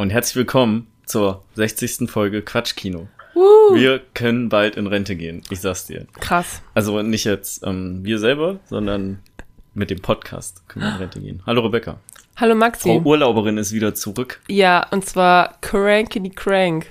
Und 0.00 0.10
herzlich 0.10 0.36
willkommen 0.36 0.86
zur 1.06 1.42
60. 1.54 2.08
Folge 2.08 2.42
Quatschkino. 2.42 3.08
Uh, 3.34 3.74
Wir 3.74 4.00
können 4.14 4.48
bald 4.48 4.76
in 4.76 4.86
Rente 4.86 5.16
gehen, 5.16 5.42
ich 5.50 5.60
sag's 5.60 5.86
dir. 5.86 6.06
krass. 6.20 6.62
Also 6.72 7.02
nicht 7.02 7.24
jetzt 7.24 7.66
ähm, 7.66 8.04
wir 8.04 8.20
selber, 8.20 8.60
sondern 8.66 9.18
mit 9.74 9.90
dem 9.90 10.00
Podcast 10.00 10.62
können 10.68 10.84
wir 10.84 10.92
in 10.92 10.98
Rente 10.98 11.20
gehen. 11.20 11.42
Hallo 11.46 11.62
Rebecca. 11.62 11.98
Hallo 12.36 12.52
Frau 12.52 12.58
Maxi. 12.58 13.00
Urlauberin 13.04 13.58
ist 13.58 13.72
wieder 13.72 13.92
zurück. 13.92 14.40
Ja, 14.46 14.86
und 14.92 15.04
zwar 15.04 15.60
Crankity 15.62 16.30
Crank. 16.30 16.86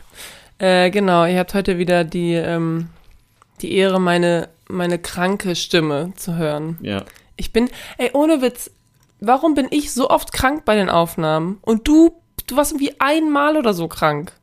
Äh, 0.58 0.90
genau, 0.90 1.26
ihr 1.26 1.40
habt 1.40 1.54
heute 1.54 1.78
wieder 1.78 2.04
die, 2.04 2.34
ähm, 2.34 2.90
die 3.62 3.74
Ehre, 3.74 4.02
meine, 4.02 4.50
meine 4.68 5.00
kranke 5.00 5.56
Stimme 5.56 6.12
zu 6.18 6.36
hören. 6.36 6.78
Ja. 6.82 7.06
Ich 7.38 7.54
bin, 7.54 7.70
ey, 8.00 8.10
ohne 8.14 8.42
Witz, 8.42 8.70
warum 9.22 9.54
bin 9.56 9.68
ich 9.72 9.94
so 9.94 10.10
oft 10.10 10.34
krank 10.34 10.66
bei 10.66 10.76
den 10.76 10.90
Aufnahmen? 10.90 11.60
Und 11.62 11.88
du, 11.88 12.12
du 12.48 12.56
warst 12.56 12.72
irgendwie 12.72 12.96
einmal 13.00 13.58
oder 13.58 13.74
so 13.74 13.88
krank. 13.88 14.34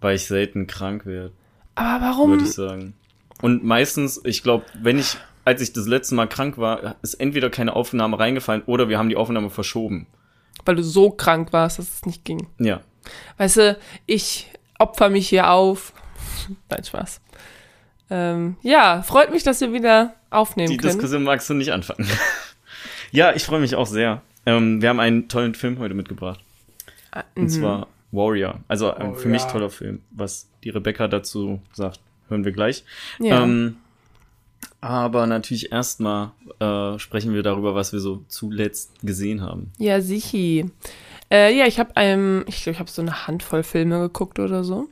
Weil 0.00 0.16
ich 0.16 0.26
selten 0.26 0.66
krank 0.66 1.06
werde, 1.06 1.32
Aber 1.74 2.04
warum? 2.04 2.30
würde 2.30 2.44
ich 2.44 2.52
sagen. 2.52 2.94
Und 3.42 3.64
meistens, 3.64 4.20
ich 4.24 4.42
glaube, 4.42 4.64
wenn 4.80 4.98
ich, 4.98 5.16
als 5.44 5.60
ich 5.60 5.72
das 5.72 5.86
letzte 5.86 6.14
Mal 6.14 6.26
krank 6.26 6.58
war, 6.58 6.96
ist 7.02 7.14
entweder 7.14 7.50
keine 7.50 7.74
Aufnahme 7.74 8.18
reingefallen 8.18 8.62
oder 8.66 8.88
wir 8.88 8.98
haben 8.98 9.08
die 9.08 9.16
Aufnahme 9.16 9.50
verschoben. 9.50 10.06
Weil 10.64 10.76
du 10.76 10.82
so 10.82 11.10
krank 11.10 11.52
warst, 11.52 11.78
dass 11.78 11.94
es 11.94 12.06
nicht 12.06 12.24
ging. 12.24 12.46
Ja. 12.58 12.80
Weißt 13.36 13.58
du, 13.58 13.78
ich 14.06 14.50
opfer 14.78 15.10
mich 15.10 15.28
hier 15.28 15.50
auf. 15.50 15.92
Nein, 16.70 16.84
Spaß. 16.84 17.20
Ähm, 18.08 18.56
ja, 18.62 19.02
freut 19.02 19.30
mich, 19.30 19.42
dass 19.42 19.60
wir 19.60 19.72
wieder 19.72 20.14
aufnehmen 20.30 20.70
Die 20.70 20.76
können. 20.76 20.92
Diskussion 20.92 21.24
magst 21.24 21.48
du 21.50 21.54
nicht 21.54 21.72
anfangen. 21.72 22.08
ja, 23.10 23.34
ich 23.34 23.44
freue 23.44 23.60
mich 23.60 23.74
auch 23.74 23.86
sehr. 23.86 24.22
Ähm, 24.46 24.80
wir 24.80 24.88
haben 24.88 25.00
einen 25.00 25.28
tollen 25.28 25.54
Film 25.54 25.78
heute 25.78 25.94
mitgebracht. 25.94 26.40
Und 27.34 27.42
mhm. 27.44 27.48
zwar 27.48 27.86
Warrior. 28.12 28.60
Also 28.68 28.92
ein 28.92 29.14
für 29.14 29.24
Warrior. 29.24 29.30
mich 29.30 29.42
toller 29.44 29.70
Film. 29.70 30.00
Was 30.10 30.48
die 30.64 30.70
Rebecca 30.70 31.08
dazu 31.08 31.60
sagt, 31.72 32.00
hören 32.28 32.44
wir 32.44 32.52
gleich. 32.52 32.84
Ja. 33.18 33.42
Ähm, 33.42 33.76
aber 34.80 35.26
natürlich 35.26 35.72
erstmal 35.72 36.30
äh, 36.60 36.98
sprechen 36.98 37.34
wir 37.34 37.42
darüber, 37.42 37.74
was 37.74 37.92
wir 37.92 38.00
so 38.00 38.24
zuletzt 38.28 38.92
gesehen 39.02 39.42
haben. 39.42 39.72
Ja, 39.78 40.00
sichi. 40.00 40.70
Äh, 41.30 41.56
ja, 41.58 41.66
ich 41.66 41.78
habe 41.78 41.90
ähm, 41.96 42.44
ich 42.46 42.62
glaube, 42.62 42.74
ich 42.74 42.80
habe 42.80 42.90
so 42.90 43.02
eine 43.02 43.26
Handvoll 43.26 43.62
Filme 43.62 43.98
geguckt 44.00 44.38
oder 44.38 44.62
so. 44.64 44.88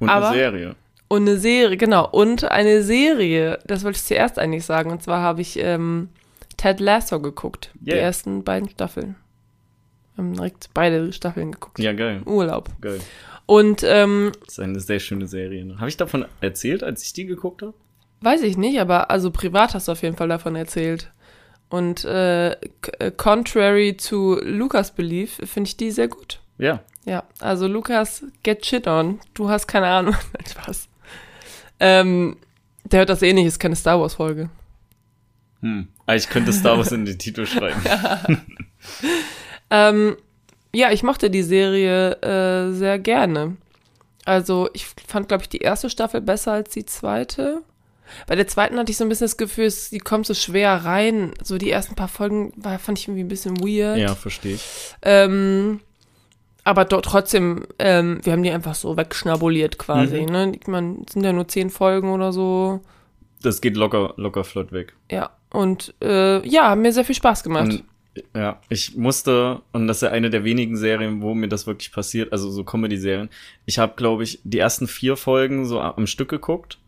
Und 0.00 0.08
Aber- 0.08 0.28
eine 0.28 0.36
Serie. 0.36 0.76
Und 1.08 1.28
eine 1.28 1.36
Serie, 1.36 1.76
genau. 1.76 2.08
Und 2.10 2.44
eine 2.44 2.82
Serie, 2.82 3.58
das 3.66 3.84
wollte 3.84 3.98
ich 3.98 4.04
zuerst 4.04 4.38
eigentlich 4.38 4.64
sagen. 4.64 4.90
Und 4.90 5.02
zwar 5.02 5.20
habe 5.20 5.42
ich 5.42 5.58
ähm, 5.58 6.08
Ted 6.56 6.80
Lasso 6.80 7.20
geguckt. 7.20 7.70
Die 7.74 7.90
Yeah. 7.90 8.00
ersten 8.00 8.44
beiden 8.44 8.70
Staffeln. 8.70 9.16
Wir 10.14 10.24
haben 10.24 10.34
direkt 10.34 10.70
beide 10.74 11.12
Staffeln 11.12 11.52
geguckt. 11.52 11.78
Ja, 11.78 11.92
geil. 11.92 12.22
Urlaub. 12.26 12.68
Geil. 12.80 13.00
Und 13.46 13.82
ähm, 13.86 14.32
Das 14.44 14.54
ist 14.54 14.60
eine 14.60 14.80
sehr 14.80 15.00
schöne 15.00 15.26
Serie. 15.26 15.64
ne? 15.64 15.78
Habe 15.78 15.88
ich 15.88 15.96
davon 15.96 16.24
erzählt, 16.40 16.82
als 16.82 17.02
ich 17.02 17.12
die 17.12 17.26
geguckt 17.26 17.62
habe? 17.62 17.74
weiß 18.24 18.42
ich 18.42 18.56
nicht, 18.56 18.78
aber 18.78 19.10
also 19.10 19.32
privat 19.32 19.74
hast 19.74 19.88
du 19.88 19.92
auf 19.92 20.02
jeden 20.02 20.16
Fall 20.16 20.28
davon 20.28 20.54
erzählt. 20.54 21.10
Und 21.70 22.04
äh, 22.04 22.52
äh, 22.52 23.10
contrary 23.16 23.96
to 23.96 24.38
Lukas 24.42 24.92
Belief 24.92 25.40
finde 25.44 25.66
ich 25.68 25.76
die 25.76 25.90
sehr 25.90 26.06
gut. 26.06 26.38
Ja. 26.58 26.84
Ja, 27.04 27.24
also 27.40 27.66
Lukas, 27.66 28.24
get 28.44 28.64
shit 28.64 28.86
on. 28.86 29.18
Du 29.34 29.48
hast 29.48 29.66
keine 29.66 29.88
Ahnung. 29.88 30.14
Nein, 30.34 30.46
Spaß. 30.48 30.88
Ähm, 31.80 32.36
der 32.84 33.00
hört 33.00 33.08
das 33.08 33.22
eh 33.22 33.32
nicht, 33.32 33.46
ist 33.46 33.58
keine 33.58 33.74
Star 33.74 33.98
Wars 34.00 34.14
Folge. 34.14 34.50
Hm. 35.62 35.88
Ah, 36.06 36.14
Ich 36.14 36.28
könnte 36.28 36.52
Star 36.52 36.76
Wars 36.78 36.92
in 36.92 37.04
den 37.04 37.18
Titel 37.18 37.44
schreiben. 37.44 37.80
Ähm, 39.72 40.16
ja, 40.74 40.92
ich 40.92 41.02
mochte 41.02 41.30
die 41.30 41.42
Serie 41.42 42.12
äh, 42.22 42.72
sehr 42.72 42.98
gerne. 42.98 43.56
Also 44.24 44.68
ich 44.74 44.86
fand, 44.86 45.28
glaube 45.28 45.42
ich, 45.42 45.48
die 45.48 45.58
erste 45.58 45.90
Staffel 45.90 46.20
besser 46.20 46.52
als 46.52 46.70
die 46.70 46.86
zweite. 46.86 47.62
Bei 48.26 48.36
der 48.36 48.46
zweiten 48.46 48.78
hatte 48.78 48.92
ich 48.92 48.98
so 48.98 49.04
ein 49.04 49.08
bisschen 49.08 49.24
das 49.24 49.38
Gefühl, 49.38 49.72
die 49.90 49.98
kommt 49.98 50.26
so 50.26 50.34
schwer 50.34 50.84
rein. 50.84 51.32
So 51.42 51.56
die 51.56 51.70
ersten 51.70 51.94
paar 51.94 52.08
Folgen 52.08 52.52
war, 52.56 52.78
fand 52.78 52.98
ich 52.98 53.08
irgendwie 53.08 53.24
ein 53.24 53.28
bisschen 53.28 53.58
weird. 53.60 53.98
Ja, 53.98 54.14
verstehe 54.14 54.56
ich. 54.56 54.94
Ähm, 55.00 55.80
aber 56.64 56.84
dort 56.84 57.06
trotzdem, 57.06 57.66
ähm, 57.78 58.20
wir 58.22 58.32
haben 58.32 58.42
die 58.42 58.50
einfach 58.50 58.74
so 58.74 58.96
wegschnabuliert 58.96 59.78
quasi. 59.78 60.20
Mhm. 60.20 60.26
Ne? 60.26 60.52
Ich 60.60 60.66
meine, 60.66 60.98
es 61.06 61.14
sind 61.14 61.24
ja 61.24 61.32
nur 61.32 61.48
zehn 61.48 61.70
Folgen 61.70 62.10
oder 62.12 62.32
so. 62.32 62.80
Das 63.40 63.60
geht 63.60 63.76
locker, 63.76 64.14
locker 64.16 64.44
flott 64.44 64.70
weg. 64.72 64.94
Ja, 65.10 65.30
und 65.50 65.94
äh, 66.02 66.46
ja, 66.46 66.68
haben 66.68 66.82
mir 66.82 66.92
sehr 66.92 67.04
viel 67.04 67.14
Spaß 67.14 67.42
gemacht. 67.42 67.72
Und, 67.72 67.84
ja, 68.34 68.60
ich 68.68 68.96
musste, 68.96 69.62
und 69.72 69.86
das 69.86 69.98
ist 69.98 70.02
ja 70.02 70.10
eine 70.10 70.28
der 70.30 70.44
wenigen 70.44 70.76
Serien, 70.76 71.22
wo 71.22 71.34
mir 71.34 71.48
das 71.48 71.66
wirklich 71.66 71.92
passiert, 71.92 72.32
also 72.32 72.50
so 72.50 72.64
Comedy-Serien. 72.64 73.30
Ich 73.66 73.78
habe, 73.78 73.94
glaube 73.96 74.22
ich, 74.24 74.40
die 74.44 74.58
ersten 74.58 74.86
vier 74.86 75.16
Folgen 75.16 75.64
so 75.66 75.80
am 75.80 76.06
Stück 76.06 76.28
geguckt 76.28 76.78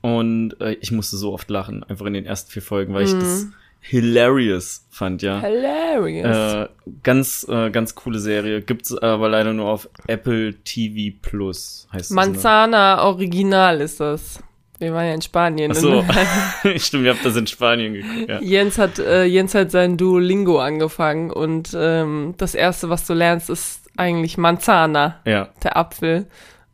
und 0.00 0.60
äh, 0.60 0.72
ich 0.80 0.90
musste 0.92 1.16
so 1.16 1.32
oft 1.32 1.48
lachen, 1.50 1.84
einfach 1.84 2.06
in 2.06 2.12
den 2.14 2.26
ersten 2.26 2.50
vier 2.50 2.62
Folgen, 2.62 2.92
weil 2.94 3.04
ich 3.04 3.14
Mhm. 3.14 3.20
das 3.20 3.46
hilarious 3.80 4.86
fand, 4.90 5.22
ja. 5.22 5.40
Hilarious. 5.40 6.36
Äh, 6.36 6.68
ganz, 7.02 7.46
äh, 7.48 7.70
ganz 7.70 7.94
coole 7.94 8.18
Serie. 8.18 8.62
Gibt's 8.62 8.96
aber 8.96 9.28
leider 9.28 9.52
nur 9.52 9.68
auf 9.68 9.88
Apple 10.06 10.54
TV 10.64 11.16
Plus, 11.22 11.86
heißt 11.92 12.06
es. 12.06 12.10
Ne? 12.10 12.16
Manzana 12.16 13.04
Original 13.04 13.80
ist 13.80 14.00
das. 14.00 14.40
Wir 14.84 14.94
waren 14.94 15.06
ja 15.06 15.14
in 15.14 15.22
Spanien. 15.22 15.72
Ach 15.72 15.76
so. 15.76 16.02
ne? 16.02 16.78
Stimmt, 16.78 17.04
ihr 17.04 17.14
habt 17.14 17.24
das 17.24 17.36
in 17.36 17.46
Spanien 17.46 17.94
geguckt, 17.94 18.28
ja. 18.28 18.40
Jens 18.40 18.78
hat, 18.78 18.98
äh, 18.98 19.24
Jens 19.24 19.54
hat 19.54 19.70
sein 19.70 19.96
Duolingo 19.96 20.58
angefangen 20.60 21.30
und 21.30 21.76
ähm, 21.76 22.34
das 22.36 22.54
erste, 22.54 22.88
was 22.90 23.06
du 23.06 23.14
lernst, 23.14 23.50
ist 23.50 23.82
eigentlich 23.96 24.38
Manzana, 24.38 25.20
Ja, 25.24 25.48
der 25.62 25.76
Apfel. 25.76 26.26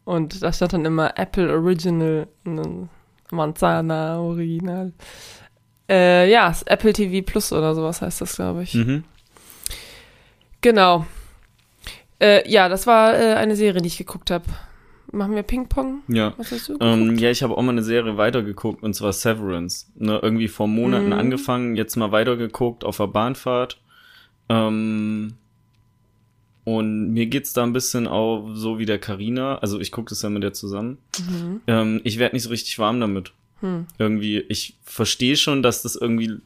Und 0.05 0.43
da 0.43 0.53
stand 0.53 0.73
dann 0.73 0.85
immer 0.85 1.19
Apple 1.19 1.53
Original 1.53 2.27
und 2.45 2.57
dann 2.57 2.89
Manzana 3.31 4.19
Original. 4.19 4.93
Äh, 5.89 6.31
ja, 6.31 6.53
Apple 6.67 6.93
TV 6.93 7.25
Plus 7.25 7.53
oder 7.53 7.75
sowas 7.75 8.03
heißt 8.03 8.21
das, 8.21 8.37
glaube 8.37 8.63
ich. 8.63 8.75
mhm. 8.75 9.05
Genau. 10.61 11.07
Äh, 12.21 12.49
ja, 12.51 12.69
das 12.69 12.87
war 12.87 13.15
äh, 13.19 13.35
eine 13.35 13.57
Serie, 13.57 13.81
die 13.81 13.89
ich 13.89 13.99
geguckt 13.99 14.31
habe. 14.31 14.45
Machen 15.13 15.35
wir 15.35 15.43
Ping-Pong? 15.43 16.03
ja. 16.09 16.35
Was 16.37 16.53
hast 16.53 16.69
du? 16.69 16.77
Ähm, 16.81 17.17
ja, 17.19 17.31
ich 17.31 17.43
habe 17.43 17.57
auch 17.57 17.63
mal 17.63 17.73
eine 17.73 17.83
Serie 17.83 18.17
weitergeguckt 18.17 18.83
und 18.83 18.95
zwar 18.95 19.13
Severance. 19.13 19.87
Ne, 19.97 20.19
irgendwie 20.23 20.49
vor 20.49 20.69
Monaten 20.69 21.07
Mhm. 21.07 21.13
angefangen, 21.15 21.77
jetzt 21.77 21.97
mal 21.97 22.13
weitergeguckt 22.13 22.85
auf 22.85 22.97
der 22.99 23.09
Bahnfahrt. 23.09 23.81
Ähm, 24.49 25.35
und 26.65 27.13
mir 27.13 27.27
geht's 27.27 27.53
da 27.53 27.63
ein 27.65 27.73
bisschen 27.73 28.07
auch 28.07 28.51
so 28.55 28.79
wie 28.79 28.87
der 28.87 28.99
Karina. 28.99 29.59
Also 29.59 29.81
ich 29.81 29.91
gucke 29.93 30.11
das 30.11 30.23
ja 30.23 30.31
mit 30.31 30.43
der 30.43 30.53
zusammen. 30.53 30.99
Mhm. 31.19 31.61
Ähm, 31.67 32.01
ich 32.05 32.19
werde 32.19 32.37
nicht 32.37 32.43
so 32.45 32.51
richtig 32.51 32.79
warm 32.79 33.01
damit. 33.01 33.33
Hm. 33.61 33.87
Irgendwie, 33.99 34.39
ich 34.49 34.77
verstehe 34.85 35.37
schon, 35.37 35.63
dass 35.63 35.83
das 35.83 35.95
irgendwie 35.97 36.39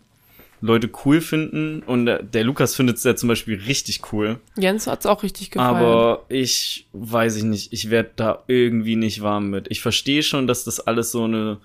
Leute 0.60 0.90
cool 1.04 1.20
finden 1.20 1.82
und 1.82 2.06
der, 2.06 2.22
der 2.22 2.44
Lukas 2.44 2.74
findet 2.74 2.96
es 2.96 3.04
ja 3.04 3.14
zum 3.14 3.28
Beispiel 3.28 3.60
richtig 3.66 4.12
cool. 4.12 4.40
Jens 4.56 4.86
hat's 4.86 5.06
auch 5.06 5.22
richtig 5.22 5.50
gefallen. 5.50 5.76
Aber 5.76 6.24
ich 6.28 6.86
weiß 6.92 7.36
ich 7.36 7.42
nicht, 7.44 7.72
ich 7.72 7.90
werde 7.90 8.10
da 8.16 8.44
irgendwie 8.46 8.96
nicht 8.96 9.20
warm 9.22 9.50
mit. 9.50 9.66
Ich 9.70 9.82
verstehe 9.82 10.22
schon, 10.22 10.46
dass 10.46 10.64
das 10.64 10.80
alles 10.80 11.10
so 11.10 11.24
eine 11.24 11.58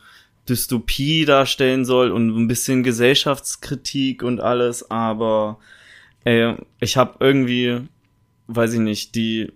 Dystopie 0.50 1.26
darstellen 1.26 1.86
soll 1.86 2.12
und 2.12 2.36
ein 2.36 2.48
bisschen 2.48 2.84
Gesellschaftskritik 2.84 4.24
und 4.24 4.42
alles, 4.42 4.90
aber 4.90 5.60
äh, 6.26 6.56
ich 6.80 6.98
habe 6.98 7.16
irgendwie, 7.20 7.82
weiß 8.48 8.74
ich 8.74 8.80
nicht, 8.80 9.16
die 9.16 9.52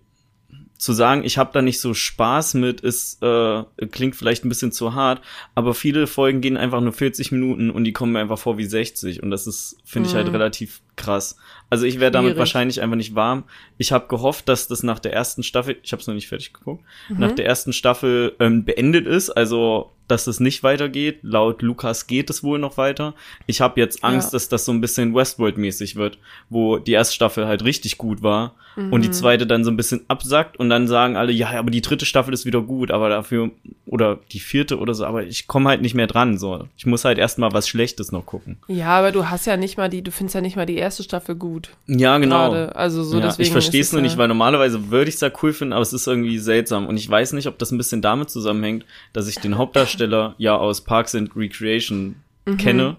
zu 0.84 0.94
sagen, 0.94 1.24
ich 1.24 1.38
habe 1.38 1.52
da 1.54 1.62
nicht 1.62 1.80
so 1.80 1.94
Spaß 1.94 2.56
mit, 2.56 2.82
ist 2.82 3.22
äh, 3.24 3.64
klingt 3.92 4.16
vielleicht 4.16 4.44
ein 4.46 4.50
bisschen 4.50 4.72
zu 4.72 4.94
hart, 4.94 5.22
aber 5.56 5.74
viele 5.74 6.08
Folgen 6.08 6.42
gehen 6.42 6.58
einfach 6.58 6.82
nur 6.82 6.94
40 6.94 7.32
Minuten 7.32 7.70
und 7.72 7.84
die 7.86 7.94
kommen 7.94 8.12
mir 8.14 8.20
einfach 8.20 8.38
vor 8.40 8.58
wie 8.58 8.66
60 8.66 9.24
und 9.24 9.32
das 9.32 9.48
ist 9.48 9.78
finde 9.86 10.10
ich 10.10 10.16
halt 10.16 10.28
Mhm. 10.28 10.34
relativ 10.34 10.82
krass. 10.96 11.38
Also 11.70 11.86
ich 11.86 12.00
wäre 12.00 12.12
damit 12.12 12.38
wahrscheinlich 12.38 12.82
einfach 12.82 12.98
nicht 12.98 13.16
warm. 13.16 13.46
Ich 13.78 13.92
habe 13.92 14.08
gehofft, 14.08 14.48
dass 14.48 14.68
das 14.68 14.84
nach 14.84 15.00
der 15.00 15.14
ersten 15.14 15.42
Staffel, 15.42 15.78
ich 15.82 15.92
habe 15.92 16.02
es 16.02 16.08
noch 16.08 16.14
nicht 16.14 16.28
fertig 16.28 16.54
geguckt, 16.54 16.84
Mhm. 17.10 17.20
nach 17.20 17.32
der 17.32 17.46
ersten 17.46 17.74
Staffel 17.74 18.36
ähm, 18.40 18.64
beendet 18.66 19.08
ist, 19.08 19.30
also 19.32 19.92
dass 20.14 20.28
es 20.28 20.40
nicht 20.40 20.64
weitergeht. 20.64 21.20
Laut 21.24 21.62
Lukas 21.62 22.08
geht 22.08 22.30
es 22.30 22.44
wohl 22.44 22.60
noch 22.60 22.78
weiter. 22.78 23.14
Ich 23.48 23.62
habe 23.62 23.80
jetzt 23.80 24.04
Angst, 24.04 24.28
Ja. 24.32 24.38
dass 24.38 24.48
das 24.50 24.66
so 24.66 24.72
ein 24.72 24.80
bisschen 24.82 25.14
Westworld-mäßig 25.16 25.96
wird, 25.96 26.18
wo 26.50 26.78
die 26.78 26.92
erste 26.94 27.14
Staffel 27.16 27.48
halt 27.48 27.64
richtig 27.64 27.98
gut 27.98 28.22
war 28.24 28.54
und 28.92 29.02
die 29.04 29.10
Mhm. 29.10 29.14
zweite 29.14 29.46
dann 29.48 29.64
so 29.64 29.70
ein 29.72 29.78
bisschen 29.78 30.02
absackt 30.08 30.58
und 30.58 30.70
dann 30.70 30.88
sagen 30.88 31.16
alle, 31.16 31.32
ja, 31.32 31.50
aber 31.52 31.70
die 31.72 31.82
dritte 31.82 32.06
Staffel 32.06 32.34
ist 32.34 32.46
wieder 32.46 32.62
gut, 32.62 32.90
aber 32.92 33.10
dafür 33.10 33.52
oder 33.86 34.20
die 34.32 34.40
vierte 34.40 34.80
oder 34.80 34.94
so, 34.96 35.06
aber 35.06 35.24
ich 35.24 35.46
komme 35.48 35.70
halt 35.70 35.82
nicht 35.84 35.94
mehr 35.94 36.08
dran 36.08 36.38
so. 36.40 36.68
Ich 36.78 36.86
muss 36.88 37.06
halt 37.06 37.18
erstmal 37.20 37.52
was 37.54 37.68
Schlechtes 37.68 38.12
noch 38.12 38.26
gucken. 38.26 38.58
Ja, 38.68 38.88
aber 38.98 39.12
du 39.12 39.30
hast 39.30 39.46
ja 39.46 39.58
nicht 39.58 39.78
mal 39.78 39.90
die, 39.90 40.02
du 40.02 40.10
findest 40.12 40.34
ja 40.36 40.42
nicht 40.42 40.56
mal 40.56 40.66
die 40.66 40.78
erste 40.78 41.04
Staffel 41.04 41.36
gut. 41.36 41.70
Ja, 41.88 42.18
genau. 42.18 42.50
Gerade. 42.52 42.76
Also 42.76 43.04
so 43.04 43.18
ja, 43.20 43.26
deswegen. 43.28 43.44
ich 43.48 43.52
verstehe 43.52 43.82
es 43.82 43.92
nur 43.92 44.02
ja- 44.02 44.04
nicht, 44.08 44.18
weil 44.18 44.28
normalerweise 44.28 44.90
würde 44.90 45.10
ich 45.10 45.16
es 45.16 45.22
ja 45.22 45.30
cool 45.44 45.54
finden, 45.54 45.74
aber 45.74 45.82
es 45.84 45.94
ist 45.94 46.08
irgendwie 46.08 46.40
seltsam. 46.40 46.88
Und 46.88 46.98
ich 46.98 47.08
weiß 47.10 47.34
nicht, 47.34 47.48
ob 47.48 47.60
das 47.60 47.72
ein 47.72 47.78
bisschen 47.78 48.02
damit 48.02 48.30
zusammenhängt, 48.32 48.86
dass 49.14 49.28
ich 49.28 49.36
den 49.40 49.58
Hauptdarsteller 49.58 50.03
ja 50.38 50.56
aus 50.58 50.82
Parks 50.82 51.16
and 51.16 51.36
Recreation 51.36 52.16
Mhm, 52.46 52.58
kenne 52.58 52.98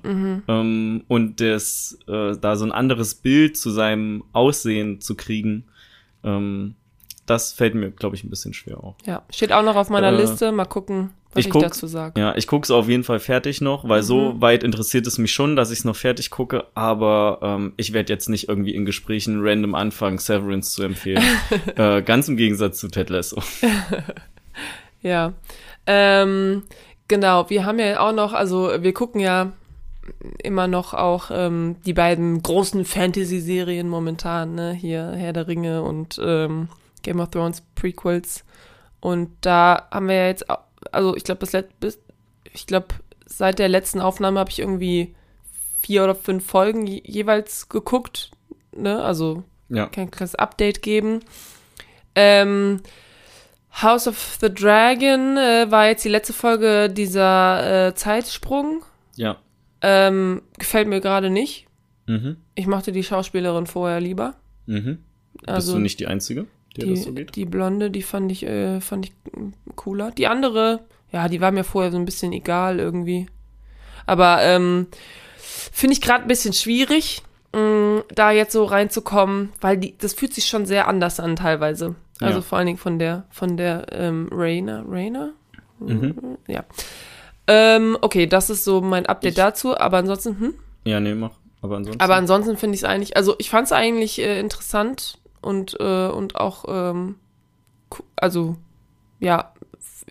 ähm, 0.49 1.05
und 1.07 1.39
das, 1.39 1.99
äh, 2.09 2.35
da 2.41 2.57
so 2.57 2.65
ein 2.65 2.73
anderes 2.73 3.15
Bild 3.15 3.59
zu 3.59 3.69
seinem 3.71 4.25
Aussehen 4.33 5.03
zu 5.03 5.17
kriegen, 5.17 5.65
ähm, 6.25 6.77
das 7.27 7.53
fällt 7.53 7.75
mir, 7.75 7.91
glaube 7.91 8.17
ich, 8.17 8.25
ein 8.25 8.31
bisschen 8.31 8.55
schwer 8.55 8.83
auch. 8.83 8.97
Ja, 9.05 9.23
steht 9.31 9.53
auch 9.53 9.63
noch 9.63 9.77
auf 9.77 9.91
meiner 9.91 10.13
Äh, 10.13 10.17
Liste. 10.17 10.51
Mal 10.51 10.65
gucken, 10.65 11.11
was 11.33 11.41
ich 11.41 11.47
ich, 11.47 11.53
guck- 11.53 11.61
dazu 11.63 11.87
sage. 11.87 12.19
Ja, 12.19 12.35
ich 12.37 12.47
gucke 12.47 12.65
es 12.65 12.71
auf 12.71 12.89
jeden 12.89 13.05
Fall 13.05 13.21
fertig 13.21 13.61
noch, 13.61 13.87
weil 13.87 14.03
so 14.03 14.33
Mhm. 14.33 14.41
weit 14.41 14.63
interessiert 14.63 15.07
es 15.07 15.19
mich 15.19 15.33
schon, 15.35 15.57
dass 15.57 15.71
ich 15.71 15.81
es 15.81 15.85
noch 15.85 15.97
fertig 15.97 16.31
gucke, 16.31 16.65
aber 16.75 17.41
ähm, 17.43 17.75
ich 17.77 17.93
werde 17.93 18.11
jetzt 18.15 18.31
nicht 18.31 18.49
irgendwie 18.49 18.75
in 18.75 18.87
Gesprächen 18.87 19.41
random 19.43 19.75
anfangen, 19.75 20.17
Severance 20.17 20.73
zu 20.73 20.83
empfehlen. 20.85 21.23
äh, 21.77 22.01
ganz 22.01 22.29
im 22.29 22.39
Gegensatz 22.39 22.79
zu 22.81 22.89
Ted 22.89 23.11
Lasso. 23.11 23.43
Ja. 25.03 25.35
Ähm, 25.87 26.63
genau, 27.09 27.49
wir 27.51 27.65
haben 27.65 27.79
ja 27.79 28.01
auch 28.01 28.13
noch, 28.13 28.33
also 28.33 28.83
wir 28.83 28.95
gucken 28.95 29.21
ja 29.21 29.53
immer 30.43 30.67
noch 30.67 30.93
auch 30.95 31.31
ähm, 31.33 31.77
die 31.87 31.95
beiden 31.95 32.43
großen 32.43 32.85
Fantasy-Serien 32.85 33.89
momentan, 33.89 34.55
ne? 34.55 34.73
Hier 34.73 35.13
Herr 35.17 35.33
der 35.33 35.49
Ringe 35.49 35.83
und 35.83 36.21
ähm, 36.23 36.69
Game 37.03 37.21
of 37.21 37.31
Thrones 37.31 37.63
Prequels. 37.75 38.45
Und 39.01 39.31
da 39.41 39.89
haben 39.91 40.09
wir 40.09 40.17
ja 40.17 40.27
jetzt, 40.27 40.45
also 40.93 41.17
ich 41.17 41.25
glaube, 41.25 41.41
das 41.41 41.53
Let 41.53 41.81
bis, 41.81 41.99
ich 42.53 42.67
glaube, 42.67 42.89
seit 43.27 43.59
der 43.59 43.69
letzten 43.69 44.01
Aufnahme 44.01 44.41
habe 44.41 44.51
ich 44.51 44.59
irgendwie 44.59 45.15
vier 45.81 46.05
oder 46.05 46.15
fünf 46.15 46.47
Folgen 46.47 46.87
je 46.87 47.03
jeweils 47.05 47.69
geguckt, 47.69 48.31
ne? 48.77 49.03
Also 49.03 49.43
Ja. 49.69 49.87
kein 49.87 50.11
kleines 50.11 50.35
Update 50.35 50.83
geben. 50.83 51.21
Ähm, 52.15 52.81
House 53.83 54.07
of 54.07 54.39
the 54.41 54.53
Dragon 54.53 55.37
äh, 55.37 55.67
war 55.71 55.89
jetzt 55.89 56.05
die 56.05 56.09
letzte 56.09 56.33
Folge 56.33 56.89
dieser 56.91 57.89
äh, 57.89 57.95
Zeitsprung. 57.95 58.85
Ja. 59.17 59.37
Ähm, 59.83 60.43
gefällt 60.59 60.89
mir 60.89 61.01
gerade 61.01 61.31
nicht. 61.31 61.67
Mhm. 62.07 62.37
Ich 62.55 62.67
mochte 62.67 62.93
die 62.93 63.03
Schauspielerin 63.03 63.67
vorher 63.67 64.01
lieber. 64.01 64.35
Mhm. 64.67 64.99
Bist 65.35 65.49
Also 65.49 65.73
du 65.75 65.79
nicht 65.81 65.99
die 66.01 66.07
Einzige, 66.07 66.47
der 66.77 66.89
das 66.89 67.03
so 67.03 67.11
die, 67.11 67.17
geht? 67.17 67.37
die 67.37 67.45
Blonde, 67.45 67.91
die 67.91 68.03
fand 68.03 68.31
ich, 68.31 68.45
äh, 68.47 68.81
fand 68.81 69.07
ich 69.07 69.13
cooler. 69.75 70.11
Die 70.13 70.27
andere, 70.27 70.81
ja, 71.13 71.29
die 71.29 71.41
war 71.41 71.51
mir 71.51 71.65
vorher 71.65 71.91
so 71.91 71.99
ein 71.99 72.05
bisschen 72.05 72.33
egal 72.33 72.79
irgendwie. 72.79 73.27
Aber 74.07 74.43
ähm, 74.43 74.87
finde 75.37 75.95
ich 75.95 76.01
gerade 76.01 76.23
ein 76.23 76.29
bisschen 76.29 76.53
schwierig, 76.53 77.23
mh, 77.55 78.03
da 78.15 78.31
jetzt 78.33 78.53
so 78.53 78.65
reinzukommen, 78.65 79.53
weil 79.61 79.77
die, 79.79 79.97
das 79.99 80.15
fühlt 80.15 80.35
sich 80.35 80.47
schon 80.47 80.67
sehr 80.67 80.89
anders 80.89 81.21
an 81.21 81.37
teilweise. 81.37 81.95
Also 82.21 82.37
Ja. 82.39 82.43
vor 82.43 82.59
allen 82.59 82.67
Dingen 82.67 82.79
von 82.79 82.99
der, 82.99 83.25
von 83.31 83.57
der 83.57 83.87
ähm, 83.93 84.29
Rainer. 84.33 84.85
Rainer? 84.89 85.31
Mhm. 85.79 86.39
Ja. 86.47 86.65
Ähm, 87.47 87.99
okay, 88.01 88.27
das 88.27 88.51
ist 88.51 88.65
so 88.65 88.81
mein 88.81 89.07
Update 89.07 89.33
Ich- 89.33 89.37
dazu, 89.37 89.77
aber 89.77 89.99
ansonsten, 89.99 90.39
hm? 90.39 90.55
Ja, 90.85 91.01
nee, 91.01 91.15
mach. 91.15 91.33
Aber 91.63 91.77
ansonsten. 91.77 92.03
Aber 92.03 92.15
ansonsten 92.17 92.57
finde 92.57 92.75
ich 92.75 92.83
es 92.83 92.89
eigentlich, 92.89 93.17
also 93.17 93.35
ich 93.39 93.51
fand 93.51 93.67
es 93.67 93.73
eigentlich 93.73 94.19
äh, 94.21 94.39
interessant 94.39 95.19
und, 95.41 95.77
äh, 95.81 96.09
und 96.09 96.37
auch, 96.37 96.65
ähm, 96.69 97.17
also, 98.17 98.57
ja, 99.21 99.53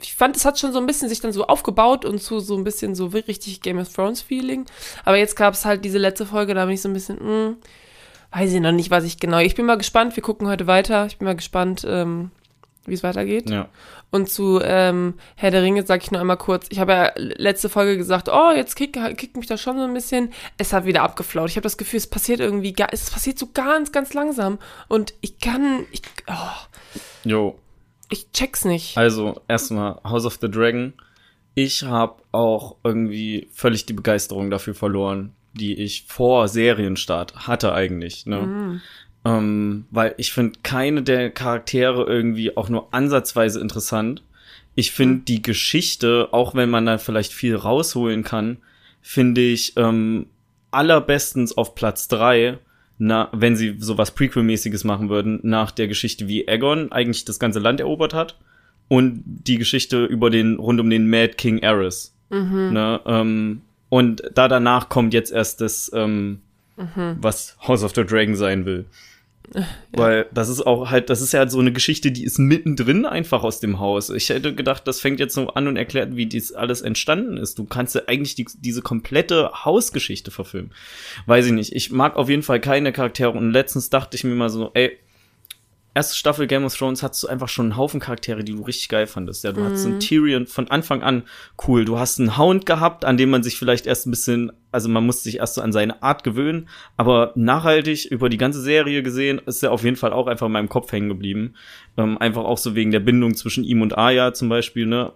ich 0.01 0.15
fand, 0.15 0.35
es 0.35 0.45
hat 0.45 0.59
schon 0.59 0.73
so 0.73 0.79
ein 0.79 0.85
bisschen 0.85 1.09
sich 1.09 1.21
dann 1.21 1.33
so 1.33 1.45
aufgebaut 1.47 2.03
und 2.05 2.21
zu 2.21 2.39
so 2.39 2.57
ein 2.57 2.63
bisschen 2.63 2.95
so 2.95 3.07
richtig 3.07 3.61
Game 3.61 3.79
of 3.79 3.93
Thrones 3.93 4.21
Feeling. 4.21 4.65
Aber 5.05 5.17
jetzt 5.17 5.35
gab 5.35 5.53
es 5.53 5.65
halt 5.65 5.85
diese 5.85 5.97
letzte 5.97 6.25
Folge, 6.25 6.53
da 6.53 6.65
bin 6.65 6.73
ich 6.73 6.81
so 6.81 6.89
ein 6.89 6.93
bisschen, 6.93 7.17
mh, 7.21 7.55
weiß 8.31 8.51
ich 8.51 8.59
noch 8.59 8.71
nicht, 8.71 8.91
was 8.91 9.03
ich 9.03 9.19
genau. 9.19 9.39
Ich 9.39 9.55
bin 9.55 9.65
mal 9.65 9.77
gespannt, 9.77 10.15
wir 10.15 10.23
gucken 10.23 10.47
heute 10.47 10.67
weiter. 10.67 11.05
Ich 11.05 11.17
bin 11.17 11.25
mal 11.27 11.35
gespannt, 11.35 11.85
ähm, 11.87 12.31
wie 12.85 12.93
es 12.95 13.03
weitergeht. 13.03 13.49
ja. 13.49 13.69
Und 14.09 14.29
zu 14.29 14.59
ähm, 14.61 15.15
Herr 15.35 15.49
der 15.49 15.63
Ringe 15.63 15.83
sage 15.87 16.03
ich 16.03 16.11
nur 16.11 16.21
einmal 16.21 16.37
kurz. 16.37 16.67
Ich 16.69 16.77
habe 16.77 16.91
ja 16.91 17.11
letzte 17.15 17.67
Folge 17.67 17.97
gesagt, 17.97 18.29
oh, 18.31 18.51
jetzt 18.55 18.75
kickt 18.75 18.95
kick 19.17 19.35
mich 19.35 19.47
das 19.47 19.59
schon 19.59 19.75
so 19.77 19.83
ein 19.83 19.93
bisschen. 19.95 20.31
Es 20.59 20.71
hat 20.71 20.85
wieder 20.85 21.01
abgeflaut. 21.01 21.49
Ich 21.49 21.55
habe 21.55 21.63
das 21.63 21.77
Gefühl, 21.77 21.97
es 21.97 22.05
passiert 22.05 22.39
irgendwie, 22.39 22.75
es 22.91 23.09
passiert 23.09 23.39
so 23.39 23.47
ganz, 23.51 23.91
ganz 23.91 24.13
langsam. 24.13 24.59
Und 24.87 25.15
ich 25.21 25.39
kann, 25.39 25.87
ich, 25.91 26.03
oh, 26.27 26.33
Jo. 27.23 27.57
Ich 28.13 28.31
check's 28.31 28.63
nicht. 28.63 28.97
Also, 28.97 29.41
erstmal 29.47 29.99
House 30.03 30.25
of 30.25 30.37
the 30.39 30.49
Dragon. 30.49 30.93
Ich 31.55 31.83
habe 31.83 32.21
auch 32.31 32.77
irgendwie 32.83 33.49
völlig 33.51 33.85
die 33.85 33.93
Begeisterung 33.93 34.49
dafür 34.49 34.73
verloren, 34.73 35.33
die 35.53 35.73
ich 35.75 36.05
vor 36.07 36.47
Serienstart 36.47 37.47
hatte 37.47 37.73
eigentlich. 37.73 38.25
Ne? 38.25 38.41
Mhm. 38.41 38.81
Ähm, 39.25 39.85
weil 39.91 40.15
ich 40.17 40.33
finde 40.33 40.59
keine 40.63 41.03
der 41.03 41.29
Charaktere 41.29 42.03
irgendwie 42.03 42.57
auch 42.57 42.69
nur 42.69 42.93
ansatzweise 42.93 43.59
interessant. 43.59 44.23
Ich 44.75 44.91
finde 44.91 45.23
die 45.25 45.41
Geschichte, 45.41 46.29
auch 46.31 46.55
wenn 46.55 46.69
man 46.69 46.85
da 46.85 46.97
vielleicht 46.97 47.31
viel 47.31 47.55
rausholen 47.55 48.23
kann, 48.23 48.57
finde 49.01 49.41
ich 49.41 49.77
ähm, 49.77 50.27
allerbestens 50.71 51.55
auf 51.55 51.75
Platz 51.75 52.07
drei, 52.07 52.57
na, 52.97 53.29
wenn 53.31 53.55
sie 53.55 53.75
sowas 53.79 54.11
Prequel-mäßiges 54.11 54.83
machen 54.83 55.09
würden, 55.09 55.39
nach 55.43 55.71
der 55.71 55.87
Geschichte, 55.87 56.27
wie 56.27 56.47
Aegon 56.47 56.91
eigentlich 56.91 57.25
das 57.25 57.39
ganze 57.39 57.59
Land 57.59 57.79
erobert 57.79 58.13
hat 58.13 58.37
und 58.87 59.23
die 59.25 59.57
Geschichte 59.57 60.05
über 60.05 60.29
den, 60.29 60.57
rund 60.57 60.79
um 60.79 60.89
den 60.89 61.09
Mad 61.09 61.33
King 61.33 61.63
Aerys. 61.63 62.13
Ne, 62.71 63.01
ähm, 63.05 63.61
und 63.89 64.23
da 64.33 64.47
danach 64.47 64.89
kommt 64.89 65.13
jetzt 65.13 65.31
erst 65.31 65.61
das, 65.61 65.91
ähm, 65.93 66.41
was 67.21 67.57
House 67.67 67.83
of 67.83 67.93
the 67.95 68.03
Dragon 68.03 68.35
sein 68.35 68.65
will. 68.65 68.85
Weil 69.91 70.27
das 70.33 70.49
ist 70.49 70.65
auch 70.65 70.89
halt, 70.89 71.09
das 71.09 71.21
ist 71.21 71.33
ja 71.33 71.47
so 71.47 71.59
eine 71.59 71.71
Geschichte, 71.71 72.11
die 72.11 72.23
ist 72.23 72.39
mittendrin 72.39 73.05
einfach 73.05 73.43
aus 73.43 73.59
dem 73.59 73.79
Haus. 73.79 74.09
Ich 74.09 74.29
hätte 74.29 74.55
gedacht, 74.55 74.87
das 74.87 74.99
fängt 74.99 75.19
jetzt 75.19 75.35
so 75.35 75.49
an 75.49 75.67
und 75.67 75.77
erklärt, 75.77 76.15
wie 76.15 76.25
dies 76.25 76.53
alles 76.53 76.81
entstanden 76.81 77.37
ist. 77.37 77.59
Du 77.59 77.65
kannst 77.65 77.95
ja 77.95 78.01
eigentlich 78.07 78.35
die, 78.35 78.47
diese 78.57 78.81
komplette 78.81 79.51
Hausgeschichte 79.65 80.31
verfilmen. 80.31 80.71
Weiß 81.25 81.45
ich 81.45 81.51
nicht. 81.51 81.73
Ich 81.73 81.91
mag 81.91 82.15
auf 82.15 82.29
jeden 82.29 82.43
Fall 82.43 82.59
keine 82.59 82.91
Charaktere 82.91 83.31
und 83.31 83.51
letztens 83.51 83.89
dachte 83.89 84.15
ich 84.15 84.23
mir 84.23 84.35
mal 84.35 84.49
so, 84.49 84.71
ey, 84.73 84.97
erste 85.93 86.15
Staffel 86.15 86.47
Game 86.47 86.65
of 86.65 86.75
Thrones 86.75 87.03
hattest 87.03 87.23
du 87.23 87.27
einfach 87.27 87.49
schon 87.49 87.67
einen 87.67 87.77
Haufen 87.77 87.99
Charaktere, 87.99 88.43
die 88.43 88.53
du 88.53 88.63
richtig 88.63 88.89
geil 88.89 89.07
fandest. 89.07 89.43
Ja, 89.43 89.51
du 89.51 89.63
hattest 89.63 89.85
einen 89.85 89.99
Tyrion 89.99 90.47
von 90.47 90.69
Anfang 90.69 91.03
an 91.03 91.23
cool. 91.67 91.85
Du 91.85 91.99
hast 91.99 92.19
einen 92.19 92.37
Hound 92.37 92.65
gehabt, 92.65 93.05
an 93.05 93.17
dem 93.17 93.29
man 93.29 93.43
sich 93.43 93.57
vielleicht 93.57 93.85
erst 93.85 94.07
ein 94.07 94.11
bisschen, 94.11 94.51
also 94.73 94.89
man 94.89 95.05
musste 95.05 95.23
sich 95.23 95.37
erst 95.37 95.55
so 95.55 95.61
an 95.61 95.71
seine 95.71 96.01
Art 96.01 96.23
gewöhnen, 96.23 96.67
aber 96.97 97.31
nachhaltig 97.35 98.05
über 98.05 98.29
die 98.29 98.37
ganze 98.37 98.61
Serie 98.61 99.03
gesehen 99.03 99.39
ist 99.45 99.63
er 99.63 99.71
auf 99.71 99.83
jeden 99.83 99.95
Fall 99.95 100.13
auch 100.13 100.27
einfach 100.27 100.47
in 100.47 100.51
meinem 100.51 100.69
Kopf 100.69 100.91
hängen 100.91 101.09
geblieben. 101.09 101.53
Ähm, 101.97 102.17
einfach 102.17 102.43
auch 102.43 102.57
so 102.57 102.75
wegen 102.75 102.91
der 102.91 102.99
Bindung 102.99 103.35
zwischen 103.35 103.63
ihm 103.63 103.81
und 103.81 103.97
Arya 103.97 104.33
zum 104.33 104.49
Beispiel, 104.49 104.85
ne? 104.85 105.13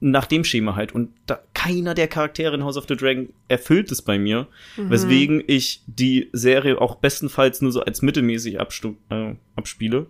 Nach 0.00 0.26
dem 0.26 0.44
Schema 0.44 0.76
halt. 0.76 0.94
Und 0.94 1.10
da, 1.26 1.40
keiner 1.54 1.94
der 1.94 2.08
Charaktere 2.08 2.54
in 2.54 2.64
House 2.64 2.76
of 2.76 2.86
the 2.88 2.96
Dragon 2.96 3.30
erfüllt 3.48 3.90
es 3.90 4.02
bei 4.02 4.18
mir, 4.18 4.46
weswegen 4.76 5.42
ich 5.46 5.82
die 5.86 6.28
Serie 6.32 6.80
auch 6.80 6.96
bestenfalls 6.96 7.62
nur 7.62 7.72
so 7.72 7.80
als 7.80 8.02
mittelmäßig 8.02 8.56
äh, 8.56 9.34
abspiele 9.56 10.06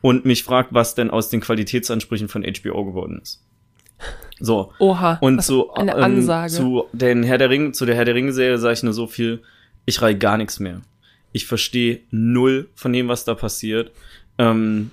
und 0.00 0.24
mich 0.24 0.44
fragt, 0.44 0.72
was 0.72 0.94
denn 0.94 1.10
aus 1.10 1.28
den 1.28 1.40
Qualitätsansprüchen 1.40 2.28
von 2.28 2.42
HBO 2.42 2.84
geworden 2.84 3.20
ist. 3.22 3.44
So. 4.40 4.72
Oha. 4.78 5.18
Und 5.20 5.42
zu, 5.42 5.72
eine 5.72 5.92
ähm, 5.96 6.02
Ansage. 6.02 6.52
zu 6.52 6.84
den 6.92 7.22
Herr 7.22 7.38
der 7.38 7.50
Ringe, 7.50 7.72
zu 7.72 7.86
der 7.86 7.96
Herr 7.96 8.04
der 8.04 8.14
Ringe-Serie 8.14 8.58
sage 8.58 8.74
ich 8.74 8.82
nur 8.82 8.92
so 8.92 9.06
viel, 9.06 9.42
ich 9.84 10.00
reihe 10.02 10.16
gar 10.16 10.36
nichts 10.36 10.60
mehr. 10.60 10.82
Ich 11.32 11.46
verstehe 11.46 12.00
null 12.10 12.68
von 12.74 12.92
dem, 12.92 13.08
was 13.08 13.24
da 13.24 13.34
passiert. 13.34 13.90
Ähm, 14.38 14.90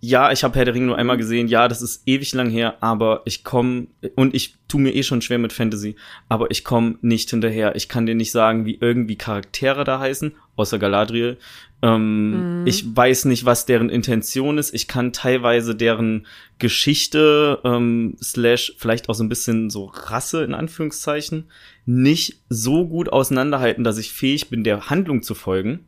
ja, 0.00 0.30
ich 0.30 0.44
habe 0.44 0.56
Herr 0.56 0.64
der 0.64 0.74
Ringe 0.74 0.86
nur 0.86 0.98
einmal 0.98 1.16
gesehen, 1.16 1.48
ja, 1.48 1.66
das 1.66 1.82
ist 1.82 2.02
ewig 2.06 2.32
lang 2.32 2.50
her, 2.50 2.76
aber 2.80 3.22
ich 3.24 3.42
komme, 3.42 3.88
und 4.14 4.34
ich 4.34 4.54
tu 4.68 4.78
mir 4.78 4.94
eh 4.94 5.02
schon 5.02 5.22
schwer 5.22 5.38
mit 5.38 5.52
Fantasy, 5.52 5.96
aber 6.28 6.50
ich 6.50 6.62
komme 6.62 6.96
nicht 7.00 7.30
hinterher. 7.30 7.74
Ich 7.74 7.88
kann 7.88 8.06
dir 8.06 8.14
nicht 8.14 8.30
sagen, 8.30 8.64
wie 8.64 8.78
irgendwie 8.80 9.16
Charaktere 9.16 9.82
da 9.82 9.98
heißen, 9.98 10.34
außer 10.56 10.78
Galadriel. 10.78 11.36
Ähm, 11.80 12.64
Ich 12.66 12.84
weiß 12.96 13.26
nicht, 13.26 13.44
was 13.44 13.66
deren 13.66 13.88
Intention 13.88 14.58
ist. 14.58 14.74
Ich 14.74 14.88
kann 14.88 15.12
teilweise 15.12 15.74
deren 15.74 16.26
Geschichte, 16.58 17.60
ähm, 17.64 18.16
slash 18.22 18.74
vielleicht 18.78 19.08
auch 19.08 19.14
so 19.14 19.22
ein 19.24 19.28
bisschen 19.28 19.70
so 19.70 19.84
Rasse 19.86 20.42
in 20.42 20.54
Anführungszeichen, 20.54 21.44
nicht 21.86 22.40
so 22.48 22.86
gut 22.86 23.10
auseinanderhalten, 23.10 23.84
dass 23.84 23.98
ich 23.98 24.12
fähig 24.12 24.50
bin, 24.50 24.64
der 24.64 24.90
Handlung 24.90 25.22
zu 25.22 25.34
folgen. 25.34 25.86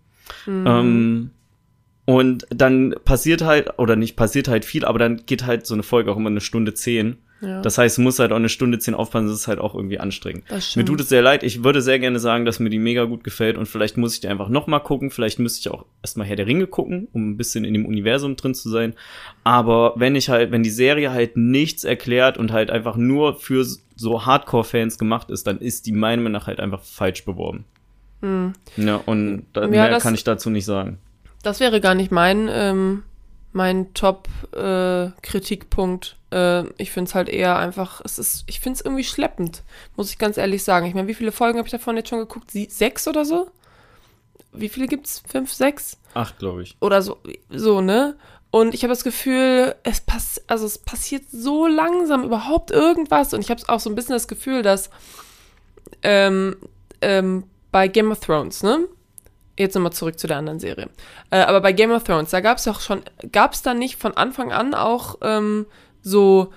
Ähm, 0.66 1.30
und 2.04 2.46
dann 2.50 2.94
passiert 3.04 3.42
halt, 3.42 3.78
oder 3.78 3.96
nicht 3.96 4.16
passiert 4.16 4.48
halt 4.48 4.64
viel, 4.64 4.84
aber 4.84 4.98
dann 4.98 5.26
geht 5.26 5.44
halt 5.44 5.66
so 5.66 5.74
eine 5.74 5.82
Folge 5.82 6.10
auch 6.12 6.16
immer 6.16 6.30
eine 6.30 6.40
Stunde 6.40 6.72
zehn. 6.74 7.18
Ja. 7.42 7.62
Das 7.62 7.78
heißt, 7.78 7.96
du 7.98 8.02
musst 8.02 8.18
halt 8.18 8.32
auch 8.32 8.36
eine 8.36 8.48
Stunde 8.50 8.78
zehn 8.78 8.94
aufpassen, 8.94 9.26
das 9.28 9.36
ist 9.36 9.48
halt 9.48 9.58
auch 9.60 9.74
irgendwie 9.74 9.98
anstrengend. 9.98 10.44
Das 10.48 10.76
Mir 10.76 10.84
tut 10.84 11.00
es 11.00 11.08
sehr 11.08 11.22
leid. 11.22 11.42
Ich 11.42 11.64
würde 11.64 11.80
sehr 11.80 11.98
gerne 11.98 12.18
sagen, 12.18 12.44
dass 12.44 12.60
mir 12.60 12.68
die 12.70 12.78
mega 12.78 13.04
gut 13.04 13.24
gefällt 13.24 13.56
und 13.56 13.66
vielleicht 13.66 13.96
muss 13.96 14.14
ich 14.14 14.20
die 14.20 14.28
einfach 14.28 14.48
noch 14.50 14.66
mal 14.66 14.80
gucken. 14.80 15.10
Vielleicht 15.10 15.38
müsste 15.38 15.60
ich 15.60 15.70
auch 15.74 15.86
erstmal 16.02 16.26
Herr 16.26 16.36
der 16.36 16.46
Ringe 16.46 16.66
gucken, 16.66 17.08
um 17.12 17.30
ein 17.30 17.36
bisschen 17.38 17.64
in 17.64 17.72
dem 17.72 17.86
Universum 17.86 18.36
drin 18.36 18.54
zu 18.54 18.68
sein. 18.68 18.94
Aber 19.42 19.94
wenn 19.96 20.16
ich 20.16 20.28
halt, 20.28 20.50
wenn 20.50 20.62
die 20.62 20.70
Serie 20.70 21.12
halt 21.12 21.36
nichts 21.36 21.84
erklärt 21.84 22.36
und 22.36 22.52
halt 22.52 22.70
einfach 22.70 22.96
nur 22.96 23.36
für 23.36 23.64
so 23.96 24.26
Hardcore-Fans 24.26 24.98
gemacht 24.98 25.30
ist, 25.30 25.46
dann 25.46 25.58
ist 25.58 25.86
die 25.86 25.92
meiner 25.92 26.20
Meinung 26.22 26.32
nach 26.40 26.46
halt 26.46 26.60
einfach 26.60 26.82
falsch 26.82 27.24
beworben. 27.24 27.64
Ja, 28.76 29.00
und 29.06 29.46
da, 29.54 29.62
Hm. 29.62 29.72
Ja, 29.72 29.80
mehr 29.82 29.90
das- 29.90 30.02
kann 30.02 30.14
ich 30.14 30.24
dazu 30.24 30.50
nicht 30.50 30.66
sagen. 30.66 30.98
Das 31.42 31.58
wäre 31.58 31.80
gar 31.80 31.94
nicht 31.94 32.12
mein, 32.12 32.48
ähm, 32.52 33.02
mein 33.52 33.92
Top-Kritikpunkt. 33.94 36.16
Äh, 36.30 36.64
ich 36.80 36.92
finde 36.92 37.08
es 37.08 37.14
halt 37.14 37.28
eher 37.28 37.58
einfach, 37.58 38.00
es 38.04 38.18
ist, 38.18 38.44
ich 38.46 38.60
finde 38.60 38.78
es 38.78 38.84
irgendwie 38.84 39.04
schleppend, 39.04 39.62
muss 39.96 40.10
ich 40.10 40.18
ganz 40.18 40.36
ehrlich 40.36 40.62
sagen. 40.62 40.86
Ich 40.86 40.94
meine, 40.94 41.08
wie 41.08 41.14
viele 41.14 41.32
Folgen 41.32 41.58
habe 41.58 41.66
ich 41.66 41.72
davon 41.72 41.96
jetzt 41.96 42.08
schon 42.08 42.20
geguckt? 42.20 42.50
Sie, 42.50 42.68
sechs 42.70 43.08
oder 43.08 43.24
so? 43.24 43.50
Wie 44.52 44.68
viele 44.68 44.86
gibt's? 44.86 45.22
Fünf, 45.28 45.52
sechs? 45.52 45.98
Acht, 46.14 46.38
glaube 46.38 46.62
ich. 46.62 46.76
Oder 46.80 47.02
so, 47.02 47.18
so, 47.50 47.80
ne? 47.80 48.16
Und 48.50 48.74
ich 48.74 48.82
habe 48.82 48.92
das 48.92 49.04
Gefühl, 49.04 49.76
es, 49.84 50.00
pass 50.00 50.40
also 50.48 50.66
es 50.66 50.78
passiert 50.78 51.22
so 51.30 51.68
langsam 51.68 52.24
überhaupt 52.24 52.72
irgendwas. 52.72 53.32
Und 53.32 53.42
ich 53.42 53.50
habe 53.50 53.62
auch 53.68 53.78
so 53.78 53.88
ein 53.88 53.94
bisschen 53.94 54.14
das 54.14 54.26
Gefühl, 54.26 54.62
dass 54.62 54.90
ähm, 56.02 56.56
ähm, 57.00 57.44
bei 57.70 57.86
Game 57.86 58.10
of 58.10 58.20
Thrones, 58.20 58.62
ne? 58.62 58.88
Jetzt 59.60 59.74
nochmal 59.74 59.92
zurück 59.92 60.18
zu 60.18 60.26
der 60.26 60.38
anderen 60.38 60.58
Serie. 60.58 60.88
Äh, 61.30 61.40
aber 61.40 61.60
bei 61.60 61.72
Game 61.72 61.90
of 61.90 62.04
Thrones, 62.04 62.30
da 62.30 62.40
gab 62.40 62.56
es 62.56 62.66
auch 62.66 62.80
schon, 62.80 63.02
gab 63.30 63.52
es 63.52 63.60
da 63.60 63.74
nicht 63.74 63.96
von 63.96 64.16
Anfang 64.16 64.52
an 64.52 64.72
auch 64.72 65.18
ähm, 65.20 65.66
so 66.00 66.50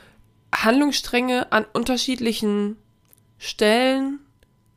Handlungsstränge 0.55 1.51
an 1.51 1.65
unterschiedlichen 1.73 2.77
Stellen, 3.37 4.19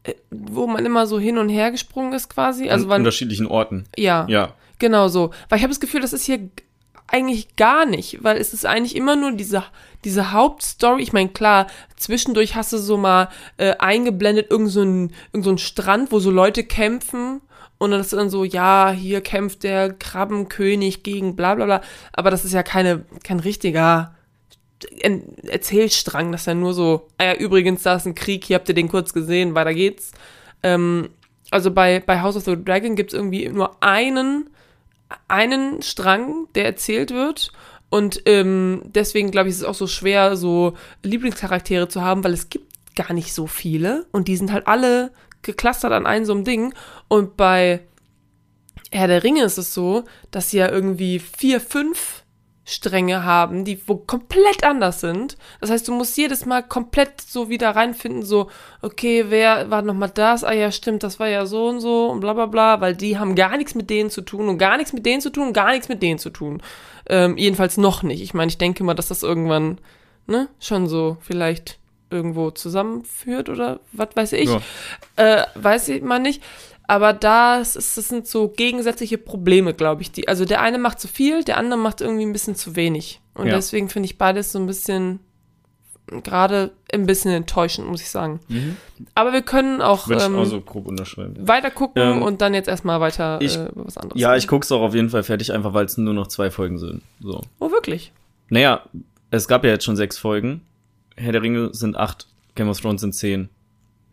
äh, 0.02 0.14
wo 0.30 0.66
man 0.66 0.84
immer 0.84 1.06
so 1.06 1.20
hin 1.20 1.38
und 1.38 1.48
her 1.48 1.70
gesprungen 1.70 2.12
ist 2.14 2.28
quasi? 2.28 2.68
Also 2.68 2.86
An 2.86 2.90
wann, 2.90 3.00
unterschiedlichen 3.02 3.46
Orten. 3.46 3.86
ja. 3.96 4.26
Ja. 4.28 4.54
Genau 4.78 5.08
so. 5.08 5.30
Weil 5.48 5.58
ich 5.58 5.62
habe 5.62 5.72
das 5.72 5.80
Gefühl, 5.80 6.00
das 6.00 6.12
ist 6.12 6.24
hier 6.26 6.50
eigentlich 7.06 7.54
gar 7.56 7.86
nicht, 7.86 8.24
weil 8.24 8.36
es 8.36 8.52
ist 8.52 8.66
eigentlich 8.66 8.96
immer 8.96 9.16
nur 9.16 9.32
diese, 9.32 9.62
diese 10.04 10.32
Hauptstory. 10.32 11.00
Ich 11.02 11.12
meine, 11.12 11.28
klar, 11.28 11.68
zwischendurch 11.96 12.56
hast 12.56 12.72
du 12.72 12.78
so 12.78 12.96
mal 12.96 13.28
äh, 13.56 13.76
eingeblendet 13.78 14.50
irgend 14.50 14.70
so 14.70 14.82
irgend 14.82 15.12
so 15.32 15.56
Strand, 15.56 16.10
wo 16.12 16.18
so 16.18 16.30
Leute 16.30 16.64
kämpfen. 16.64 17.40
Und 17.78 17.90
dann 17.90 18.00
ist 18.00 18.12
dann 18.12 18.30
so, 18.30 18.44
ja, 18.44 18.90
hier 18.90 19.20
kämpft 19.20 19.62
der 19.62 19.92
Krabbenkönig 19.92 21.02
gegen 21.02 21.36
bla 21.36 21.54
bla 21.54 21.66
bla. 21.66 21.80
Aber 22.12 22.30
das 22.30 22.44
ist 22.44 22.52
ja 22.52 22.62
keine, 22.62 23.04
kein 23.22 23.40
richtiger 23.40 24.14
Erzählstrang. 25.46 26.32
Das 26.32 26.42
ist 26.42 26.46
ja 26.46 26.54
nur 26.54 26.74
so, 26.74 27.08
ah 27.18 27.24
ja, 27.24 27.34
übrigens, 27.34 27.82
da 27.82 27.96
ist 27.96 28.06
ein 28.06 28.14
Krieg, 28.14 28.44
hier 28.44 28.56
habt 28.56 28.68
ihr 28.68 28.74
den 28.74 28.88
kurz 28.88 29.12
gesehen, 29.12 29.54
weiter 29.54 29.74
geht's. 29.74 30.12
Ähm, 30.62 31.10
also 31.50 31.70
bei, 31.70 32.00
bei 32.00 32.20
House 32.22 32.36
of 32.36 32.44
the 32.44 32.56
Dragon 32.62 32.96
gibt 32.96 33.12
es 33.12 33.18
irgendwie 33.18 33.48
nur 33.48 33.82
einen, 33.82 34.50
einen 35.28 35.82
Strang, 35.82 36.48
der 36.54 36.64
erzählt 36.64 37.10
wird. 37.12 37.52
Und 37.88 38.22
ähm, 38.26 38.82
deswegen 38.86 39.30
glaube 39.30 39.48
ich, 39.48 39.54
ist 39.54 39.60
es 39.60 39.66
auch 39.66 39.74
so 39.74 39.86
schwer, 39.86 40.36
so 40.36 40.74
Lieblingscharaktere 41.02 41.88
zu 41.88 42.02
haben, 42.02 42.24
weil 42.24 42.32
es 42.32 42.48
gibt 42.48 42.66
gar 42.96 43.12
nicht 43.12 43.32
so 43.32 43.46
viele. 43.46 44.06
Und 44.10 44.28
die 44.28 44.36
sind 44.36 44.52
halt 44.52 44.66
alle 44.66 45.12
geklustert 45.46 45.92
an 45.92 46.06
einem 46.06 46.24
so 46.26 46.32
einem 46.32 46.44
Ding. 46.44 46.74
Und 47.08 47.36
bei 47.36 47.80
Herr 48.90 49.08
der 49.08 49.24
Ringe 49.24 49.44
ist 49.44 49.58
es 49.58 49.72
so, 49.72 50.04
dass 50.30 50.50
sie 50.50 50.58
ja 50.58 50.68
irgendwie 50.68 51.18
vier, 51.18 51.60
fünf 51.60 52.24
Stränge 52.68 53.22
haben, 53.22 53.64
die 53.64 53.80
wo 53.86 53.94
komplett 53.94 54.64
anders 54.64 55.00
sind. 55.00 55.36
Das 55.60 55.70
heißt, 55.70 55.86
du 55.86 55.94
musst 55.94 56.16
jedes 56.16 56.46
Mal 56.46 56.64
komplett 56.64 57.20
so 57.20 57.48
wieder 57.48 57.70
reinfinden, 57.70 58.24
so, 58.24 58.50
okay, 58.82 59.26
wer 59.28 59.70
war 59.70 59.82
nochmal 59.82 60.10
das? 60.12 60.42
Ah 60.42 60.52
ja, 60.52 60.72
stimmt, 60.72 61.04
das 61.04 61.20
war 61.20 61.28
ja 61.28 61.46
so 61.46 61.68
und 61.68 61.78
so 61.78 62.08
und 62.08 62.18
bla 62.18 62.32
bla 62.32 62.46
bla, 62.46 62.80
weil 62.80 62.96
die 62.96 63.18
haben 63.18 63.36
gar 63.36 63.56
nichts 63.56 63.76
mit 63.76 63.88
denen 63.88 64.10
zu 64.10 64.20
tun 64.20 64.48
und 64.48 64.58
gar 64.58 64.76
nichts 64.78 64.92
mit 64.92 65.06
denen 65.06 65.20
zu 65.20 65.30
tun 65.30 65.48
und 65.48 65.52
gar 65.52 65.70
nichts 65.70 65.88
mit 65.88 66.02
denen 66.02 66.18
zu 66.18 66.30
tun. 66.30 66.60
Ähm, 67.08 67.36
jedenfalls 67.36 67.76
noch 67.76 68.02
nicht. 68.02 68.20
Ich 68.20 68.34
meine, 68.34 68.48
ich 68.48 68.58
denke 68.58 68.82
mal, 68.82 68.94
dass 68.94 69.08
das 69.08 69.22
irgendwann, 69.22 69.78
ne, 70.26 70.48
schon 70.58 70.88
so 70.88 71.18
vielleicht 71.20 71.78
irgendwo 72.10 72.50
zusammenführt 72.50 73.48
oder 73.48 73.80
was 73.92 74.08
weiß 74.14 74.32
ich. 74.34 74.48
Ja. 74.50 74.60
Äh, 75.16 75.44
weiß 75.54 75.88
ich 75.88 76.02
mal 76.02 76.18
nicht. 76.20 76.42
Aber 76.88 77.12
das, 77.12 77.74
ist, 77.74 77.96
das 77.96 78.08
sind 78.08 78.28
so 78.28 78.46
gegensätzliche 78.48 79.18
Probleme, 79.18 79.74
glaube 79.74 80.02
ich. 80.02 80.12
Die, 80.12 80.28
also 80.28 80.44
der 80.44 80.60
eine 80.60 80.78
macht 80.78 81.00
zu 81.00 81.08
viel, 81.08 81.42
der 81.42 81.56
andere 81.56 81.78
macht 81.80 82.00
irgendwie 82.00 82.24
ein 82.24 82.32
bisschen 82.32 82.54
zu 82.54 82.76
wenig. 82.76 83.20
Und 83.34 83.46
Ja. 83.48 83.54
deswegen 83.56 83.88
finde 83.88 84.06
ich 84.06 84.18
beides 84.18 84.52
so 84.52 84.60
ein 84.60 84.66
bisschen, 84.66 85.18
gerade 86.22 86.70
ein 86.92 87.04
bisschen 87.06 87.32
enttäuschend, 87.32 87.88
muss 87.88 88.00
ich 88.00 88.08
sagen. 88.10 88.38
Aber 89.16 89.32
wir 89.32 89.42
können 89.42 89.82
auch 89.82 90.08
ähm, 90.08 90.36
auch 90.36 90.44
so 90.44 90.60
grob 90.60 90.86
unterschreiben. 90.86 91.48
weiter 91.48 91.72
gucken 91.72 92.00
Ähm, 92.00 92.22
und 92.22 92.40
dann 92.40 92.54
jetzt 92.54 92.68
erstmal 92.68 93.00
weiter 93.00 93.40
ich- 93.42 93.56
äh, 93.56 93.66
über 93.66 93.86
was 93.86 93.96
anderes. 93.98 94.20
Ja, 94.20 94.28
reden. 94.30 94.38
ich 94.38 94.46
guck's 94.46 94.70
auch 94.70 94.80
auf 94.82 94.94
jeden 94.94 95.10
Fall 95.10 95.24
fertig, 95.24 95.52
einfach 95.52 95.74
weil 95.74 95.86
es 95.86 95.98
nur 95.98 96.14
noch 96.14 96.28
zwei 96.28 96.52
Folgen 96.52 96.78
sind. 96.78 97.02
So. 97.20 97.40
Oh, 97.58 97.72
wirklich? 97.72 98.12
Naja, 98.48 98.82
es 99.32 99.48
gab 99.48 99.64
ja 99.64 99.70
jetzt 99.70 99.84
schon 99.84 99.96
sechs 99.96 100.16
Folgen. 100.18 100.60
Herr 101.16 101.32
der 101.32 101.42
Ringe 101.42 101.70
sind 101.72 101.96
acht, 101.96 102.28
Game 102.54 102.68
of 102.68 102.80
Thrones 102.80 103.00
sind 103.00 103.14
zehn. 103.14 103.48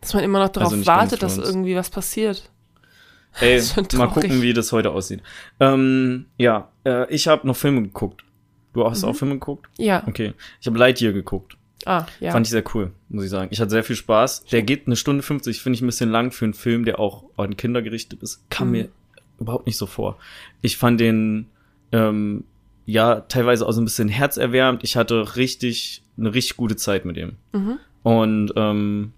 Dass 0.00 0.14
man 0.14 0.24
immer 0.24 0.38
noch 0.40 0.48
darauf 0.50 0.72
Also 0.72 0.86
wartet, 0.86 1.22
dass 1.22 1.38
irgendwie 1.38 1.76
was 1.76 1.90
passiert. 1.90 2.50
Ey, 3.40 3.60
mal 3.96 4.06
gucken, 4.08 4.42
wie 4.42 4.52
das 4.52 4.70
heute 4.72 4.90
aussieht. 4.90 5.20
Ähm, 5.58 6.26
ja, 6.38 6.68
äh, 6.84 7.12
ich 7.12 7.26
habe 7.26 7.46
noch 7.46 7.56
Filme 7.56 7.82
geguckt. 7.82 8.22
Du 8.74 8.84
hast 8.88 9.02
Mhm. 9.02 9.08
auch 9.08 9.14
Filme 9.16 9.34
geguckt? 9.34 9.66
Ja. 9.76 10.04
Okay. 10.06 10.34
Ich 10.60 10.66
habe 10.66 10.78
Lightyear 10.78 11.12
geguckt. 11.12 11.56
Ah, 11.86 12.06
ja. 12.20 12.30
Fand 12.32 12.46
ich 12.46 12.50
sehr 12.50 12.62
cool, 12.74 12.92
muss 13.08 13.24
ich 13.24 13.30
sagen. 13.30 13.48
Ich 13.50 13.60
hatte 13.60 13.70
sehr 13.70 13.84
viel 13.84 13.96
Spaß. 13.96 14.44
Der 14.52 14.62
geht 14.62 14.86
eine 14.86 14.96
Stunde 14.96 15.22
50, 15.22 15.60
finde 15.60 15.76
ich 15.76 15.82
ein 15.82 15.86
bisschen 15.86 16.10
lang 16.10 16.30
für 16.30 16.44
einen 16.44 16.54
Film, 16.54 16.84
der 16.84 16.98
auch 17.00 17.24
an 17.36 17.56
Kinder 17.56 17.82
gerichtet 17.82 18.22
ist. 18.22 18.48
Kam 18.50 18.68
Mhm. 18.68 18.72
mir 18.72 18.88
überhaupt 19.40 19.66
nicht 19.66 19.76
so 19.76 19.86
vor. 19.86 20.16
Ich 20.62 20.76
fand 20.76 21.00
den, 21.00 21.46
ähm, 21.92 22.44
ja, 22.86 23.20
teilweise 23.20 23.66
auch 23.66 23.72
so 23.72 23.80
ein 23.80 23.84
bisschen 23.84 24.08
herzerwärmend. 24.08 24.84
Ich 24.84 24.96
hatte 24.96 25.36
richtig, 25.36 26.02
eine 26.18 26.34
richtig 26.34 26.56
gute 26.56 26.76
Zeit 26.76 27.04
mit 27.04 27.16
ihm. 27.16 27.32
Mhm. 27.52 27.78
Und, 28.02 28.52
ähm, 28.56 29.12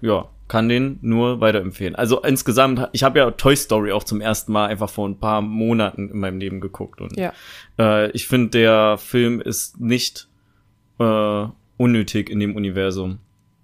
ja, 0.00 0.28
kann 0.48 0.68
den 0.68 0.98
nur 1.02 1.40
weiterempfehlen. 1.40 1.94
Also 1.94 2.22
insgesamt, 2.22 2.88
ich 2.92 3.02
habe 3.04 3.18
ja 3.20 3.30
Toy 3.30 3.54
Story 3.54 3.92
auch 3.92 4.02
zum 4.02 4.20
ersten 4.20 4.50
Mal 4.52 4.66
einfach 4.66 4.90
vor 4.90 5.08
ein 5.08 5.18
paar 5.18 5.42
Monaten 5.42 6.08
in 6.10 6.18
meinem 6.18 6.38
Leben 6.40 6.60
geguckt. 6.60 7.00
Und 7.00 7.16
Ja. 7.16 7.32
äh, 7.78 8.10
ich 8.12 8.26
finde, 8.26 8.50
der 8.50 8.98
Film 8.98 9.40
ist 9.40 9.80
nicht 9.80 10.26
äh, 10.98 11.46
unnötig 11.76 12.28
in 12.28 12.40
dem 12.40 12.56
Universum 12.56 13.18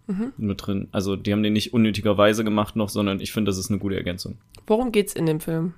Mhm. 0.06 0.32
mit 0.36 0.64
drin. 0.66 0.88
Also 0.92 1.16
die 1.16 1.32
haben 1.32 1.42
den 1.42 1.52
nicht 1.52 1.74
unnötigerweise 1.74 2.44
gemacht 2.44 2.76
noch, 2.76 2.88
sondern 2.88 3.20
ich 3.20 3.32
finde, 3.32 3.50
das 3.50 3.58
ist 3.58 3.70
eine 3.70 3.78
gute 3.80 3.96
Ergänzung. 3.96 4.38
Worum 4.68 4.92
geht's 4.92 5.12
in 5.14 5.26
dem 5.26 5.40
Film? 5.40 5.74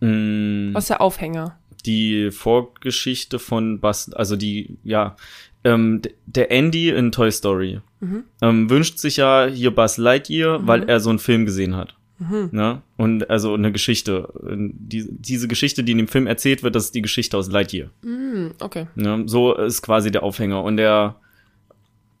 Mm, 0.00 0.74
Was 0.74 0.84
ist 0.84 0.90
der 0.90 1.00
Aufhänger? 1.00 1.58
Die 1.82 2.30
Vorgeschichte 2.30 3.38
von 3.38 3.80
Buzz, 3.80 4.10
also 4.14 4.36
die, 4.36 4.78
ja, 4.84 5.16
ähm, 5.64 6.00
der 6.26 6.50
Andy 6.50 6.88
in 6.90 7.12
Toy 7.12 7.30
Story 7.30 7.80
Mhm. 8.00 8.24
ähm, 8.40 8.70
wünscht 8.70 8.98
sich 8.98 9.18
ja 9.18 9.46
hier 9.46 9.74
Buzz 9.74 9.98
Lightyear, 9.98 10.66
weil 10.66 10.88
er 10.88 11.00
so 11.00 11.10
einen 11.10 11.18
Film 11.18 11.44
gesehen 11.44 11.76
hat. 11.76 11.94
Mhm. 12.18 12.48
Ne? 12.52 12.82
Und 12.96 13.28
also 13.28 13.52
eine 13.54 13.72
Geschichte. 13.72 14.32
Die, 14.42 15.06
diese 15.10 15.48
Geschichte, 15.48 15.84
die 15.84 15.92
in 15.92 15.98
dem 15.98 16.08
Film 16.08 16.26
erzählt 16.26 16.62
wird, 16.62 16.74
das 16.74 16.86
ist 16.86 16.94
die 16.94 17.02
Geschichte 17.02 17.36
aus 17.36 17.50
Lightyear. 17.50 17.90
Mhm, 18.02 18.52
okay. 18.60 18.86
Ne? 18.94 19.24
So 19.26 19.54
ist 19.54 19.82
quasi 19.82 20.10
der 20.10 20.22
Aufhänger. 20.22 20.62
Und 20.62 20.78
der, 20.78 21.16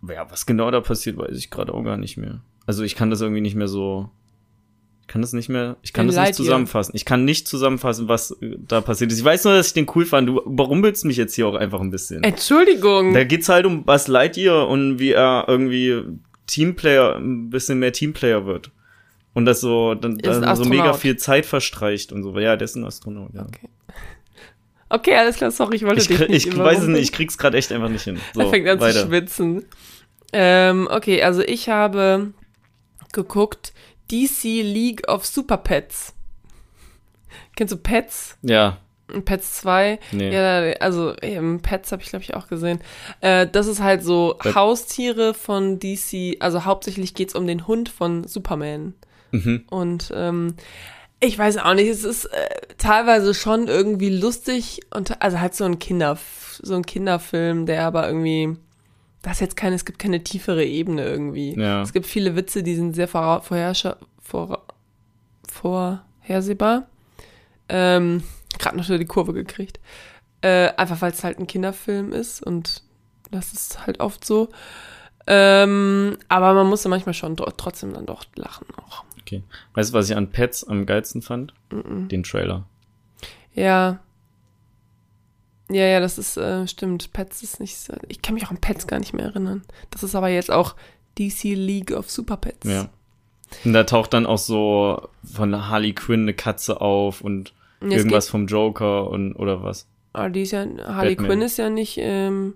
ja, 0.06 0.30
was 0.30 0.44
genau 0.46 0.70
da 0.70 0.80
passiert, 0.80 1.16
weiß 1.16 1.36
ich 1.36 1.50
gerade 1.50 1.72
auch 1.72 1.82
gar 1.82 1.96
nicht 1.96 2.16
mehr. 2.18 2.40
Also 2.66 2.82
ich 2.82 2.94
kann 2.94 3.10
das 3.10 3.20
irgendwie 3.22 3.40
nicht 3.40 3.56
mehr 3.56 3.68
so, 3.68 4.10
kann 5.10 5.22
das 5.22 5.32
nicht 5.32 5.48
mehr, 5.48 5.76
ich 5.82 5.92
kann 5.92 6.08
In 6.08 6.14
das 6.14 6.24
nicht 6.24 6.34
zusammenfassen. 6.36 6.92
Ich 6.94 7.04
kann 7.04 7.24
nicht 7.24 7.48
zusammenfassen, 7.48 8.06
was 8.06 8.30
äh, 8.40 8.56
da 8.56 8.80
passiert 8.80 9.10
ist. 9.10 9.18
Ich 9.18 9.24
weiß 9.24 9.42
nur, 9.42 9.54
dass 9.54 9.66
ich 9.66 9.72
den 9.72 9.86
cool 9.96 10.06
fand. 10.06 10.28
Du 10.28 10.40
überrumpelst 10.40 11.04
mich 11.04 11.16
jetzt 11.16 11.34
hier 11.34 11.48
auch 11.48 11.56
einfach 11.56 11.80
ein 11.80 11.90
bisschen. 11.90 12.22
Entschuldigung. 12.22 13.12
Da 13.12 13.24
geht's 13.24 13.48
halt 13.48 13.66
um 13.66 13.82
Buzz 13.82 14.06
Lightyear 14.06 14.68
und 14.68 15.00
wie 15.00 15.10
er 15.10 15.46
irgendwie 15.48 16.00
Teamplayer, 16.46 17.16
ein 17.16 17.50
bisschen 17.50 17.80
mehr 17.80 17.92
Teamplayer 17.92 18.46
wird. 18.46 18.70
Und 19.34 19.46
das 19.46 19.60
so, 19.60 19.96
dann, 19.96 20.16
dann 20.18 20.54
so 20.54 20.64
mega 20.64 20.92
viel 20.92 21.16
Zeit 21.16 21.44
verstreicht 21.44 22.12
und 22.12 22.22
so. 22.22 22.38
Ja, 22.38 22.54
der 22.56 22.66
ist 22.66 22.76
ein 22.76 22.84
Astronaut, 22.84 23.34
ja. 23.34 23.42
Okay. 23.42 23.68
Okay, 24.92 25.14
alles 25.16 25.36
klar, 25.36 25.50
sorry, 25.50 25.76
ich 25.76 25.84
wollte 25.84 26.02
Ich, 26.02 26.06
dich 26.06 26.28
nicht 26.28 26.46
ich 26.46 26.56
weiß 26.56 26.82
es 26.82 26.86
nicht, 26.86 27.02
ich 27.02 27.12
krieg's 27.12 27.36
gerade 27.36 27.56
echt 27.56 27.72
einfach 27.72 27.88
nicht 27.88 28.02
hin. 28.02 28.18
So, 28.34 28.40
er 28.42 28.46
fängt 28.48 28.68
an 28.68 28.78
zu 28.78 28.84
weiter. 28.84 29.06
schwitzen. 29.06 29.64
Ähm, 30.32 30.88
okay, 30.90 31.22
also 31.22 31.42
ich 31.42 31.68
habe 31.68 32.32
geguckt 33.12 33.72
DC 34.10 34.62
League 34.62 35.08
of 35.08 35.24
Super 35.26 35.56
Pets. 35.58 36.14
Kennst 37.56 37.72
du 37.72 37.76
Pets? 37.76 38.36
Ja, 38.42 38.78
Pets 39.24 39.60
2? 39.62 39.98
nee. 40.12 40.32
Ja, 40.32 40.60
also 40.80 41.14
ähm, 41.22 41.60
Pets 41.60 41.90
habe 41.92 42.02
ich 42.02 42.10
glaube 42.10 42.22
ich 42.22 42.34
auch 42.34 42.48
gesehen. 42.48 42.80
Äh, 43.20 43.46
das 43.46 43.66
ist 43.66 43.80
halt 43.82 44.04
so 44.04 44.36
Pet- 44.38 44.54
Haustiere 44.54 45.34
von 45.34 45.78
DC. 45.78 46.36
Also 46.40 46.64
hauptsächlich 46.64 47.14
geht's 47.14 47.34
um 47.34 47.46
den 47.46 47.66
Hund 47.66 47.88
von 47.88 48.24
Superman. 48.24 48.94
Mhm. 49.32 49.64
Und 49.70 50.12
ähm, 50.14 50.54
ich 51.20 51.36
weiß 51.38 51.58
auch 51.58 51.74
nicht, 51.74 51.88
es 51.88 52.04
ist 52.04 52.26
äh, 52.26 52.48
teilweise 52.78 53.34
schon 53.34 53.68
irgendwie 53.68 54.10
lustig 54.10 54.80
und 54.94 55.20
also 55.20 55.40
halt 55.40 55.54
so 55.54 55.64
ein 55.64 55.78
Kinder, 55.78 56.16
so 56.62 56.74
ein 56.74 56.86
Kinderfilm, 56.86 57.66
der 57.66 57.84
aber 57.84 58.06
irgendwie, 58.06 58.56
das 59.22 59.34
ist 59.34 59.40
jetzt 59.40 59.56
keine, 59.56 59.76
es 59.76 59.84
gibt 59.84 59.98
keine 59.98 60.24
tiefere 60.24 60.64
Ebene 60.64 61.04
irgendwie. 61.04 61.58
Ja. 61.58 61.82
Es 61.82 61.92
gibt 61.92 62.06
viele 62.06 62.36
Witze, 62.36 62.62
die 62.62 62.74
sind 62.74 62.94
sehr 62.94 63.08
vorherscha 63.08 63.96
vor, 64.20 64.64
vorhersehbar. 65.48 66.86
Ähm, 67.68 68.22
Gerade 68.58 68.76
noch 68.76 68.86
die 68.86 69.04
Kurve 69.04 69.32
gekriegt. 69.32 69.78
Äh, 70.42 70.70
einfach 70.76 71.02
weil 71.02 71.12
es 71.12 71.22
halt 71.22 71.38
ein 71.38 71.46
Kinderfilm 71.46 72.12
ist 72.12 72.42
und 72.42 72.82
das 73.30 73.52
ist 73.52 73.86
halt 73.86 74.00
oft 74.00 74.24
so. 74.24 74.48
Ähm, 75.26 76.16
aber 76.28 76.54
man 76.54 76.66
muss 76.66 76.82
ja 76.82 76.90
manchmal 76.90 77.14
schon 77.14 77.36
trotzdem 77.36 77.92
dann 77.92 78.06
doch 78.06 78.24
lachen 78.36 78.66
auch. 78.76 79.04
Okay. 79.20 79.42
Weißt 79.74 79.90
du, 79.90 79.94
was 79.94 80.08
ich 80.10 80.16
an 80.16 80.30
Pets 80.30 80.64
am 80.64 80.86
geilsten 80.86 81.22
fand? 81.22 81.54
Den 81.70 82.22
Trailer. 82.22 82.64
Ja. 83.54 84.00
Ja, 85.70 85.86
ja, 85.86 86.00
das 86.00 86.18
ist, 86.18 86.36
äh, 86.36 86.66
stimmt. 86.66 87.12
Pets 87.12 87.42
ist 87.42 87.60
nicht 87.60 87.76
so. 87.76 87.94
Ich 88.08 88.22
kann 88.22 88.34
mich 88.34 88.44
auch 88.46 88.50
an 88.50 88.60
Pets 88.60 88.86
gar 88.86 88.98
nicht 88.98 89.12
mehr 89.12 89.26
erinnern. 89.26 89.62
Das 89.90 90.02
ist 90.02 90.14
aber 90.14 90.28
jetzt 90.28 90.50
auch 90.50 90.74
DC 91.18 91.54
League 91.54 91.92
of 91.92 92.10
Super 92.10 92.36
Pets. 92.36 92.66
Ja. 92.68 92.88
Und 93.64 93.72
da 93.72 93.84
taucht 93.84 94.12
dann 94.14 94.26
auch 94.26 94.38
so 94.38 95.08
von 95.24 95.68
Harley 95.68 95.92
Quinn 95.92 96.22
eine 96.22 96.34
Katze 96.34 96.80
auf 96.80 97.20
und 97.20 97.52
Ja, 97.82 97.96
irgendwas 97.96 98.28
vom 98.28 98.46
Joker 98.46 99.08
und 99.10 99.34
oder 99.34 99.62
was. 99.62 99.86
Aber 100.12 100.30
die 100.30 100.42
ist 100.42 100.52
ja, 100.52 100.66
Harley 100.86 101.14
Batman. 101.14 101.30
Quinn 101.30 101.42
ist 101.42 101.56
ja 101.56 101.70
nicht 101.70 101.98
ähm, 102.00 102.54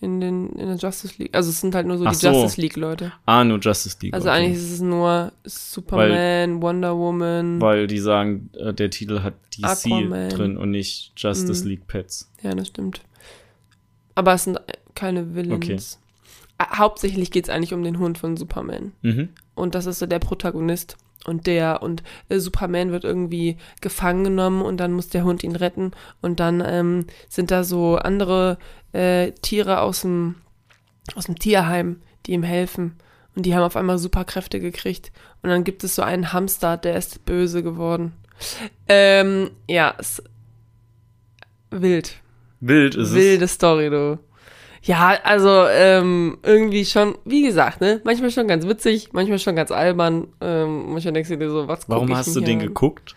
in, 0.00 0.20
den, 0.20 0.50
in 0.50 0.66
der 0.68 0.76
Justice 0.76 1.14
League. 1.18 1.34
Also 1.34 1.50
es 1.50 1.60
sind 1.60 1.74
halt 1.74 1.86
nur 1.86 1.98
so 1.98 2.06
Ach 2.06 2.12
die 2.12 2.16
so. 2.18 2.28
Justice 2.30 2.60
League-Leute. 2.60 3.12
Ah, 3.26 3.42
nur 3.44 3.58
Justice 3.58 3.96
League. 4.00 4.14
Also 4.14 4.28
okay. 4.28 4.36
eigentlich 4.38 4.56
ist 4.58 4.72
es 4.72 4.80
nur 4.80 5.32
Superman, 5.44 6.62
Wonder 6.62 6.96
Woman. 6.96 7.60
Weil 7.60 7.86
die 7.86 7.98
sagen, 7.98 8.50
äh, 8.54 8.72
der 8.72 8.90
Titel 8.90 9.22
hat 9.22 9.34
DC 9.56 9.64
Aquaman. 9.64 10.28
drin 10.30 10.56
und 10.56 10.70
nicht 10.70 11.12
Justice 11.16 11.62
Mhm. 11.64 11.68
League 11.70 11.86
Pets. 11.88 12.30
Ja, 12.42 12.54
das 12.54 12.68
stimmt. 12.68 13.00
Aber 14.14 14.34
es 14.34 14.44
sind 14.44 14.60
keine 14.94 15.34
Villains. 15.34 15.98
Okay. 15.98 16.04
Ah, 16.58 16.78
Hauptsächlich 16.78 17.30
geht 17.30 17.44
es 17.44 17.50
eigentlich 17.50 17.72
um 17.74 17.82
den 17.84 17.98
Hund 17.98 18.18
von 18.18 18.36
Superman. 18.36 18.92
Mhm. 19.02 19.28
Und 19.54 19.74
das 19.74 19.86
ist 19.86 19.98
so 20.00 20.06
der 20.06 20.18
Protagonist. 20.18 20.96
Und 21.28 21.46
der, 21.46 21.82
und 21.82 22.02
äh, 22.28 22.38
Superman 22.38 22.90
wird 22.90 23.04
irgendwie 23.04 23.56
gefangen 23.80 24.24
genommen 24.24 24.62
und 24.62 24.78
dann 24.78 24.92
muss 24.92 25.08
der 25.08 25.24
Hund 25.24 25.44
ihn 25.44 25.54
retten. 25.54 25.92
Und 26.20 26.40
dann 26.40 26.62
ähm, 26.66 27.06
sind 27.28 27.50
da 27.50 27.62
so 27.62 27.96
andere 27.96 28.58
äh, 28.92 29.32
Tiere 29.42 29.80
aus 29.80 30.00
dem, 30.00 30.36
aus 31.14 31.26
dem 31.26 31.38
Tierheim, 31.38 32.00
die 32.26 32.32
ihm 32.32 32.42
helfen. 32.42 32.96
Und 33.36 33.46
die 33.46 33.54
haben 33.54 33.62
auf 33.62 33.76
einmal 33.76 33.98
Superkräfte 33.98 34.58
gekriegt. 34.58 35.12
Und 35.42 35.50
dann 35.50 35.62
gibt 35.62 35.84
es 35.84 35.94
so 35.94 36.02
einen 36.02 36.32
Hamster, 36.32 36.76
der 36.76 36.96
ist 36.96 37.24
böse 37.24 37.62
geworden. 37.62 38.12
Ähm, 38.88 39.50
ja, 39.68 39.94
es, 39.98 40.22
wild. 41.70 42.20
Wild 42.60 42.94
ist 42.96 43.10
es. 43.10 43.14
Wilde 43.14 43.48
Story, 43.48 43.90
du. 43.90 44.18
Ja, 44.82 45.18
also 45.24 45.66
ähm, 45.68 46.38
irgendwie 46.42 46.84
schon, 46.84 47.16
wie 47.24 47.42
gesagt, 47.42 47.80
ne, 47.80 48.00
manchmal 48.04 48.30
schon 48.30 48.46
ganz 48.48 48.66
witzig, 48.66 49.10
manchmal 49.12 49.38
schon 49.38 49.56
ganz 49.56 49.70
albern. 49.72 50.28
Ähm, 50.40 50.92
manchmal 50.92 51.14
denkst 51.14 51.28
du 51.30 51.36
dir 51.36 51.50
so, 51.50 51.66
was 51.68 51.88
Warum 51.88 52.08
ich 52.10 52.14
hast 52.16 52.34
du 52.36 52.40
den 52.40 52.60
an? 52.60 52.66
geguckt? 52.66 53.14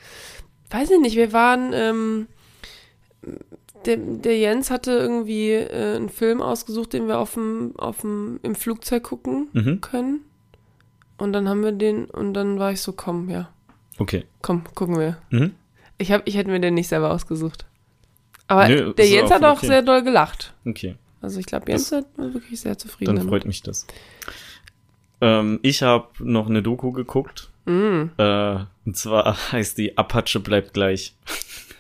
Weiß 0.72 0.90
ich 0.90 1.00
nicht, 1.00 1.16
wir 1.16 1.34
waren, 1.34 1.72
ähm, 1.74 2.28
der, 3.86 3.98
der 3.98 4.38
Jens 4.38 4.70
hatte 4.72 4.92
irgendwie 4.92 5.52
äh, 5.52 5.96
einen 5.96 6.10
Film 6.10 6.42
ausgesucht, 6.42 6.94
den 6.94 7.08
wir 7.08 7.20
auf 7.20 7.34
dem, 7.34 7.74
auf 7.78 8.02
dem, 8.02 8.40
im 8.44 8.56
Flugzeug 8.56 9.04
gucken 9.04 9.48
Mhm. 9.54 9.82
können. 9.82 10.22
Und 11.18 11.34
dann 11.34 11.48
haben 11.50 11.64
wir 11.64 11.72
den, 11.72 12.06
und 12.06 12.34
dann 12.34 12.58
war 12.58 12.72
ich 12.72 12.82
so, 12.82 12.94
komm, 12.94 13.30
ja, 13.30 13.50
Okay. 14.00 14.26
komm, 14.42 14.64
gucken 14.76 14.98
wir. 14.98 15.18
Mhm. 15.30 15.54
Ich, 16.00 16.12
hab, 16.12 16.28
ich 16.28 16.36
hätte 16.36 16.50
mir 16.50 16.60
den 16.60 16.74
nicht 16.74 16.88
selber 16.88 17.12
ausgesucht. 17.12 17.66
Aber 18.48 18.68
Nö, 18.68 18.94
der 18.94 19.08
Jens 19.08 19.30
hat 19.32 19.44
auch 19.44 19.58
okay. 19.58 19.68
sehr 19.68 19.82
doll 19.84 20.02
gelacht. 20.04 20.54
Okay. 20.66 20.96
Also 21.22 21.40
ich 21.40 21.46
glaube, 21.46 21.72
Jens 21.72 21.90
Das- 21.90 22.06
war 22.18 22.34
wirklich 22.34 22.60
sehr 22.60 22.78
zufrieden. 22.78 23.16
Dann 23.16 23.28
freut 23.30 23.46
mich 23.46 23.62
das. 23.62 23.86
Ähm, 25.22 25.60
ich 25.62 25.84
habe 25.84 26.08
noch 26.20 26.50
eine 26.50 26.62
Doku 26.64 26.92
geguckt. 26.92 27.50
Mm. 27.66 28.06
Äh, 28.18 28.56
und 28.86 28.98
zwar 28.98 29.38
heißt 29.52 29.78
die 29.78 29.98
Apache 29.98 30.40
bleibt 30.40 30.74
gleich. 30.74 31.16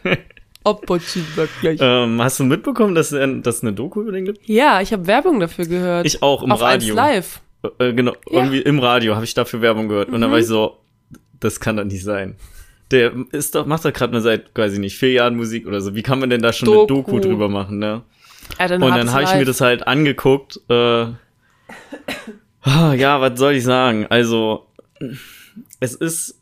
Opportunity 0.63 1.47
gleich. 1.59 1.79
Ähm, 1.81 2.21
hast 2.21 2.39
du 2.39 2.43
mitbekommen, 2.43 2.93
dass 2.93 3.09
dass 3.09 3.55
es 3.57 3.61
eine 3.63 3.73
Doku 3.73 4.01
über 4.01 4.11
den 4.11 4.25
gibt? 4.25 4.47
ja, 4.47 4.79
ich 4.79 4.93
habe 4.93 5.07
Werbung 5.07 5.39
dafür 5.39 5.65
gehört. 5.65 6.05
Ich 6.05 6.21
auch 6.21 6.43
im 6.43 6.51
Auf 6.51 6.61
Radio. 6.61 6.95
1 6.95 6.95
Live. 6.95 7.41
Äh, 7.79 7.93
genau, 7.93 8.11
Ja. 8.29 8.39
irgendwie 8.41 8.59
im 8.61 8.77
Radio 8.79 9.15
habe 9.15 9.25
ich 9.25 9.33
dafür 9.33 9.61
Werbung 9.61 9.87
gehört. 9.87 10.09
Und 10.09 10.21
dann 10.21 10.29
Mhm. 10.29 10.33
war 10.33 10.39
ich 10.39 10.45
so, 10.47 10.77
das 11.39 11.59
kann 11.59 11.77
doch 11.77 11.83
nicht 11.83 12.03
sein. 12.03 12.35
Der 12.91 13.11
ist 13.31 13.55
doch, 13.55 13.65
macht 13.65 13.85
doch 13.85 13.93
gerade 13.93 14.13
mal 14.13 14.21
seit, 14.21 14.55
weiß 14.55 14.73
ich 14.73 14.79
nicht, 14.79 14.97
vier 14.97 15.13
Jahren 15.13 15.35
Musik 15.35 15.65
oder 15.65 15.81
so. 15.81 15.95
Wie 15.95 16.03
kann 16.03 16.19
man 16.19 16.29
denn 16.29 16.41
da 16.43 16.53
schon 16.53 16.67
eine 16.67 16.77
Doku. 16.85 16.93
Doku 16.95 17.19
drüber 17.19 17.49
machen, 17.49 17.79
ne? 17.79 18.03
Ja, 18.59 18.67
dann 18.67 18.81
Und 18.81 18.95
dann 18.95 19.11
habe 19.11 19.23
ich 19.23 19.33
mir 19.33 19.45
das 19.45 19.61
halt 19.61 19.87
angeguckt. 19.87 20.59
Äh, 20.69 20.73
ah, 22.61 22.93
ja, 22.93 23.21
was 23.21 23.39
soll 23.39 23.53
ich 23.53 23.63
sagen? 23.63 24.07
Also, 24.09 24.67
es 25.79 25.95
ist 25.95 26.41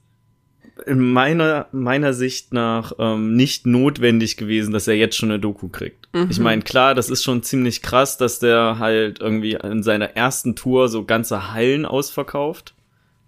in 0.85 0.99
meiner, 0.99 1.67
meiner 1.71 2.13
Sicht 2.13 2.53
nach 2.53 2.93
ähm, 2.99 3.35
nicht 3.35 3.65
notwendig 3.65 4.37
gewesen, 4.37 4.71
dass 4.73 4.87
er 4.87 4.95
jetzt 4.95 5.15
schon 5.15 5.29
eine 5.29 5.39
Doku 5.39 5.67
kriegt. 5.67 6.07
Mhm. 6.13 6.27
Ich 6.29 6.39
meine, 6.39 6.61
klar, 6.61 6.95
das 6.95 7.09
ist 7.09 7.23
schon 7.23 7.43
ziemlich 7.43 7.81
krass, 7.81 8.17
dass 8.17 8.39
der 8.39 8.79
halt 8.79 9.19
irgendwie 9.19 9.53
in 9.53 9.83
seiner 9.83 10.15
ersten 10.15 10.55
Tour 10.55 10.89
so 10.89 11.03
ganze 11.03 11.53
Hallen 11.53 11.85
ausverkauft. 11.85 12.73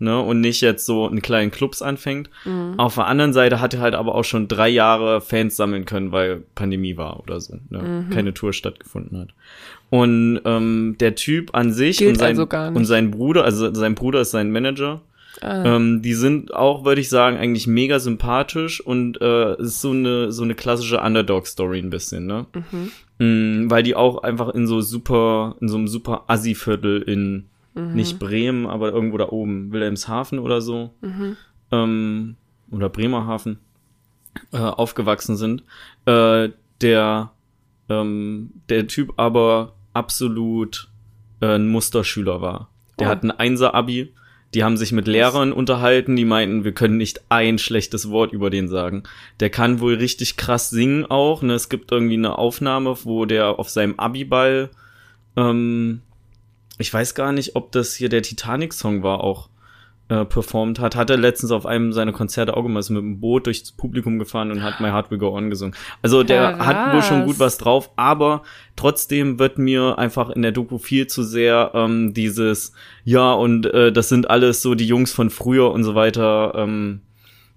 Ne, 0.01 0.19
und 0.19 0.41
nicht 0.41 0.61
jetzt 0.61 0.87
so 0.87 1.07
in 1.07 1.21
kleinen 1.21 1.51
Clubs 1.51 1.83
anfängt. 1.83 2.31
Mhm. 2.43 2.73
Auf 2.77 2.95
der 2.95 3.05
anderen 3.05 3.33
Seite 3.33 3.61
hat 3.61 3.75
er 3.75 3.81
halt 3.81 3.93
aber 3.93 4.15
auch 4.15 4.23
schon 4.23 4.47
drei 4.47 4.67
Jahre 4.67 5.21
Fans 5.21 5.55
sammeln 5.55 5.85
können, 5.85 6.11
weil 6.11 6.41
Pandemie 6.55 6.97
war 6.97 7.19
oder 7.19 7.39
so, 7.39 7.59
ne? 7.69 7.83
Mhm. 7.83 8.09
keine 8.09 8.33
Tour 8.33 8.51
stattgefunden 8.51 9.19
hat. 9.19 9.27
Und 9.91 10.41
ähm, 10.43 10.95
der 10.99 11.13
Typ 11.13 11.53
an 11.53 11.71
sich 11.71 11.99
Gilt 11.99 12.13
und 12.13 12.15
sein, 12.17 12.39
also 12.39 12.73
und 12.75 12.85
sein 12.85 13.11
Bruder, 13.11 13.43
also 13.43 13.71
sein 13.75 13.93
Bruder 13.93 14.21
ist 14.21 14.31
sein 14.31 14.51
Manager, 14.51 15.01
Ah, 15.39 15.63
ähm, 15.63 16.01
die 16.01 16.13
sind 16.13 16.53
auch, 16.53 16.83
würde 16.83 16.99
ich 16.99 17.09
sagen, 17.09 17.37
eigentlich 17.37 17.65
mega 17.65 17.99
sympathisch 17.99 18.81
und 18.81 19.21
äh, 19.21 19.55
ist 19.61 19.81
so 19.81 19.91
eine 19.91 20.31
so 20.31 20.43
eine 20.43 20.55
klassische 20.55 20.99
Underdog-Story 20.99 21.79
ein 21.79 21.89
bisschen, 21.89 22.25
ne? 22.25 22.47
mhm. 22.53 22.91
Mm, 23.19 23.69
weil 23.69 23.83
die 23.83 23.95
auch 23.95 24.23
einfach 24.23 24.49
in 24.49 24.67
so 24.67 24.81
super, 24.81 25.55
in 25.61 25.69
so 25.69 25.77
einem 25.77 25.87
super 25.87 26.23
Assi-Viertel 26.27 27.01
in 27.03 27.45
Mhm. 27.73 27.93
nicht 27.93 28.19
Bremen, 28.19 28.65
aber 28.67 28.91
irgendwo 28.91 29.17
da 29.17 29.29
oben, 29.29 29.71
Wilhelmshaven 29.71 30.39
oder 30.39 30.61
so, 30.61 30.91
Mhm. 31.01 31.37
ähm, 31.71 32.35
oder 32.71 32.89
Bremerhaven, 32.89 33.59
äh, 34.51 34.57
aufgewachsen 34.57 35.35
sind. 35.37 35.63
Äh, 36.05 36.49
der, 36.81 37.31
ähm, 37.89 38.51
der 38.69 38.87
Typ 38.87 39.13
aber 39.17 39.73
absolut 39.93 40.89
äh, 41.41 41.55
ein 41.55 41.67
Musterschüler 41.69 42.41
war. 42.41 42.69
Der 42.99 43.07
Oh. 43.07 43.09
hat 43.11 43.23
ein 43.23 43.31
Einser-Abi. 43.31 44.13
Die 44.53 44.63
haben 44.65 44.75
sich 44.77 44.91
mit 44.91 45.07
Lehrern 45.07 45.53
unterhalten, 45.53 46.15
die 46.17 46.25
meinten, 46.25 46.63
wir 46.65 46.73
können 46.73 46.97
nicht 46.97 47.21
ein 47.29 47.57
schlechtes 47.57 48.09
Wort 48.09 48.33
über 48.33 48.49
den 48.49 48.67
sagen. 48.67 49.03
Der 49.39 49.49
kann 49.49 49.79
wohl 49.79 49.93
richtig 49.95 50.35
krass 50.37 50.69
singen 50.69 51.05
auch. 51.05 51.41
Ne? 51.41 51.53
Es 51.53 51.69
gibt 51.69 51.91
irgendwie 51.91 52.15
eine 52.15 52.37
Aufnahme, 52.37 52.95
wo 53.05 53.25
der 53.25 53.59
auf 53.59 53.69
seinem 53.69 53.97
Abiball, 53.97 54.69
ähm, 55.37 56.01
ich 56.81 56.93
weiß 56.93 57.15
gar 57.15 57.31
nicht, 57.31 57.55
ob 57.55 57.71
das 57.71 57.93
hier 57.95 58.09
der 58.09 58.21
Titanic-Song 58.21 59.03
war, 59.03 59.23
auch 59.23 59.49
äh, 60.11 60.25
performt 60.25 60.79
hat. 60.79 60.97
Hat 60.97 61.09
er 61.09 61.15
letztens 61.15 61.51
auf 61.51 61.65
einem 61.65 61.93
seiner 61.93 62.11
Konzerte 62.11 62.57
auch 62.57 62.63
gemacht, 62.63 62.81
ist 62.81 62.89
mit 62.89 63.01
dem 63.01 63.21
Boot 63.21 63.45
durchs 63.45 63.71
Publikum 63.71 64.19
gefahren 64.19 64.51
und 64.51 64.61
hat 64.61 64.81
My 64.81 64.89
Heart 64.89 65.09
Will 65.09 65.17
Go 65.17 65.33
On 65.33 65.49
gesungen. 65.49 65.73
Also 66.01 66.23
der 66.23 66.51
Krass. 66.51 66.67
hat 66.67 66.93
wohl 66.93 67.01
schon 67.01 67.25
gut 67.25 67.39
was 67.39 67.57
drauf, 67.57 67.91
aber 67.95 68.43
trotzdem 68.75 69.39
wird 69.39 69.57
mir 69.57 69.97
einfach 69.97 70.29
in 70.29 70.41
der 70.41 70.51
Doku 70.51 70.79
viel 70.79 71.07
zu 71.07 71.23
sehr 71.23 71.71
ähm, 71.73 72.13
dieses, 72.13 72.73
ja, 73.05 73.31
und 73.31 73.65
äh, 73.67 73.93
das 73.93 74.09
sind 74.09 74.29
alles 74.29 74.61
so 74.61 74.75
die 74.75 74.85
Jungs 74.87 75.13
von 75.13 75.29
früher 75.29 75.71
und 75.71 75.85
so 75.85 75.95
weiter 75.95 76.55
ähm, 76.57 76.99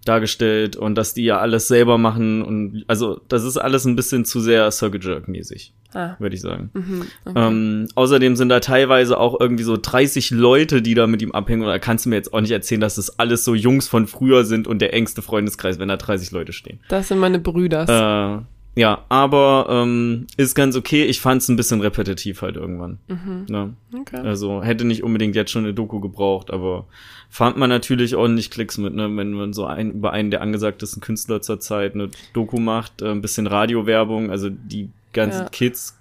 dargestellt 0.05 0.77
und 0.77 0.95
dass 0.97 1.15
die 1.15 1.25
ja 1.25 1.39
alles 1.39 1.69
selber 1.69 1.99
machen 1.99 2.43
und 2.43 2.85
also 2.89 3.21
das 3.29 3.45
ist 3.45 3.57
alles 3.57 3.85
ein 3.85 3.97
bisschen 3.97 4.25
zu 4.25 4.41
sehr 4.41 4.71
Circle 4.71 5.01
Jerk 5.03 5.29
mäßig, 5.29 5.73
Ah, 5.95 6.17
würde 6.19 6.35
ich 6.35 6.41
sagen. 6.43 6.71
mhm. 6.75 7.03
Okay. 7.25 7.47
Ähm, 7.47 7.89
außerdem 7.95 8.35
sind 8.37 8.49
da 8.49 8.61
teilweise 8.61 9.19
auch 9.19 9.39
irgendwie 9.41 9.63
so 9.63 9.77
30 9.81 10.31
Leute, 10.33 10.83
die 10.83 10.95
da 10.95 11.07
mit 11.07 11.23
ihm 11.23 11.31
abhängen. 11.33 11.63
Und 11.63 11.69
da 11.69 11.79
kannst 11.79 12.05
du 12.05 12.09
mir 12.11 12.17
jetzt 12.17 12.35
auch 12.35 12.41
nicht 12.41 12.51
erzählen, 12.51 12.81
dass 12.81 12.97
das 12.97 13.19
alles 13.21 13.45
so 13.45 13.55
Jungs 13.55 13.87
von 13.87 14.07
früher 14.09 14.45
sind 14.45 14.67
und 14.67 14.81
der 14.81 14.93
engste 14.93 15.23
Freundeskreis, 15.23 15.79
wenn 15.79 15.89
da 15.89 15.97
30 15.97 16.33
Leute 16.33 16.53
stehen. 16.53 16.81
das 16.89 17.09
sind 17.09 17.19
meine 17.19 17.39
Brüders. 17.39 17.89
Äh, 17.89 18.45
ja, 18.77 19.05
aber 19.09 19.67
ähm, 19.71 20.27
ist 20.37 20.55
ganz 20.55 20.77
okay. 20.77 21.05
Ich 21.05 21.21
fand 21.21 21.43
es 21.43 21.49
ein 21.49 21.57
bisschen 21.57 21.81
repetitiv 21.81 22.43
halt 22.43 22.57
irgendwann. 22.57 22.99
mhm. 23.07 23.47
Ne? 23.49 23.75
Okay. 24.01 24.19
Also 24.19 24.63
hätte 24.63 24.85
nicht 24.85 25.05
unbedingt 25.05 25.37
jetzt 25.37 25.51
schon 25.53 25.65
eine 25.65 25.75
Doku 25.75 26.01
gebraucht, 26.01 26.51
aber 26.51 26.87
fand 27.31 27.57
man 27.57 27.71
natürlich 27.71 28.17
ordentlich 28.17 28.51
Klicks 28.51 28.79
mit, 28.79 28.95
ne? 28.95 29.05
wenn 29.17 29.33
man 29.33 29.53
so 29.53 29.65
ein, 29.67 29.93
über 29.93 30.13
einen 30.13 30.31
der 30.31 30.41
angesagtesten 30.41 31.01
Künstler 31.01 31.41
zur 31.41 31.61
Zeit 31.61 31.95
eine 31.95 32.11
Doku 32.33 32.59
macht, 32.59 33.03
äh, 33.03 33.11
ein 33.11 33.21
bisschen 33.21 33.47
Radiowerbung, 33.47 34.31
also 34.31 34.51
die 34.51 34.91
ganzen 35.13 35.43
Ja. 35.43 35.49
Kids 35.49 35.99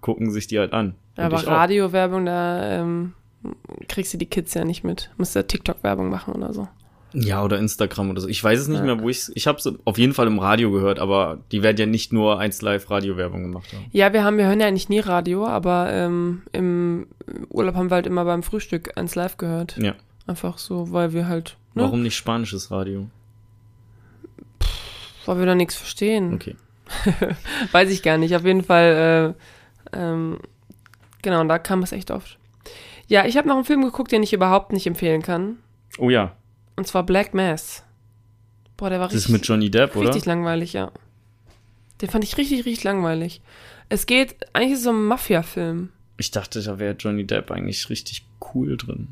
gucken 0.00 0.30
sich 0.30 0.46
die 0.46 0.58
halt 0.58 0.72
an. 0.72 0.94
Und 1.16 1.24
Aber. 1.24 1.46
Radiowerbung, 1.46 2.26
da 2.26 2.80
ähm, 2.80 3.12
kriegst 3.88 4.12
du 4.12 4.18
die 4.18 4.26
Kids 4.26 4.54
ja 4.54 4.64
nicht 4.64 4.84
mit. 4.84 5.10
Musst 5.16 5.34
ja 5.34 5.42
TikTok-Werbung 5.42 6.10
machen 6.10 6.34
oder 6.34 6.52
so. 6.52 6.68
Ja, 7.14 7.42
oder 7.44 7.58
Instagram 7.58 8.10
oder 8.10 8.20
so. 8.20 8.28
Ich 8.28 8.42
weiß 8.42 8.58
es 8.60 8.68
nicht 8.68 8.78
Ja. 8.78 8.84
mehr, 8.84 9.00
wo 9.00 9.08
ich 9.08 9.30
Ich 9.34 9.46
habe 9.46 9.58
es 9.58 9.68
auf 9.84 9.98
jeden 9.98 10.14
Fall 10.14 10.26
im 10.26 10.38
Radio 10.38 10.70
gehört, 10.70 10.98
aber 10.98 11.38
die 11.52 11.62
werden 11.62 11.76
ja 11.76 11.86
nicht 11.86 12.12
nur 12.12 12.38
1 12.38 12.62
Live 12.62 12.90
Radiowerbung 12.90 13.42
gemacht 13.42 13.72
haben. 13.72 13.84
Ja, 13.92 14.12
wir 14.12 14.24
haben, 14.24 14.38
wir 14.38 14.46
hören 14.46 14.60
ja 14.60 14.66
eigentlich 14.66 14.88
nie 14.88 15.00
Radio, 15.00 15.46
aber 15.46 15.90
ähm, 15.92 16.42
im 16.52 17.06
Urlaub 17.50 17.74
haben 17.74 17.90
wir 17.90 17.96
halt 17.96 18.06
immer 18.06 18.24
beim 18.24 18.42
Frühstück 18.42 18.96
eins 18.96 19.14
live 19.14 19.36
gehört. 19.36 19.76
Ja. 19.78 19.94
Einfach 20.26 20.58
so, 20.58 20.92
weil 20.92 21.12
wir 21.12 21.28
halt, 21.28 21.56
ne, 21.74 21.82
Warum 21.82 22.02
nicht 22.02 22.16
spanisches 22.16 22.70
Radio? 22.70 23.08
weil 25.26 25.38
wir 25.38 25.46
da 25.46 25.54
nichts 25.54 25.76
verstehen. 25.76 26.34
Okay. 26.34 26.56
Weiß 27.72 27.90
ich 27.90 28.02
gar 28.02 28.18
nicht. 28.18 28.34
Auf 28.34 28.44
jeden 28.44 28.64
Fall, 28.64 29.34
äh, 29.92 29.96
ähm, 29.96 30.38
genau, 31.22 31.40
und 31.40 31.48
da 31.48 31.58
kam 31.58 31.82
es 31.82 31.92
echt 31.92 32.10
oft. 32.10 32.38
Ja, 33.06 33.24
ich 33.26 33.36
habe 33.36 33.46
noch 33.48 33.54
einen 33.56 33.64
Film 33.64 33.82
geguckt, 33.82 34.10
den 34.12 34.22
ich 34.22 34.32
überhaupt 34.32 34.72
nicht 34.72 34.86
empfehlen 34.86 35.22
kann. 35.22 35.58
Oh 35.98 36.10
ja, 36.10 36.32
Und 36.76 36.86
zwar 36.86 37.02
Black 37.04 37.34
Mass. 37.34 37.84
Boah, 38.76 38.90
der 38.90 39.00
war 39.00 39.08
das 39.08 39.14
ist 39.14 39.22
richtig, 39.24 39.32
mit 39.32 39.46
Johnny 39.46 39.70
Depp, 39.70 39.96
oder? 39.96 40.08
richtig 40.08 40.24
langweilig, 40.26 40.72
ja. 40.72 40.90
Den 42.00 42.08
fand 42.10 42.24
ich 42.24 42.36
richtig, 42.36 42.64
richtig 42.64 42.84
langweilig. 42.84 43.40
Es 43.88 44.06
geht, 44.06 44.36
eigentlich 44.54 44.72
ist 44.72 44.78
es 44.78 44.84
so 44.84 44.90
ein 44.90 45.04
Mafia-Film. 45.04 45.90
Ich 46.16 46.30
dachte, 46.30 46.62
da 46.62 46.78
wäre 46.78 46.96
Johnny 46.98 47.24
Depp 47.26 47.50
eigentlich 47.50 47.88
richtig 47.90 48.26
cool 48.54 48.76
drin. 48.76 49.08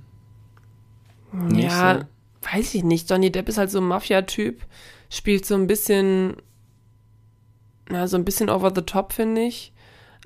Nicht 1.33 1.65
Ja, 1.71 2.01
so? 2.01 2.57
weiß 2.57 2.75
ich 2.75 2.83
nicht. 2.83 3.09
Johnny 3.09 3.31
Depp 3.31 3.49
ist 3.49 3.59
halt 3.59 3.71
so 3.71 3.79
ein 3.79 3.87
Mafia-Typ, 3.87 4.63
spielt 5.11 5.45
so 5.47 5.55
ein 5.55 5.67
bisschen 5.67 6.37
na, 7.89 8.07
so 8.07 8.17
ein 8.17 8.25
bisschen 8.25 8.49
over 8.51 8.73
the 8.75 8.83
top, 8.83 9.13
finde 9.13 9.43
ich. 9.43 9.73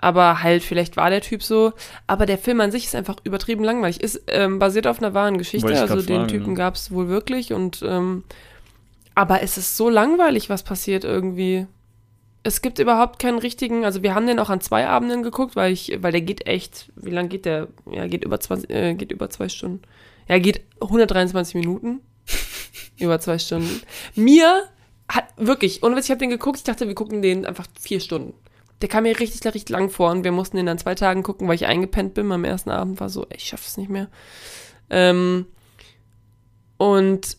Aber 0.00 0.42
halt, 0.42 0.62
vielleicht 0.62 0.96
war 0.96 1.10
der 1.10 1.20
Typ 1.20 1.42
so. 1.42 1.72
Aber 2.06 2.26
der 2.26 2.38
Film 2.38 2.60
an 2.60 2.70
sich 2.70 2.84
ist 2.86 2.94
einfach 2.94 3.16
übertrieben 3.24 3.64
langweilig. 3.64 4.00
Ist 4.00 4.22
ähm, 4.28 4.58
basiert 4.58 4.86
auf 4.86 4.98
einer 4.98 5.14
wahren 5.14 5.38
Geschichte. 5.38 5.80
Also 5.80 6.02
den 6.02 6.16
fragen, 6.16 6.28
Typen 6.28 6.50
ja. 6.50 6.54
gab 6.54 6.74
es 6.74 6.90
wohl 6.90 7.08
wirklich. 7.08 7.52
Und 7.52 7.82
ähm, 7.86 8.24
aber 9.14 9.42
es 9.42 9.56
ist 9.56 9.76
so 9.76 9.88
langweilig, 9.88 10.50
was 10.50 10.62
passiert 10.62 11.04
irgendwie. 11.04 11.66
Es 12.42 12.60
gibt 12.60 12.78
überhaupt 12.78 13.18
keinen 13.18 13.38
richtigen, 13.38 13.86
also 13.86 14.02
wir 14.02 14.14
haben 14.14 14.26
den 14.26 14.38
auch 14.38 14.50
an 14.50 14.60
zwei 14.60 14.86
Abenden 14.86 15.22
geguckt, 15.22 15.56
weil 15.56 15.72
ich, 15.72 15.96
weil 16.02 16.12
der 16.12 16.20
geht 16.20 16.46
echt, 16.46 16.92
wie 16.94 17.10
lang 17.10 17.30
geht 17.30 17.46
der? 17.46 17.68
Ja, 17.90 18.06
geht 18.06 18.22
über 18.22 18.38
20, 18.38 18.68
äh, 18.68 18.94
geht 18.94 19.12
über 19.12 19.30
zwei 19.30 19.48
Stunden. 19.48 19.80
Ja, 20.28 20.38
geht 20.38 20.60
123 20.80 21.54
Minuten. 21.54 22.00
über 22.98 23.18
zwei 23.20 23.38
Stunden. 23.38 23.80
Mir 24.14 24.64
hat 25.08 25.24
wirklich, 25.36 25.82
ohne 25.82 25.96
Witz, 25.96 26.04
ich 26.06 26.10
habe 26.10 26.18
den 26.18 26.30
geguckt, 26.30 26.58
ich 26.58 26.64
dachte, 26.64 26.86
wir 26.86 26.94
gucken 26.94 27.22
den 27.22 27.46
einfach 27.46 27.66
vier 27.80 28.00
Stunden. 28.00 28.34
Der 28.82 28.88
kam 28.88 29.04
mir 29.04 29.18
richtig, 29.18 29.44
richtig 29.46 29.68
lang 29.70 29.88
vor 29.88 30.10
und 30.10 30.24
wir 30.24 30.32
mussten 30.32 30.56
den 30.56 30.68
an 30.68 30.78
zwei 30.78 30.94
Tagen 30.94 31.22
gucken, 31.22 31.48
weil 31.48 31.54
ich 31.54 31.66
eingepennt 31.66 32.14
bin. 32.14 32.30
Am 32.32 32.44
ersten 32.44 32.70
Abend 32.70 33.00
war 33.00 33.08
so, 33.08 33.24
ey, 33.30 33.36
ich 33.36 33.44
schaff 33.44 33.66
es 33.66 33.76
nicht 33.76 33.88
mehr. 33.90 34.08
Ähm, 34.90 35.46
und 36.76 37.36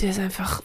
der 0.00 0.10
ist 0.10 0.18
einfach, 0.18 0.62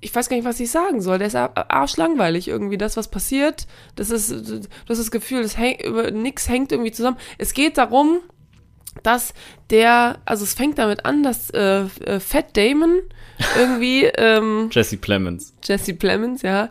ich 0.00 0.14
weiß 0.14 0.28
gar 0.28 0.36
nicht, 0.36 0.46
was 0.46 0.60
ich 0.60 0.70
sagen 0.70 1.00
soll. 1.02 1.18
Der 1.18 1.26
ist 1.28 1.36
ar- 1.36 1.70
arschlangweilig 1.70 2.48
irgendwie. 2.48 2.78
Das, 2.78 2.96
was 2.96 3.08
passiert, 3.08 3.66
das 3.96 4.10
ist, 4.10 4.30
du 4.30 4.60
hast 4.88 4.98
das 4.98 5.10
Gefühl, 5.10 5.42
das 5.42 5.56
häng, 5.58 5.78
über, 5.80 6.10
nix 6.10 6.48
hängt 6.48 6.72
irgendwie 6.72 6.92
zusammen. 6.92 7.18
Es 7.38 7.52
geht 7.54 7.78
darum, 7.78 8.20
dass 9.02 9.34
der, 9.70 10.18
also 10.24 10.44
es 10.44 10.54
fängt 10.54 10.78
damit 10.78 11.04
an, 11.04 11.22
dass 11.22 11.50
äh, 11.50 11.86
Fat 12.20 12.56
Damon 12.56 13.02
irgendwie, 13.58 14.04
ähm, 14.04 14.68
Jesse 14.72 14.96
Plemons. 14.96 15.54
Jesse 15.62 15.94
Plemons, 15.94 16.42
ja, 16.42 16.70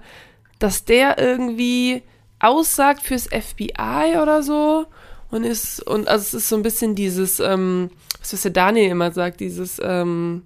dass 0.63 0.85
der 0.85 1.19
irgendwie 1.19 2.03
aussagt 2.39 3.01
fürs 3.01 3.27
FBI 3.27 4.17
oder 4.21 4.41
so 4.41 4.85
und 5.29 5.43
ist, 5.43 5.85
und 5.85 6.07
also 6.07 6.21
es 6.21 6.33
ist 6.33 6.47
so 6.47 6.55
ein 6.55 6.61
bisschen 6.61 6.95
dieses, 6.95 7.41
ähm, 7.41 7.89
was, 8.19 8.41
der 8.41 8.51
Daniel 8.51 8.91
immer 8.91 9.11
sagt, 9.11 9.41
dieses 9.41 9.81
ähm, 9.83 10.43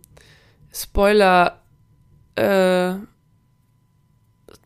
Spoiler 0.73 1.61
äh, 2.33 2.95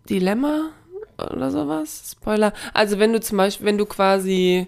Dilemma 0.10 0.70
oder 1.18 1.52
sowas. 1.52 2.14
Spoiler. 2.14 2.54
Also 2.74 2.98
wenn 2.98 3.12
du 3.12 3.20
zum 3.20 3.38
Beispiel, 3.38 3.66
wenn 3.66 3.78
du 3.78 3.86
quasi 3.86 4.68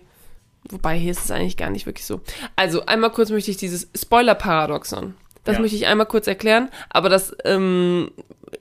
Wobei, 0.69 0.97
hier 0.97 1.11
ist 1.11 1.25
es 1.25 1.31
eigentlich 1.31 1.57
gar 1.57 1.69
nicht 1.69 1.85
wirklich 1.85 2.05
so. 2.05 2.21
Also, 2.55 2.85
einmal 2.85 3.11
kurz 3.11 3.29
möchte 3.29 3.51
ich 3.51 3.57
dieses 3.57 3.89
Spoiler-Paradoxon. 3.97 5.13
Das 5.43 5.55
Ja. 5.55 5.61
möchte 5.61 5.75
ich 5.75 5.87
einmal 5.87 6.05
kurz 6.07 6.27
erklären, 6.27 6.69
aber 6.89 7.09
das 7.09 7.35
ähm, 7.43 8.11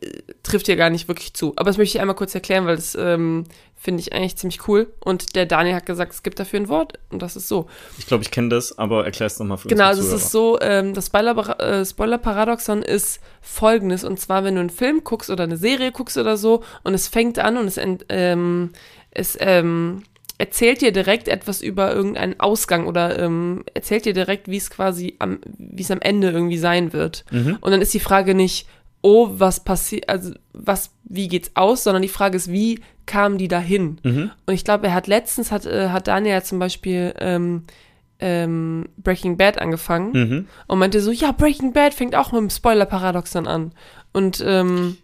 äh, 0.01 0.07
trifft 0.43 0.67
hier 0.67 0.77
gar 0.77 0.91
nicht 0.91 1.09
wirklich 1.09 1.33
zu. 1.35 1.53
Aber 1.57 1.71
das 1.71 1.79
möchte 1.79 1.97
ich 1.97 2.01
einmal 2.01 2.17
kurz 2.17 2.35
erklären, 2.35 2.67
weil 2.67 2.77
das 2.77 2.97
ähm, 2.97 3.45
finde 3.77 4.01
ich 4.01 4.13
eigentlich 4.13 4.37
ziemlich 4.37 4.67
cool. 4.69 4.93
Und 5.01 5.35
der 5.37 5.47
Daniel 5.47 5.75
hat 5.77 5.87
gesagt, 5.87 6.13
es 6.13 6.23
gibt 6.23 6.39
dafür 6.41 6.61
ein 6.61 6.69
Wort 6.69 6.99
und 7.11 7.23
das 7.23 7.37
ist 7.37 7.49
so. 7.49 7.69
Ich 7.99 8.07
glaube, 8.07 8.23
ich 8.25 8.31
kenne 8.31 8.49
das, 8.49 8.79
aber 8.79 9.05
erklär 9.05 9.27
es 9.29 9.39
nochmal 9.39 9.59
für 9.59 9.69
Genau, 9.69 9.89
unsere 9.91 10.05
also 10.07 10.17
es 10.17 10.23
ist 10.25 10.31
so, 10.33 10.59
ähm, 10.61 10.95
das 10.95 11.07
Spoiler- 11.07 11.61
äh, 11.61 11.85
Spoiler-Paradoxon 11.85 12.83
ist 12.83 13.21
folgendes. 13.41 14.03
Und 14.05 14.19
zwar, 14.21 14.45
wenn 14.45 14.55
du 14.55 14.61
einen 14.61 14.71
Film 14.71 15.03
guckst 15.05 15.31
oder 15.31 15.45
eine 15.45 15.57
Serie 15.57 15.93
guckst 15.93 16.17
oder 16.17 16.37
so 16.37 16.63
und 16.85 16.95
es 16.95 17.09
fängt 17.09 17.39
an 17.39 17.57
und 17.57 17.67
es, 17.67 17.79
ähm, 18.09 18.71
es 19.11 19.37
ähm, 19.41 20.03
erzählt 20.43 20.81
dir 20.81 20.91
direkt 20.91 21.29
etwas 21.29 21.63
über 21.63 21.95
irgendeinen 21.95 22.41
Ausgang 22.41 22.89
oder 22.89 23.17
ähm, 23.21 23.63
erzählt 23.75 24.07
dir 24.07 24.13
direkt, 24.13 24.49
wie 24.49 24.57
es 24.57 24.71
quasi 24.71 25.15
am, 25.21 25.39
wie 25.57 25.83
es 25.83 25.91
am 25.93 26.01
Ende 26.01 26.31
irgendwie 26.31 26.59
sein 26.59 26.93
wird. 26.93 27.25
Mhm. 27.31 27.59
Und 27.61 27.71
dann 27.71 27.81
ist 27.81 27.95
die 27.95 28.01
Frage 28.01 28.35
nicht, 28.35 28.67
oh, 29.03 29.29
was 29.35 29.63
passiert, 29.63 30.09
also 30.09 30.33
was, 30.53 30.91
wie 31.05 31.29
geht's 31.29 31.53
aus, 31.55 31.85
sondern 31.85 32.03
die 32.03 32.09
Frage 32.09 32.37
ist, 32.37 32.51
wie 32.51 32.81
kamen 33.07 33.39
die 33.39 33.47
dahin? 33.47 34.01
Mhm. 34.03 34.33
Und 34.45 34.55
ich 34.55 34.65
glaube, 34.65 34.89
er 34.89 34.95
hat 34.95 35.07
letztens, 35.07 35.53
hat, 35.53 35.65
äh, 35.65 35.91
hat 35.91 36.09
Daniel 36.09 36.35
ja 36.35 36.43
zum 36.43 36.59
Beispiel 36.59 37.15
ähm, 37.21 37.63
ähm, 38.19 38.89
Breaking 38.97 39.37
Bad 39.37 39.61
angefangen 39.61 40.11
Mhm. 40.13 40.49
und 40.67 40.79
meinte 40.81 41.01
so, 41.01 41.13
ja, 41.13 41.31
Breaking 41.31 41.73
Bad 41.73 41.95
fängt 41.95 42.17
auch 42.17 42.33
mit 42.33 42.41
dem 42.41 42.51
Spoiler-Paradoxon 42.51 43.47
an. 43.47 43.71
Und 44.13 44.43
ähm, 44.45 44.97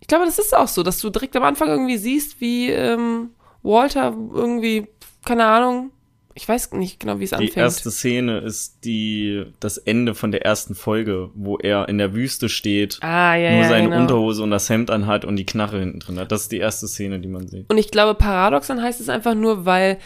ich 0.00 0.08
glaube, 0.08 0.24
das 0.24 0.40
ist 0.40 0.56
auch 0.56 0.66
so, 0.68 0.82
dass 0.82 0.98
du 0.98 1.10
direkt 1.10 1.36
am 1.36 1.44
Anfang 1.44 1.68
irgendwie 1.68 1.96
siehst, 1.96 2.40
wie 2.40 2.70
ähm, 2.70 3.30
Walter 3.62 4.14
irgendwie, 4.32 4.86
keine 5.24 5.44
Ahnung, 5.46 5.90
ich 6.34 6.48
weiß 6.48 6.72
nicht 6.72 7.00
genau, 7.00 7.18
wie 7.18 7.24
es 7.24 7.30
Die 7.30 7.36
anfängt. 7.36 7.56
erste 7.56 7.90
Szene 7.90 8.38
ist 8.38 8.84
die, 8.84 9.44
das 9.58 9.78
Ende 9.78 10.14
von 10.14 10.30
der 10.30 10.44
ersten 10.44 10.74
Folge, 10.74 11.30
wo 11.34 11.58
er 11.58 11.88
in 11.88 11.98
der 11.98 12.14
Wüste 12.14 12.48
steht, 12.48 12.98
ah, 13.02 13.34
ja, 13.34 13.50
nur 13.52 13.62
ja, 13.62 13.68
seine 13.68 13.88
genau. 13.88 14.00
Unterhose 14.02 14.42
und 14.42 14.50
das 14.50 14.70
Hemd 14.70 14.90
anhat 14.90 15.24
und 15.24 15.36
die 15.36 15.44
Knarre 15.44 15.80
hinten 15.80 15.98
drin 16.00 16.18
hat. 16.18 16.30
Das 16.32 16.42
ist 16.42 16.52
die 16.52 16.58
erste 16.58 16.86
Szene, 16.88 17.18
die 17.20 17.28
man 17.28 17.48
sieht. 17.48 17.68
Und 17.68 17.78
ich 17.78 17.90
glaube, 17.90 18.14
Paradoxon 18.14 18.80
heißt 18.80 19.00
es 19.00 19.08
einfach 19.08 19.34
nur, 19.34 19.66
weil 19.66 19.98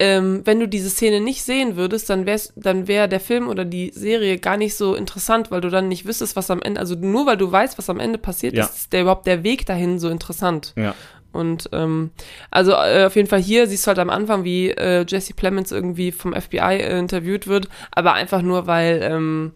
ähm, 0.00 0.42
wenn 0.44 0.58
du 0.60 0.66
diese 0.66 0.90
Szene 0.90 1.20
nicht 1.20 1.42
sehen 1.44 1.76
würdest, 1.76 2.08
dann 2.10 2.24
wär's, 2.26 2.52
dann 2.56 2.88
wäre 2.88 3.08
der 3.08 3.20
Film 3.20 3.48
oder 3.48 3.64
die 3.66 3.90
Serie 3.94 4.38
gar 4.38 4.56
nicht 4.56 4.74
so 4.74 4.94
interessant, 4.94 5.50
weil 5.50 5.60
du 5.60 5.68
dann 5.68 5.88
nicht 5.88 6.06
wüsstest, 6.06 6.36
was 6.36 6.50
am 6.50 6.62
Ende, 6.62 6.80
also 6.80 6.94
nur 6.94 7.26
weil 7.26 7.36
du 7.36 7.50
weißt, 7.52 7.76
was 7.78 7.90
am 7.90 8.00
Ende 8.00 8.18
passiert, 8.18 8.54
Ja. 8.54 8.64
ist 8.64 8.92
der 8.92 9.02
überhaupt 9.02 9.26
der 9.26 9.44
Weg 9.44 9.66
dahin 9.66 9.98
so 9.98 10.08
interessant. 10.08 10.72
Ja. 10.76 10.94
Und 11.32 11.68
ähm, 11.72 12.10
also 12.50 12.72
äh, 12.72 13.04
auf 13.04 13.16
jeden 13.16 13.28
Fall 13.28 13.40
hier 13.40 13.66
siehst 13.66 13.86
du 13.86 13.88
halt 13.88 13.98
am 13.98 14.10
Anfang, 14.10 14.44
wie 14.44 14.70
äh, 14.70 15.04
Jesse 15.06 15.34
Plemons 15.34 15.70
irgendwie 15.72 16.12
vom 16.12 16.32
FBI 16.32 16.58
äh, 16.58 16.98
interviewt 16.98 17.46
wird, 17.46 17.68
aber 17.92 18.14
einfach 18.14 18.42
nur, 18.42 18.66
weil 18.66 19.00
ähm, 19.02 19.52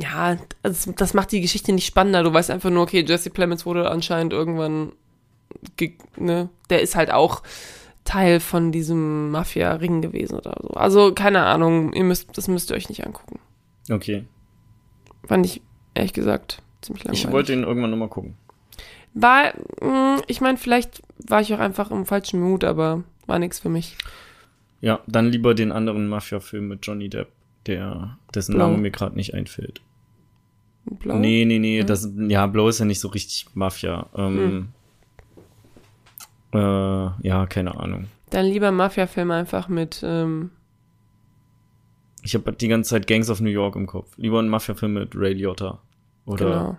ja, 0.00 0.38
das, 0.62 0.88
das 0.96 1.14
macht 1.14 1.32
die 1.32 1.40
Geschichte 1.40 1.72
nicht 1.72 1.86
spannender. 1.86 2.22
Du 2.22 2.32
weißt 2.32 2.50
einfach 2.50 2.70
nur, 2.70 2.82
okay, 2.82 3.04
Jesse 3.06 3.30
Plemons 3.30 3.66
wurde 3.66 3.90
anscheinend 3.90 4.32
irgendwann, 4.32 4.92
ge 5.76 5.92
ne, 6.16 6.48
der 6.70 6.82
ist 6.82 6.96
halt 6.96 7.10
auch 7.10 7.42
Teil 8.04 8.40
von 8.40 8.72
diesem 8.72 9.30
Mafia-Ring 9.30 10.00
gewesen 10.00 10.38
oder 10.38 10.56
so. 10.62 10.68
Also 10.70 11.12
keine 11.12 11.42
Ahnung, 11.42 11.92
ihr 11.92 12.04
müsst, 12.04 12.36
das 12.38 12.48
müsst 12.48 12.70
ihr 12.70 12.76
euch 12.76 12.88
nicht 12.88 13.04
angucken. 13.04 13.40
Okay. 13.90 14.24
Fand 15.26 15.44
ich 15.44 15.60
ehrlich 15.94 16.12
gesagt 16.12 16.62
ziemlich 16.80 17.04
langweilig. 17.04 17.24
Ich 17.24 17.32
wollte 17.32 17.52
ihn 17.52 17.64
irgendwann 17.64 17.90
nochmal 17.90 18.08
gucken. 18.08 18.34
War, 19.18 19.54
mh, 19.80 20.22
ich 20.26 20.42
meine, 20.42 20.58
vielleicht 20.58 21.00
war 21.26 21.40
ich 21.40 21.54
auch 21.54 21.58
einfach 21.58 21.90
im 21.90 22.04
falschen 22.04 22.38
Mut, 22.40 22.64
aber 22.64 23.02
war 23.26 23.38
nichts 23.38 23.58
für 23.60 23.70
mich. 23.70 23.96
Ja, 24.82 25.00
dann 25.06 25.30
lieber 25.30 25.54
den 25.54 25.72
anderen 25.72 26.06
Mafia-Film 26.06 26.68
mit 26.68 26.86
Johnny 26.86 27.08
Depp, 27.08 27.28
der, 27.64 28.18
dessen 28.34 28.54
Blau. 28.56 28.66
Name 28.68 28.78
mir 28.82 28.90
gerade 28.90 29.16
nicht 29.16 29.32
einfällt. 29.32 29.80
Blau? 30.84 31.16
Nee, 31.18 31.46
nee, 31.46 31.58
nee, 31.58 31.78
Ja. 31.78 31.84
das, 31.84 32.08
ja, 32.28 32.46
Blow 32.46 32.68
ist 32.68 32.78
ja 32.78 32.84
nicht 32.84 33.00
so 33.00 33.08
richtig 33.08 33.46
Mafia. 33.54 34.06
Ähm, 34.14 34.68
äh, 36.52 36.58
ja, 36.58 37.46
keine 37.48 37.80
Ahnung. 37.80 38.06
Dann 38.30 38.44
lieber 38.44 38.70
Mafia-Film 38.70 39.30
einfach 39.30 39.68
mit, 39.68 40.02
ähm, 40.04 40.50
Ich 42.22 42.34
habe 42.34 42.52
die 42.52 42.68
ganze 42.68 42.90
Zeit 42.90 43.06
Gangs 43.06 43.30
of 43.30 43.40
New 43.40 43.48
York 43.50 43.76
im 43.76 43.86
Kopf. 43.86 44.12
Lieber 44.18 44.40
ein 44.40 44.48
Mafia-Film 44.48 44.92
mit 44.92 45.16
Ray 45.16 45.32
Liotta. 45.32 45.80
Oder, 46.26 46.44
genau. 46.44 46.76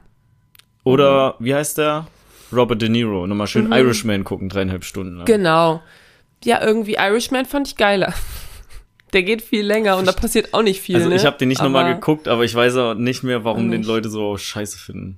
oder 0.83 1.35
wie 1.39 1.55
heißt 1.55 1.77
der? 1.79 2.05
Robert 2.53 2.81
De 2.81 2.89
Niro. 2.89 3.27
Nochmal 3.27 3.47
schön 3.47 3.67
Mhm. 3.67 3.73
Irishman 3.73 4.23
gucken, 4.23 4.49
dreieinhalb 4.49 4.83
Stunden 4.83 5.17
lang. 5.17 5.25
Genau. 5.25 5.81
Ja, 6.43 6.61
irgendwie 6.63 6.95
Irishman 6.95 7.45
fand 7.45 7.67
ich 7.67 7.75
geiler. 7.77 8.13
Der 9.13 9.23
geht 9.23 9.41
viel 9.41 9.65
länger 9.65 9.95
und 9.97 10.05
da 10.05 10.11
passiert 10.11 10.53
auch 10.53 10.61
nicht 10.63 10.81
viel. 10.81 10.97
also 10.97 11.07
ne? 11.07 11.15
ich 11.15 11.25
habe 11.25 11.37
den 11.37 11.47
nicht 11.47 11.61
nochmal 11.61 11.93
geguckt, 11.95 12.27
aber 12.27 12.43
ich 12.43 12.53
weiß 12.53 12.75
auch 12.75 12.93
nicht 12.93 13.23
mehr, 13.23 13.45
warum 13.45 13.67
Auch 13.67 13.71
den 13.71 13.79
nicht. 13.79 13.87
Leute 13.87 14.09
so 14.09 14.37
scheiße 14.37 14.77
finden. 14.77 15.17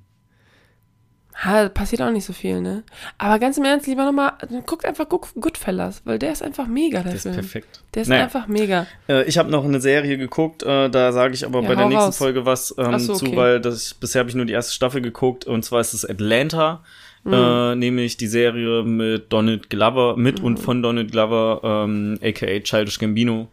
Ha, 1.43 1.69
passiert 1.69 2.01
auch 2.01 2.11
nicht 2.11 2.25
so 2.25 2.33
viel, 2.33 2.59
ne? 2.59 2.83
Aber 3.17 3.39
ganz 3.39 3.57
im 3.57 3.63
Ernst, 3.63 3.87
lieber 3.87 4.03
nochmal, 4.03 4.33
guckt 4.65 4.83
einfach 4.85 5.07
Good- 5.07 5.29
Goodfellas, 5.39 6.01
weil 6.03 6.19
der 6.19 6.33
ist 6.33 6.43
einfach 6.43 6.67
mega, 6.67 6.97
der 6.99 7.03
Der 7.11 7.13
ist 7.15 7.21
Film. 7.23 7.35
perfekt. 7.35 7.81
Der 7.95 8.01
ist 8.01 8.09
Naja. 8.09 8.23
einfach 8.23 8.47
mega. 8.47 8.87
Äh, 9.07 9.23
ich 9.23 9.37
habe 9.37 9.49
noch 9.49 9.63
eine 9.63 9.79
Serie 9.79 10.17
geguckt, 10.17 10.63
äh, 10.63 10.89
da 10.89 11.13
sage 11.13 11.33
ich 11.33 11.45
aber 11.45 11.61
Ja, 11.61 11.67
bei 11.69 11.75
der 11.75 11.85
nächsten 11.85 12.03
raus. 12.07 12.17
Folge 12.17 12.45
was 12.45 12.75
ähm, 12.77 12.99
so, 12.99 13.15
zu, 13.15 13.25
okay. 13.25 13.37
weil 13.37 13.61
das, 13.61 13.93
bisher 13.93 14.19
habe 14.19 14.29
ich 14.29 14.35
nur 14.35 14.45
die 14.45 14.53
erste 14.53 14.73
Staffel 14.73 15.01
geguckt 15.01 15.45
und 15.45 15.63
zwar 15.63 15.79
ist 15.79 15.93
es 15.93 16.03
Atlanta, 16.03 16.83
Mhm. 17.29 17.33
äh, 17.33 17.75
nämlich 17.75 18.17
die 18.17 18.27
Serie 18.27 18.83
mit 18.83 19.31
Donald 19.31 19.69
Glover, 19.69 20.17
mit 20.17 20.39
Mhm. 20.39 20.45
und 20.45 20.59
von 20.59 20.81
Donald 20.81 21.11
Glover, 21.11 21.61
ähm, 21.63 22.17
aka 22.21 22.59
Childish 22.59 22.99
Gambino, 22.99 23.49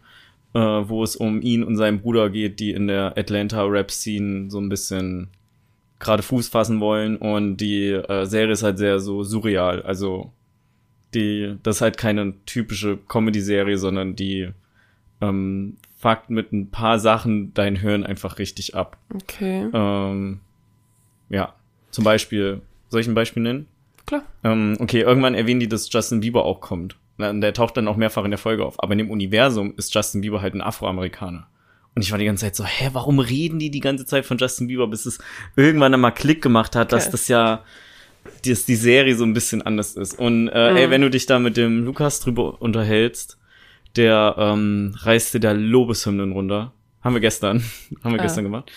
äh, 0.53 0.59
wo 0.59 1.03
es 1.03 1.15
um 1.15 1.41
ihn 1.41 1.63
und 1.63 1.75
seinen 1.77 2.01
Bruder 2.01 2.29
geht, 2.29 2.59
die 2.59 2.71
in 2.71 2.87
der 2.87 3.17
Atlanta 3.17 3.63
Rap-Scene 3.63 4.49
so 4.49 4.59
ein 4.59 4.69
bisschen 4.69 5.29
gerade 5.99 6.21
Fuß 6.23 6.49
fassen 6.49 6.79
wollen 6.79 7.17
und 7.17 7.57
die 7.57 7.89
äh, 7.89 8.25
Serie 8.25 8.53
ist 8.53 8.63
halt 8.63 8.77
sehr 8.77 8.99
so 8.99 9.23
surreal, 9.23 9.81
also 9.81 10.31
die, 11.13 11.55
das 11.63 11.77
ist 11.77 11.81
halt 11.81 11.97
keine 11.97 12.33
typische 12.45 12.97
Comedy-Serie, 13.07 13.77
sondern 13.77 14.15
die 14.15 14.49
ähm, 15.21 15.77
fuckt 15.97 16.29
mit 16.29 16.51
ein 16.53 16.69
paar 16.69 16.99
Sachen 16.99 17.53
dein 17.55 17.75
Hirn 17.77 18.03
einfach 18.03 18.37
richtig 18.37 18.75
ab. 18.75 18.97
Okay, 19.15 19.67
Ähm, 19.73 20.41
ja, 21.29 21.55
zum 21.89 22.03
Beispiel, 22.03 22.61
soll 22.89 23.01
ich 23.01 23.07
ein 23.07 23.13
Beispiel 23.15 23.43
nennen? 23.43 23.67
klar. 24.05 24.23
Ähm, 24.43 24.77
okay, 24.79 25.01
irgendwann 25.01 25.33
erwähnen 25.35 25.59
die, 25.59 25.67
dass 25.67 25.91
Justin 25.91 26.21
Bieber 26.21 26.45
auch 26.45 26.61
kommt. 26.61 26.95
Der 27.19 27.53
taucht 27.53 27.75
dann 27.75 27.87
auch 27.87 27.97
mehrfach 27.97 28.23
in 28.23 28.31
der 28.31 28.37
Folge 28.37 28.63
auf. 28.65 28.81
Aber 28.81 28.93
in 28.93 28.99
dem 28.99 29.09
Universum 29.11 29.73
ist 29.75 29.93
Justin 29.93 30.21
Bieber 30.21 30.41
halt 30.41 30.53
ein 30.53 30.61
Afroamerikaner. 30.61 31.47
Und 31.95 32.03
ich 32.03 32.11
war 32.11 32.19
die 32.19 32.25
ganze 32.25 32.45
Zeit 32.45 32.55
so, 32.55 32.63
hä, 32.63 32.89
warum 32.93 33.19
reden 33.19 33.57
die 33.59 33.71
die 33.71 33.79
ganze 33.79 34.05
Zeit 34.05 34.25
von 34.25 34.37
Justin 34.37 34.67
Bieber, 34.67 34.87
bis 34.87 35.05
es 35.07 35.17
irgendwann 35.55 35.93
einmal 35.93 36.13
Klick 36.13 36.41
gemacht 36.41 36.75
hat, 36.75 36.91
dass 36.91 37.05
Okay. 37.05 37.11
das 37.11 37.27
ja 37.27 37.63
dass 38.45 38.65
die 38.65 38.75
Serie 38.75 39.15
so 39.15 39.23
ein 39.23 39.33
bisschen 39.33 39.61
anders 39.61 39.95
ist. 39.95 40.19
Und 40.19 40.47
äh, 40.49 40.71
Mhm. 40.71 40.77
ey, 40.77 40.89
wenn 40.89 41.01
du 41.01 41.09
dich 41.09 41.25
da 41.25 41.39
mit 41.39 41.57
dem 41.57 41.83
Lukas 41.85 42.19
drüber 42.19 42.61
unterhältst, 42.61 43.37
der 43.95 44.35
ähm, 44.37 44.93
reißt 44.99 45.33
dir 45.33 45.39
da 45.39 45.53
Lobeshymnen 45.53 46.31
runter. 46.33 46.71
Haben 47.01 47.15
wir 47.15 47.19
gestern, 47.21 47.63
haben 48.03 48.13
wir 48.13 48.19
Ah. 48.19 48.23
gestern 48.23 48.43
gemacht. 48.43 48.71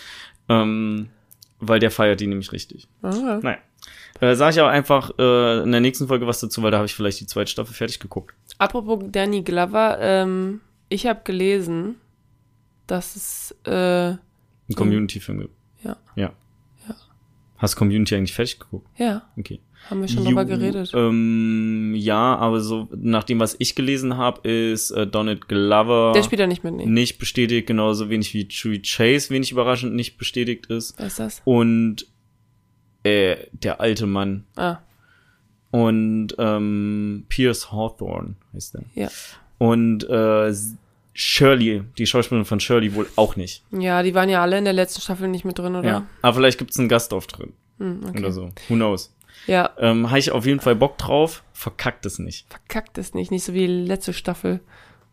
Ähm, 0.49 1.09
weil 1.59 1.79
der 1.79 1.91
feiert 1.91 2.19
die 2.21 2.27
nämlich 2.27 2.51
richtig. 2.53 2.87
Ah. 3.03 3.39
Naja. 3.41 3.57
Äh, 4.21 4.35
sag 4.35 4.53
ich 4.53 4.59
aber 4.61 4.69
einfach 4.69 5.11
äh, 5.19 5.63
in 5.63 5.71
der 5.71 5.81
nächsten 5.81 6.07
Folge 6.07 6.25
was 6.27 6.39
dazu, 6.39 6.61
weil 6.63 6.71
da 6.71 6.77
habe 6.77 6.85
ich 6.85 6.93
vielleicht 6.95 7.19
die 7.19 7.25
zweite 7.27 7.51
Staffel 7.51 7.73
fertig 7.73 7.99
geguckt. 7.99 8.33
Apropos 8.59 9.03
Danny 9.11 9.41
Glover, 9.41 9.97
ähm, 9.99 10.61
ich 10.89 11.05
habe 11.07 11.21
gelesen, 11.23 11.95
dass 12.87 13.15
es 13.15 13.55
äh, 13.65 14.11
Ein 14.11 14.19
Community-Film 14.75 15.39
gibt. 15.41 15.53
Ja. 15.83 15.97
Ja. 16.15 16.33
Hast 17.57 17.75
Community 17.75 18.15
eigentlich 18.15 18.33
fertig 18.33 18.59
geguckt? 18.59 18.87
ja, 18.97 19.21
Okay. 19.37 19.59
haben 19.89 20.01
wir 20.01 20.07
schon 20.07 20.23
Ju- 20.23 20.29
drüber 20.29 20.45
geredet. 20.45 20.91
Ähm, 20.95 21.93
ja, 21.95 22.35
aber 22.35 22.59
so 22.59 22.87
nach 22.95 23.23
dem, 23.23 23.39
was 23.39 23.55
ich 23.59 23.75
gelesen 23.75 24.17
habe, 24.17 24.47
ist 24.49 24.89
äh, 24.91 25.05
Donald 25.05 25.47
Glover 25.47 26.11
Der 26.15 26.23
spielt 26.23 26.39
ja 26.39 26.47
nicht 26.47 26.63
mit, 26.63 26.73
nee. 26.73 26.85
nicht 26.87 27.19
bestätigt, 27.19 27.67
genauso 27.67 28.09
wenig 28.09 28.33
wie 28.33 28.47
Chewie 28.47 28.81
Chase, 28.81 29.29
wenig 29.29 29.51
überraschend 29.51 29.93
nicht 29.93 30.17
bestätigt 30.17 30.65
ist. 30.67 30.95
Wer 30.97 31.05
ist 31.07 31.19
das? 31.19 31.41
Und 31.45 32.07
äh, 33.03 33.37
der 33.51 33.79
alte 33.81 34.05
Mann. 34.07 34.45
Ah, 34.55 34.77
Und 35.71 36.29
ähm, 36.37 37.25
Pierce 37.29 37.71
Hawthorne 37.71 38.35
heißt 38.53 38.75
er. 38.75 38.83
ja. 38.95 39.09
Und 39.57 40.09
äh, 40.09 40.51
Shirley, 41.13 41.83
die 41.97 42.07
Schauspielerin 42.07 42.45
von 42.45 42.59
Shirley 42.59 42.95
wohl 42.95 43.07
auch 43.15 43.35
nicht. 43.35 43.63
Ja, 43.71 44.01
die 44.01 44.15
waren 44.15 44.29
ja 44.29 44.41
alle 44.41 44.57
in 44.57 44.63
der 44.63 44.73
letzten 44.73 45.01
Staffel 45.01 45.27
nicht 45.27 45.45
mit 45.45 45.59
drin, 45.59 45.75
oder? 45.75 45.87
Ja. 45.87 46.05
Aber 46.21 46.35
vielleicht 46.37 46.57
gibt's 46.57 46.79
einen 46.79 46.89
Gastauftritt 46.89 47.51
Hm, 47.77 48.01
okay. 48.07 48.17
oder 48.19 48.31
so. 48.31 48.49
Who 48.69 48.75
knows? 48.75 49.13
Ja, 49.47 49.71
Ähm, 49.77 50.09
Habe 50.09 50.19
ich 50.19 50.31
auf 50.31 50.45
jeden 50.45 50.59
Fall 50.61 50.75
Bock 50.75 50.97
drauf. 50.97 51.43
Verkackt 51.53 52.05
es 52.05 52.17
nicht. 52.19 52.47
verkackt 52.49 52.97
es 52.97 53.13
nicht. 53.13 53.29
Nicht 53.31 53.43
so 53.43 53.53
wie 53.53 53.67
letzte 53.67 54.13
Staffel. 54.13 54.61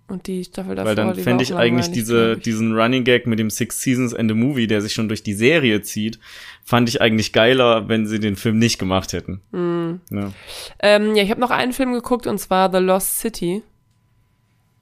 Und 0.08 0.26
die 0.26 0.42
Staffel 0.42 0.74
davor, 0.74 0.88
Weil 0.88 0.94
dann 0.94 1.14
fände 1.14 1.44
ich 1.44 1.54
eigentlich 1.54 1.90
diese, 1.90 2.34
ich. 2.34 2.42
diesen 2.42 2.74
Running 2.74 3.04
Gag 3.04 3.26
mit 3.26 3.38
dem 3.38 3.50
Six 3.50 3.82
Seasons 3.82 4.14
and 4.14 4.30
a 4.30 4.34
Movie, 4.34 4.66
der 4.66 4.80
sich 4.80 4.94
schon 4.94 5.06
durch 5.08 5.22
die 5.22 5.34
Serie 5.34 5.82
zieht, 5.82 6.18
fand 6.64 6.88
ich 6.88 7.02
eigentlich 7.02 7.34
geiler, 7.34 7.88
wenn 7.88 8.06
sie 8.06 8.18
den 8.18 8.36
Film 8.36 8.58
nicht 8.58 8.78
gemacht 8.78 9.12
hätten. 9.12 9.42
Hm. 9.52 10.00
Ja. 10.10 10.32
Ähm, 10.80 11.14
ja, 11.14 11.22
ich 11.22 11.30
habe 11.30 11.40
noch 11.40 11.50
einen 11.50 11.74
Film 11.74 11.92
geguckt 11.92 12.26
und 12.26 12.38
zwar 12.38 12.72
The 12.72 12.78
Lost 12.78 13.18
City. 13.18 13.62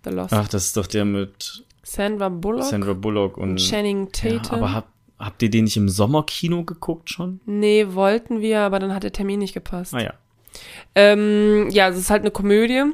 The 0.05 0.11
Lost. 0.11 0.33
Ach, 0.33 0.47
das 0.47 0.67
ist 0.67 0.77
doch 0.77 0.87
der 0.87 1.05
mit 1.05 1.65
Sandra 1.83 2.29
Bullock 2.29 2.65
Sandra 2.65 2.93
Bullock 2.93 3.37
und. 3.37 3.51
und 3.51 3.57
Channing 3.57 4.09
ja, 4.23 4.39
Tatum. 4.39 4.59
aber 4.59 4.73
hab, 4.73 4.89
habt 5.19 5.43
ihr 5.43 5.51
den 5.51 5.65
nicht 5.65 5.77
im 5.77 5.89
Sommerkino 5.89 6.63
geguckt 6.63 7.11
schon? 7.11 7.41
nee, 7.47 7.85
wollten 7.91 8.41
wir, 8.41 8.61
aber 8.61 8.79
dann 8.79 8.95
hat 8.95 9.03
der 9.03 9.13
Termin 9.13 9.41
nicht 9.41 9.55
gepasst. 9.55 9.93
Ah 9.93 10.01
ja. 10.01 10.15
Ähm, 10.95 11.69
ja, 11.71 11.89
es 11.89 11.99
ist 11.99 12.11
halt 12.11 12.23
eine 12.23 12.31
Komödie. 12.31 12.85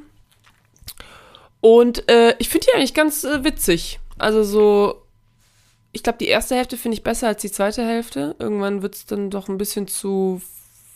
Und 1.62 2.10
äh, 2.10 2.34
ich 2.38 2.48
finde 2.48 2.66
die 2.66 2.76
eigentlich 2.76 2.92
ganz 2.92 3.24
äh, 3.24 3.44
witzig. 3.44 4.00
Also 4.18 4.42
so, 4.42 5.06
ich 5.92 6.02
glaube, 6.02 6.18
die 6.18 6.26
erste 6.26 6.56
Hälfte 6.56 6.76
finde 6.76 6.96
ich 6.96 7.04
besser 7.04 7.28
als 7.28 7.40
die 7.40 7.52
zweite 7.52 7.86
Hälfte. 7.86 8.34
Irgendwann 8.40 8.82
wird 8.82 8.96
es 8.96 9.06
dann 9.06 9.30
doch 9.30 9.48
ein 9.48 9.58
bisschen 9.58 9.86
zu 9.86 10.42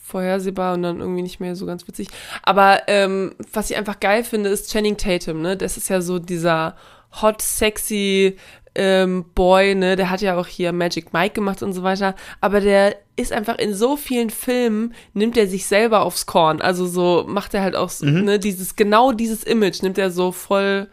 vorhersehbar 0.03 0.73
und 0.73 0.83
dann 0.83 0.99
irgendwie 0.99 1.21
nicht 1.21 1.39
mehr 1.39 1.55
so 1.55 1.65
ganz 1.65 1.87
witzig. 1.87 2.09
Aber 2.43 2.81
ähm, 2.87 3.33
was 3.53 3.69
ich 3.69 3.77
einfach 3.77 3.99
geil 4.01 4.25
finde, 4.25 4.49
ist 4.49 4.69
Channing 4.71 4.97
Tatum, 4.97 5.41
ne? 5.41 5.55
Das 5.55 5.77
ist 5.77 5.89
ja 5.89 6.01
so 6.01 6.19
dieser 6.19 6.75
hot, 7.21 7.41
sexy 7.41 8.37
ähm, 8.77 9.25
Boy, 9.33 9.73
ne? 9.73 9.95
Der 9.95 10.09
hat 10.11 10.21
ja 10.21 10.37
auch 10.37 10.45
hier 10.45 10.71
Magic 10.71 11.11
Mike 11.11 11.33
gemacht 11.33 11.63
und 11.63 11.73
so 11.73 11.81
weiter. 11.81 12.15
Aber 12.41 12.61
der 12.61 12.95
ist 13.15 13.33
einfach 13.33 13.57
in 13.57 13.73
so 13.73 13.97
vielen 13.97 14.29
Filmen, 14.29 14.93
nimmt 15.13 15.35
er 15.35 15.47
sich 15.47 15.65
selber 15.65 16.03
aufs 16.03 16.27
Korn. 16.27 16.61
Also 16.61 16.85
so 16.85 17.25
macht 17.27 17.55
er 17.55 17.63
halt 17.63 17.75
auch, 17.75 17.89
so, 17.89 18.05
ne? 18.05 18.37
Dieses, 18.37 18.75
genau 18.75 19.11
dieses 19.11 19.43
Image 19.43 19.81
nimmt 19.81 19.97
er 19.97 20.11
so 20.11 20.31
voll, 20.31 20.87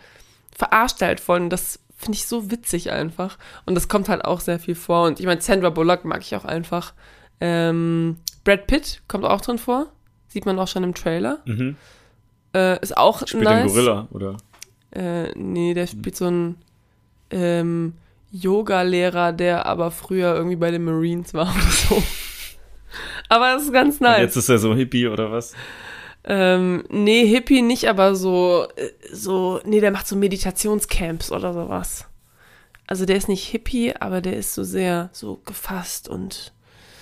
verarscht 0.56 1.02
er 1.02 1.08
halt. 1.08 1.28
Und 1.28 1.50
das 1.50 1.78
finde 1.96 2.16
ich 2.16 2.26
so 2.26 2.50
witzig 2.50 2.90
einfach. 2.90 3.38
Und 3.66 3.74
das 3.74 3.88
kommt 3.88 4.08
halt 4.08 4.24
auch 4.24 4.40
sehr 4.40 4.58
viel 4.58 4.74
vor. 4.74 5.06
Und 5.06 5.20
ich 5.20 5.26
meine, 5.26 5.42
Sandra 5.42 5.68
Bullock 5.68 6.06
mag 6.06 6.22
ich 6.22 6.34
auch 6.34 6.46
einfach. 6.46 6.94
Ähm, 7.40 8.16
Brad 8.44 8.66
Pitt 8.66 9.02
kommt 9.08 9.24
auch 9.24 9.42
drin 9.42 9.58
vor. 9.58 9.88
Sieht 10.28 10.46
man 10.46 10.58
auch 10.58 10.68
schon 10.68 10.84
im 10.84 10.94
Trailer. 10.94 11.40
Mhm. 11.44 11.76
Äh, 12.54 12.80
ist 12.80 12.96
auch 12.96 13.26
Spielt 13.26 13.44
nice. 13.44 13.66
den 13.66 13.74
Gorilla, 13.74 14.08
oder? 14.10 14.36
Äh, 14.90 15.32
nee, 15.36 15.74
der 15.74 15.86
spielt 15.86 16.16
so 16.16 16.26
einen 16.26 16.56
ähm, 17.34 17.94
Yoga-Lehrer, 18.30 19.32
der 19.32 19.66
aber 19.66 19.90
früher 19.90 20.34
irgendwie 20.34 20.56
bei 20.56 20.70
den 20.70 20.84
Marines 20.84 21.34
war 21.34 21.52
oder 21.54 21.70
so. 21.70 22.02
aber 23.28 23.54
das 23.54 23.64
ist 23.64 23.72
ganz 23.72 23.96
Und 23.96 24.02
nice. 24.02 24.20
jetzt 24.20 24.36
ist 24.36 24.48
er 24.48 24.58
so 24.58 24.74
Hippie 24.74 25.08
oder 25.08 25.30
was? 25.30 25.54
Ähm, 26.24 26.84
nee, 26.88 27.26
Hippie 27.26 27.60
nicht, 27.62 27.86
aber 27.88 28.14
so, 28.14 28.66
äh, 28.76 28.90
so, 29.12 29.60
nee, 29.64 29.80
der 29.80 29.90
macht 29.90 30.06
so 30.06 30.16
Meditationscamps 30.16 31.30
oder 31.30 31.52
sowas. 31.52 32.06
Also 32.86 33.04
der 33.06 33.16
ist 33.16 33.28
nicht 33.28 33.44
Hippie, 33.46 33.94
aber 33.98 34.20
der 34.20 34.36
ist 34.36 34.54
so 34.54 34.62
sehr 34.64 35.10
so 35.12 35.40
gefasst 35.44 36.08
und 36.08 36.52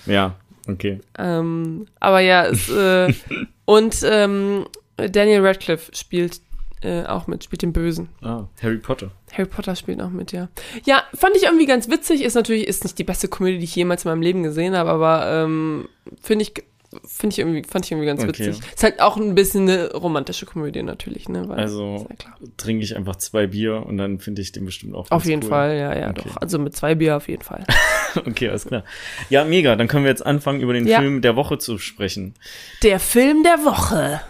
Ja, 0.06 0.34
okay. 0.68 1.00
ähm, 1.18 1.86
aber 2.00 2.20
ja, 2.20 2.46
es, 2.46 2.68
äh, 2.68 3.12
und 3.64 3.96
ähm, 4.04 4.66
Daniel 4.96 5.44
Radcliffe 5.46 5.94
spielt 5.94 6.40
äh, 6.82 7.04
auch 7.04 7.26
mit, 7.26 7.44
spielt 7.44 7.62
den 7.62 7.72
Bösen. 7.72 8.08
Ah, 8.22 8.44
Harry 8.62 8.78
Potter. 8.78 9.10
Harry 9.32 9.48
Potter 9.48 9.76
spielt 9.76 10.00
auch 10.00 10.10
mit, 10.10 10.32
ja. 10.32 10.48
Ja, 10.84 11.02
fand 11.14 11.36
ich 11.36 11.44
irgendwie 11.44 11.66
ganz 11.66 11.88
witzig. 11.88 12.22
Ist 12.22 12.34
natürlich, 12.34 12.66
ist 12.66 12.84
nicht 12.84 12.98
die 12.98 13.04
beste 13.04 13.28
Komödie, 13.28 13.58
die 13.58 13.64
ich 13.64 13.76
jemals 13.76 14.04
in 14.04 14.10
meinem 14.10 14.22
Leben 14.22 14.42
gesehen 14.42 14.76
habe, 14.76 14.90
aber 14.90 15.26
ähm, 15.30 15.88
finde 16.20 16.42
ich, 16.42 16.52
finde 17.06 17.32
ich 17.32 17.38
irgendwie, 17.38 17.62
fand 17.62 17.86
ich 17.86 17.92
irgendwie 17.92 18.06
ganz 18.06 18.20
Okay. 18.22 18.28
witzig. 18.48 18.60
Ist 18.74 18.82
halt 18.82 19.00
auch 19.00 19.16
ein 19.16 19.34
bisschen 19.34 19.62
eine 19.68 19.92
romantische 19.94 20.44
Komödie 20.44 20.82
natürlich, 20.82 21.28
ne? 21.28 21.48
Weil, 21.48 21.58
Also 21.58 22.06
ja 22.10 22.46
trinke 22.58 22.84
ich 22.84 22.96
einfach 22.96 23.16
zwei 23.16 23.46
Bier 23.46 23.86
und 23.86 23.96
dann 23.96 24.18
finde 24.18 24.42
ich 24.42 24.52
den 24.52 24.64
bestimmt 24.66 24.94
auch 24.94 25.10
Auf 25.10 25.24
jeden 25.24 25.42
cool. 25.44 25.48
Fall, 25.48 25.76
ja, 25.78 25.96
ja, 25.98 26.10
Okay. 26.10 26.22
doch. 26.26 26.36
Also 26.36 26.58
mit 26.58 26.76
zwei 26.76 26.94
Bier 26.94 27.16
auf 27.16 27.28
jeden 27.28 27.42
Fall. 27.42 27.64
Okay, 28.14 28.50
alles 28.50 28.66
klar. 28.66 28.84
Ja, 29.30 29.42
mega. 29.46 29.74
Dann 29.74 29.88
können 29.88 30.04
wir 30.04 30.10
jetzt 30.10 30.26
anfangen, 30.26 30.60
über 30.60 30.74
den 30.74 30.86
Ja. 30.86 30.98
Film 31.00 31.22
der 31.22 31.34
Woche 31.34 31.56
zu 31.56 31.78
sprechen. 31.78 32.34
Der 32.82 33.00
Film 33.00 33.42
der 33.42 33.64
Woche. 33.64 34.20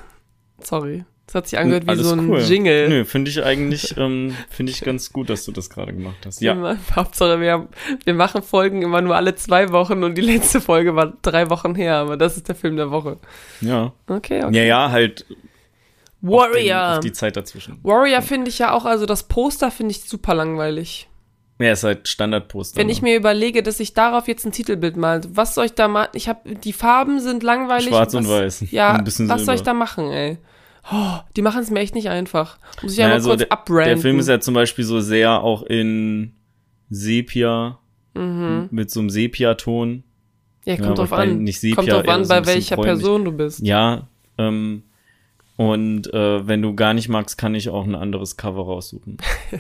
Sorry. 0.63 1.05
Das 1.27 1.37
hat 1.37 1.49
sich 1.49 1.59
angehört 1.59 1.87
wie 1.87 1.95
so 2.03 2.13
ein 2.13 2.29
cool. 2.29 2.41
Jingle. 2.41 2.89
Nö, 2.89 3.05
finde 3.05 3.31
ich 3.31 3.43
eigentlich, 3.43 3.97
ähm, 3.97 4.37
finde 4.51 4.73
ich 4.73 4.81
ganz 4.83 5.13
gut, 5.13 5.31
dass 5.31 5.45
du 5.45 5.53
das 5.53 5.71
gerade 5.71 5.93
gemacht 5.93 6.17
hast. 6.27 6.41
Ja, 6.41 6.53
Immer- 6.53 6.77
Hauptsache, 6.97 7.41
wir, 7.41 7.69
wir 8.05 8.15
machen 8.15 8.43
Folgen 8.43 8.83
immer 8.83 9.01
nur 9.01 9.17
alle 9.17 9.35
zwei 9.35 9.71
Wochen 9.71 10.03
und 10.05 10.17
die 10.17 10.21
letzte 10.23 10.61
Folge 10.61 10.95
war 10.97 11.13
drei 11.23 11.49
Wochen 11.49 11.75
her, 11.75 11.97
aber 11.97 12.17
das 12.17 12.37
ist 12.37 12.49
der 12.49 12.55
Film 12.55 12.77
der 12.77 12.91
Woche. 12.91 13.19
ja. 13.61 13.93
Okay, 14.09 14.45
okay. 14.45 14.57
Ja, 14.57 14.63
ja, 14.65 14.91
halt 14.91 15.23
auf, 15.23 15.29
den, 15.29 16.31
Warrior. 16.31 16.93
auf 16.95 17.01
die 17.01 17.13
Zeit 17.13 17.37
dazwischen. 17.37 17.79
Warrior 17.83 18.23
finde 18.23 18.49
ich 18.51 18.59
ja 18.59 18.73
auch, 18.73 18.85
also 18.85 19.07
das 19.07 19.23
Poster 19.29 19.71
finde 19.71 19.93
ich 19.93 20.05
super 20.05 20.35
langweilig. 20.35 21.09
Ja, 21.59 21.73
ist 21.73 21.85
halt 21.85 22.09
Standardposter. 22.09 22.77
Wenn 22.79 22.89
ne? 22.89 22.93
ich 22.93 23.03
mir 23.03 23.17
überlege, 23.17 23.63
dass 23.63 23.79
ich 23.79 23.95
darauf 23.95 24.27
jetzt 24.27 24.45
ein 24.45 24.53
Titelbild 24.53 24.97
mal, 24.97 25.21
was 25.29 25.55
soll 25.55 25.67
ich 25.67 25.75
da 25.75 25.87
machen? 25.87 26.11
Ich 26.15 26.29
habe 26.29 26.55
die 26.55 26.73
Farben 26.73 27.21
sind 27.21 27.43
langweilig. 27.43 27.89
Schwarz 27.89 28.15
was, 28.15 28.27
und 28.27 28.29
weiß. 28.29 28.65
Ja, 28.73 28.93
Ein 28.95 29.05
bisschen 29.05 29.29
was 29.29 29.45
soll 29.45 29.55
ich 29.55 29.63
da 29.63 29.75
machen, 29.75 30.11
ey? 30.11 30.39
Oh, 30.91 31.19
die 31.37 31.43
machen 31.43 31.63
es 31.63 31.71
mir 31.71 31.81
echt 31.81 31.95
nicht 31.95 32.09
einfach. 32.09 32.59
Muss 32.83 32.93
ich 32.93 32.99
Naja, 32.99 33.09
ja 33.09 33.09
mal 33.11 33.15
also 33.15 33.31
kurz 33.31 33.67
der, 33.69 33.85
der 33.85 33.99
Film 33.99 34.19
ist 34.19 34.29
ja 34.29 34.41
zum 34.41 34.55
Beispiel 34.55 34.85
so 34.85 35.01
sehr 35.01 35.43
auch 35.43 35.63
in 35.63 36.33
Sepia, 36.91 37.79
mhm. 38.15 38.69
mit 38.71 38.91
so 38.91 39.01
einem 39.01 39.11
Sepia-Ton. 39.11 40.03
Ja, 40.65 40.75
Ja, 40.75 40.81
kommt 40.85 40.99
drauf 40.99 41.11
wobei 41.11 41.23
an. 41.23 41.43
nicht 41.45 41.61
Sepia, 41.61 41.77
kommt 41.77 41.91
drauf 41.93 42.09
an, 42.09 42.25
so 42.25 42.35
bei 42.35 42.47
welcher 42.47 42.77
bräunlich. 42.77 42.95
Person 42.95 43.25
du 43.25 43.33
bist. 43.33 43.61
Ja, 43.61 44.09
ähm, 44.39 44.83
und 45.57 46.13
äh, 46.13 46.47
wenn 46.49 46.63
du 46.63 46.75
gar 46.75 46.95
nicht 46.95 47.09
magst, 47.09 47.39
kann 47.39 47.55
ich 47.55 47.69
auch 47.69 47.85
ein 47.85 47.95
anderes 47.95 48.37
Cover 48.37 48.63
raussuchen. 48.65 49.19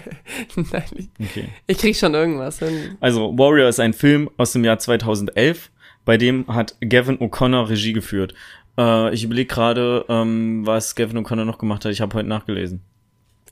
Nein, 0.56 0.82
ich, 0.96 1.08
Okay. 1.20 1.48
ich 1.66 1.78
krieg 1.78 1.96
schon 1.96 2.14
irgendwas 2.14 2.58
hin. 2.58 2.96
Also, 3.00 3.36
Warrior 3.38 3.68
ist 3.68 3.78
ein 3.78 3.92
Film 3.92 4.28
aus 4.36 4.52
dem 4.52 4.64
Jahr 4.64 4.78
2011, 4.78 5.70
bei 6.04 6.16
dem 6.16 6.46
hat 6.48 6.76
Gavin 6.80 7.18
O'Connor 7.18 7.68
Regie 7.68 7.92
geführt. 7.92 8.34
Äh, 8.78 9.14
ich 9.14 9.24
überlege 9.24 9.52
gerade, 9.52 10.04
ähm, 10.08 10.66
was 10.66 10.94
Gavin 10.94 11.18
O'Connor 11.18 11.44
noch 11.44 11.58
gemacht 11.58 11.84
hat. 11.84 11.92
Ich 11.92 12.00
habe 12.00 12.14
heute 12.14 12.28
nachgelesen. 12.28 12.82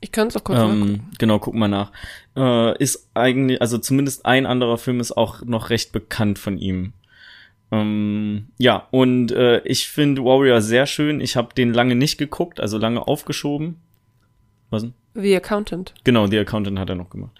Ich 0.01 0.13
kann 0.13 0.29
es 0.29 0.37
auch 0.37 0.45
kurz. 0.45 0.59
Ähm, 0.59 1.03
genau, 1.19 1.39
guck 1.39 1.55
mal 1.55 1.69
nach. 1.69 1.93
Äh, 2.37 2.79
ist 2.83 3.11
eigentlich, 3.15 3.61
also 3.61 3.79
zumindest 3.79 4.25
ein 4.25 4.47
anderer 4.47 4.79
Film 4.79 4.99
ist 5.01 5.13
auch 5.13 5.43
noch 5.43 5.71
recht 5.71 5.93
bekannt 5.93 6.39
von 6.39 6.57
ihm. 6.59 6.95
Ähm, 7.71 8.49
ja, 8.59 8.89
und 8.91 9.31
äh, 9.33 9.61
ich 9.65 9.89
finde 9.89 10.25
Warrior 10.25 10.63
sehr 10.63 10.87
schön. 10.87 11.21
Ich 11.21 11.37
habe 11.37 11.55
den 11.55 11.73
lange 11.73 11.95
nicht 11.95 12.19
geguckt, 12.19 12.61
also 12.61 12.79
lange 12.79 13.07
aufgeschoben. 13.07 13.77
Was 14.71 14.83
denn? 14.83 14.95
The 15.15 15.37
Accountant. 15.37 15.95
Genau, 16.05 16.27
The 16.27 16.39
Accountant 16.39 16.79
hat 16.79 16.89
er 16.89 16.95
noch 16.95 17.11
gemacht. 17.11 17.33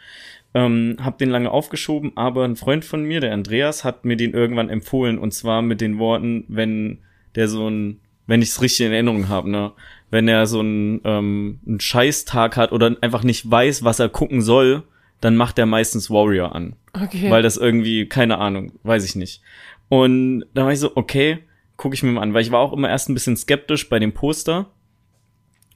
Ähm, 0.53 0.97
hab 1.01 1.19
den 1.19 1.31
lange 1.31 1.51
aufgeschoben, 1.51 2.17
aber 2.17 2.45
ein 2.45 2.57
Freund 2.57 2.85
von 2.85 3.05
mir, 3.05 3.21
der 3.21 3.33
Andreas, 3.33 3.85
hat 3.85 4.05
mir 4.05 4.17
den 4.17 4.33
irgendwann 4.33 4.69
empfohlen 4.69 5.19
und 5.19 5.33
zwar 5.33 5.63
mit 5.63 5.81
den 5.81 5.99
Worten, 5.99 6.45
wenn 6.49 6.99
der 7.35 7.49
so 7.49 7.69
ein, 7.69 8.01
wenn 8.27 8.43
ich 8.43 8.51
es 8.51 8.63
richtig 8.63 8.87
in 8.87 8.93
Erinnerung 8.93 9.29
habe, 9.29 9.51
ne, 9.51 9.73
wenn 10.11 10.29
er 10.29 10.47
so 10.47 10.61
einen, 10.61 11.01
ähm, 11.05 11.61
einen 11.67 11.81
Scheißtag 11.81 12.57
hat 12.57 12.73
oder 12.73 12.97
einfach 13.01 13.23
nicht 13.25 13.49
weiß, 13.51 13.85
was 13.85 13.99
er 14.01 14.09
gucken 14.09 14.43
soll, 14.43 14.83
dann 15.21 15.37
macht 15.37 15.59
er 15.59 15.67
meistens 15.67 16.11
Warrior 16.11 16.55
an 16.55 16.77
Okay. 16.93 17.31
weil 17.31 17.43
das 17.43 17.57
irgendwie, 17.57 18.07
keine 18.07 18.39
Ahnung, 18.39 18.73
weiß 18.83 19.05
ich 19.05 19.15
nicht. 19.17 19.43
Und 19.89 20.45
da 20.55 20.65
war 20.65 20.73
ich 20.73 20.79
so, 20.81 20.97
okay, 20.97 21.39
gucke 21.77 21.95
ich 21.95 22.03
mir 22.03 22.11
mal 22.13 22.23
an, 22.23 22.35
weil 22.35 22.43
ich 22.43 22.51
war 22.51 22.61
auch 22.61 22.73
immer 22.73 22.89
erst 22.89 23.09
ein 23.09 23.15
bisschen 23.15 23.37
skeptisch 23.37 23.89
bei 23.89 23.99
dem 23.99 24.13
Poster 24.13 24.71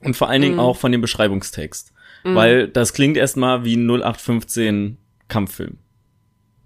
und 0.01 0.17
vor 0.17 0.29
allen 0.29 0.43
Dingen 0.43 0.55
Mhm. 0.55 0.61
auch 0.61 0.77
von 0.77 0.93
dem 0.93 1.01
Beschreibungstext. 1.01 1.93
Weil 2.27 2.69
das 2.69 2.95
klingt 2.95 3.19
erstmal 3.19 3.64
wie 3.64 3.77
ein 3.77 3.87
0815 3.87 4.97
Kampffilm. 5.29 5.77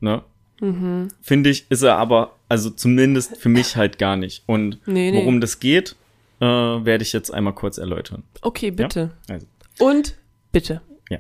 Ne? 0.01 0.23
Mhm. 0.61 1.09
Finde 1.23 1.51
ich, 1.51 1.71
ist 1.71 1.83
er 1.83 1.97
aber, 1.97 2.37
also 2.49 2.71
zumindest 2.71 3.37
für 3.37 3.49
mich 3.49 3.77
halt 3.77 3.99
gar 3.99 4.17
nicht. 4.17 4.43
Und 4.47 4.79
Nee, 4.87 5.11
nee. 5.11 5.19
worum 5.19 5.41
das 5.41 5.61
geht, 5.61 5.97
äh, 6.41 6.45
werde 6.45 7.03
ich 7.03 7.13
jetzt 7.13 7.31
einmal 7.33 7.55
kurz 7.55 7.79
erläutern. 7.79 8.23
Okay, 8.43 8.71
bitte. 8.71 9.11
Also, 9.29 9.47
Und 9.79 10.17
bitte. 10.53 10.81
ja. 11.11 11.19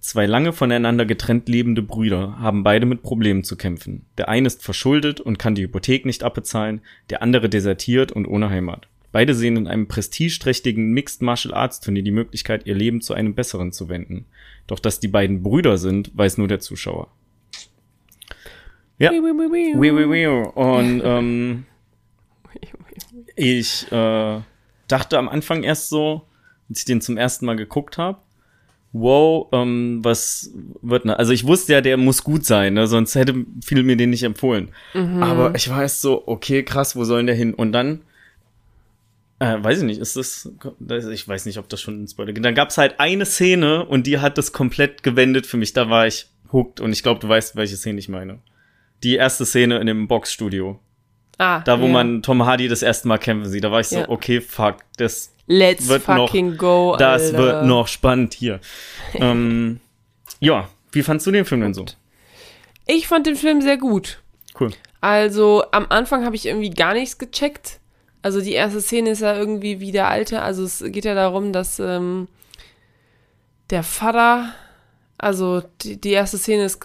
Zwei 0.00 0.26
lange 0.26 0.52
voneinander 0.52 1.04
getrennt 1.06 1.48
lebende 1.48 1.82
Brüder 1.82 2.38
haben 2.38 2.62
beide 2.62 2.86
mit 2.86 3.02
Problemen 3.02 3.42
zu 3.42 3.56
kämpfen. 3.56 4.04
Der 4.18 4.28
eine 4.28 4.46
ist 4.46 4.62
verschuldet 4.62 5.20
und 5.20 5.38
kann 5.38 5.54
die 5.56 5.62
Hypothek 5.62 6.06
nicht 6.06 6.22
abbezahlen, 6.22 6.80
der 7.10 7.22
andere 7.22 7.48
desertiert 7.48 8.12
und 8.12 8.26
ohne 8.26 8.48
Heimat. 8.50 8.86
Beide 9.12 9.34
sehen 9.34 9.56
in 9.56 9.66
einem 9.66 9.88
prestigeträchtigen 9.88 10.92
Mixed 10.92 11.22
Martial 11.22 11.54
Arts 11.54 11.80
Turnier 11.80 12.02
die 12.02 12.10
Möglichkeit, 12.10 12.66
ihr 12.66 12.74
Leben 12.74 13.00
zu 13.00 13.14
einem 13.14 13.34
besseren 13.34 13.72
zu 13.72 13.88
wenden. 13.88 14.26
Doch 14.66 14.78
dass 14.78 15.00
die 15.00 15.08
beiden 15.08 15.42
Brüder 15.42 15.78
sind, 15.78 16.10
weiß 16.16 16.38
nur 16.38 16.48
der 16.48 16.60
Zuschauer. 16.60 17.08
Ja. 18.98 19.10
Wii, 19.10 19.22
wii, 19.22 20.10
wii. 20.10 20.26
Und 20.26 21.02
ähm, 21.04 21.64
ich 23.34 23.90
äh, 23.92 24.40
dachte 24.88 25.18
am 25.18 25.28
Anfang 25.28 25.62
erst 25.62 25.88
so, 25.88 26.22
als 26.68 26.80
ich 26.80 26.84
den 26.84 27.00
zum 27.00 27.16
ersten 27.16 27.46
Mal 27.46 27.56
geguckt 27.56 27.98
habe, 27.98 28.18
wow, 28.92 29.48
ähm, 29.52 30.00
was 30.02 30.50
wird 30.80 31.04
ne? 31.04 31.18
Also 31.18 31.32
ich 31.32 31.46
wusste 31.46 31.74
ja, 31.74 31.80
der 31.80 31.96
muss 31.96 32.24
gut 32.24 32.46
sein, 32.46 32.74
ne? 32.74 32.86
sonst 32.86 33.14
hätte 33.14 33.44
viele 33.62 33.82
mir 33.82 33.96
den 33.96 34.10
nicht 34.10 34.22
empfohlen. 34.22 34.70
Aber 35.22 35.54
ich 35.54 35.68
war 35.68 35.82
erst 35.82 36.00
so, 36.00 36.26
okay, 36.26 36.62
krass, 36.62 36.96
wo 36.96 37.04
soll 37.04 37.18
denn 37.18 37.26
der 37.26 37.36
hin? 37.36 37.52
Und 37.52 37.72
dann, 37.72 38.02
äh, 39.38 39.56
weiß 39.60 39.78
ich 39.78 39.84
nicht, 39.84 40.00
ist 40.00 40.16
das, 40.16 40.50
ich 41.12 41.28
weiß 41.28 41.44
nicht, 41.44 41.58
ob 41.58 41.68
das 41.68 41.80
schon 41.80 42.04
ein 42.04 42.08
Spoiler 42.08 42.32
gibt. 42.32 42.46
Dann 42.46 42.54
gab's 42.54 42.78
halt 42.78 42.98
eine 42.98 43.26
Szene 43.26 43.84
und 43.84 44.06
die 44.06 44.18
hat 44.18 44.38
das 44.38 44.52
komplett 44.52 45.02
gewendet 45.02 45.46
für 45.46 45.58
mich. 45.58 45.74
Da 45.74 45.90
war 45.90 46.06
ich 46.06 46.28
hooked 46.52 46.80
und 46.80 46.92
ich 46.92 47.02
glaube, 47.02 47.20
du 47.20 47.28
weißt, 47.28 47.54
welche 47.56 47.76
Szene 47.76 47.98
ich 47.98 48.08
meine. 48.08 48.38
Die 49.06 49.14
erste 49.14 49.46
Szene 49.46 49.78
in 49.78 49.86
dem 49.86 50.08
Boxstudio. 50.08 50.80
Ah, 51.38 51.60
Da, 51.60 51.80
wo 51.80 51.86
ja. 51.86 51.92
man 51.92 52.22
Tom 52.22 52.44
Hardy 52.44 52.66
das 52.66 52.82
erste 52.82 53.06
Mal 53.06 53.18
kämpfen 53.18 53.48
sieht, 53.48 53.62
da 53.62 53.70
war 53.70 53.78
ich 53.78 53.86
so, 53.86 53.98
Ja. 54.00 54.08
okay, 54.08 54.40
fuck, 54.40 54.78
das, 54.96 55.32
Let's 55.46 55.86
wird 55.86 56.08
noch- 56.08 56.26
fucking 56.28 56.56
go, 56.56 56.96
das 56.98 57.26
Alter. 57.26 57.38
wird 57.38 57.64
noch 57.66 57.86
spannend 57.86 58.34
hier. 58.34 58.58
ähm, 59.14 59.78
ja, 60.40 60.68
wie 60.90 61.02
fandst 61.04 61.24
du 61.26 61.30
den 61.30 61.44
Film 61.44 61.60
denn 61.60 61.72
so? 61.72 61.84
Ich 62.86 63.06
fand 63.06 63.26
den 63.28 63.36
Film 63.36 63.60
sehr 63.62 63.76
gut. 63.76 64.20
Cool. 64.58 64.70
Also 65.00 65.62
am 65.70 65.86
Anfang 65.88 66.24
habe 66.24 66.34
ich 66.34 66.46
irgendwie 66.46 66.70
gar 66.70 66.94
nichts 66.94 67.16
gecheckt. 67.18 67.78
Also 68.22 68.40
die 68.40 68.54
erste 68.54 68.80
Szene 68.80 69.10
ist 69.10 69.20
ja 69.20 69.36
irgendwie 69.36 69.78
wie 69.78 69.92
der 69.92 70.08
alte. 70.08 70.42
Also 70.42 70.64
es 70.64 70.82
geht 70.88 71.04
ja 71.04 71.14
darum, 71.14 71.52
dass 71.52 71.78
ähm, 71.78 72.26
der 73.70 73.84
Vater, 73.84 74.52
also 75.16 75.62
die, 75.82 76.00
die 76.00 76.10
erste 76.10 76.38
Szene 76.38 76.64
ist 76.64 76.80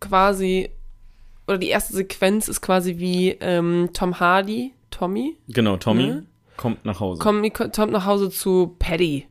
quasi, 0.00 0.68
oder 1.46 1.58
die 1.58 1.68
erste 1.68 1.92
Sequenz 1.92 2.48
ist 2.48 2.60
quasi 2.60 2.98
wie 2.98 3.30
ähm, 3.40 3.90
Tom 3.92 4.18
Hardy, 4.20 4.72
Tommy, 4.90 5.36
Genau, 5.48 5.76
Tommy 5.76 6.06
Ne? 6.06 6.26
kommt 6.56 6.84
nach 6.84 7.00
Hause. 7.00 7.20
kommt, 7.22 7.52
kommt 7.54 7.92
nach 7.92 8.06
Hause 8.06 8.30
zu 8.30 8.76
Paddy. 8.78 9.26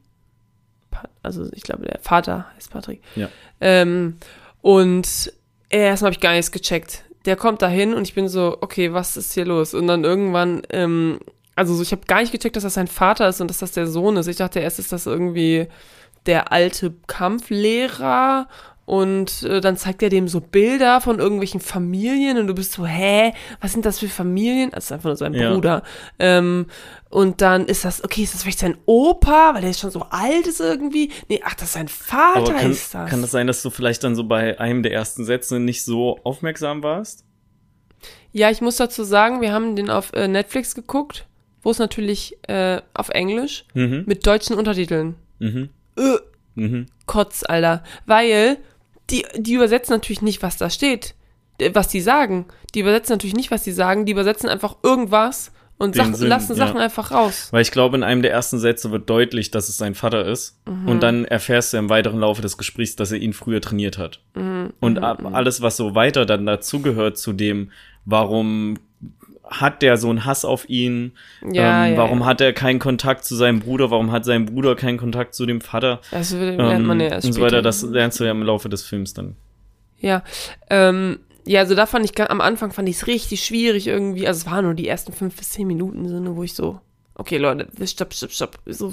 Pa- 0.91 1.07
Also 1.23 1.49
ich 1.53 1.63
glaube, 1.63 1.85
der 1.85 1.99
Vater 2.01 2.45
heißt 2.55 2.69
Patrick. 2.71 3.01
Ja. 3.15 3.29
Ähm, 3.61 4.17
und 4.61 5.33
erstmal 5.69 6.09
habe 6.09 6.15
ich 6.15 6.21
gar 6.21 6.33
nichts 6.33 6.51
gecheckt. 6.51 7.03
Der 7.25 7.35
kommt 7.37 7.61
dahin 7.61 7.93
und 7.93 8.03
ich 8.07 8.13
bin 8.13 8.27
so, 8.27 8.57
okay, 8.61 8.91
was 8.93 9.15
ist 9.15 9.33
hier 9.33 9.45
los? 9.45 9.73
Und 9.73 9.87
dann 9.87 10.03
irgendwann, 10.03 10.61
ähm, 10.69 11.19
also 11.55 11.73
so, 11.73 11.81
ich 11.81 11.91
habe 11.93 12.05
gar 12.05 12.19
nicht 12.19 12.31
gecheckt, 12.33 12.55
dass 12.57 12.63
das 12.63 12.73
sein 12.73 12.87
Vater 12.87 13.29
ist 13.29 13.39
und 13.39 13.47
dass 13.49 13.59
das 13.59 13.71
der 13.71 13.87
Sohn 13.87 14.17
ist. 14.17 14.27
Ich 14.27 14.35
dachte 14.37 14.59
erst, 14.59 14.79
ist 14.79 14.91
das 14.91 15.05
irgendwie 15.05 15.67
der 16.25 16.51
alte 16.51 16.93
Kampflehrer 17.07 18.47
und 18.85 19.43
äh, 19.43 19.61
dann 19.61 19.77
zeigt 19.77 20.03
er 20.03 20.09
dem 20.09 20.27
so 20.27 20.41
Bilder 20.41 20.99
von 20.99 21.19
irgendwelchen 21.19 21.61
Familien 21.61 22.37
und 22.37 22.47
du 22.47 22.53
bist 22.53 22.73
so, 22.73 22.85
hä, 22.85 23.33
was 23.61 23.71
sind 23.71 23.85
das 23.85 23.99
für 23.99 24.09
Familien? 24.09 24.71
Das 24.71 24.85
ist 24.85 24.91
einfach 24.91 25.05
nur 25.05 25.15
sein 25.15 25.33
Ja. 25.33 25.53
Bruder. 25.53 25.83
Ähm, 26.19 26.65
und 27.09 27.41
dann 27.41 27.65
ist 27.65 27.85
das, 27.85 28.03
okay, 28.03 28.23
ist 28.23 28.33
das 28.33 28.43
vielleicht 28.43 28.59
sein 28.59 28.77
Opa, 28.85 29.51
weil 29.53 29.61
der 29.61 29.69
ist 29.69 29.79
schon 29.79 29.91
so 29.91 30.01
alt 30.09 30.47
ist 30.47 30.59
irgendwie? 30.59 31.11
Nee, 31.29 31.39
ach, 31.45 31.53
das 31.53 31.65
ist 31.69 31.73
sein 31.73 31.87
Vater 31.87 32.53
kann, 32.53 32.71
ist 32.71 32.93
das. 32.93 33.09
kann 33.09 33.21
das 33.21 33.31
sein, 33.31 33.47
dass 33.47 33.61
du 33.61 33.69
vielleicht 33.69 34.03
dann 34.03 34.15
so 34.15 34.25
bei 34.25 34.59
einem 34.59 34.83
der 34.83 34.91
ersten 34.91 35.23
Sätze 35.23 35.59
nicht 35.59 35.83
so 35.85 36.19
aufmerksam 36.23 36.83
warst? 36.83 37.23
Ja, 38.33 38.49
ich 38.49 38.61
muss 38.61 38.75
dazu 38.77 39.03
sagen, 39.03 39.41
wir 39.41 39.53
haben 39.53 39.75
den 39.75 39.89
auf 39.89 40.11
äh, 40.13 40.27
Netflix 40.27 40.75
geguckt, 40.75 41.25
wo 41.61 41.69
es 41.69 41.77
natürlich 41.79 42.35
äh, 42.49 42.81
auf 42.93 43.09
Englisch 43.09 43.63
Mhm. 43.75 44.03
mit 44.07 44.25
deutschen 44.27 44.57
Untertiteln. 44.57 45.15
Mhm. 45.39 45.69
Äh, 45.97 46.17
Mhm. 46.55 46.85
Kotz, 47.07 47.43
Alter. 47.47 47.83
Weil 48.05 48.57
die, 49.09 49.25
die 49.35 49.53
übersetzen 49.53 49.93
natürlich 49.93 50.21
nicht, 50.21 50.41
was 50.41 50.57
da 50.57 50.69
steht, 50.69 51.15
äh, 51.59 51.71
was 51.73 51.87
die 51.87 52.01
sagen. 52.01 52.45
Die 52.73 52.79
übersetzen 52.79 53.13
natürlich 53.13 53.35
nicht, 53.35 53.51
was 53.51 53.63
die 53.63 53.71
sagen. 53.71 54.05
Die 54.05 54.11
übersetzen 54.11 54.49
einfach 54.49 54.77
irgendwas 54.83 55.51
und 55.77 55.95
Den 55.95 56.05
Sach 56.05 56.13
Sinn, 56.13 56.29
lassen 56.29 56.55
ja. 56.55 56.67
Sachen 56.67 56.79
einfach 56.79 57.11
raus. 57.11 57.49
Weil 57.51 57.61
ich 57.61 57.71
glaube, 57.71 57.97
in 57.97 58.03
einem 58.03 58.21
der 58.21 58.31
ersten 58.31 58.59
Sätze 58.59 58.91
wird 58.91 59.09
deutlich, 59.09 59.51
dass 59.51 59.69
es 59.69 59.77
sein 59.77 59.95
Vater 59.95 60.25
ist. 60.25 60.59
Mhm. 60.65 60.87
Und 60.87 61.03
dann 61.03 61.25
erfährst 61.25 61.73
du 61.73 61.77
im 61.77 61.89
weiteren 61.89 62.19
Laufe 62.19 62.41
des 62.41 62.57
Gesprächs, 62.57 62.95
dass 62.95 63.11
er 63.11 63.17
ihn 63.17 63.33
früher 63.33 63.59
trainiert 63.59 63.97
hat. 63.97 64.21
Mhm. 64.35 64.73
Und 64.79 64.99
ab, 64.99 65.23
alles, 65.33 65.61
was 65.61 65.75
so 65.75 65.95
weiter 65.95 66.25
dann 66.25 66.45
dazugehört 66.45 67.17
zu 67.17 67.33
dem, 67.33 67.71
warum 68.05 68.77
hat 69.49 69.81
der 69.81 69.97
so 69.97 70.09
einen 70.09 70.25
Hass 70.25 70.45
auf 70.45 70.69
ihn? 70.69 71.13
Ja, 71.41 71.85
ähm, 71.85 71.93
ja, 71.93 71.97
warum 71.97 72.21
ja. 72.21 72.25
hat 72.25 72.41
er 72.41 72.53
keinen 72.53 72.79
Kontakt 72.79 73.25
zu 73.25 73.35
seinem 73.35 73.59
Bruder? 73.59 73.91
Warum 73.91 74.11
hat 74.11 74.25
sein 74.25 74.45
Bruder 74.45 74.75
keinen 74.75 74.97
Kontakt 74.97 75.35
zu 75.35 75.45
dem 75.45 75.61
Vater? 75.61 76.01
Das 76.11 76.31
lernt 76.31 76.59
Ähm, 76.59 76.85
man 76.85 76.99
ja 76.99 77.07
erst 77.07 77.27
und 77.27 77.33
so 77.33 77.41
weiter. 77.41 77.61
Das 77.61 77.81
lernst 77.83 78.19
du 78.19 78.23
ja 78.23 78.31
im 78.31 78.43
Laufe 78.43 78.69
des 78.69 78.83
Films 78.83 79.13
dann. 79.13 79.35
Ja, 79.99 80.23
ähm, 80.69 81.19
ja, 81.45 81.61
also 81.61 81.75
da 81.75 81.85
fand 81.85 82.05
ich, 82.05 82.19
am 82.19 82.41
Anfang 82.41 82.71
fand 82.71 82.87
ich 82.89 82.97
es 82.97 83.07
richtig 83.07 83.43
schwierig 83.43 83.87
irgendwie, 83.87 84.27
also 84.27 84.39
es 84.39 84.45
waren 84.45 84.65
nur 84.65 84.73
die 84.73 84.87
ersten 84.87 85.13
fünf 85.13 85.35
bis 85.35 85.49
zehn 85.51 85.67
Minuten, 85.67 86.07
so, 86.07 86.19
ne, 86.19 86.35
wo 86.35 86.43
ich 86.43 86.53
so, 86.53 86.79
okay, 87.15 87.37
Leute, 87.37 87.67
stopp, 87.87 88.13
stopp, 88.13 88.31
stopp, 88.31 88.59
so, 88.65 88.91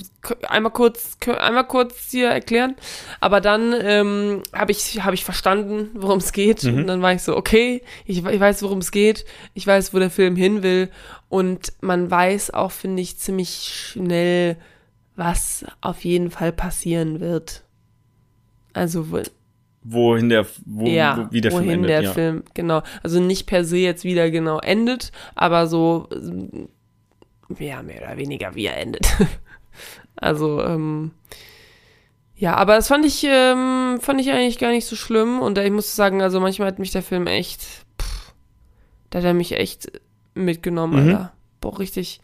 einmal 0.48 0.72
kurz, 0.72 1.16
einmal 1.26 1.66
kurz 1.66 2.11
hier 2.11 2.28
erklären, 2.28 2.76
aber 3.20 3.40
dann 3.40 3.74
ähm, 3.80 4.42
habe 4.52 4.72
ich, 4.72 5.02
habe 5.02 5.14
ich 5.14 5.24
verstanden, 5.24 5.90
worum 5.94 6.18
es 6.18 6.33
geht 6.33 6.62
und 6.64 6.87
dann 6.87 7.00
war 7.02 7.12
ich 7.12 7.22
so, 7.22 7.37
okay, 7.37 7.83
ich, 8.04 8.24
ich 8.24 8.40
weiß, 8.40 8.62
worum 8.62 8.78
es 8.78 8.90
geht, 8.90 9.24
ich 9.54 9.66
weiß, 9.66 9.94
wo 9.94 9.98
der 9.98 10.11
Film 10.11 10.37
hin 10.37 10.62
will 10.62 10.90
und 11.28 11.72
man 11.80 12.11
weiß 12.11 12.52
auch, 12.52 12.70
finde 12.72 13.02
ich, 13.02 13.18
ziemlich 13.18 13.50
schnell, 13.74 14.56
was 15.16 15.64
auf 15.80 16.04
jeden 16.04 16.30
Fall 16.30 16.52
passieren 16.52 17.20
wird. 17.20 17.62
Also, 18.72 19.11
wo- 19.11 19.22
Wohin 19.83 20.28
der, 20.28 20.46
wo, 20.66 20.87
ja, 20.87 21.28
wie 21.33 21.40
der 21.40 21.52
wohin 21.52 21.64
Film 21.68 21.74
endet. 21.85 21.90
der 21.90 22.02
ja. 22.02 22.12
Film, 22.12 22.42
genau. 22.52 22.83
Also 23.02 23.18
nicht 23.18 23.46
per 23.46 23.64
se 23.64 23.78
jetzt 23.78 24.04
wieder 24.04 24.30
genau 24.30 24.59
endet, 24.61 25.11
aber 25.35 25.66
so, 25.66 26.06
ja, 27.58 27.82
mehr 27.82 28.02
oder 28.02 28.16
weniger 28.16 28.54
wie 28.54 28.66
er 28.66 28.76
endet. 28.76 29.06
also, 30.16 30.62
ähm, 30.62 31.12
ja, 32.36 32.54
aber 32.54 32.76
das 32.76 32.88
fand 32.88 33.04
ich, 33.04 33.24
ähm, 33.28 33.98
fand 34.00 34.20
ich 34.20 34.31
eigentlich 34.31 34.58
gar 34.58 34.70
nicht 34.70 34.87
so 34.87 34.96
schlimm 34.96 35.40
und 35.40 35.58
ich 35.58 35.70
muss 35.70 35.94
sagen, 35.94 36.22
also 36.22 36.40
manchmal 36.40 36.68
hat 36.68 36.79
mich 36.79 36.90
der 36.90 37.02
Film 37.02 37.27
echt, 37.27 37.60
pff, 38.00 38.33
da 39.10 39.18
hat 39.18 39.25
er 39.27 39.35
mich 39.35 39.52
echt 39.52 39.92
mitgenommen, 40.35 41.04
Mhm. 41.04 41.08
Alter. 41.14 41.33
Boah, 41.60 41.79
richtig. 41.79 42.20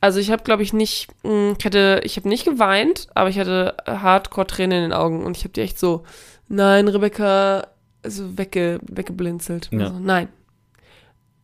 Also 0.00 0.18
ich 0.20 0.30
habe, 0.30 0.42
glaube 0.44 0.62
ich, 0.62 0.72
nicht, 0.72 1.08
mh, 1.24 1.54
ich 1.58 1.64
hatte, 1.64 2.00
ich 2.04 2.16
habe 2.16 2.28
nicht 2.28 2.44
geweint, 2.44 3.08
aber 3.14 3.28
ich 3.30 3.38
hatte 3.38 3.76
Hardcore-Tränen 3.86 4.78
in 4.78 4.90
den 4.90 4.92
Augen 4.92 5.24
und 5.24 5.36
ich 5.36 5.44
habe 5.44 5.52
die 5.52 5.60
echt 5.60 5.78
so, 5.78 6.04
nein, 6.48 6.88
Rebecca, 6.88 7.66
so 8.04 8.38
wegge, 8.38 8.78
weggeblinzelt. 8.82 9.68
Ja. 9.72 9.80
Also, 9.86 9.98
nein. 9.98 10.28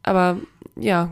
Aber 0.03 0.39
ja, 0.77 1.11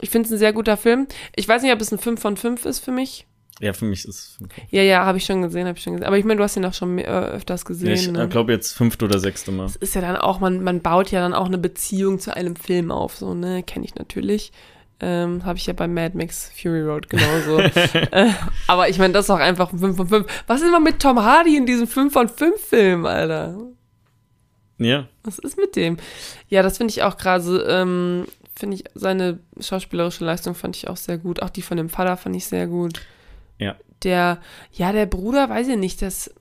ich 0.00 0.10
finde 0.10 0.26
es 0.26 0.32
ein 0.32 0.38
sehr 0.38 0.52
guter 0.52 0.76
Film. 0.76 1.06
Ich 1.34 1.48
weiß 1.48 1.62
nicht, 1.62 1.72
ob 1.72 1.80
es 1.80 1.92
ein 1.92 1.98
5 1.98 2.20
von 2.20 2.36
5 2.36 2.64
ist 2.66 2.80
für 2.80 2.92
mich. 2.92 3.26
Ja, 3.60 3.72
für 3.72 3.86
mich 3.86 4.04
ist 4.04 4.08
es. 4.08 4.38
Ja, 4.70 4.82
ja, 4.82 5.04
habe 5.04 5.18
ich 5.18 5.24
schon 5.24 5.42
gesehen, 5.42 5.66
habe 5.66 5.76
ich 5.76 5.82
schon 5.82 5.94
gesehen. 5.94 6.06
Aber 6.06 6.16
ich 6.16 6.24
meine, 6.24 6.38
du 6.38 6.44
hast 6.44 6.56
ihn 6.56 6.64
auch 6.64 6.74
schon 6.74 6.94
mehr, 6.94 7.08
äh, 7.08 7.36
öfters 7.36 7.64
gesehen. 7.64 7.88
Ja, 7.88 7.94
ich 7.94 8.10
ne? 8.10 8.28
glaube 8.28 8.52
jetzt 8.52 8.72
fünfte 8.72 9.04
oder 9.04 9.18
sechste 9.18 9.50
Mal. 9.50 9.64
Das 9.64 9.76
ist 9.76 9.94
ja 9.94 10.00
dann 10.00 10.16
auch, 10.16 10.38
man, 10.38 10.62
man 10.62 10.80
baut 10.80 11.10
ja 11.10 11.20
dann 11.20 11.34
auch 11.34 11.46
eine 11.46 11.58
Beziehung 11.58 12.20
zu 12.20 12.36
einem 12.36 12.54
Film 12.54 12.92
auf, 12.92 13.16
so, 13.16 13.34
ne, 13.34 13.64
kenne 13.64 13.84
ich 13.84 13.96
natürlich. 13.96 14.52
Ähm, 15.00 15.44
habe 15.44 15.58
ich 15.58 15.66
ja 15.66 15.72
bei 15.72 15.86
Mad 15.86 16.16
Max 16.16 16.50
Fury 16.60 16.82
Road 16.82 17.08
genauso. 17.08 17.58
äh, 18.10 18.30
aber 18.66 18.88
ich 18.88 18.98
meine, 18.98 19.12
das 19.12 19.26
ist 19.26 19.30
auch 19.30 19.38
einfach 19.38 19.72
ein 19.72 19.78
5 19.78 19.96
von 19.96 20.08
5. 20.08 20.26
Was 20.46 20.60
ist 20.60 20.68
immer 20.68 20.80
mit 20.80 21.00
Tom 21.00 21.20
Hardy 21.22 21.56
in 21.56 21.66
diesem 21.66 21.86
5 21.86 22.12
von 22.12 22.28
5 22.28 22.60
Film, 22.60 23.06
Alter? 23.06 23.56
Ja. 24.78 25.08
Was 25.24 25.38
ist 25.38 25.56
mit 25.56 25.76
dem? 25.76 25.98
Ja, 26.48 26.62
das 26.62 26.78
finde 26.78 26.92
ich 26.92 27.02
auch 27.02 27.16
gerade, 27.16 27.66
ähm, 27.68 28.26
finde 28.58 28.76
ich, 28.76 28.84
seine 28.94 29.38
schauspielerische 29.60 30.24
Leistung 30.24 30.54
fand 30.54 30.76
ich 30.76 30.88
auch 30.88 30.96
sehr 30.96 31.18
gut. 31.18 31.42
Auch 31.42 31.50
die 31.50 31.62
von 31.62 31.76
dem 31.76 31.88
Vater 31.88 32.16
fand 32.16 32.36
ich 32.36 32.46
sehr 32.46 32.66
gut. 32.66 33.00
Ja. 33.58 33.76
Der, 34.02 34.40
ja, 34.72 34.92
der 34.92 35.06
Bruder, 35.06 35.48
weiß 35.48 35.68
ich 35.68 35.76
nicht, 35.76 36.02
das, 36.02 36.32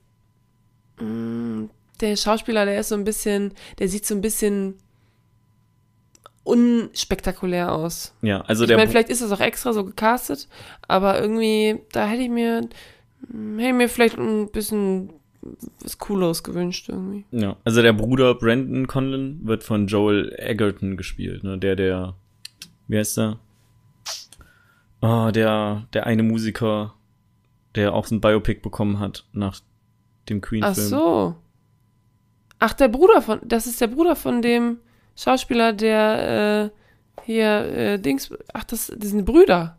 mh, 1.00 1.70
der 2.02 2.16
Schauspieler, 2.16 2.66
der 2.66 2.80
ist 2.80 2.90
so 2.90 2.96
ein 2.96 3.04
bisschen, 3.04 3.54
der 3.80 3.90
sieht 3.90 4.06
so 4.06 4.14
ein 4.16 4.22
bisschen 4.22 4.76
unspektakulär 6.44 7.72
aus. 7.74 8.14
Ja, 8.22 8.42
also 8.42 8.64
Ich 8.64 8.68
der 8.70 8.78
meine, 8.78 8.90
vielleicht 8.90 9.10
ist 9.10 9.22
das 9.22 9.32
auch 9.32 9.42
extra 9.42 9.74
so 9.74 9.84
gecastet, 9.84 10.48
aber 10.88 11.20
irgendwie, 11.20 11.82
da 11.92 12.08
hätte 12.08 12.24
ich 12.24 12.30
mir, 12.30 12.62
hätte 12.62 13.68
ich 13.68 13.74
mir 13.74 13.90
vielleicht 13.90 14.18
ein 14.18 14.50
bisschen 14.52 15.12
was 15.82 15.98
Cooleres 15.98 16.44
gewünscht 16.44 16.90
irgendwie. 16.90 17.26
Ja, 17.32 17.58
also 17.64 17.82
der 17.82 17.94
Bruder 17.94 18.36
Brandon 18.36 18.88
Conlon 18.88 19.40
wird 19.44 19.64
von 19.64 19.88
Joel 19.88 20.34
Egerton 20.38 20.98
gespielt, 20.98 21.44
ne? 21.44 21.58
Der, 21.58 21.76
der, 21.76 22.16
wie 22.88 22.98
heißt 22.98 23.18
der? 23.18 23.40
Oh, 25.02 25.30
der, 25.32 25.88
der 25.94 26.08
eine 26.08 26.24
Musiker, 26.24 26.96
der 27.76 27.94
auch 27.94 28.06
so 28.06 28.16
ein 28.16 28.22
Biopic 28.22 28.62
bekommen 28.62 29.00
hat 29.00 29.26
nach 29.32 29.60
dem 30.30 30.40
Ach 30.40 30.48
Queen-Film. 30.48 30.88
so. 30.88 31.36
Ach, 32.60 32.74
der 32.74 32.88
Bruder 32.88 33.22
von, 33.22 33.40
das 33.44 33.68
ist 33.68 33.80
der 33.80 33.88
Bruder 33.88 34.16
von 34.16 34.42
dem 34.42 34.78
Schauspieler, 35.16 35.74
der 35.74 36.72
äh, 36.74 37.24
hier 37.24 37.66
äh, 37.66 38.00
Dings, 38.00 38.34
ach, 38.54 38.64
das, 38.64 38.92
das 38.96 39.10
sind 39.12 39.26
Brüder. 39.26 39.78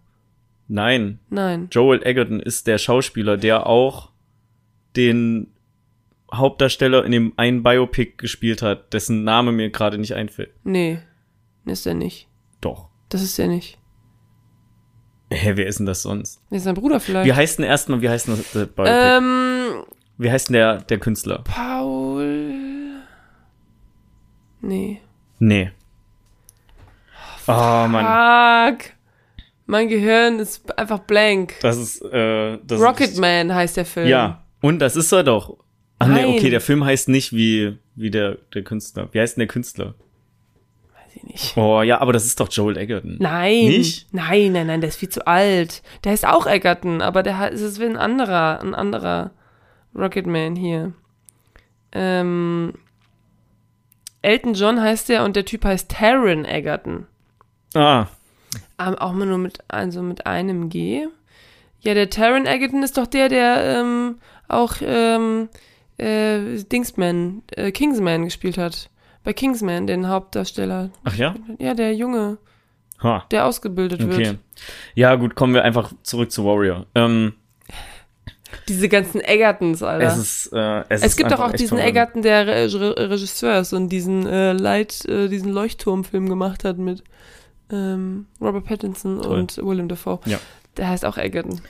Nein, 0.69 1.19
Nein. 1.31 1.69
Joel 1.71 2.07
Egerton 2.07 2.41
ist 2.41 2.67
der 2.67 2.79
Schauspieler, 2.79 3.37
der 3.37 3.67
auch 3.67 4.11
den 4.99 5.53
Hauptdarsteller 6.33 7.05
in 7.05 7.13
dem 7.13 7.33
einen 7.37 7.63
Biopic 7.63 8.15
gespielt 8.19 8.61
hat, 8.61 8.93
dessen 8.93 9.25
Name 9.25 9.53
mir 9.53 9.71
gerade 9.71 9.97
nicht 9.97 10.15
einfällt. 10.15 10.51
Nee, 10.65 10.99
ist 11.65 11.87
er 11.87 11.95
nicht. 11.95 12.29
Doch. 12.61 12.89
Das 13.09 13.23
ist 13.23 13.39
er 13.39 13.47
nicht. 13.47 13.79
Hä, 15.31 15.53
wer 15.55 15.67
ist 15.67 15.79
denn 15.79 15.87
das 15.87 16.03
sonst? 16.03 16.41
Nee, 16.51 16.59
ist 16.59 16.65
sein 16.65 16.75
Bruder 16.75 17.01
vielleicht. 17.01 17.27
Wie 17.27 17.33
heißt 17.33 17.59
denn 17.59 17.65
erstmal, 17.65 18.03
wie 18.03 18.09
heißt 18.09 18.29
denn 18.29 18.37
das 18.37 18.55
äh, 18.55 18.67
Biopic? 18.67 18.93
ähm, 18.93 19.85
wie 20.19 20.31
heißt 20.31 20.49
denn 20.49 20.55
der, 20.55 20.79
der 20.79 20.99
Künstler? 20.99 21.45
Paul. 21.45 22.55
Nee. 24.61 25.01
Nee. 25.39 25.71
Oh, 27.47 27.87
Mann. 27.89 28.77
Fuck. 28.77 28.91
Mein 29.67 29.89
Gehirn 29.89 30.39
ist 30.39 30.77
einfach 30.79 31.01
blank. 31.01 31.55
Das 31.61 31.77
ist, 31.77 32.03
äh, 32.03 32.59
das 32.65 32.81
Rocketman 32.81 33.55
heißt 33.55 33.77
der 33.77 33.85
Film. 33.85 34.09
Ja, 34.09 34.43
und 34.61 34.79
das 34.81 34.97
ist 34.97 35.13
er 35.13 35.25
doch. 35.25 35.57
Ach 36.01 36.07
nee, 36.07 36.23
Nein. 36.23 36.35
okay, 36.37 36.51
der 36.51 36.61
Film 36.61 36.85
heißt 36.85 37.09
nicht 37.09 37.33
wie, 37.33 37.77
wie 37.97 38.11
der, 38.11 38.37
der 38.55 38.63
Künstler. 38.63 39.09
Wie 39.13 39.21
heißt 39.21 39.37
denn 39.37 39.41
der 39.41 39.49
Künstler? 39.49 39.95
Weiß 40.95 41.17
ich 41.17 41.23
nicht. 41.25 41.57
Oh, 41.57 41.83
ja, 41.83 42.01
aber 42.01 42.13
das 42.13 42.25
ist 42.25 42.39
doch 42.39 42.49
Joel 42.51 42.77
Egerton. 42.77 43.17
Nein. 43.19 43.67
Nicht? 43.67 44.13
Nein, 44.15 44.53
nein, 44.53 44.69
nein, 44.69 44.81
der 44.81 44.89
ist 44.89 44.97
viel 44.99 45.09
zu 45.09 45.27
alt. 45.27 45.83
Der 46.05 46.15
ist 46.15 46.27
auch 46.27 46.47
Egerton, 46.47 47.03
aber 47.03 47.23
der 47.25 47.39
hat, 47.39 47.53
es 47.53 47.63
ist 47.63 47.81
wie 47.81 47.85
ein 47.87 47.97
anderer, 47.97 48.61
ein 48.61 48.75
anderer 48.75 49.33
Rocketman 49.95 50.55
hier. 50.55 50.93
Ähm, 51.93 52.75
Elton 54.23 54.55
John 54.55 54.81
heißt 54.81 55.09
der 55.09 55.25
und 55.25 55.35
der 55.37 55.45
Typ 55.45 55.65
heißt 55.65 55.91
Taron 55.91 56.45
Egerton. 56.45 57.07
Ah, 57.75 58.07
Ähm, 58.79 58.95
auch 58.95 59.13
mal 59.13 59.27
nur 59.27 59.39
mit, 59.39 59.59
also 59.69 60.03
mit 60.03 60.27
einem 60.27 60.69
G. 60.69 61.07
Ja, 61.81 61.95
der 61.95 62.11
Taron 62.11 62.47
Egerton 62.47 62.83
ist 62.83 62.97
doch 62.99 63.07
der, 63.07 63.29
der 63.29 63.79
ähm, 63.81 64.19
auch 64.49 64.75
ähm, 64.81 65.49
äh, 65.97 66.63
Dingsman, 66.65 67.43
äh, 67.53 67.71
Kingsman 67.71 68.25
gespielt 68.25 68.59
hat. 68.59 68.91
Bei 69.25 69.33
Kingsman, 69.33 69.87
den 69.87 70.09
Hauptdarsteller. 70.09 70.91
ach 71.05 71.15
ja? 71.15 71.35
Ja, 71.59 71.75
der 71.75 71.95
Junge, 71.95 72.39
Ha, 73.03 73.25
der 73.31 73.47
ausgebildet 73.47 74.03
okay. 74.03 74.17
wird. 74.19 74.39
Ja, 74.95 75.15
gut, 75.17 75.35
kommen 75.35 75.55
wir 75.55 75.65
einfach 75.65 75.93
zurück 76.03 76.33
zu 76.33 76.45
Warrior. 76.45 76.87
Ähm, 76.95 77.35
Diese 78.69 78.89
ganzen 78.89 79.21
Egertons, 79.23 79.83
Alter. 79.83 80.07
es 80.07 80.17
ist, 80.17 80.53
äh, 80.53 80.83
es, 80.89 81.03
Es 81.03 81.17
gibt 81.17 81.31
doch 81.31 81.41
auch 81.41 81.53
diesen 81.53 81.79
verrückt. 81.79 81.91
Egerton, 81.97 82.23
der 82.23 82.47
Re 82.47 82.73
Re 82.73 83.11
Regisseur 83.11 83.61
ist 83.61 83.73
und 83.73 83.89
diesen 83.91 84.27
äh, 84.27 84.53
Light, 84.53 85.05
äh, 85.05 85.29
diesen 85.29 85.53
Leuchtturmfilm 85.53 86.29
gemacht 86.29 86.65
hat 86.65 86.79
mit 86.79 87.05
ähm, 87.71 88.27
Robert 88.41 88.65
Pattinson 88.65 89.21
Toll. 89.21 89.39
und 89.39 89.59
Willem 89.59 89.89
Dafoe. 89.89 90.21
Ja. 90.25 90.39
Der 90.79 90.89
heißt 90.89 91.05
auch 91.05 91.19
Egerton. 91.19 91.61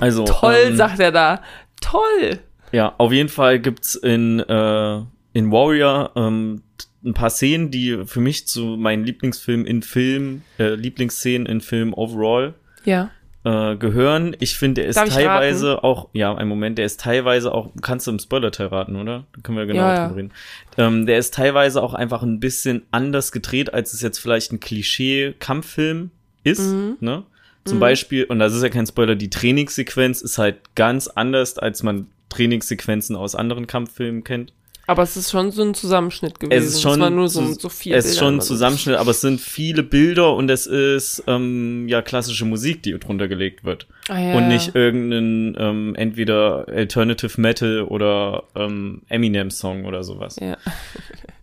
Also, 0.00 0.24
Toll, 0.24 0.56
ähm, 0.68 0.76
sagt 0.76 0.98
er 1.00 1.12
da. 1.12 1.42
Toll. 1.80 2.38
Ja, 2.72 2.94
auf 2.98 3.12
jeden 3.12 3.28
Fall 3.28 3.58
gibt's 3.60 3.94
in, 3.94 4.40
äh, 4.40 4.96
in 5.32 5.50
Warrior 5.52 6.12
ähm, 6.16 6.62
ein 7.04 7.12
paar 7.14 7.30
Szenen, 7.30 7.70
die 7.70 8.04
für 8.06 8.20
mich 8.20 8.46
zu 8.48 8.76
meinen 8.78 9.04
Lieblingsfilmen 9.04 9.66
in 9.66 9.82
Film, 9.82 10.42
äh, 10.58 10.74
Lieblingsszenen 10.74 11.46
in 11.46 11.60
Film 11.60 11.92
overall 11.92 12.54
Ja. 12.84 13.10
äh, 13.44 13.76
gehören. 13.76 14.34
Ich 14.40 14.56
finde, 14.56 14.80
der 14.80 14.88
ist 14.88 14.96
Darf 14.96 15.10
teilweise 15.10 15.84
auch, 15.84 16.08
ja, 16.14 16.34
ein 16.34 16.48
Moment, 16.48 16.78
der 16.78 16.86
ist 16.86 17.00
teilweise 17.00 17.52
auch, 17.52 17.70
kannst 17.82 18.06
du 18.06 18.10
im 18.12 18.18
Spoiler-Teil 18.18 18.68
raten, 18.68 18.96
oder? 18.96 19.24
Da 19.34 19.40
können 19.42 19.58
wir 19.58 19.66
genau 19.66 19.80
Ja, 19.82 19.94
ja. 19.94 20.04
drüber 20.06 20.16
reden. 20.18 20.32
Ähm, 20.78 21.04
der 21.06 21.18
ist 21.18 21.34
teilweise 21.34 21.82
auch 21.82 21.92
einfach 21.92 22.22
ein 22.22 22.40
bisschen 22.40 22.86
anders 22.90 23.32
gedreht, 23.32 23.74
als 23.74 23.92
es 23.92 24.00
jetzt 24.00 24.18
vielleicht 24.18 24.52
ein 24.52 24.60
Klischee-Kampffilm 24.60 26.10
ist, 26.42 26.60
Mhm. 26.72 26.96
ne? 27.00 27.22
Zum 27.64 27.80
Beispiel, 27.80 28.24
und 28.24 28.38
das 28.38 28.54
ist 28.54 28.62
ja 28.62 28.68
kein 28.68 28.86
Spoiler, 28.86 29.16
die 29.16 29.30
Trainingssequenz 29.30 30.20
ist 30.20 30.38
halt 30.38 30.74
ganz 30.74 31.08
anders, 31.08 31.58
als 31.58 31.82
man 31.82 32.08
Trainingssequenzen 32.28 33.16
aus 33.16 33.34
anderen 33.34 33.66
Kampffilmen 33.66 34.24
kennt. 34.24 34.52
Aber 34.86 35.02
es 35.02 35.16
ist 35.16 35.30
schon 35.30 35.50
so 35.50 35.62
ein 35.62 35.72
Zusammenschnitt 35.72 36.38
gewesen. 36.40 36.62
Es 36.62 36.74
ist 36.74 36.82
schon, 36.82 37.00
war 37.00 37.08
nur 37.08 37.28
so, 37.28 37.54
so 37.54 37.70
vier 37.70 37.96
es 37.96 38.04
ist 38.04 38.12
Bilder 38.12 38.24
schon 38.26 38.34
ein. 38.34 38.40
Zusammenschnitt, 38.42 38.96
aber 38.96 39.12
es 39.12 39.22
sind 39.22 39.40
viele 39.40 39.82
Bilder 39.82 40.34
und 40.34 40.50
es 40.50 40.66
ist 40.66 41.24
ähm, 41.26 41.88
ja 41.88 42.02
klassische 42.02 42.44
Musik, 42.44 42.82
die 42.82 42.98
drunter 42.98 43.26
gelegt 43.26 43.64
wird. 43.64 43.86
Ah, 44.08 44.18
ja. 44.18 44.36
Und 44.36 44.48
nicht 44.48 44.74
irgendein 44.74 45.56
ähm, 45.58 45.94
entweder 45.96 46.66
Alternative 46.68 47.40
Metal 47.40 47.82
oder 47.82 48.44
ähm, 48.54 49.02
Eminem 49.08 49.50
Song 49.50 49.86
oder 49.86 50.04
sowas. 50.04 50.36
Ja. 50.38 50.58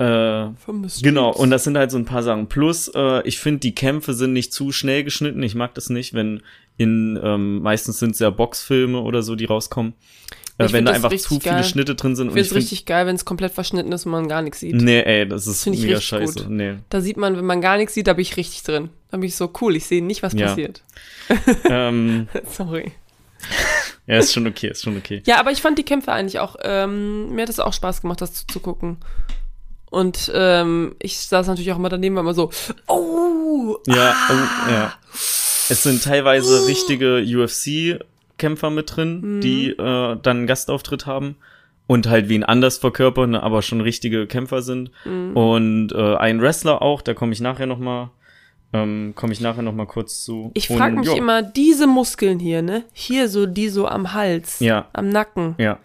Äh, 0.00 0.48
genau, 1.02 1.30
und 1.30 1.50
das 1.50 1.64
sind 1.64 1.76
halt 1.76 1.90
so 1.90 1.98
ein 1.98 2.06
paar 2.06 2.22
Sachen. 2.22 2.48
Plus, 2.48 2.88
äh, 2.94 3.22
ich 3.28 3.38
finde, 3.38 3.60
die 3.60 3.74
Kämpfe 3.74 4.14
sind 4.14 4.32
nicht 4.32 4.52
zu 4.52 4.72
schnell 4.72 5.04
geschnitten. 5.04 5.42
Ich 5.42 5.54
mag 5.54 5.74
das 5.74 5.90
nicht, 5.90 6.14
wenn 6.14 6.42
in, 6.78 7.20
ähm, 7.22 7.60
meistens 7.60 7.98
sind 7.98 8.12
es 8.12 8.18
ja 8.18 8.30
Boxfilme 8.30 9.00
oder 9.00 9.22
so, 9.22 9.36
die 9.36 9.44
rauskommen. 9.44 9.92
Äh, 10.56 10.72
wenn 10.72 10.84
da 10.86 10.92
das 10.92 11.04
einfach 11.04 11.16
zu 11.18 11.40
viele 11.40 11.56
geil. 11.56 11.64
Schnitte 11.64 11.94
drin 11.94 12.16
sind. 12.16 12.28
Ich 12.28 12.32
finde 12.32 12.48
es 12.48 12.54
richtig 12.54 12.86
geil, 12.86 13.06
wenn 13.06 13.14
es 13.14 13.24
komplett 13.26 13.52
verschnitten 13.52 13.92
ist 13.92 14.06
und 14.06 14.12
man 14.12 14.28
gar 14.28 14.40
nichts 14.42 14.60
sieht. 14.60 14.74
Nee, 14.76 15.00
ey, 15.02 15.26
das 15.28 15.46
ist 15.46 15.66
ich 15.66 15.80
mega 15.82 16.00
scheiße. 16.00 16.44
gut. 16.44 16.50
Nee. 16.50 16.76
Da 16.88 17.00
sieht 17.00 17.16
man, 17.18 17.36
wenn 17.36 17.44
man 17.46 17.60
gar 17.60 17.76
nichts 17.76 17.94
sieht, 17.94 18.06
da 18.06 18.14
bin 18.14 18.22
ich 18.22 18.36
richtig 18.36 18.62
drin. 18.62 18.88
Da 19.10 19.16
bin 19.18 19.26
ich 19.26 19.36
so 19.36 19.50
cool, 19.60 19.76
ich 19.76 19.86
sehe 19.86 20.02
nicht, 20.02 20.22
was 20.22 20.32
Ja. 20.34 20.46
passiert. 20.48 20.82
ähm, 21.68 22.28
Sorry. 22.50 22.92
ja, 24.06 24.18
ist 24.18 24.32
schon 24.32 24.46
okay, 24.46 24.68
ist 24.68 24.82
schon 24.82 24.96
okay. 24.96 25.22
Ja, 25.26 25.40
aber 25.40 25.50
ich 25.50 25.60
fand 25.62 25.78
die 25.78 25.82
Kämpfe 25.84 26.12
eigentlich 26.12 26.38
auch, 26.40 26.56
ähm, 26.62 27.34
mir 27.34 27.42
hat 27.42 27.48
es 27.48 27.60
auch 27.60 27.72
Spaß 27.72 28.02
gemacht, 28.02 28.20
das 28.20 28.34
zuzugucken. 28.34 28.98
Und 29.90 30.30
ähm, 30.34 30.94
ich 31.00 31.18
saß 31.18 31.46
natürlich 31.48 31.72
auch 31.72 31.76
immer 31.76 31.88
daneben, 31.88 32.14
war 32.14 32.22
immer 32.22 32.34
so, 32.34 32.50
oh, 32.86 33.76
Ja, 33.86 34.14
ah. 34.14 34.30
oh, 34.68 34.70
ja. 34.72 34.92
Es 35.12 35.82
sind 35.82 36.02
teilweise 36.02 36.66
richtige 36.66 37.22
UFC-Kämpfer 37.24 38.70
mit 38.70 38.94
drin, 38.96 39.20
Mhm. 39.36 39.40
die 39.40 39.70
äh, 39.70 39.76
dann 39.76 40.36
einen 40.38 40.46
Gastauftritt 40.46 41.06
haben 41.06 41.36
und 41.86 42.08
halt 42.08 42.28
wen 42.28 42.44
anders 42.44 42.78
verkörpern, 42.78 43.34
aber 43.34 43.62
schon 43.62 43.80
richtige 43.80 44.26
Kämpfer 44.26 44.62
sind. 44.62 44.90
Mhm. 45.04 45.36
Und 45.36 45.92
äh, 45.92 46.16
ein 46.16 46.40
Wrestler 46.40 46.82
auch, 46.82 47.02
da 47.02 47.14
komme 47.14 47.32
ich 47.32 47.40
nachher 47.40 47.66
noch 47.66 47.78
mal, 47.78 48.10
ähm, 48.72 49.12
komme 49.16 49.32
ich 49.32 49.40
nachher 49.40 49.62
noch 49.62 49.74
mal 49.74 49.86
kurz 49.86 50.24
zu. 50.24 50.52
Ich 50.54 50.68
frage 50.68 50.96
mich 50.96 51.08
ja, 51.08 51.16
immer, 51.16 51.42
diese 51.42 51.86
Muskeln 51.88 52.38
hier, 52.38 52.62
ne? 52.62 52.84
Hier 52.92 53.28
so, 53.28 53.46
die 53.46 53.68
so 53.68 53.88
am 53.88 54.12
Hals, 54.12 54.60
Ja. 54.60 54.86
am 54.92 55.08
Nacken. 55.08 55.56
Ja, 55.58 55.78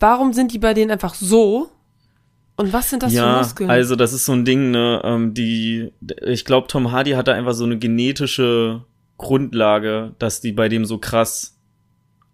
Warum 0.00 0.32
sind 0.32 0.52
die 0.52 0.58
bei 0.58 0.74
denen 0.74 0.90
einfach 0.90 1.14
so? 1.14 1.70
Und 2.56 2.72
was 2.72 2.90
sind 2.90 3.02
das 3.02 3.12
für 3.12 3.18
ja, 3.18 3.38
Muskeln? 3.38 3.70
also 3.70 3.96
das 3.96 4.12
ist 4.12 4.24
so 4.24 4.32
ein 4.32 4.44
Ding, 4.44 4.70
ne, 4.70 5.00
ähm, 5.04 5.34
die, 5.34 5.92
ich 6.22 6.44
glaube, 6.44 6.68
Tom 6.68 6.92
Hardy 6.92 7.12
hatte 7.12 7.32
einfach 7.32 7.54
so 7.54 7.64
eine 7.64 7.78
genetische 7.78 8.84
Grundlage, 9.18 10.14
dass 10.18 10.40
die 10.40 10.52
bei 10.52 10.68
dem 10.68 10.84
so 10.84 10.98
krass 10.98 11.58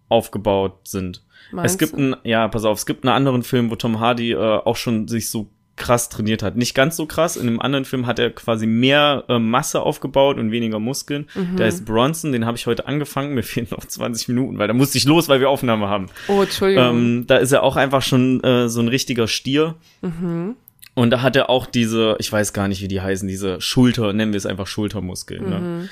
aufgebaut 0.08 0.88
sind. 0.88 1.22
Meinst 1.52 1.74
es 1.74 1.78
gibt 1.78 1.92
du? 1.92 1.96
einen, 1.98 2.16
ja, 2.24 2.48
pass 2.48 2.64
auf, 2.64 2.78
es 2.78 2.86
gibt 2.86 3.04
einen 3.04 3.14
anderen 3.14 3.42
Film, 3.42 3.70
wo 3.70 3.76
Tom 3.76 4.00
Hardy 4.00 4.32
äh, 4.32 4.36
auch 4.36 4.76
schon 4.76 5.08
sich 5.08 5.30
so 5.30 5.50
krass 5.78 6.08
trainiert 6.08 6.42
hat. 6.42 6.56
Nicht 6.56 6.74
ganz 6.74 6.96
so 6.96 7.06
krass. 7.06 7.36
In 7.36 7.46
einem 7.46 7.60
anderen 7.60 7.84
Film 7.84 8.06
hat 8.06 8.18
er 8.18 8.30
quasi 8.30 8.66
mehr 8.66 9.24
äh, 9.28 9.38
Masse 9.38 9.80
aufgebaut 9.80 10.38
und 10.38 10.50
weniger 10.50 10.78
Muskeln. 10.78 11.28
Mhm. 11.34 11.56
Der 11.56 11.68
ist 11.68 11.84
Bronson, 11.84 12.32
den 12.32 12.44
habe 12.44 12.56
ich 12.56 12.66
heute 12.66 12.86
angefangen. 12.86 13.34
Mir 13.34 13.42
fehlen 13.44 13.68
noch 13.70 13.84
20 13.84 14.28
Minuten, 14.28 14.58
weil 14.58 14.68
da 14.68 14.74
musste 14.74 14.98
ich 14.98 15.04
los, 15.04 15.28
weil 15.28 15.40
wir 15.40 15.48
Aufnahme 15.48 15.88
haben. 15.88 16.08
Oh, 16.28 16.42
Entschuldigung. 16.42 16.84
Ähm, 16.84 17.24
da 17.26 17.36
ist 17.36 17.52
er 17.52 17.62
auch 17.62 17.76
einfach 17.76 18.02
schon 18.02 18.42
äh, 18.44 18.68
so 18.68 18.80
ein 18.80 18.88
richtiger 18.88 19.28
Stier. 19.28 19.76
Mhm. 20.02 20.56
Und 20.94 21.10
da 21.10 21.22
hat 21.22 21.36
er 21.36 21.48
auch 21.48 21.66
diese, 21.66 22.16
ich 22.18 22.32
weiß 22.32 22.52
gar 22.52 22.66
nicht, 22.66 22.82
wie 22.82 22.88
die 22.88 23.00
heißen, 23.00 23.28
diese 23.28 23.60
Schulter, 23.60 24.12
nennen 24.12 24.32
wir 24.32 24.38
es 24.38 24.46
einfach 24.46 24.66
Schultermuskeln. 24.66 25.48
Ne? 25.48 25.58
Mhm. 25.60 25.88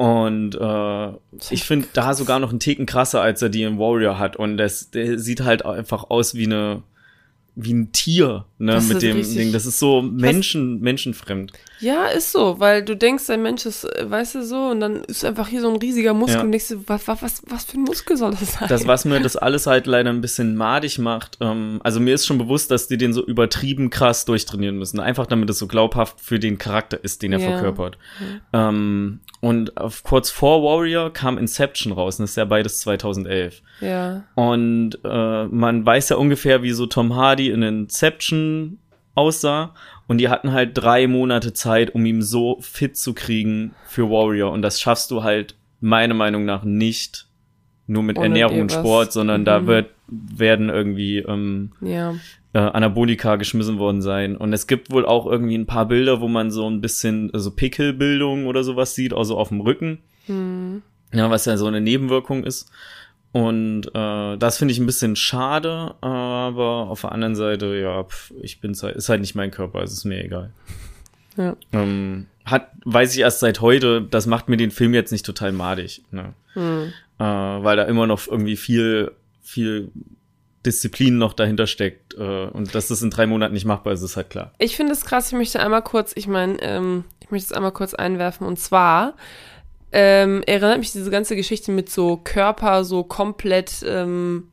Und 0.00 0.54
äh, 0.54 1.08
ich 1.50 1.62
finde 1.64 1.86
da 1.92 2.14
sogar 2.14 2.38
noch 2.38 2.48
einen 2.48 2.58
Ticken 2.58 2.86
krasser, 2.86 3.20
als 3.20 3.42
er 3.42 3.50
die 3.50 3.64
im 3.64 3.78
Warrior 3.78 4.18
hat. 4.18 4.34
Und 4.34 4.56
das, 4.56 4.90
der 4.90 5.18
sieht 5.18 5.42
halt 5.42 5.64
einfach 5.64 6.08
aus 6.08 6.34
wie 6.34 6.46
eine, 6.46 6.82
wie 7.56 7.72
ein 7.74 7.92
Tier, 7.92 8.44
ne, 8.58 8.72
Das 8.72 8.88
mit 8.88 9.02
dem 9.02 9.16
richtig- 9.16 9.36
Ding. 9.36 9.52
Das 9.52 9.66
ist 9.66 9.78
so 9.78 10.02
Menschen, 10.02 10.80
menschenfremd. 10.80 11.52
Ja, 11.80 12.06
ist 12.06 12.32
so, 12.32 12.60
weil 12.60 12.84
du 12.84 12.94
denkst, 12.94 13.30
ein 13.30 13.42
Mensch 13.42 13.64
ist, 13.64 13.84
äh, 13.84 14.08
weißt 14.10 14.34
du 14.34 14.44
so, 14.44 14.66
und 14.68 14.80
dann 14.80 14.96
ist 15.04 15.24
einfach 15.24 15.48
hier 15.48 15.62
so 15.62 15.70
ein 15.70 15.76
riesiger 15.76 16.12
Muskel 16.12 16.36
Ja. 16.36 16.42
und 16.42 16.52
denkst 16.52 16.68
du, 16.68 16.82
was, 16.86 17.08
was, 17.08 17.22
was, 17.22 17.42
was 17.48 17.64
für 17.64 17.78
ein 17.78 17.84
Muskel 17.84 18.16
soll 18.18 18.32
das 18.32 18.52
sein? 18.52 18.68
Das, 18.68 18.86
was 18.86 19.04
mir 19.06 19.18
das 19.20 19.36
alles 19.36 19.66
halt 19.66 19.86
leider 19.86 20.10
ein 20.10 20.20
bisschen 20.20 20.56
madig 20.56 20.98
macht, 20.98 21.38
ähm, 21.40 21.80
also 21.82 21.98
mir 22.00 22.14
ist 22.14 22.26
schon 22.26 22.36
bewusst, 22.38 22.70
dass 22.70 22.86
die 22.88 22.98
den 22.98 23.12
so 23.14 23.24
übertrieben 23.24 23.88
krass 23.90 24.26
durchtrainieren 24.26 24.76
müssen. 24.78 25.00
Einfach 25.00 25.26
damit 25.26 25.48
es 25.48 25.58
so 25.58 25.66
glaubhaft 25.66 26.20
für 26.20 26.38
den 26.38 26.58
Charakter 26.58 27.02
ist, 27.02 27.22
den 27.22 27.32
er 27.32 27.38
Ja. 27.40 27.48
verkörpert. 27.52 27.96
Ähm, 28.52 29.20
und 29.40 29.76
auf, 29.78 30.02
kurz 30.02 30.30
vor 30.30 30.62
Warrior 30.62 31.10
kam 31.12 31.38
Inception 31.38 31.92
raus, 31.94 32.18
und 32.18 32.24
das 32.24 32.30
ist 32.32 32.36
ja 32.36 32.44
beides 32.44 32.80
2011. 32.80 33.62
ja, 33.80 34.24
Und 34.34 34.98
äh, 35.02 35.44
man 35.46 35.86
weiß 35.86 36.10
ja 36.10 36.16
ungefähr, 36.16 36.62
wie 36.62 36.72
so 36.72 36.84
Tom 36.84 37.16
Hardy 37.16 37.39
in 37.48 37.62
Inception 37.62 38.78
aussah. 39.14 39.74
Und 40.06 40.18
die 40.18 40.28
hatten 40.28 40.52
halt 40.52 40.72
drei 40.74 41.06
Monate 41.06 41.52
Zeit, 41.52 41.94
um 41.94 42.04
ihn 42.04 42.20
so 42.22 42.58
fit 42.60 42.96
zu 42.96 43.14
kriegen 43.14 43.74
für 43.86 44.10
Warrior. 44.10 44.50
Und 44.50 44.62
das 44.62 44.80
schaffst 44.80 45.10
du 45.10 45.22
halt 45.22 45.54
meiner 45.80 46.14
Meinung 46.14 46.44
nach 46.44 46.64
nicht 46.64 47.26
nur 47.86 48.02
mit 48.02 48.18
Ohne 48.18 48.26
Ernährung 48.26 48.62
und. 48.62 48.72
Sport, 48.72 49.12
sondern 49.12 49.44
da 49.44 49.60
Mhm. 49.60 49.66
wird, 49.66 49.90
werden 50.08 50.68
irgendwie 50.68 51.18
ähm, 51.18 51.72
ja. 51.80 52.14
äh, 52.52 52.58
Anabolika 52.58 53.36
geschmissen 53.36 53.78
worden 53.78 54.02
sein. 54.02 54.36
Und 54.36 54.52
es 54.52 54.66
gibt 54.66 54.90
wohl 54.92 55.06
auch 55.06 55.26
irgendwie 55.26 55.56
ein 55.56 55.66
paar 55.66 55.86
Bilder, 55.86 56.20
wo 56.20 56.28
man 56.28 56.50
so 56.50 56.68
ein 56.68 56.80
bisschen 56.80 57.30
so 57.32 57.50
Pickelbildung 57.50 58.46
oder 58.46 58.62
sowas 58.64 58.94
sieht, 58.94 59.12
also 59.12 59.36
auf 59.38 59.48
dem 59.48 59.60
Rücken. 59.60 59.98
Hm. 60.26 60.82
Ja, 61.12 61.30
was 61.30 61.44
ja 61.44 61.56
so 61.56 61.66
eine 61.66 61.80
Nebenwirkung 61.80 62.44
ist. 62.44 62.70
Und 63.32 63.86
äh, 63.94 64.36
das 64.36 64.58
finde 64.58 64.72
ich 64.72 64.80
ein 64.80 64.86
bisschen 64.86 65.14
schade, 65.14 65.94
aber 66.00 66.88
auf 66.88 67.02
der 67.02 67.12
anderen 67.12 67.36
Seite, 67.36 67.76
ja, 67.76 68.02
pf, 68.02 68.32
ich 68.42 68.60
bin's 68.60 68.82
halt, 68.82 68.96
ist 68.96 69.08
halt 69.08 69.20
nicht 69.20 69.36
mein 69.36 69.52
Körper, 69.52 69.82
es 69.82 69.92
ist 69.92 70.04
mir 70.04 70.24
egal. 70.24 70.50
Ja. 71.36 71.56
Ähm, 71.72 72.26
hat, 72.44 72.70
weiß 72.84 73.14
ich 73.14 73.20
erst 73.20 73.40
seit 73.40 73.60
heute, 73.60 74.02
das 74.02 74.26
macht 74.26 74.48
mir 74.48 74.56
den 74.56 74.72
Film 74.72 74.94
jetzt 74.94 75.12
nicht 75.12 75.24
total 75.24 75.52
madig, 75.52 76.02
ne? 76.10 76.34
Hm. 76.54 76.92
äh, 77.20 77.24
weil 77.24 77.76
da 77.76 77.84
immer 77.84 78.08
noch 78.08 78.26
irgendwie 78.26 78.56
viel, 78.56 79.12
viel 79.40 79.92
Disziplin 80.66 81.16
noch 81.16 81.32
dahinter 81.32 81.68
steckt 81.68 82.14
äh, 82.14 82.46
und 82.46 82.74
dass 82.74 82.88
das 82.88 83.00
in 83.02 83.10
drei 83.10 83.26
Monaten 83.26 83.54
nicht 83.54 83.64
machbar 83.64 83.92
ist, 83.92 84.02
ist 84.02 84.16
halt 84.16 84.30
klar. 84.30 84.52
Ich 84.58 84.74
finde 84.74 84.92
es 84.92 85.04
krass, 85.04 85.28
ich 85.28 85.38
möchte 85.38 85.60
einmal 85.60 85.82
kurz, 85.82 86.12
ich 86.16 86.26
meine, 86.26 86.60
ähm, 86.60 87.04
ich 87.20 87.30
möchte 87.30 87.46
es 87.46 87.52
einmal 87.52 87.72
kurz 87.72 87.94
einwerfen 87.94 88.46
und 88.46 88.58
zwar 88.58 89.14
ähm, 89.92 90.42
erinnert 90.46 90.78
mich 90.78 90.92
diese 90.92 91.10
ganze 91.10 91.36
Geschichte 91.36 91.72
mit 91.72 91.90
so 91.90 92.16
Körper 92.22 92.84
so 92.84 93.02
komplett, 93.04 93.84
ähm, 93.86 94.48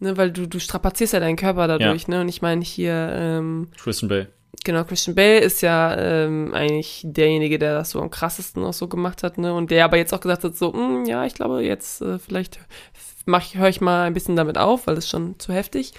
ne, 0.00 0.16
weil 0.16 0.30
du, 0.32 0.46
du 0.46 0.58
strapazierst 0.58 1.12
ja 1.12 1.20
deinen 1.20 1.36
Körper 1.36 1.66
dadurch, 1.68 2.08
ne? 2.08 2.20
Und 2.20 2.28
ich 2.28 2.42
meine 2.42 2.62
hier, 2.62 3.10
ähm, 3.12 3.68
Christian 3.80 4.08
Bale. 4.08 4.28
genau, 4.64 4.84
Christian 4.84 5.14
Bale 5.14 5.38
ist 5.40 5.60
ja 5.62 5.96
ähm, 5.96 6.52
eigentlich 6.54 7.02
derjenige, 7.04 7.58
der 7.58 7.74
das 7.74 7.90
so 7.90 8.00
am 8.00 8.10
krassesten 8.10 8.64
auch 8.64 8.72
so 8.72 8.88
gemacht 8.88 9.22
hat, 9.22 9.38
ne? 9.38 9.54
Und 9.54 9.70
der 9.70 9.84
aber 9.84 9.96
jetzt 9.96 10.12
auch 10.12 10.20
gesagt 10.20 10.44
hat, 10.44 10.56
so, 10.56 10.72
"Mm, 10.72 11.04
ja, 11.06 11.24
ich 11.24 11.34
glaube, 11.34 11.62
jetzt 11.62 12.02
äh, 12.02 12.18
vielleicht 12.18 12.58
ich, 13.26 13.56
höre 13.56 13.68
ich 13.68 13.80
mal 13.80 14.04
ein 14.04 14.12
bisschen 14.14 14.36
damit 14.36 14.58
auf, 14.58 14.86
weil 14.86 14.98
ist 14.98 15.08
schon 15.08 15.38
zu 15.38 15.52
heftig. 15.52 15.92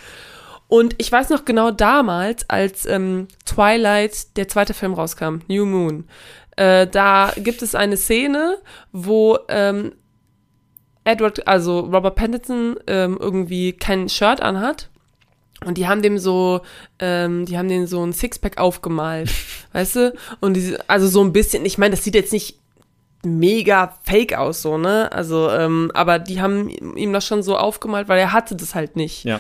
Und 0.68 0.96
ich 0.98 1.12
weiß 1.12 1.30
noch 1.30 1.46
genau 1.46 1.72
damals, 1.72 2.50
als 2.50 2.86
ähm, 2.86 3.28
Twilight, 3.46 4.36
der 4.38 4.48
zweite 4.48 4.74
Film 4.74 4.94
rauskam, 4.94 5.40
New 5.48 5.66
Moon, 5.66 6.08
äh, 6.56 6.88
da 6.88 7.34
gibt 7.38 7.62
es 7.62 7.76
eine 7.76 7.98
Szene, 7.98 8.58
wo 8.92 9.38
ähm, 9.48 9.94
Edward, 11.04 11.48
also 11.48 11.82
Robert 11.82 12.16
Pattinson, 12.16 12.78
ähm, 12.88 13.18
irgendwie 13.20 13.74
kein 13.74 14.10
Shirt 14.10 14.42
anhat. 14.42 14.90
Und 15.64 15.78
die 15.78 15.88
haben 15.88 16.02
dem 16.02 16.18
so, 16.18 16.62
ähm, 17.00 17.46
die 17.46 17.58
haben 17.58 17.70
den 17.70 17.88
so 17.88 18.04
ein 18.06 18.12
Sixpack 18.12 18.58
aufgemalt, 18.58 19.32
weißt 19.74 19.96
du? 19.96 20.14
Und 20.40 20.56
diese, 20.56 20.90
also 20.90 21.08
so 21.08 21.24
ein 21.24 21.32
bisschen, 21.32 21.66
ich 21.66 21.78
meine, 21.78 21.96
das 21.96 22.04
sieht 22.04 22.16
jetzt 22.16 22.34
nicht 22.34 22.60
mega 23.24 23.98
fake 24.04 24.34
aus, 24.38 24.62
so, 24.62 24.78
ne? 24.78 25.12
Also, 25.12 25.50
ähm, 25.50 25.92
aber 25.94 26.20
die 26.20 26.42
haben 26.42 26.70
ihm 26.70 27.14
das 27.14 27.26
schon 27.26 27.42
so 27.42 27.58
aufgemalt, 27.58 28.08
weil 28.08 28.20
er 28.20 28.34
hatte 28.34 28.56
das 28.56 28.76
halt 28.76 28.96
nicht. 28.96 29.24
Ja. 29.24 29.40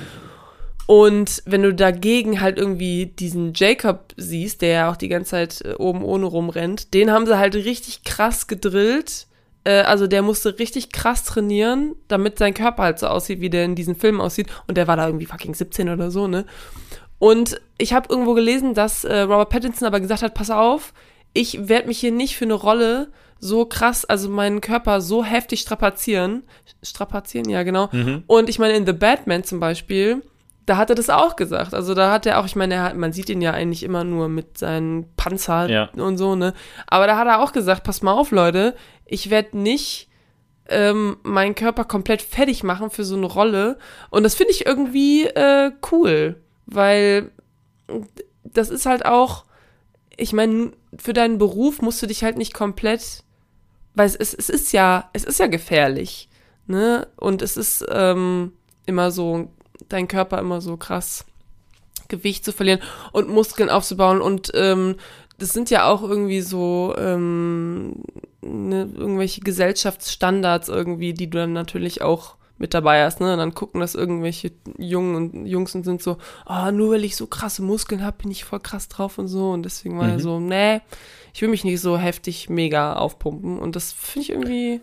Und 0.87 1.41
wenn 1.45 1.63
du 1.63 1.73
dagegen 1.73 2.41
halt 2.41 2.57
irgendwie 2.57 3.07
diesen 3.07 3.53
Jacob 3.55 4.13
siehst, 4.17 4.61
der 4.61 4.69
ja 4.69 4.91
auch 4.91 4.97
die 4.97 5.07
ganze 5.07 5.31
Zeit 5.31 5.61
äh, 5.61 5.73
oben 5.73 6.03
ohne 6.03 6.25
rumrennt, 6.25 6.93
den 6.93 7.11
haben 7.11 7.25
sie 7.25 7.37
halt 7.37 7.55
richtig 7.55 8.03
krass 8.03 8.47
gedrillt. 8.47 9.27
Äh, 9.63 9.81
also 9.81 10.05
der 10.05 10.21
musste 10.21 10.59
richtig 10.59 10.91
krass 10.91 11.23
trainieren, 11.23 11.95
damit 12.07 12.37
sein 12.37 12.53
Körper 12.53 12.83
halt 12.83 12.99
so 12.99 13.07
aussieht, 13.07 13.41
wie 13.41 13.49
der 13.49 13.65
in 13.65 13.75
diesen 13.75 13.95
Filmen 13.95 14.21
aussieht. 14.21 14.47
Und 14.67 14.77
der 14.77 14.87
war 14.87 14.95
da 14.95 15.07
irgendwie 15.07 15.25
fucking 15.25 15.55
17 15.55 15.89
oder 15.89 16.11
so, 16.11 16.27
ne? 16.27 16.45
Und 17.17 17.59
ich 17.77 17.93
habe 17.93 18.09
irgendwo 18.09 18.33
gelesen, 18.33 18.73
dass 18.73 19.03
äh, 19.05 19.21
Robert 19.21 19.49
Pattinson 19.49 19.87
aber 19.87 19.99
gesagt 19.99 20.21
hat, 20.21 20.33
pass 20.33 20.51
auf, 20.51 20.93
ich 21.33 21.67
werde 21.67 21.87
mich 21.87 21.99
hier 21.99 22.11
nicht 22.11 22.35
für 22.35 22.45
eine 22.45 22.53
Rolle 22.53 23.09
so 23.39 23.65
krass, 23.65 24.05
also 24.05 24.29
meinen 24.29 24.61
Körper 24.61 25.01
so 25.01 25.23
heftig 25.23 25.61
strapazieren. 25.61 26.43
Strapazieren, 26.83 27.49
ja, 27.49 27.63
genau. 27.63 27.89
Mhm. 27.91 28.23
Und 28.27 28.49
ich 28.49 28.59
meine, 28.59 28.75
in 28.75 28.85
The 28.85 28.93
Batman 28.93 29.43
zum 29.43 29.59
Beispiel, 29.59 30.21
da 30.65 30.77
hat 30.77 30.89
er 30.89 30.95
das 30.95 31.09
auch 31.09 31.35
gesagt. 31.35 31.73
Also 31.73 31.93
da 31.93 32.11
hat 32.11 32.25
er 32.25 32.39
auch, 32.39 32.45
ich 32.45 32.55
meine, 32.55 32.73
er 32.75 32.83
hat, 32.83 32.95
man 32.97 33.13
sieht 33.13 33.29
ihn 33.29 33.41
ja 33.41 33.51
eigentlich 33.51 33.83
immer 33.83 34.03
nur 34.03 34.29
mit 34.29 34.57
seinen 34.57 35.05
Panzer 35.15 35.69
Ja. 35.69 35.89
und 35.95 36.17
so, 36.17 36.35
ne? 36.35 36.53
Aber 36.87 37.07
da 37.07 37.17
hat 37.17 37.27
er 37.27 37.41
auch 37.41 37.51
gesagt, 37.51 37.83
pass 37.83 38.01
mal 38.01 38.13
auf, 38.13 38.31
Leute, 38.31 38.75
ich 39.05 39.29
werde 39.29 39.57
nicht 39.57 40.09
ähm, 40.67 41.17
meinen 41.23 41.53
Körper 41.53 41.83
komplett 41.83 42.21
fertig 42.23 42.63
machen 42.63 42.89
für 42.89 43.03
so 43.03 43.15
eine 43.15 43.27
Rolle. 43.27 43.77
Und 44.09 44.23
das 44.23 44.33
finde 44.35 44.51
ich 44.51 44.65
irgendwie 44.65 45.25
äh, 45.25 45.71
cool, 45.91 46.41
weil 46.65 47.29
das 48.43 48.69
ist 48.71 48.85
halt 48.87 49.05
auch, 49.05 49.45
ich 50.17 50.33
meine, 50.33 50.71
für 50.97 51.13
deinen 51.13 51.37
Beruf 51.37 51.81
musst 51.81 52.01
du 52.01 52.07
dich 52.07 52.23
halt 52.23 52.37
nicht 52.37 52.53
komplett, 52.55 53.23
weil 53.93 54.07
es, 54.07 54.15
es, 54.15 54.33
es 54.33 54.49
ist 54.49 54.71
ja, 54.73 55.09
es 55.13 55.23
ist 55.23 55.39
ja 55.39 55.47
gefährlich, 55.47 56.29
ne? 56.65 57.07
Und 57.17 57.41
es 57.43 57.57
ist 57.57 57.85
ähm, 57.89 58.53
immer 58.87 59.11
so, 59.11 59.49
dein 59.89 60.07
Körper 60.07 60.39
immer 60.39 60.61
so 60.61 60.77
krass 60.77 61.25
Gewicht 62.07 62.45
zu 62.45 62.51
verlieren 62.51 62.81
und 63.13 63.29
Muskeln 63.29 63.69
aufzubauen 63.69 64.21
und 64.21 64.51
ähm, 64.53 64.95
das 65.37 65.49
sind 65.49 65.69
ja 65.69 65.87
auch 65.87 66.01
irgendwie 66.01 66.41
so 66.41 66.93
ähm, 66.97 68.03
ne, 68.41 68.89
irgendwelche 68.95 69.41
Gesellschaftsstandards 69.41 70.69
irgendwie, 70.69 71.13
die 71.13 71.29
du 71.29 71.39
dann 71.39 71.53
natürlich 71.53 72.01
auch 72.01 72.35
mit 72.57 72.73
dabei 72.73 73.03
hast, 73.03 73.19
ne? 73.19 73.33
Und 73.33 73.39
dann 73.39 73.53
gucken 73.53 73.81
das 73.81 73.95
irgendwelche 73.95 74.51
Jungen 74.77 75.15
und 75.15 75.45
Jungs 75.45 75.75
und 75.75 75.83
sind 75.83 76.01
so, 76.01 76.17
ah, 76.45 76.71
nur 76.71 76.91
weil 76.91 77.03
ich 77.03 77.17
so 77.17 77.27
krasse 77.27 77.61
Muskeln 77.61 78.01
habe, 78.01 78.15
bin 78.21 78.31
ich 78.31 78.45
voll 78.45 78.61
krass 78.61 78.87
drauf 78.87 79.17
und 79.17 79.27
so. 79.27 79.51
Und 79.51 79.63
deswegen 79.63 79.99
war 79.99 80.07
er 80.07 80.15
Mhm. 80.15 80.21
so, 80.21 80.39
nee, 80.39 80.79
ich 81.33 81.41
will 81.41 81.49
mich 81.49 81.65
nicht 81.65 81.81
so 81.81 81.97
heftig 81.97 82.49
mega 82.49 82.93
aufpumpen. 82.93 83.59
Und 83.59 83.75
das 83.75 83.91
finde 83.91 84.21
ich 84.21 84.29
irgendwie 84.29 84.79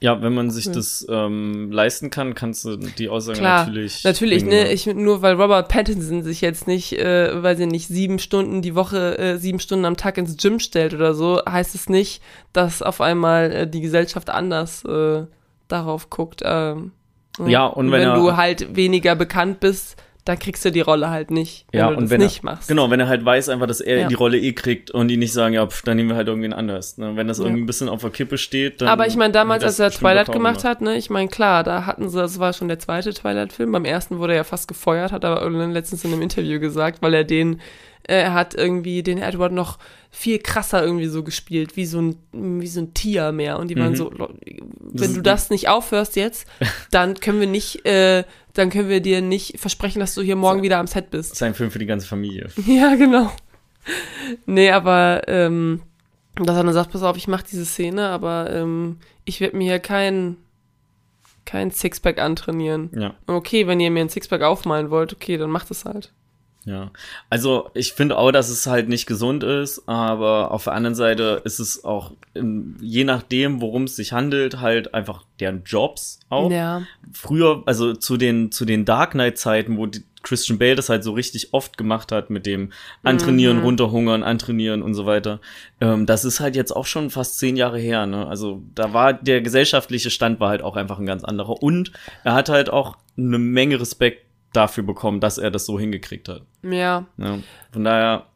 Ja, 0.00 0.22
wenn 0.22 0.32
man 0.32 0.50
sich 0.50 0.66
Cool. 0.66 0.74
das 0.74 1.04
ähm, 1.10 1.72
leisten 1.72 2.10
kann, 2.10 2.34
kannst 2.34 2.64
du 2.64 2.76
die 2.76 3.08
Aussage 3.08 3.38
Klar, 3.38 3.66
natürlich. 3.66 4.04
Natürlich, 4.04 4.44
bringen, 4.44 4.62
ne? 4.64 4.72
Ich, 4.72 4.86
nur 4.86 5.22
weil 5.22 5.34
Robert 5.34 5.68
Pattinson 5.68 6.22
sich 6.22 6.40
jetzt 6.40 6.68
nicht, 6.68 6.92
äh, 6.98 7.42
weiß 7.42 7.58
ich 7.58 7.66
nicht, 7.66 7.88
sieben 7.88 8.18
Stunden 8.20 8.62
die 8.62 8.76
Woche, 8.76 9.18
äh, 9.18 9.38
sieben 9.38 9.58
Stunden 9.58 9.84
am 9.84 9.96
Tag 9.96 10.16
ins 10.18 10.36
Gym 10.36 10.60
stellt 10.60 10.94
oder 10.94 11.14
so, 11.14 11.40
heißt 11.48 11.74
es 11.74 11.88
nicht, 11.88 12.22
dass 12.52 12.80
auf 12.80 13.00
einmal 13.00 13.50
äh, 13.50 13.66
die 13.68 13.80
Gesellschaft 13.80 14.30
anders 14.30 14.84
äh, 14.84 15.24
darauf 15.66 16.10
guckt. 16.10 16.42
Ähm, 16.44 16.92
ne? 17.38 17.50
Ja, 17.50 17.66
und 17.66 17.90
wenn 17.90 18.00
wenn 18.02 18.08
er- 18.10 18.14
du 18.14 18.36
halt 18.36 18.76
weniger 18.76 19.16
bekannt 19.16 19.58
bist, 19.58 19.96
dann 20.28 20.38
kriegst 20.38 20.64
du 20.64 20.70
die 20.70 20.80
Rolle 20.82 21.08
halt 21.10 21.30
nicht, 21.30 21.64
wenn 21.72 21.80
Ja, 21.80 21.88
du 21.90 21.96
und 21.96 22.02
das 22.04 22.10
wenn 22.10 22.20
nicht 22.20 22.42
er, 22.42 22.44
machst. 22.44 22.68
Genau, 22.68 22.90
wenn 22.90 23.00
er 23.00 23.08
halt 23.08 23.24
weiß 23.24 23.48
einfach, 23.48 23.66
dass 23.66 23.80
er 23.80 24.00
Ja. 24.00 24.08
die 24.08 24.14
Rolle 24.14 24.38
eh 24.38 24.52
kriegt 24.52 24.90
und 24.90 25.08
die 25.08 25.16
nicht 25.16 25.32
sagen, 25.32 25.54
ja, 25.54 25.66
pf, 25.66 25.82
dann 25.82 25.96
nehmen 25.96 26.10
wir 26.10 26.16
halt 26.16 26.28
irgendwen 26.28 26.52
anders. 26.52 26.98
Ne? 26.98 27.16
Wenn 27.16 27.26
das 27.28 27.38
Ja. 27.38 27.44
irgendwie 27.44 27.62
ein 27.62 27.66
bisschen 27.66 27.88
auf 27.88 28.02
der 28.02 28.10
Kippe 28.10 28.36
steht, 28.36 28.80
dann. 28.82 28.88
Aber 28.88 29.06
ich 29.06 29.16
meine, 29.16 29.32
damals, 29.32 29.64
als 29.64 29.78
er 29.78 29.90
Twilight 29.90 30.30
gemacht 30.30 30.64
hat, 30.64 30.82
ne, 30.82 30.96
ich 30.96 31.08
meine, 31.08 31.28
klar, 31.28 31.64
da 31.64 31.86
hatten 31.86 32.08
sie, 32.10 32.18
das 32.18 32.38
war 32.38 32.52
schon 32.52 32.68
der 32.68 32.78
zweite 32.78 33.14
Twilight-Film. 33.14 33.72
Beim 33.72 33.84
ersten 33.86 34.18
wurde 34.18 34.34
er 34.34 34.38
ja 34.38 34.44
fast 34.44 34.68
gefeuert, 34.68 35.12
hat 35.12 35.24
aber 35.24 35.40
irgendwann 35.40 35.72
letztens 35.72 36.04
in 36.04 36.12
einem 36.12 36.20
Interview 36.22 36.60
gesagt, 36.60 37.00
weil 37.00 37.14
er 37.14 37.24
den, 37.24 37.60
er 38.04 38.32
hat 38.34 38.54
irgendwie 38.54 39.02
den 39.02 39.18
Edward 39.18 39.52
noch 39.52 39.78
viel 40.10 40.38
krasser 40.38 40.82
irgendwie 40.82 41.06
so 41.06 41.22
gespielt, 41.22 41.76
wie 41.76 41.84
so 41.86 42.00
ein, 42.00 42.16
wie 42.32 42.66
so 42.66 42.80
ein 42.80 42.94
Tier 42.94 43.30
mehr. 43.32 43.58
Und 43.58 43.68
die 43.68 43.76
waren 43.76 43.92
Mhm. 43.92 43.96
so, 43.96 44.10
"Lo- 44.10 44.32
Das 44.92 45.02
wenn 45.02 45.14
du 45.14 45.22
das 45.22 45.50
nicht 45.50 45.68
aufhörst 45.68 46.16
jetzt, 46.16 46.46
dann 46.90 47.14
können 47.20 47.40
wir 47.40 47.46
nicht, 47.46 47.84
äh, 47.86 48.24
dann 48.54 48.70
können 48.70 48.88
wir 48.88 49.00
dir 49.00 49.20
nicht 49.20 49.60
versprechen, 49.60 50.00
dass 50.00 50.14
du 50.14 50.22
hier 50.22 50.36
morgen 50.36 50.60
So. 50.60 50.64
wieder 50.64 50.78
am 50.78 50.86
Set 50.86 51.10
bist. 51.10 51.30
Das 51.32 51.38
ist 51.38 51.42
ein 51.42 51.54
Film 51.54 51.70
für 51.70 51.78
die 51.78 51.86
ganze 51.86 52.06
Familie. 52.06 52.48
Ja, 52.66 52.94
genau. 52.94 53.30
Nee, 54.46 54.70
aber 54.70 55.22
ähm, 55.28 55.82
dass 56.36 56.56
er 56.56 56.64
dann 56.64 56.72
sagt, 56.72 56.92
pass 56.92 57.02
auf, 57.02 57.16
ich 57.16 57.28
mache 57.28 57.44
diese 57.50 57.64
Szene, 57.66 58.08
aber 58.08 58.50
ähm, 58.52 58.98
ich 59.24 59.40
werde 59.40 59.56
mir 59.56 59.64
hier 59.64 59.78
kein, 59.78 60.36
kein 61.44 61.70
Sixpack 61.70 62.18
antrainieren. 62.18 62.90
Ja. 62.94 63.14
Okay, 63.26 63.66
wenn 63.66 63.80
ihr 63.80 63.90
mir 63.90 64.00
ein 64.00 64.08
Sixpack 64.10 64.42
aufmalen 64.42 64.90
wollt, 64.90 65.12
okay, 65.12 65.36
dann 65.36 65.50
macht 65.50 65.70
es 65.70 65.84
halt. 65.84 66.12
Ja, 66.68 66.90
also 67.30 67.70
ich 67.72 67.94
finde 67.94 68.18
auch, 68.18 68.30
dass 68.30 68.50
es 68.50 68.66
halt 68.66 68.90
nicht 68.90 69.06
gesund 69.06 69.42
ist, 69.42 69.88
aber 69.88 70.50
auf 70.50 70.64
der 70.64 70.74
anderen 70.74 70.94
Seite 70.94 71.40
ist 71.44 71.60
es 71.60 71.82
auch, 71.82 72.12
je 72.34 73.04
nachdem, 73.04 73.62
worum 73.62 73.84
es 73.84 73.96
sich 73.96 74.12
handelt, 74.12 74.60
halt 74.60 74.92
einfach 74.92 75.24
deren 75.40 75.62
Jobs 75.64 76.20
auch. 76.28 76.50
Ja. 76.50 76.82
Früher, 77.12 77.62
also 77.64 77.94
zu 77.94 78.18
den, 78.18 78.52
zu 78.52 78.66
den 78.66 78.84
Dark 78.84 79.12
Knight-Zeiten, 79.12 79.78
wo 79.78 79.86
die, 79.86 80.02
Christian 80.22 80.58
Bale 80.58 80.74
das 80.74 80.88
halt 80.90 81.04
so 81.04 81.12
richtig 81.12 81.54
oft 81.54 81.78
gemacht 81.78 82.12
hat 82.12 82.28
mit 82.28 82.44
dem 82.44 82.72
Antrainieren, 83.02 83.58
Mhm. 83.58 83.62
runterhungern, 83.62 84.22
antrainieren 84.24 84.82
und 84.82 84.92
so 84.94 85.06
weiter. 85.06 85.40
Ähm, 85.80 86.04
das 86.06 86.24
ist 86.26 86.40
halt 86.40 86.54
jetzt 86.56 86.74
auch 86.74 86.86
schon 86.86 87.08
fast 87.08 87.38
zehn 87.38 87.56
Jahre 87.56 87.78
her, 87.78 88.04
ne? 88.04 88.26
Also 88.26 88.60
da 88.74 88.92
war 88.92 89.14
der 89.14 89.40
gesellschaftliche 89.40 90.10
Stand 90.10 90.38
war 90.40 90.50
halt 90.50 90.60
auch 90.60 90.76
einfach 90.76 90.98
ein 90.98 91.06
ganz 91.06 91.24
anderer. 91.24 91.62
Und 91.62 91.92
er 92.24 92.34
hat 92.34 92.48
halt 92.50 92.68
auch 92.68 92.96
eine 93.16 93.38
Menge 93.38 93.80
Respekt 93.80 94.26
dafür 94.52 94.84
bekommen, 94.84 95.20
dass 95.20 95.38
er 95.38 95.50
das 95.50 95.66
so 95.66 95.78
hingekriegt 95.78 96.28
hat. 96.28 96.42
Ja. 96.62 97.06
Ja, 97.16 97.38
von 97.72 97.84
daher, 97.84 98.26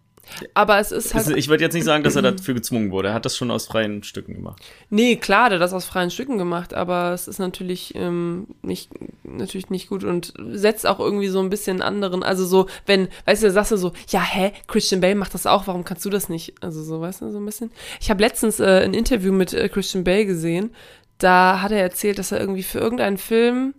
Aber 0.54 0.78
es 0.78 0.92
ist 0.92 1.14
halt. 1.14 1.28
ich 1.36 1.48
würde 1.48 1.64
jetzt 1.64 1.74
nicht 1.74 1.84
sagen, 1.84 2.04
dass 2.04 2.16
er 2.16 2.22
dafür 2.22 2.54
gezwungen 2.54 2.90
wurde. 2.90 3.08
Er 3.08 3.14
hat 3.14 3.24
das 3.24 3.36
schon 3.36 3.50
aus 3.50 3.66
freien 3.66 4.02
Stücken 4.02 4.34
gemacht. 4.34 4.62
Nee, 4.90 5.16
klar, 5.16 5.48
der 5.48 5.58
hat 5.58 5.64
das 5.64 5.72
aus 5.72 5.84
freien 5.84 6.10
Stücken 6.10 6.38
gemacht, 6.38 6.74
aber 6.74 7.12
es 7.12 7.28
ist 7.28 7.38
natürlich 7.38 7.94
ähm, 7.94 8.46
nicht 8.62 8.90
natürlich 9.24 9.70
nicht 9.70 9.88
gut 9.88 10.04
und 10.04 10.34
setzt 10.52 10.86
auch 10.86 11.00
irgendwie 11.00 11.28
so 11.28 11.40
ein 11.40 11.50
bisschen 11.50 11.82
anderen, 11.82 12.22
also 12.22 12.44
so, 12.44 12.68
wenn, 12.86 13.08
weißt 13.24 13.42
du, 13.42 13.50
sagst 13.50 13.72
du 13.72 13.76
so, 13.76 13.92
ja, 14.08 14.20
hä, 14.20 14.52
Christian 14.68 15.00
Bale 15.00 15.14
macht 15.14 15.34
das 15.34 15.46
auch, 15.46 15.66
warum 15.66 15.84
kannst 15.84 16.04
du 16.04 16.10
das 16.10 16.28
nicht? 16.28 16.54
Also 16.62 16.82
so, 16.82 17.00
weißt 17.00 17.22
du, 17.22 17.30
so 17.30 17.38
ein 17.38 17.46
bisschen. 17.46 17.72
Ich 18.00 18.10
habe 18.10 18.22
letztens 18.22 18.60
äh, 18.60 18.82
ein 18.84 18.94
Interview 18.94 19.32
mit 19.32 19.54
äh, 19.54 19.68
Christian 19.68 20.04
Bale 20.04 20.26
gesehen, 20.26 20.74
da 21.18 21.62
hat 21.62 21.72
er 21.72 21.80
erzählt, 21.80 22.18
dass 22.18 22.32
er 22.32 22.40
irgendwie 22.40 22.62
für 22.62 22.78
irgendeinen 22.78 23.18
Film 23.18 23.74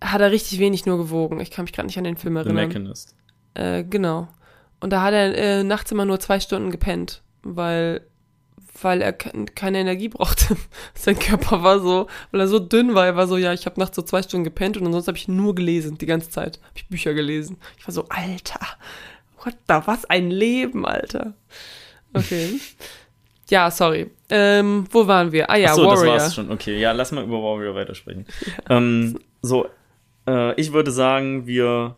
hat 0.00 0.20
er 0.20 0.30
richtig 0.30 0.58
wenig 0.58 0.86
nur 0.86 0.98
gewogen. 0.98 1.40
Ich 1.40 1.50
kann 1.50 1.64
mich 1.64 1.72
gerade 1.72 1.86
nicht 1.86 1.98
an 1.98 2.04
den 2.04 2.16
Film 2.16 2.34
The 2.34 2.40
erinnern. 2.40 2.68
Mechanist. 2.68 3.14
Äh, 3.54 3.84
genau. 3.84 4.28
Und 4.80 4.90
da 4.90 5.02
hat 5.02 5.14
er 5.14 5.34
äh, 5.36 5.64
nachts 5.64 5.90
immer 5.90 6.04
nur 6.04 6.20
zwei 6.20 6.38
Stunden 6.38 6.70
gepennt, 6.70 7.22
weil, 7.42 8.02
weil 8.82 9.00
er 9.00 9.12
ke 9.14 9.30
keine 9.54 9.78
Energie 9.78 10.08
brauchte. 10.10 10.56
Sein 10.94 11.18
Körper 11.18 11.62
war 11.62 11.80
so, 11.80 12.08
weil 12.30 12.40
er 12.40 12.48
so 12.48 12.58
dünn 12.58 12.94
war, 12.94 13.06
er 13.06 13.16
war 13.16 13.26
so, 13.26 13.36
ja, 13.38 13.52
ich 13.52 13.64
habe 13.66 13.80
nachts 13.80 13.96
so 13.96 14.02
zwei 14.02 14.22
Stunden 14.22 14.44
gepennt 14.44 14.76
und 14.76 14.84
ansonsten 14.86 15.08
habe 15.08 15.18
ich 15.18 15.28
nur 15.28 15.54
gelesen, 15.54 15.96
die 15.98 16.06
ganze 16.06 16.28
Zeit. 16.28 16.58
Habe 16.58 16.72
ich 16.76 16.88
Bücher 16.88 17.14
gelesen. 17.14 17.56
Ich 17.78 17.86
war 17.86 17.94
so, 17.94 18.06
Alter, 18.10 18.60
what 19.44 19.54
the, 19.68 19.76
was 19.86 20.04
ein 20.06 20.30
Leben, 20.30 20.84
Alter. 20.84 21.32
Okay. 22.12 22.60
ja, 23.48 23.70
sorry. 23.70 24.10
Ähm, 24.28 24.86
wo 24.90 25.06
waren 25.06 25.32
wir? 25.32 25.48
Ah 25.48 25.56
ja, 25.56 25.70
Ach 25.70 25.74
so, 25.76 25.84
das 25.90 26.00
Warrior. 26.00 26.14
war's 26.14 26.34
schon. 26.34 26.50
Okay, 26.50 26.78
ja, 26.78 26.92
lass 26.92 27.12
mal 27.12 27.24
über 27.24 27.42
Warrior 27.42 27.74
weitersprechen. 27.74 28.26
Ähm, 28.68 29.18
so, 29.40 29.68
äh, 30.26 30.60
ich 30.60 30.72
würde 30.72 30.90
sagen, 30.90 31.46
wir 31.46 31.96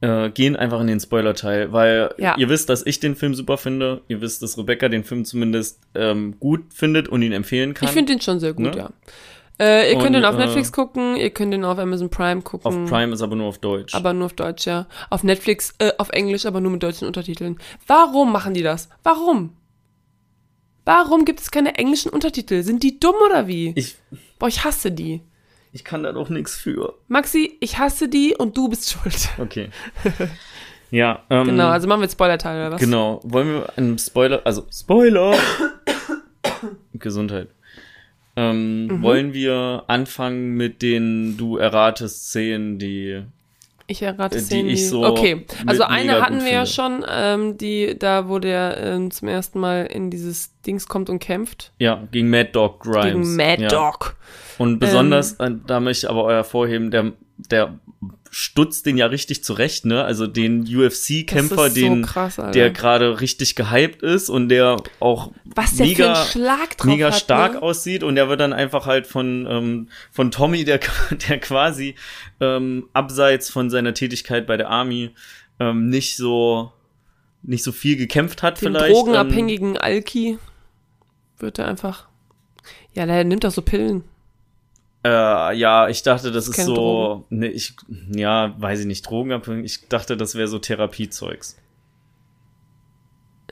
äh, 0.00 0.30
gehen 0.30 0.56
einfach 0.56 0.80
in 0.80 0.86
den 0.88 1.00
Spoiler-Teil, 1.00 1.72
weil 1.72 2.14
Ja. 2.18 2.36
ihr 2.36 2.48
wisst, 2.48 2.68
dass 2.68 2.84
ich 2.84 3.00
den 3.00 3.16
Film 3.16 3.34
super 3.34 3.56
finde. 3.56 4.02
Ihr 4.08 4.20
wisst, 4.20 4.42
dass 4.42 4.58
Rebecca 4.58 4.88
den 4.88 5.04
Film 5.04 5.24
zumindest 5.24 5.80
ähm, 5.94 6.38
gut 6.40 6.74
findet 6.74 7.08
und 7.08 7.22
ihn 7.22 7.32
empfehlen 7.32 7.72
kann. 7.74 7.88
Ich 7.88 7.94
finde 7.94 8.12
den 8.12 8.20
schon 8.20 8.40
sehr 8.40 8.52
gut, 8.54 8.74
Ne? 8.74 8.76
ja. 8.76 8.90
Äh, 9.60 9.92
ihr 9.92 9.98
könnt 9.98 10.08
Und, 10.08 10.14
ihn 10.22 10.24
auf 10.24 10.34
äh, 10.34 10.38
Netflix 10.38 10.72
gucken, 10.72 11.14
ihr 11.16 11.30
könnt 11.30 11.54
ihn 11.54 11.64
auf 11.64 11.78
Amazon 11.78 12.10
Prime 12.10 12.42
gucken. 12.42 12.66
auf 12.84 12.90
Prime 12.90 13.12
ist 13.14 13.22
aber 13.22 13.36
nur 13.36 13.46
auf 13.46 13.58
Deutsch. 13.58 13.94
Aber 13.94 14.12
nur 14.12 14.26
auf 14.26 14.32
Deutsch, 14.32 14.66
ja. 14.66 14.88
Auf 15.10 15.22
Netflix, 15.22 15.72
äh, 15.78 15.92
auf 15.98 16.08
Englisch, 16.10 16.44
aber 16.44 16.60
nur 16.60 16.72
mit 16.72 16.82
deutschen 16.82 17.06
Untertiteln. 17.06 17.58
Warum 17.86 18.32
machen 18.32 18.52
die 18.52 18.62
das? 18.64 18.88
Warum? 19.04 19.50
Warum 20.84 21.24
gibt 21.24 21.40
es 21.40 21.50
keine 21.50 21.76
englischen 21.76 22.10
Untertitel? 22.10 22.62
Sind 22.62 22.82
die 22.82 22.98
dumm 23.00 23.14
oder 23.24 23.46
wie? 23.46 23.72
ich, 23.76 23.96
Boah, 24.38 24.48
ich 24.48 24.64
hasse 24.64 24.90
die. 24.90 25.22
Ich 25.74 25.84
kann 25.84 26.02
da 26.04 26.12
doch 26.12 26.30
nichts 26.30 26.56
für. 26.56 26.94
Maxi, 27.08 27.56
ich 27.60 27.78
hasse 27.78 28.08
die 28.08 28.34
und 28.38 28.56
du 28.56 28.68
bist 28.68 28.90
schuld. 28.90 29.28
Okay. 29.38 29.68
ja, 30.90 31.22
ähm, 31.28 31.46
Genau, 31.48 31.68
also 31.68 31.88
machen 31.88 32.00
wir 32.00 32.08
Spoiler-Teil 32.08 32.56
oder 32.66 32.74
was? 32.76 32.80
Genau. 32.80 33.20
Wollen 33.24 33.48
wir 33.48 33.72
einen 33.76 33.98
Spoiler, 33.98 34.40
also 34.44 34.64
Spoiler! 34.72 35.34
Gesundheit. 36.94 37.48
Ähm, 38.36 38.86
Mhm. 38.86 39.02
Wollen 39.02 39.32
wir 39.32 39.84
anfangen 39.88 40.54
mit 40.54 40.80
den 40.82 41.36
du 41.36 41.56
erratest 41.56 42.28
Szenen, 42.28 42.78
die. 42.78 43.24
Ich 43.86 44.00
errate 44.00 44.38
Die 44.38 44.44
Szenen. 44.44 44.70
ich 44.70 44.88
so 44.88 45.04
okay, 45.04 45.44
also 45.66 45.82
eine 45.82 46.22
hatten 46.22 46.42
wir 46.42 46.52
ja 46.52 46.64
schon, 46.64 47.04
ähm, 47.08 47.58
die, 47.58 47.98
da 47.98 48.28
wo 48.28 48.38
der 48.38 48.78
ähm, 48.78 49.10
zum 49.10 49.28
ersten 49.28 49.60
Mal 49.60 49.86
in 49.86 50.10
dieses 50.10 50.58
Dings 50.62 50.88
kommt 50.88 51.10
und 51.10 51.18
kämpft. 51.18 51.72
Ja, 51.78 52.02
gegen 52.10 52.30
Mad 52.30 52.50
Dog 52.52 52.80
Grimes. 52.80 53.04
Gegen 53.04 53.36
Mad 53.36 53.62
ja. 53.62 53.68
Dog. 53.68 54.16
Und 54.56 54.78
besonders, 54.78 55.34
äh, 55.34 55.50
da 55.66 55.80
möchte 55.80 56.06
ich 56.06 56.10
aber 56.10 56.24
euer 56.24 56.44
vorheben, 56.44 56.90
der, 56.90 57.12
der 57.36 57.78
stutzt 58.36 58.84
den 58.84 58.96
ja 58.96 59.06
richtig 59.06 59.44
zurecht, 59.44 59.84
ne? 59.84 60.02
Also 60.02 60.26
den 60.26 60.62
UFC-Kämpfer, 60.62 61.68
ist 61.68 61.76
den, 61.76 62.02
so 62.02 62.10
krass, 62.10 62.40
der 62.52 62.72
gerade 62.72 63.20
richtig 63.20 63.54
gehypt 63.54 64.02
ist 64.02 64.28
und 64.28 64.48
der 64.48 64.82
auch 64.98 65.30
der 65.78 65.86
mega, 65.86 66.26
mega 66.82 67.06
hat, 67.06 67.14
stark 67.14 67.52
ne? 67.54 67.62
aussieht 67.62 68.02
und 68.02 68.16
der 68.16 68.28
wird 68.28 68.40
dann 68.40 68.52
einfach 68.52 68.86
halt 68.86 69.06
von, 69.06 69.46
ähm, 69.48 69.88
von 70.10 70.32
Tommy, 70.32 70.64
der, 70.64 70.80
der 71.28 71.38
quasi 71.38 71.94
ähm, 72.40 72.88
abseits 72.92 73.50
von 73.50 73.70
seiner 73.70 73.94
Tätigkeit 73.94 74.48
bei 74.48 74.56
der 74.56 74.68
Army 74.68 75.10
ähm, 75.60 75.88
nicht 75.88 76.16
so 76.16 76.72
nicht 77.44 77.62
so 77.62 77.70
viel 77.70 77.96
gekämpft 77.96 78.42
hat 78.42 78.60
Den 78.60 78.72
vielleicht. 78.72 78.88
ähm, 78.88 78.94
drogenabhängigen 78.94 79.78
Alki 79.78 80.38
wird 81.38 81.60
er 81.60 81.68
einfach. 81.68 82.08
Ja, 82.94 83.06
der 83.06 83.22
nimmt 83.22 83.44
doch 83.44 83.52
so 83.52 83.62
Pillen. 83.62 84.02
Äh, 85.04 85.56
ja, 85.56 85.88
ich 85.88 86.02
dachte, 86.02 86.32
das 86.32 86.48
ist 86.48 86.54
Kennt 86.54 86.66
so, 86.66 86.74
Drogen. 86.74 87.24
ne, 87.28 87.48
ich, 87.48 87.74
ja, 88.10 88.54
weiß 88.58 88.80
ich 88.80 88.86
nicht, 88.86 89.02
drogenabhängig. 89.02 89.64
Ich 89.64 89.88
dachte, 89.88 90.16
das 90.16 90.34
wäre 90.34 90.48
so 90.48 90.58
Therapiezeugs. 90.58 91.58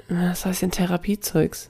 Was 0.09 0.47
heißt 0.47 0.63
denn 0.63 0.71
Therapiezeugs? 0.71 1.69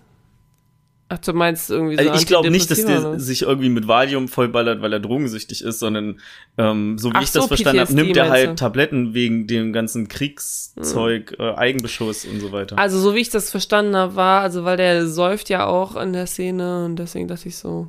Ach, 1.09 1.19
du 1.19 1.35
meinst 1.35 1.69
irgendwie 1.69 1.97
so 1.97 2.09
Also 2.09 2.23
ich 2.23 2.27
glaube 2.27 2.51
nicht, 2.51 2.71
dass 2.71 2.87
der 2.87 3.21
sich 3.21 3.43
irgendwie 3.43 3.69
mit 3.69 3.87
Valium 3.87 4.29
vollballert, 4.29 4.81
weil 4.81 4.95
er 4.95 5.01
drogensüchtig 5.01 5.63
ist, 5.63 5.79
sondern 5.79 6.21
ähm, 6.57 6.97
so 6.97 7.11
wie 7.11 7.17
Ach 7.17 7.23
ich 7.23 7.33
das 7.33 7.43
so, 7.43 7.49
verstanden 7.49 7.81
habe, 7.81 7.93
nimmt 7.93 8.17
er 8.17 8.31
halt 8.31 8.51
du? 8.51 8.55
Tabletten 8.55 9.13
wegen 9.13 9.47
dem 9.47 9.75
ganzen 9.75 10.09
Kriegszeug, 10.09 11.37
äh, 11.39 11.55
Eigenbeschuss 11.55 12.25
und 12.25 12.41
so 12.41 12.51
weiter. 12.53 12.79
Also 12.79 12.99
so 12.99 13.15
wie 13.15 13.19
ich 13.21 13.29
das 13.29 13.51
verstanden 13.51 13.95
habe, 13.95 14.17
war, 14.17 14.41
also 14.41 14.65
weil 14.65 14.79
der 14.79 15.07
säuft 15.07 15.51
ja 15.51 15.67
auch 15.67 15.97
in 15.97 16.15
der 16.15 16.27
Szene 16.27 16.87
und 16.87 16.97
deswegen 16.97 17.29
dachte 17.29 17.49
ich 17.49 17.59
so, 17.59 17.89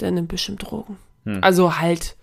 der 0.00 0.10
nimmt 0.12 0.28
bestimmt 0.28 0.62
Drogen. 0.62 0.96
Hm. 1.24 1.38
Also 1.42 1.78
halt 1.78 2.16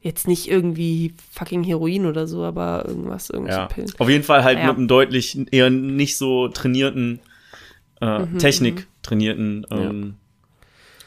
jetzt 0.00 0.26
nicht 0.26 0.50
irgendwie 0.50 1.14
fucking 1.30 1.62
Heroin 1.62 2.06
oder 2.06 2.26
so, 2.26 2.42
aber 2.44 2.84
irgendwas, 2.86 3.30
irgendwelche 3.30 3.60
ja. 3.60 3.66
Pillen. 3.66 3.92
Auf 3.98 4.08
jeden 4.08 4.24
Fall 4.24 4.42
halt 4.44 4.58
Ja. 4.58 4.66
mit 4.66 4.76
einem 4.76 4.88
deutlich 4.88 5.38
eher 5.52 5.70
nicht 5.70 6.18
so 6.18 6.48
trainierten, 6.48 7.20
äh, 8.00 8.18
Mhm, 8.20 8.38
Technik 8.38 8.88
trainierten 9.02 9.64
ähm, 9.70 10.16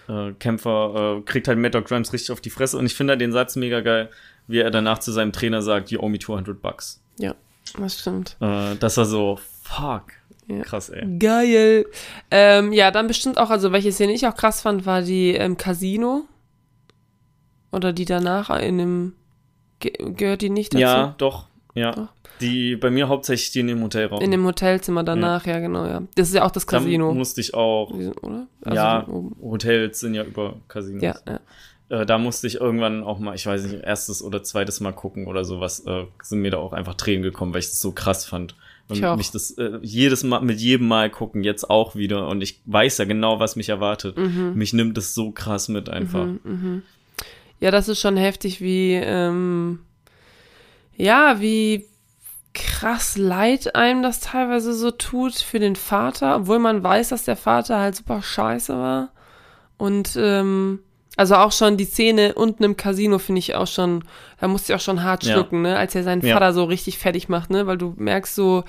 äh, 0.07 0.31
Kämpfer, 0.39 1.17
äh, 1.17 1.21
kriegt 1.23 1.47
halt 1.49 1.57
Mad 1.59 1.71
Dog 1.77 1.85
Grimes 1.87 2.13
richtig 2.13 2.31
auf 2.31 2.39
die 2.39 2.49
Fresse 2.49 2.77
und 2.77 2.85
ich 2.85 2.93
finde 2.95 3.11
halt 3.11 3.21
den 3.21 3.33
Satz 3.33 3.55
mega 3.57 3.81
geil, 3.81 4.09
wie 4.47 4.59
er 4.59 4.71
danach 4.71 4.99
zu 4.99 5.11
seinem 5.11 5.33
Trainer 5.33 5.61
sagt, 5.61 5.91
you 5.91 5.99
owe 5.99 6.09
me 6.09 6.19
200 6.19 6.61
bucks. 6.61 7.01
Ja, 7.17 7.35
das 7.77 7.99
stimmt. 7.99 8.37
Äh, 8.39 8.75
das 8.79 8.95
war 8.97 9.05
so, 9.05 9.39
fuck. 9.63 10.03
Ja. 10.47 10.61
Krass, 10.61 10.89
ey. 10.89 11.05
Geil. 11.17 11.85
Ähm, 12.29 12.71
ja, 12.71 12.91
dann 12.91 13.07
bestimmt 13.07 13.39
auch, 13.39 13.49
also 13.49 13.71
welche 13.71 13.91
Szene 13.91 14.13
ich 14.13 14.27
auch 14.27 14.35
krass 14.35 14.61
fand, 14.61 14.85
war 14.85 15.01
die 15.01 15.31
im 15.31 15.57
Casino. 15.57 16.25
Oder 17.71 17.93
die 17.93 18.05
danach 18.05 18.49
in 18.59 18.77
dem. 18.77 19.13
Ge 19.79 19.91
gehört 20.15 20.41
die 20.41 20.49
nicht 20.49 20.73
dazu? 20.73 20.81
Ja, 20.81 21.15
doch, 21.17 21.47
ja. 21.73 21.91
Doch. 21.91 22.07
Die 22.41 22.75
bei 22.75 22.89
mir 22.89 23.07
hauptsächlich 23.07 23.51
die 23.51 23.61
in 23.61 23.67
dem 23.67 23.81
Hotelraum. 23.81 24.21
In 24.21 24.31
dem 24.31 24.45
Hotelzimmer 24.45 25.03
danach, 25.03 25.45
ja. 25.45 25.59
genau, 25.59 25.85
ja. 25.85 26.01
Das 26.15 26.27
ist 26.29 26.33
ja 26.35 26.43
auch 26.45 26.51
das 26.51 26.65
da 26.65 26.77
Casino. 26.79 27.13
musste 27.13 27.39
ich 27.41 27.53
auch, 27.53 27.91
Oder? 27.91 28.47
Also 28.61 28.75
ja. 28.75 29.07
Hotels 29.41 29.99
sind 29.99 30.15
ja 30.15 30.23
über 30.23 30.55
Casinos. 30.67 31.01
Ja, 31.01 31.15
ja. 31.27 31.39
Äh, 32.01 32.05
da 32.05 32.17
musste 32.17 32.47
ich 32.47 32.55
irgendwann 32.55 33.03
auch 33.03 33.19
mal, 33.19 33.35
ich 33.35 33.45
weiß 33.45 33.63
nicht, 33.63 33.83
erstes 33.83 34.21
oder 34.23 34.43
zweites 34.43 34.79
Mal 34.79 34.91
gucken 34.91 35.27
oder 35.27 35.45
sowas, 35.45 35.81
äh, 35.85 36.05
sind 36.21 36.39
mir 36.41 36.51
da 36.51 36.57
auch 36.57 36.73
einfach 36.73 36.95
Tränen 36.95 37.23
gekommen, 37.23 37.53
weil 37.53 37.59
ich 37.59 37.69
das 37.69 37.79
so 37.79 37.91
krass 37.91 38.25
fand. 38.25 38.55
Und 38.89 38.97
Ich 38.97 39.05
auch. 39.05 39.15
mich 39.17 39.31
das 39.31 39.51
äh, 39.51 39.79
jedes 39.81 40.23
Mal, 40.23 40.41
mit 40.41 40.59
jedem 40.59 40.87
Mal 40.87 41.09
gucken, 41.09 41.43
jetzt 41.43 41.69
auch 41.69 41.95
wieder. 41.95 42.27
Und 42.27 42.41
ich 42.41 42.61
weiß 42.65 42.97
ja 42.97 43.05
genau, 43.05 43.39
was 43.39 43.55
mich 43.55 43.69
erwartet. 43.69 44.17
Mich 44.17 44.73
nimmt 44.73 44.97
es 44.97 45.15
so 45.15 45.31
krass 45.31 45.69
mit 45.69 45.89
einfach. 45.89 46.25
Mhm. 46.25 46.83
Ja, 47.59 47.71
das 47.71 47.87
ist 47.87 47.99
schon 48.01 48.17
heftig, 48.17 48.61
wie, 48.61 48.93
ähm, 48.93 49.79
ja, 50.95 51.39
wie 51.39 51.85
krass 52.53 53.17
leid 53.17 53.75
einem 53.75 54.01
das 54.01 54.21
teilweise 54.21 54.73
so 54.73 54.91
tut 54.91 55.35
für 55.35 55.59
den 55.59 55.75
Vater, 55.75 56.37
obwohl 56.37 56.59
man 56.59 56.83
weiß, 56.83 57.09
dass 57.09 57.23
der 57.25 57.35
Vater 57.35 57.79
halt 57.79 57.95
super 57.95 58.21
scheiße 58.21 58.73
war. 58.77 59.09
Und, 59.77 60.15
ähm, 60.17 60.79
also 61.17 61.35
auch 61.35 61.51
schon 61.51 61.77
die 61.77 61.85
Szene 61.85 62.33
unten 62.35 62.63
im 62.63 62.75
Casino 62.77 63.19
finde 63.19 63.39
ich 63.39 63.55
auch 63.55 63.67
schon, 63.67 64.03
da 64.39 64.47
musste 64.49 64.71
ich 64.73 64.75
auch 64.77 64.83
schon 64.83 65.03
hart 65.03 65.23
Ja. 65.25 65.33
schlucken, 65.33 65.61
ne, 65.61 65.77
als 65.77 65.95
er 65.95 66.03
seinen 66.03 66.21
Ja. 66.25 66.33
Vater 66.33 66.53
so 66.53 66.65
richtig 66.65 66.97
fertig 66.97 67.29
macht, 67.29 67.49
ne, 67.49 67.67
weil 67.67 67.77
du 67.77 67.93
merkst 67.97 68.35
so, 68.35 68.63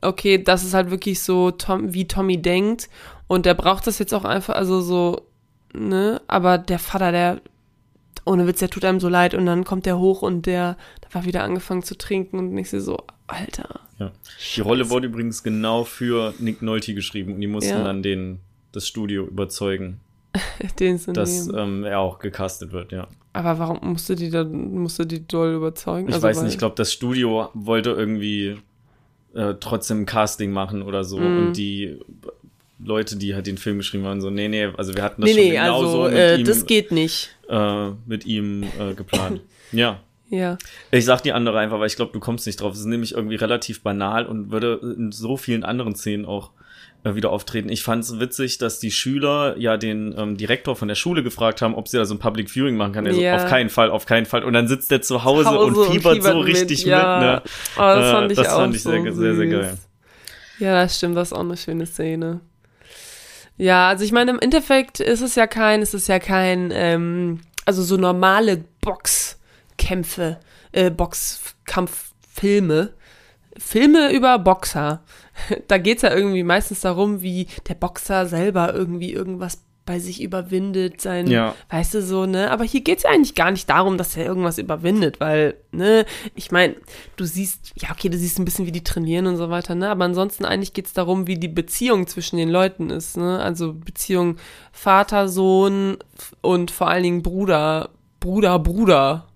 okay, 0.00 0.42
das 0.42 0.64
ist 0.64 0.74
halt 0.74 0.90
wirklich 0.90 1.20
so, 1.20 1.50
Tom, 1.50 1.94
wie 1.94 2.06
Tommy 2.06 2.40
denkt 2.40 2.88
und 3.26 3.46
der 3.46 3.54
braucht 3.54 3.86
das 3.88 3.98
jetzt 3.98 4.14
auch 4.14 4.24
einfach, 4.24 4.54
also 4.54 4.80
so, 4.80 5.22
ne, 5.72 6.20
aber 6.28 6.58
der 6.58 6.78
Vater, 6.78 7.10
der 7.12 7.40
ohne 8.28 8.46
Witz, 8.46 8.58
der 8.60 8.70
tut 8.70 8.84
einem 8.84 9.00
so 9.00 9.08
leid 9.08 9.34
und 9.34 9.46
dann 9.46 9.64
kommt 9.64 9.86
der 9.86 9.98
hoch 9.98 10.22
und 10.22 10.46
der, 10.46 10.76
da 11.00 11.14
war 11.14 11.24
wieder 11.24 11.42
angefangen 11.42 11.82
zu 11.82 11.96
trinken 11.96 12.38
und 12.38 12.56
ich 12.58 12.70
sehe 12.70 12.80
so, 12.80 12.98
Alter. 13.26 13.80
Ja. 13.98 14.12
Die 14.54 14.60
Rolle 14.60 14.90
wurde 14.90 15.08
übrigens 15.08 15.42
genau 15.42 15.84
für 15.84 16.32
Nick 16.38 16.62
Nolte 16.62 16.94
geschrieben 16.94 17.34
und 17.34 17.40
die 17.40 17.46
mussten 17.46 17.70
Ja. 17.70 17.84
dann 17.84 18.02
den, 18.02 18.38
das 18.72 18.86
Studio 18.86 19.26
überzeugen, 19.26 20.00
dass 21.12 21.48
ähm, 21.48 21.84
er 21.84 21.98
auch 22.00 22.18
gecastet 22.18 22.72
wird, 22.72 22.92
ja. 22.92 23.08
Aber 23.32 23.58
warum 23.58 23.78
musste 23.92 24.14
die 24.16 24.30
da, 24.30 24.44
musste 24.44 25.06
die 25.06 25.26
doll 25.26 25.54
überzeugen? 25.54 26.08
Ich 26.08 26.14
Also, 26.14 26.26
weiß 26.26 26.42
nicht, 26.42 26.52
ich 26.52 26.58
glaube, 26.58 26.74
das 26.76 26.92
Studio 26.92 27.50
wollte 27.54 27.90
irgendwie 27.90 28.56
äh, 29.34 29.54
trotzdem 29.60 30.00
ein 30.02 30.06
Casting 30.06 30.50
machen 30.50 30.82
oder 30.82 31.04
so. 31.04 31.18
Mhm. 31.18 31.38
Und 31.48 31.56
die 31.56 31.98
Leute, 32.82 33.16
die 33.16 33.34
halt 33.34 33.46
den 33.46 33.58
Film 33.58 33.78
geschrieben 33.78 34.04
haben, 34.06 34.20
so, 34.20 34.30
nee, 34.30 34.48
nee, 34.48 34.68
also 34.76 34.94
wir 34.94 35.02
hatten 35.02 35.22
das 35.22 35.30
Nee, 35.30 35.34
schon 35.36 35.44
nee, 35.44 35.50
genau 35.56 35.76
also 35.80 35.90
so 35.90 36.02
mit 36.04 36.12
äh, 36.14 36.36
ihm, 36.36 36.44
das 36.44 36.66
geht 36.66 36.92
nicht. 36.92 37.30
äh, 37.48 37.88
mit 38.06 38.24
ihm 38.26 38.62
äh, 38.62 38.94
geplant. 38.94 39.40
ja. 39.72 40.00
Ja. 40.30 40.58
Ich 40.90 41.06
sag 41.06 41.22
die 41.22 41.32
andere 41.32 41.58
einfach, 41.58 41.80
weil 41.80 41.86
ich 41.86 41.96
glaube, 41.96 42.12
du 42.12 42.20
kommst 42.20 42.46
nicht 42.46 42.60
drauf. 42.60 42.74
Es 42.74 42.80
ist 42.80 42.84
nämlich 42.84 43.14
irgendwie 43.14 43.36
relativ 43.36 43.82
banal 43.82 44.26
und 44.26 44.50
würde 44.52 44.78
in 44.96 45.10
so 45.10 45.38
vielen 45.38 45.64
anderen 45.64 45.94
Szenen 45.94 46.26
auch 46.26 46.50
äh, 47.02 47.14
wieder 47.14 47.30
auftreten. 47.30 47.70
Ich 47.70 47.82
fand 47.82 48.04
es 48.04 48.20
witzig, 48.20 48.58
dass 48.58 48.78
die 48.78 48.90
Schüler 48.90 49.56
ja 49.56 49.78
den 49.78 50.14
ähm, 50.18 50.36
Direktor 50.36 50.76
von 50.76 50.86
der 50.86 50.96
Schule 50.96 51.22
gefragt 51.22 51.62
haben, 51.62 51.74
ob 51.74 51.88
sie 51.88 51.96
da 51.96 52.04
so 52.04 52.14
ein 52.14 52.18
Public 52.18 52.50
Viewing 52.54 52.76
machen 52.76 52.92
kann. 52.92 53.06
Er 53.06 53.14
so, 53.14 53.20
Ja. 53.22 53.36
auf 53.36 53.46
keinen 53.46 53.70
Fall, 53.70 53.90
auf 53.90 54.04
keinen 54.04 54.26
Fall. 54.26 54.44
Und 54.44 54.52
dann 54.52 54.68
sitzt 54.68 54.90
der 54.90 55.00
zu 55.00 55.24
Hause, 55.24 55.48
Hause 55.48 55.80
und 55.80 55.92
fiebert 55.92 56.22
so 56.22 56.40
richtig 56.40 56.80
mit. 56.84 56.88
ja. 56.92 57.20
ne? 57.20 57.42
Oh, 57.76 57.80
das 57.80 58.04
Äh, 58.06 58.10
fand 58.12 58.30
ich 58.32 58.36
das 58.38 58.48
auch 58.50 58.58
fand 58.60 58.76
ich 58.76 58.82
so 58.82 58.90
sehr, 58.90 59.12
sehr, 59.14 59.34
sehr 59.34 59.46
geil. 59.46 59.78
Ja, 60.58 60.82
das 60.82 60.96
stimmt, 60.98 61.16
das 61.16 61.28
ist 61.28 61.32
auch 61.32 61.40
eine 61.40 61.56
schöne 61.56 61.86
Szene. 61.86 62.40
Ja, 63.58 63.88
also 63.88 64.04
ich 64.04 64.12
meine, 64.12 64.30
im 64.30 64.38
Endeffekt 64.38 65.00
ist 65.00 65.20
es 65.20 65.34
ja 65.34 65.48
kein, 65.48 65.82
ist 65.82 65.92
es 65.92 66.06
ja 66.06 66.20
kein, 66.20 66.70
ähm, 66.72 67.40
also 67.66 67.82
so 67.82 67.96
normale 67.96 68.64
Boxkämpfe, 68.80 70.38
äh, 70.72 70.90
Boxkampffilme, 70.90 72.94
Filme 73.58 74.12
über 74.12 74.38
Boxer. 74.38 75.02
Da 75.68 75.78
geht's 75.78 76.02
ja 76.02 76.12
irgendwie 76.12 76.42
meistens 76.42 76.80
darum, 76.80 77.22
wie 77.22 77.46
der 77.68 77.74
Boxer 77.74 78.26
selber 78.26 78.74
irgendwie 78.74 79.12
irgendwas 79.12 79.62
bei 79.88 79.98
sich 79.98 80.22
überwindet, 80.22 81.00
sein, 81.00 81.26
Ja. 81.28 81.54
weißt 81.70 81.94
du 81.94 82.02
so, 82.02 82.26
ne? 82.26 82.50
Aber 82.50 82.62
hier 82.64 82.82
geht's 82.82 83.04
ja 83.04 83.10
eigentlich 83.10 83.34
gar 83.34 83.50
nicht 83.50 83.68
darum, 83.70 83.96
dass 83.96 84.16
er 84.18 84.26
irgendwas 84.26 84.58
überwindet, 84.58 85.18
weil, 85.18 85.54
ne, 85.72 86.04
ich 86.34 86.52
meine, 86.52 86.76
du 87.16 87.24
siehst, 87.24 87.72
ja, 87.76 87.90
okay, 87.90 88.10
du 88.10 88.18
siehst 88.18 88.38
ein 88.38 88.44
bisschen, 88.44 88.66
wie 88.66 88.72
die 88.72 88.84
trainieren 88.84 89.26
und 89.26 89.38
so 89.38 89.48
weiter, 89.48 89.74
ne? 89.74 89.88
Aber 89.88 90.04
ansonsten 90.04 90.44
eigentlich 90.44 90.74
geht's 90.74 90.92
darum, 90.92 91.26
wie 91.26 91.38
die 91.38 91.48
Beziehung 91.48 92.06
zwischen 92.06 92.36
den 92.36 92.50
Leuten 92.50 92.90
ist, 92.90 93.16
ne? 93.16 93.40
Also 93.40 93.72
Beziehung 93.72 94.36
Vater, 94.72 95.26
Sohn 95.28 95.96
und 96.42 96.70
vor 96.70 96.88
allen 96.88 97.02
Dingen 97.02 97.22
Bruder, 97.22 97.88
Bruder, 98.20 98.58
Bruder 98.58 99.26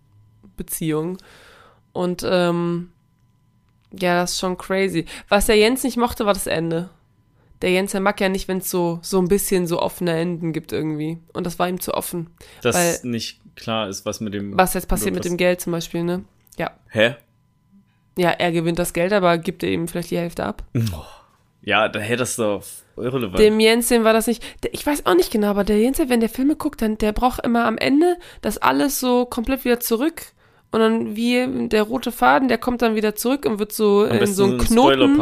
Beziehung. 0.58 1.16
Und, 1.94 2.26
ähm, 2.28 2.90
ja, 3.98 4.20
das 4.20 4.32
ist 4.32 4.38
schon 4.40 4.58
crazy. 4.58 5.06
Was 5.28 5.46
der 5.46 5.56
Jens 5.56 5.82
nicht 5.82 5.96
mochte, 5.96 6.26
war 6.26 6.34
das 6.34 6.46
Ende. 6.46 6.90
Der 7.62 7.70
Jens, 7.70 7.92
der 7.92 8.00
mag 8.00 8.20
ja 8.20 8.28
nicht, 8.28 8.48
wenn 8.48 8.58
es 8.58 8.70
so, 8.70 8.98
so 9.02 9.18
ein 9.18 9.28
bisschen 9.28 9.66
so 9.66 9.80
offene 9.80 10.12
Enden 10.12 10.52
gibt 10.52 10.72
irgendwie. 10.72 11.18
Und 11.32 11.46
das 11.46 11.58
war 11.58 11.68
ihm 11.68 11.80
zu 11.80 11.94
offen. 11.94 12.30
Dass 12.60 13.04
nicht 13.04 13.40
klar 13.56 13.88
ist, 13.88 14.04
was 14.04 14.20
mit 14.20 14.34
dem. 14.34 14.58
Was 14.58 14.74
jetzt 14.74 14.88
passiert 14.88 15.14
mit 15.14 15.24
dem 15.24 15.36
Geld 15.36 15.60
zum 15.60 15.72
Beispiel, 15.72 16.02
ne? 16.02 16.24
Ja. 16.58 16.72
Hä? 16.88 17.16
Ja, 18.18 18.30
er 18.30 18.52
gewinnt 18.52 18.78
das 18.78 18.92
Geld, 18.92 19.12
aber 19.12 19.38
gibt 19.38 19.62
er 19.62 19.70
ihm 19.70 19.88
vielleicht 19.88 20.10
die 20.10 20.18
Hälfte 20.18 20.44
ab. 20.44 20.64
Ja, 21.64 21.88
da 21.88 22.00
hätte 22.00 22.18
das 22.18 22.34
doch 22.34 22.64
irrelevant. 22.96 23.38
Dem 23.38 23.60
Jensen 23.60 24.02
war 24.02 24.12
das 24.12 24.26
nicht. 24.26 24.42
Der, 24.64 24.74
ich 24.74 24.84
weiß 24.84 25.06
auch 25.06 25.14
nicht 25.14 25.30
genau, 25.30 25.46
aber 25.46 25.62
der 25.62 25.78
Jensen, 25.78 26.08
wenn 26.08 26.18
der 26.18 26.28
Filme 26.28 26.56
guckt, 26.56 26.82
dann 26.82 26.98
der 26.98 27.12
braucht 27.12 27.44
immer 27.44 27.66
am 27.66 27.78
Ende 27.78 28.16
das 28.40 28.58
alles 28.58 28.98
so 28.98 29.26
komplett 29.26 29.64
wieder 29.64 29.78
zurück. 29.78 30.32
Und 30.72 30.80
dann 30.80 31.16
wie 31.16 31.68
der 31.68 31.82
rote 31.82 32.10
Faden, 32.10 32.48
der 32.48 32.56
kommt 32.56 32.80
dann 32.80 32.94
wieder 32.94 33.14
zurück 33.14 33.44
und 33.44 33.58
wird 33.58 33.72
so 33.72 34.04
in 34.04 34.26
so 34.26 34.44
einen 34.44 34.52
ein 34.54 34.58
Knoten. 34.58 35.18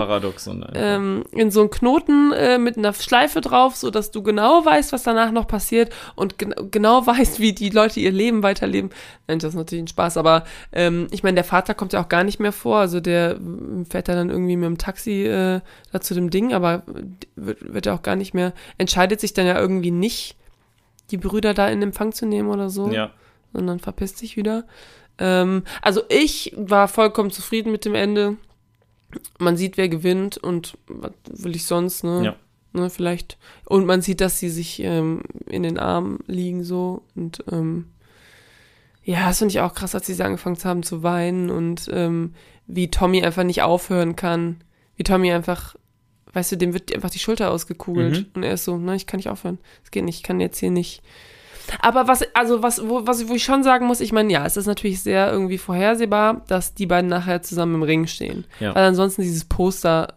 Ähm, 0.75 1.25
in 1.33 1.51
so 1.51 1.63
einen 1.63 1.71
Knoten 1.71 2.31
äh, 2.31 2.57
mit 2.57 2.79
einer 2.79 2.93
Schleife 2.93 3.41
drauf, 3.41 3.75
so 3.75 3.91
dass 3.91 4.13
du 4.13 4.23
genau 4.23 4.65
weißt, 4.65 4.93
was 4.93 5.03
danach 5.03 5.33
noch 5.33 5.49
passiert 5.49 5.93
und 6.15 6.39
gen 6.39 6.55
genau 6.71 7.05
weißt, 7.05 7.41
wie 7.41 7.53
die 7.53 7.71
Leute 7.71 7.99
ihr 7.99 8.13
Leben 8.13 8.45
weiterleben. 8.45 8.91
Nein, 9.27 9.41
das 9.41 9.51
ist 9.51 9.57
natürlich 9.57 9.83
ein 9.83 9.89
Spaß, 9.89 10.19
aber 10.19 10.45
ähm, 10.71 11.09
ich 11.11 11.25
meine, 11.25 11.35
der 11.35 11.45
Vater 11.45 11.75
kommt 11.75 11.95
ja 11.95 12.01
auch 12.01 12.09
gar 12.09 12.23
nicht 12.23 12.39
mehr 12.39 12.53
vor, 12.53 12.79
also 12.79 13.01
der 13.01 13.33
äh, 13.33 13.85
fährt 13.91 14.07
ja 14.07 14.15
dann 14.15 14.31
irgendwie 14.31 14.57
mit 14.57 14.67
dem 14.67 14.79
Taxi 14.79 15.27
äh, 15.27 15.61
da 15.91 16.01
zu 16.01 16.15
dem 16.15 16.31
Ding, 16.31 16.55
aber 16.55 16.85
wird, 17.35 17.75
wird 17.75 17.87
ja 17.87 17.95
auch 17.97 18.03
gar 18.03 18.15
nicht 18.15 18.35
mehr, 18.35 18.53
entscheidet 18.79 19.21
sich 19.21 19.33
dann 19.33 19.47
ja 19.47 19.59
irgendwie 19.59 19.91
nicht, 19.91 20.37
die 21.11 21.17
Brüder 21.17 21.55
da 21.55 21.67
in 21.69 21.83
Empfang 21.83 22.13
zu 22.13 22.25
nehmen 22.25 22.51
oder 22.51 22.71
so 22.71 22.89
ja. 22.89 23.11
sondern 23.53 23.81
verpisst 23.81 24.19
sich 24.19 24.37
wieder. 24.37 24.65
Ähm, 25.21 25.63
also 25.83 26.03
ich 26.09 26.53
war 26.57 26.89
vollkommen 26.89 27.31
zufrieden 27.31 27.71
mit 27.71 27.85
dem 27.85 27.95
Ende. 27.95 28.37
Man 29.39 29.57
sieht, 29.57 29.77
wer 29.77 29.89
gewinnt 29.89 30.39
und 30.39 30.77
was 30.89 31.13
will 31.27 31.55
ich 31.55 31.65
sonst, 31.65 32.05
ne? 32.05 32.23
Ja. 32.25 32.37
Ne, 32.73 32.89
vielleicht. 32.89 33.37
Und 33.65 33.85
man 33.85 34.01
sieht, 34.01 34.21
dass 34.21 34.39
sie 34.39 34.49
sich 34.49 34.81
ähm, 34.81 35.23
in 35.47 35.65
den 35.65 35.77
Armen 35.79 36.21
liegen 36.27 36.63
so 36.63 37.03
und 37.17 37.43
ähm, 37.51 37.87
ja, 39.03 39.27
das 39.27 39.39
finde 39.39 39.51
ich 39.53 39.61
auch 39.61 39.75
krass, 39.75 39.95
als 39.97 40.07
sie 40.07 40.23
angefangen 40.23 40.59
haben 40.63 40.83
zu 40.85 41.03
weinen 41.03 41.51
und 41.51 41.89
ähm, 41.93 42.35
wie 42.69 42.89
Tommy 42.91 43.25
einfach 43.25 43.43
nicht 43.43 43.63
aufhören 43.63 44.15
kann. 44.15 44.63
Wie 44.95 45.03
Tommy 45.03 45.33
einfach, 45.33 45.75
weißt 46.33 46.53
du, 46.53 46.57
dem 46.57 46.73
wird 46.75 46.95
einfach 46.95 47.11
die 47.11 47.19
Schulter 47.19 47.51
ausgekugelt 47.51 48.19
Mhm. 48.19 48.27
und 48.35 48.43
er 48.45 48.53
ist 48.55 48.65
so, 48.65 48.77
ne, 48.77 48.95
ich 48.95 49.07
kann 49.07 49.19
nicht 49.19 49.31
aufhören. 49.31 49.59
Es 49.83 49.91
geht 49.91 50.05
nicht, 50.05 50.19
ich 50.19 50.23
kann 50.23 50.39
jetzt 50.39 50.59
hier 50.61 50.71
nicht. 50.71 51.03
Aber 51.81 52.09
was, 52.09 52.23
also 52.35 52.63
was, 52.63 52.87
wo, 52.89 53.07
was, 53.07 53.29
wo 53.29 53.35
ich 53.35 53.45
schon 53.45 53.63
sagen 53.63 53.87
muss, 53.87 54.01
ich 54.01 54.13
meine, 54.13 54.33
ja, 54.33 54.45
es 54.45 54.57
ist 54.57 54.67
natürlich 54.67 55.03
sehr 55.03 55.31
irgendwie 55.31 55.59
vorhersehbar, 55.59 56.43
dass 56.49 56.75
die 56.75 56.87
beiden 56.87 57.09
nachher 57.09 57.43
zusammen 57.43 57.77
im 57.77 57.83
Ring 57.83 58.07
stehen. 58.07 58.45
Ja. 58.59 58.75
Weil 58.75 58.85
ansonsten 58.85 59.23
dieses 59.23 59.45
Poster 59.45 60.15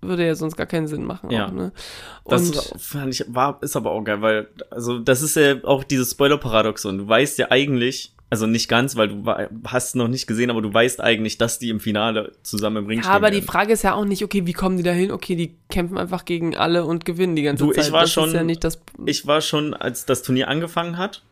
würde 0.00 0.26
ja 0.26 0.34
sonst 0.34 0.56
gar 0.56 0.66
keinen 0.66 0.86
Sinn 0.86 1.04
machen. 1.04 1.30
Ja. 1.30 1.46
Auch, 1.46 1.52
ne? 1.52 1.72
Das 2.26 2.72
fand 2.78 3.14
ich, 3.14 3.24
war, 3.28 3.58
ist 3.62 3.76
aber 3.76 3.92
auch 3.92 4.02
geil, 4.02 4.22
weil, 4.22 4.48
also, 4.70 4.98
das 4.98 5.22
ist 5.22 5.36
ja 5.36 5.62
auch 5.64 5.84
dieses 5.84 6.12
Spoiler-Paradoxon. 6.12 6.98
Du 6.98 7.08
weißt 7.08 7.38
ja 7.38 7.50
eigentlich, 7.50 8.14
also 8.34 8.46
nicht 8.48 8.68
ganz, 8.68 8.96
weil 8.96 9.08
du 9.08 9.24
hast 9.66 9.94
noch 9.94 10.08
nicht 10.08 10.26
gesehen, 10.26 10.50
aber 10.50 10.60
du 10.60 10.74
weißt 10.74 11.00
eigentlich, 11.00 11.38
dass 11.38 11.60
die 11.60 11.70
im 11.70 11.78
Finale 11.78 12.32
zusammen 12.42 12.78
im 12.78 12.86
Ring 12.86 12.98
ja, 12.98 13.04
stehen. 13.04 13.14
aber 13.14 13.30
die 13.30 13.36
werden. 13.36 13.46
Frage 13.46 13.72
ist 13.72 13.82
ja 13.84 13.94
auch 13.94 14.04
nicht, 14.04 14.24
okay, 14.24 14.44
wie 14.44 14.52
kommen 14.52 14.76
die 14.76 14.82
da 14.82 14.90
hin? 14.90 15.12
Okay, 15.12 15.36
die 15.36 15.54
kämpfen 15.70 15.96
einfach 15.96 16.24
gegen 16.24 16.56
alle 16.56 16.84
und 16.84 17.04
gewinnen 17.04 17.36
die 17.36 17.42
ganze 17.42 17.64
Du, 17.64 17.70
ich 17.70 17.76
Zeit. 17.78 17.92
war 17.92 18.00
das 18.02 18.12
schon- 18.12 18.32
ja 18.34 18.42
nicht 18.42 18.64
das. 18.64 18.80
ich 19.06 19.26
war 19.26 19.40
schon, 19.40 19.72
als 19.72 20.04
das 20.04 20.22
Turnier 20.22 20.48
angefangen 20.48 20.98
hat, 20.98 21.22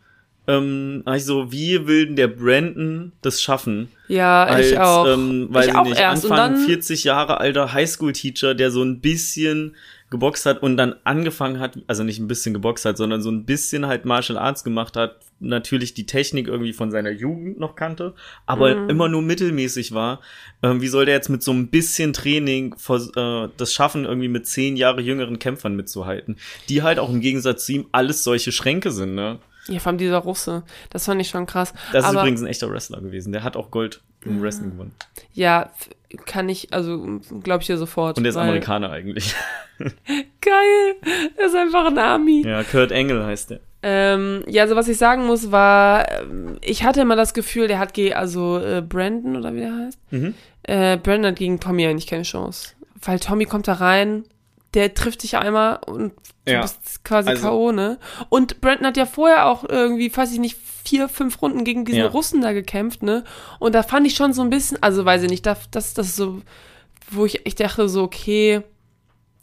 ähm, 0.47 1.03
war 1.05 1.17
ich 1.17 1.25
so, 1.25 1.53
wie 1.53 1.87
will 1.87 2.07
denn 2.07 2.17
der 2.17 2.29
Brandon 2.29 3.13
das 3.23 3.43
schaffen? 3.43 3.89
Ja, 4.09 4.45
als, 4.45 4.71
ich 4.73 4.79
auch. 4.79 5.07
ähm, 5.07 5.49
weiß 5.51 5.67
ich 5.67 5.71
ich, 5.73 5.77
auch 5.79 5.85
nicht, 5.85 5.99
erst. 6.01 6.25
Und 6.25 6.33
Anfang 6.33 6.55
dann, 6.57 6.65
40 6.67 7.05
Jahre 7.05 7.41
alter 7.41 7.73
Highschool-Teacher, 7.73 8.55
der 8.55 8.71
so 8.71 8.83
ein 8.83 9.01
bisschen 9.01 9.75
geboxt 10.13 10.47
hat 10.47 10.63
und 10.63 10.77
dann 10.77 10.95
angefangen 11.03 11.59
hat, 11.59 11.77
also 11.89 12.05
nicht 12.05 12.21
ein 12.21 12.29
bisschen 12.29 12.55
geboxt 12.55 12.85
hat, 12.85 12.97
sondern 12.97 13.21
so 13.21 13.31
ein 13.33 13.45
bisschen 13.45 13.87
halt 13.87 14.05
Martial 14.05 14.39
Arts 14.39 14.63
gemacht 14.63 14.97
hat, 14.97 15.17
natürlich 15.41 15.95
die 15.95 16.07
Technik 16.07 16.47
irgendwie 16.47 16.73
von 16.73 16.93
seiner 16.93 17.11
Jugend 17.11 17.59
noch 17.59 17.75
kannte, 17.75 18.15
aber 18.47 18.77
Mhm. 18.77 18.91
immer 18.91 19.09
nur 19.09 19.23
mittelmäßig 19.23 19.93
war. 19.93 20.21
Ähm, 20.63 20.81
wie 20.81 20.87
soll 20.87 21.05
der 21.07 21.17
jetzt 21.17 21.29
mit 21.31 21.43
so 21.43 21.51
ein 21.53 21.69
bisschen 21.69 22.13
Training 22.13 22.77
äh, 23.17 23.49
das 23.57 23.73
schaffen, 23.73 24.05
irgendwie 24.05 24.29
mit 24.29 24.47
zehn 24.47 24.77
Jahre 24.77 25.01
jüngeren 25.01 25.41
Kämpfern 25.41 25.75
mitzuhalten, 25.75 26.37
die 26.69 26.83
halt 26.85 27.01
auch 27.01 27.11
im 27.11 27.21
Gegensatz 27.21 27.67
zu 27.67 27.73
ihm 27.73 27.87
alles 27.91 28.23
solche 28.23 28.53
Schränke 28.53 28.93
sind, 28.93 29.17
ne? 29.17 29.41
ja, 29.69 29.79
vor 29.79 29.89
allem 29.91 29.99
dieser 29.99 30.19
Russe. 30.19 30.63
Das 30.91 31.07
fand 31.07 31.21
ich 31.21 31.29
schon 31.29 31.47
krass. 31.47 31.73
Das 31.93 32.05
ist 32.05 32.11
aber, 32.11 32.21
übrigens 32.21 32.43
ein 32.43 32.49
echter 32.49 32.71
Wrestler 32.71 33.01
gewesen. 33.01 33.33
Der 33.33 33.43
hat 33.43 33.57
auch 33.57 33.71
Gold 33.71 34.01
im 34.25 34.41
Wrestling 34.43 34.73
gewonnen. 34.73 34.95
Ja, 35.33 35.71
kann 36.27 36.49
ich, 36.49 36.73
also 36.73 37.21
glaube 37.43 37.63
ich 37.63 37.67
dir 37.67 37.79
sofort. 37.79 38.17
Und 38.19 38.25
der 38.25 38.31
ist 38.31 38.37
Amerikaner 38.37 38.91
eigentlich. 38.91 39.35
Geil! 40.41 40.95
Er 41.37 41.47
ist 41.47 41.57
einfach 41.57 41.87
ein 41.87 41.99
Army. 41.99 42.43
Ja, 42.47 42.63
Kurt 42.65 42.93
Engel 42.93 43.25
heißt 43.25 43.51
der. 43.51 43.61
Ähm, 43.85 44.45
ja, 44.47 44.63
also 44.63 44.77
was 44.77 44.87
ich 44.89 44.97
sagen 44.99 45.27
muss, 45.27 45.51
war, 45.51 46.09
ähm, 46.21 46.59
ich 46.61 46.85
hatte 46.85 47.01
immer 47.01 47.17
das 47.17 47.35
Gefühl, 47.35 47.67
der 47.67 47.79
hat 47.81 47.95
gegen, 47.95 48.15
also 48.15 48.59
äh, 48.59 48.81
Brandon 48.81 49.37
oder 49.37 49.55
wie 49.55 49.61
der 49.61 49.75
heißt, 49.77 49.99
Mhm. 50.13 50.35
äh, 50.65 50.97
Brandon 50.99 51.33
hat 51.33 51.37
gegen 51.37 51.59
Tommy 51.59 51.87
eigentlich 51.87 52.07
keine 52.07 52.23
Chance. 52.23 52.75
Weil 53.05 53.19
Tommy 53.19 53.45
kommt 53.47 53.67
da 53.67 53.73
rein, 53.75 54.25
der 54.75 54.95
trifft 54.95 55.25
dich 55.25 55.37
einmal 55.37 55.81
und 55.87 56.13
du 56.45 56.53
Ja. 56.53 56.61
bist 56.63 57.05
quasi 57.05 57.31
Also- 57.31 57.43
K.O., 57.49 57.73
ne? 57.73 57.99
Und 58.29 58.61
Brandon 58.61 58.87
hat 58.87 58.97
ja 58.97 59.07
vorher 59.07 59.47
auch 59.47 59.69
irgendwie, 59.69 60.15
weiß 60.17 60.33
ich 60.33 60.39
nicht, 60.39 60.59
vier, 60.85 61.09
fünf 61.09 61.41
Runden 61.43 61.65
gegen 61.65 61.85
diesen 61.85 62.01
Ja. 62.01 62.09
Russen 62.09 62.41
da 62.41 62.53
gekämpft, 62.53 63.03
ne? 63.03 63.25
Und 63.59 63.75
da 63.75 63.83
fand 63.83 64.07
ich 64.07 64.15
schon 64.15 64.33
so 64.33 64.43
ein 64.43 64.51
bisschen, 64.51 64.83
also 64.83 65.05
weiß 65.05 65.23
ich 65.23 65.31
nicht, 65.31 65.47
das, 65.47 65.71
das, 65.71 65.95
das 65.95 66.09
ist 66.09 66.17
so, 66.17 66.43
wo 67.11 67.25
ich 67.25 67.47
echt 67.47 67.61
dachte 67.61 67.89
so, 67.89 68.03
okay, 68.03 68.63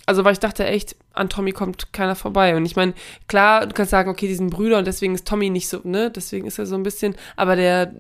also 0.06 0.26
weil 0.26 0.34
ich 0.34 0.40
dachte 0.40 0.66
echt, 0.66 0.96
an 1.14 1.30
Tommy 1.30 1.52
kommt 1.52 1.94
keiner 1.94 2.16
vorbei. 2.16 2.56
Und 2.56 2.66
ich 2.66 2.76
meine, 2.76 2.94
klar, 3.28 3.68
du 3.68 3.74
kannst 3.74 3.92
sagen, 3.92 4.10
okay, 4.10 4.28
die 4.28 4.36
sind 4.36 4.50
Brüder 4.50 4.78
und 4.80 4.88
deswegen 4.88 5.14
ist 5.14 5.28
Tommy 5.28 5.50
nicht 5.50 5.70
so, 5.70 5.82
ne? 5.84 6.10
Deswegen 6.12 6.48
ist 6.48 6.58
er 6.58 6.66
so 6.66 6.76
ein 6.76 6.84
bisschen, 6.84 7.16
aber 7.36 7.56
der 7.56 7.94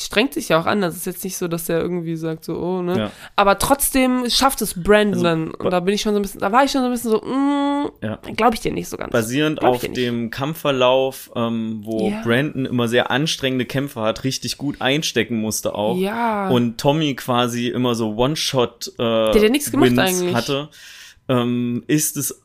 strengt 0.00 0.34
sich 0.34 0.48
ja 0.50 0.60
auch 0.60 0.66
an. 0.66 0.80
Das 0.80 0.96
ist 0.96 1.06
jetzt 1.06 1.24
nicht 1.24 1.36
so, 1.36 1.48
dass 1.48 1.68
er 1.68 1.80
irgendwie 1.80 2.16
sagt 2.16 2.44
so, 2.44 2.56
oh, 2.58 2.82
ne? 2.82 2.98
Ja. 2.98 3.10
Aber 3.36 3.58
trotzdem 3.58 4.28
schafft 4.28 4.62
es 4.62 4.74
Brandon 4.82 5.14
Also, 5.14 5.24
dann. 5.24 5.50
Und 5.54 5.70
da 5.70 5.80
bin 5.80 5.94
ich 5.94 6.00
schon 6.02 6.12
so 6.12 6.18
ein 6.18 6.22
bisschen, 6.22 6.40
da 6.40 6.52
war 6.52 6.64
ich 6.64 6.70
schon 6.70 6.80
so 6.82 6.86
ein 6.86 6.92
bisschen 6.92 7.10
so, 7.10 7.20
mm, 7.20 7.90
Ja. 8.02 8.18
glaube 8.36 8.54
ich 8.54 8.60
dir 8.60 8.72
nicht 8.72 8.88
so 8.88 8.96
ganz. 8.96 9.12
basierend 9.12 9.62
auf 9.62 9.80
dem 9.80 10.30
Kampfverlauf, 10.30 11.30
ähm, 11.36 11.80
wo 11.84 12.08
Ja. 12.10 12.22
Brandon 12.22 12.64
immer 12.66 12.88
sehr 12.88 13.10
anstrengende 13.10 13.64
Kämpfe 13.64 14.00
hat, 14.00 14.24
richtig 14.24 14.58
gut 14.58 14.80
einstecken 14.80 15.40
musste 15.40 15.74
auch. 15.74 15.96
Ja. 15.96 16.48
Und 16.48 16.78
Tommy 16.78 17.14
quasi 17.14 17.68
immer 17.68 17.94
so 17.94 18.14
One-Shot 18.16 18.92
äh, 18.98 19.02
hat 19.02 19.34
ja 19.42 19.48
nichts 19.48 19.70
gemacht 19.70 19.90
Wins 19.90 19.98
eigentlich. 19.98 20.34
hatte, 20.34 20.68
ähm, 21.28 21.84
ist 21.86 22.16
es 22.16 22.42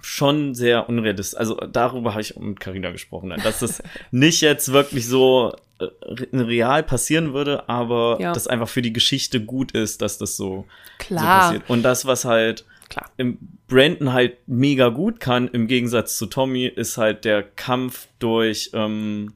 schon 0.00 0.54
sehr 0.54 0.88
unrealistisch. 0.88 1.38
Also 1.38 1.54
darüber 1.56 2.12
habe 2.12 2.22
ich 2.22 2.34
mit 2.36 2.60
Carina 2.60 2.90
gesprochen, 2.90 3.28
ne? 3.28 3.36
dass 3.42 3.62
es 3.62 3.82
nicht 4.10 4.40
jetzt 4.40 4.72
wirklich 4.72 5.06
so 5.06 5.54
äh, 5.78 5.84
re- 6.02 6.28
real 6.32 6.82
passieren 6.82 7.34
würde, 7.34 7.68
aber 7.68 8.16
Ja. 8.20 8.32
das 8.32 8.46
einfach 8.46 8.68
für 8.68 8.82
die 8.82 8.92
Geschichte 8.92 9.44
gut 9.44 9.72
ist, 9.72 10.00
dass 10.02 10.18
das 10.18 10.36
so, 10.36 10.48
so 10.48 10.66
Klar. 10.98 11.40
passiert. 11.40 11.62
Und 11.68 11.82
das, 11.82 12.06
was 12.06 12.24
halt 12.24 12.64
Klar. 12.88 13.10
im 13.18 13.38
Brandon 13.68 14.12
halt 14.12 14.36
mega 14.46 14.88
gut 14.88 15.20
kann, 15.20 15.48
im 15.48 15.66
Gegensatz 15.66 16.16
zu 16.16 16.26
Tommy, 16.26 16.66
ist 16.66 16.96
halt 16.98 17.24
der 17.24 17.42
Kampf 17.42 18.08
durch, 18.18 18.70
ähm, 18.74 19.34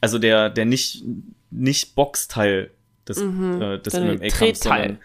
also 0.00 0.18
der, 0.18 0.50
der 0.50 0.64
nicht, 0.66 1.02
nicht 1.50 1.94
Boxteil 1.94 2.70
des, 3.08 3.18
äh, 3.18 3.78
des 3.78 3.94
MMA-Kampfs, 3.94 4.60
sondern 4.60 4.98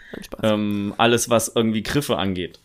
ähm, 0.43 0.93
alles, 0.97 1.29
was 1.29 1.51
irgendwie 1.55 1.83
Griffe 1.83 2.17
angeht. 2.17 2.59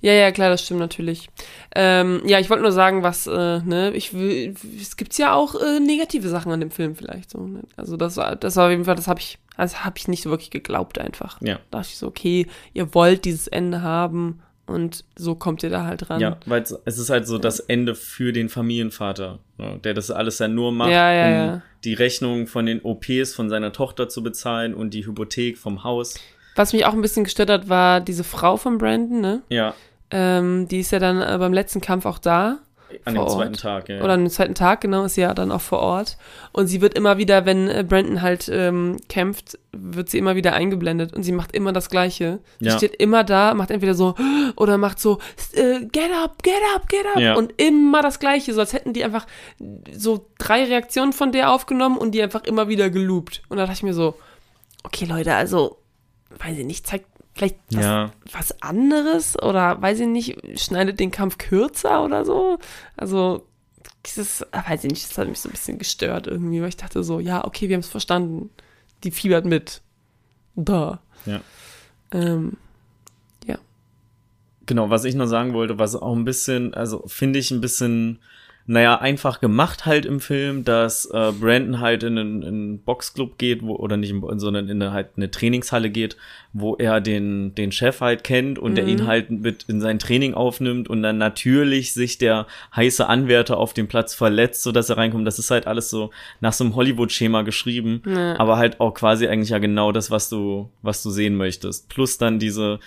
Ja, 0.00 0.12
ja, 0.12 0.30
klar, 0.30 0.50
das 0.50 0.62
stimmt 0.64 0.80
natürlich. 0.80 1.28
Ähm, 1.74 2.22
ja, 2.26 2.38
ich 2.38 2.50
wollte 2.50 2.62
nur 2.62 2.72
sagen, 2.72 3.02
was, 3.02 3.26
äh, 3.26 3.60
ne, 3.60 3.92
ich 3.94 4.12
will, 4.14 4.54
es 4.80 4.96
gibt 4.96 5.16
ja 5.18 5.34
auch 5.34 5.54
äh, 5.54 5.80
negative 5.80 6.28
Sachen 6.28 6.52
an 6.52 6.60
dem 6.60 6.70
Film 6.70 6.94
vielleicht 6.96 7.30
so. 7.30 7.46
Ne? 7.46 7.62
Also 7.76 7.96
das 7.96 8.16
war, 8.16 8.36
das 8.36 8.56
war 8.56 8.66
auf 8.66 8.70
jeden 8.70 8.84
Fall, 8.84 8.94
das 8.96 9.08
habe 9.08 9.20
ich, 9.20 9.38
das 9.56 9.84
habe 9.84 9.96
ich 9.98 10.08
nicht 10.08 10.22
so 10.22 10.30
wirklich 10.30 10.50
geglaubt 10.50 10.98
einfach. 10.98 11.40
Ja. 11.42 11.56
Da 11.70 11.78
dachte 11.78 11.88
ich 11.92 11.98
so, 11.98 12.06
okay, 12.06 12.46
ihr 12.74 12.94
wollt 12.94 13.24
dieses 13.24 13.46
Ende 13.48 13.82
haben 13.82 14.40
und 14.66 15.04
so 15.16 15.34
kommt 15.36 15.62
ihr 15.62 15.70
da 15.70 15.84
halt 15.84 16.10
ran. 16.10 16.20
Ja, 16.20 16.38
weil 16.46 16.62
es- 16.62 16.72
ist 16.72 17.08
halt 17.10 17.26
so 17.26 17.38
das 17.38 17.60
Ende 17.60 17.94
für 17.94 18.32
den 18.32 18.48
Familienvater, 18.48 19.38
ne, 19.58 19.78
der 19.82 19.94
das 19.94 20.10
alles 20.10 20.38
ja 20.38 20.48
nur 20.48 20.72
macht, 20.72 20.90
Ja, 20.90 21.12
ja, 21.12 21.26
um 21.26 21.32
ja. 21.54 21.62
die 21.84 21.94
Rechnung 21.94 22.46
von 22.48 22.66
den 22.66 22.80
OPs 22.82 23.34
von 23.34 23.48
seiner 23.48 23.72
Tochter 23.72 24.08
zu 24.08 24.22
bezahlen 24.22 24.74
und 24.74 24.92
die 24.92 25.06
Hypothek 25.06 25.56
vom 25.58 25.84
Haus. 25.84 26.18
Was 26.56 26.72
mich 26.72 26.84
auch 26.86 26.92
ein 26.94 27.02
bisschen 27.02 27.24
gestört 27.24 27.50
hat, 27.50 27.68
war 27.68 28.00
diese 28.00 28.24
Frau 28.24 28.56
von 28.56 28.78
Brandon, 28.78 29.20
ne? 29.20 29.42
Ja, 29.48 29.74
Ähm, 30.10 30.66
die 30.68 30.80
ist 30.80 30.90
ja 30.92 30.98
dann 30.98 31.20
äh, 31.20 31.36
beim 31.38 31.52
letzten 31.52 31.80
Kampf 31.80 32.06
auch 32.06 32.18
da. 32.18 32.58
an 33.04 33.14
dem 33.14 33.26
zweiten 33.28 33.52
Ort. 33.54 33.60
Tag. 33.60 33.88
Ja, 33.88 34.00
Oder 34.02 34.12
an 34.12 34.20
dem 34.24 34.30
zweiten 34.30 34.54
Tag, 34.54 34.80
genau, 34.80 35.04
ist 35.04 35.14
sie 35.16 35.22
ja 35.22 35.34
dann 35.34 35.50
auch 35.50 35.60
vor 35.60 35.80
Ort. 35.80 36.16
Und 36.52 36.68
sie 36.68 36.80
wird 36.80 36.94
immer 36.94 37.18
wieder, 37.18 37.44
wenn 37.44 37.68
äh, 37.68 37.84
Brandon 37.86 38.22
halt 38.22 38.48
ähm, 38.50 38.96
kämpft, 39.08 39.58
wird 39.72 40.08
sie 40.08 40.18
immer 40.18 40.36
wieder 40.36 40.52
eingeblendet 40.52 41.12
und 41.12 41.24
sie 41.24 41.32
macht 41.32 41.52
immer 41.56 41.72
das 41.72 41.90
Gleiche. 41.90 42.38
Sie 42.60 42.66
Ja. 42.66 42.76
steht 42.76 42.94
immer 42.94 43.24
da, 43.24 43.52
macht 43.54 43.72
entweder 43.72 43.94
so 43.94 44.14
oder 44.56 44.78
macht 44.78 45.00
so, 45.00 45.18
äh, 45.54 45.80
get 45.86 46.10
up, 46.22 46.40
get 46.44 46.54
up, 46.76 46.88
get 46.88 47.04
up 47.14 47.20
Ja. 47.20 47.34
und 47.34 47.52
immer 47.60 48.00
das 48.00 48.20
Gleiche, 48.20 48.54
so 48.54 48.60
als 48.60 48.72
hätten 48.72 48.92
die 48.92 49.02
einfach 49.04 49.26
so 49.92 50.26
drei 50.38 50.62
Reaktionen 50.64 51.12
von 51.12 51.32
der 51.32 51.50
aufgenommen 51.50 51.98
und 51.98 52.12
die 52.12 52.22
einfach 52.22 52.44
immer 52.44 52.68
wieder 52.68 52.88
geloopt. 52.90 53.42
Und 53.48 53.56
da 53.56 53.64
dachte 53.64 53.78
ich 53.78 53.82
mir 53.82 53.94
so, 53.94 54.14
okay 54.84 55.04
Leute, 55.06 55.34
also, 55.34 55.76
weiß 56.38 56.58
ich 56.58 56.66
nicht, 56.66 56.86
zeigt 56.86 57.06
vielleicht 57.34 57.56
was, 57.70 57.84
ja. 57.84 58.12
was 58.32 58.62
anderes 58.62 59.40
oder 59.42 59.80
weiß 59.80 60.00
ich 60.00 60.06
nicht, 60.06 60.60
schneidet 60.60 61.00
den 61.00 61.10
Kampf 61.10 61.38
kürzer 61.38 62.04
oder 62.04 62.24
so. 62.24 62.58
Also, 62.96 63.46
das, 64.02 64.46
weiß 64.52 64.84
ich 64.84 64.90
nicht, 64.90 65.10
das 65.10 65.18
hat 65.18 65.28
mich 65.28 65.40
so 65.40 65.48
ein 65.48 65.52
bisschen 65.52 65.78
gestört 65.78 66.26
irgendwie, 66.26 66.60
weil 66.60 66.68
ich 66.68 66.76
dachte 66.76 67.02
so, 67.02 67.20
ja, 67.20 67.44
okay, 67.44 67.68
wir 67.68 67.74
haben 67.74 67.80
es 67.80 67.88
verstanden. 67.88 68.50
Die 69.04 69.10
fiebert 69.10 69.44
mit. 69.44 69.82
Da. 70.54 71.00
Ja. 71.26 71.40
Ähm, 72.12 72.56
Genau, 74.66 74.90
was 74.90 75.04
ich 75.04 75.14
noch 75.14 75.26
sagen 75.26 75.54
wollte, 75.54 75.78
was 75.78 75.94
auch 75.94 76.14
ein 76.14 76.24
bisschen, 76.24 76.74
also 76.74 77.04
finde 77.06 77.38
ich 77.38 77.52
ein 77.52 77.60
bisschen, 77.60 78.18
naja, 78.68 78.96
einfach 79.00 79.40
gemacht 79.40 79.86
halt 79.86 80.04
im 80.06 80.18
Film, 80.20 80.64
dass 80.64 81.06
äh, 81.06 81.32
Brandon 81.32 81.80
halt 81.80 82.02
in 82.02 82.18
einen, 82.18 82.42
in 82.42 82.48
einen 82.48 82.78
Boxclub 82.80 83.38
geht, 83.38 83.62
wo, 83.62 83.76
oder 83.76 83.96
nicht, 83.96 84.10
in, 84.10 84.38
sondern 84.40 84.68
in 84.68 84.82
eine, 84.82 84.92
halt 84.92 85.10
eine 85.16 85.30
Trainingshalle 85.30 85.88
geht, 85.90 86.16
wo 86.52 86.74
er 86.74 87.00
den, 87.00 87.54
den 87.54 87.70
Chef 87.70 88.00
halt 88.00 88.24
kennt 88.24 88.58
und 88.58 88.74
der 88.76 88.86
ihn 88.86 89.06
halt 89.06 89.30
mit 89.30 89.64
in 89.68 89.80
sein 89.80 89.98
Training 89.98 90.34
aufnimmt 90.34 90.88
und 90.88 91.02
dann 91.02 91.18
natürlich 91.18 91.92
sich 91.92 92.18
der 92.18 92.46
heiße 92.74 93.06
Anwärter 93.08 93.58
auf 93.58 93.74
dem 93.74 93.88
Platz 93.88 94.14
verletzt, 94.14 94.62
sodass 94.62 94.88
er 94.90 94.96
reinkommt. 94.96 95.26
Das 95.26 95.38
ist 95.38 95.50
halt 95.50 95.66
alles 95.66 95.90
so 95.90 96.10
nach 96.40 96.52
so 96.54 96.64
einem 96.64 96.74
Hollywood-Schema 96.74 97.42
geschrieben, 97.42 98.02
Ja. 98.06 98.38
aber 98.40 98.56
halt 98.56 98.80
auch 98.80 98.94
quasi 98.94 99.28
eigentlich 99.28 99.50
ja 99.50 99.58
genau 99.58 99.92
das, 99.92 100.10
was 100.10 100.28
du, 100.28 100.70
was 100.82 101.02
du 101.02 101.10
sehen 101.10 101.36
möchtest. 101.36 101.88
Plus 101.90 102.16
dann 102.18 102.38
diese, 102.38 102.80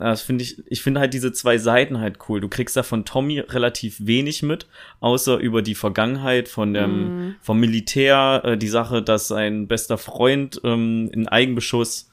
Das 0.00 0.22
finde 0.22 0.42
ich, 0.42 0.62
ich 0.66 0.82
finde 0.82 0.98
halt 1.00 1.14
diese 1.14 1.32
zwei 1.32 1.56
Seiten 1.56 2.00
halt 2.00 2.18
cool. 2.28 2.40
Du 2.40 2.48
kriegst 2.48 2.76
da 2.76 2.82
von 2.82 3.04
Tommy 3.04 3.38
relativ 3.38 4.04
wenig 4.04 4.42
mit, 4.42 4.66
außer 4.98 5.38
über 5.38 5.62
die 5.62 5.76
Vergangenheit 5.76 6.48
von 6.48 6.74
dem, 6.74 7.36
vom 7.40 7.60
Militär, 7.60 8.42
äh, 8.44 8.56
die 8.56 8.68
Sache, 8.68 9.00
dass 9.00 9.28
sein 9.28 9.68
bester 9.68 9.96
Freund 9.96 10.60
ähm, 10.64 11.08
in 11.12 11.28
Eigenbeschuss 11.28 12.10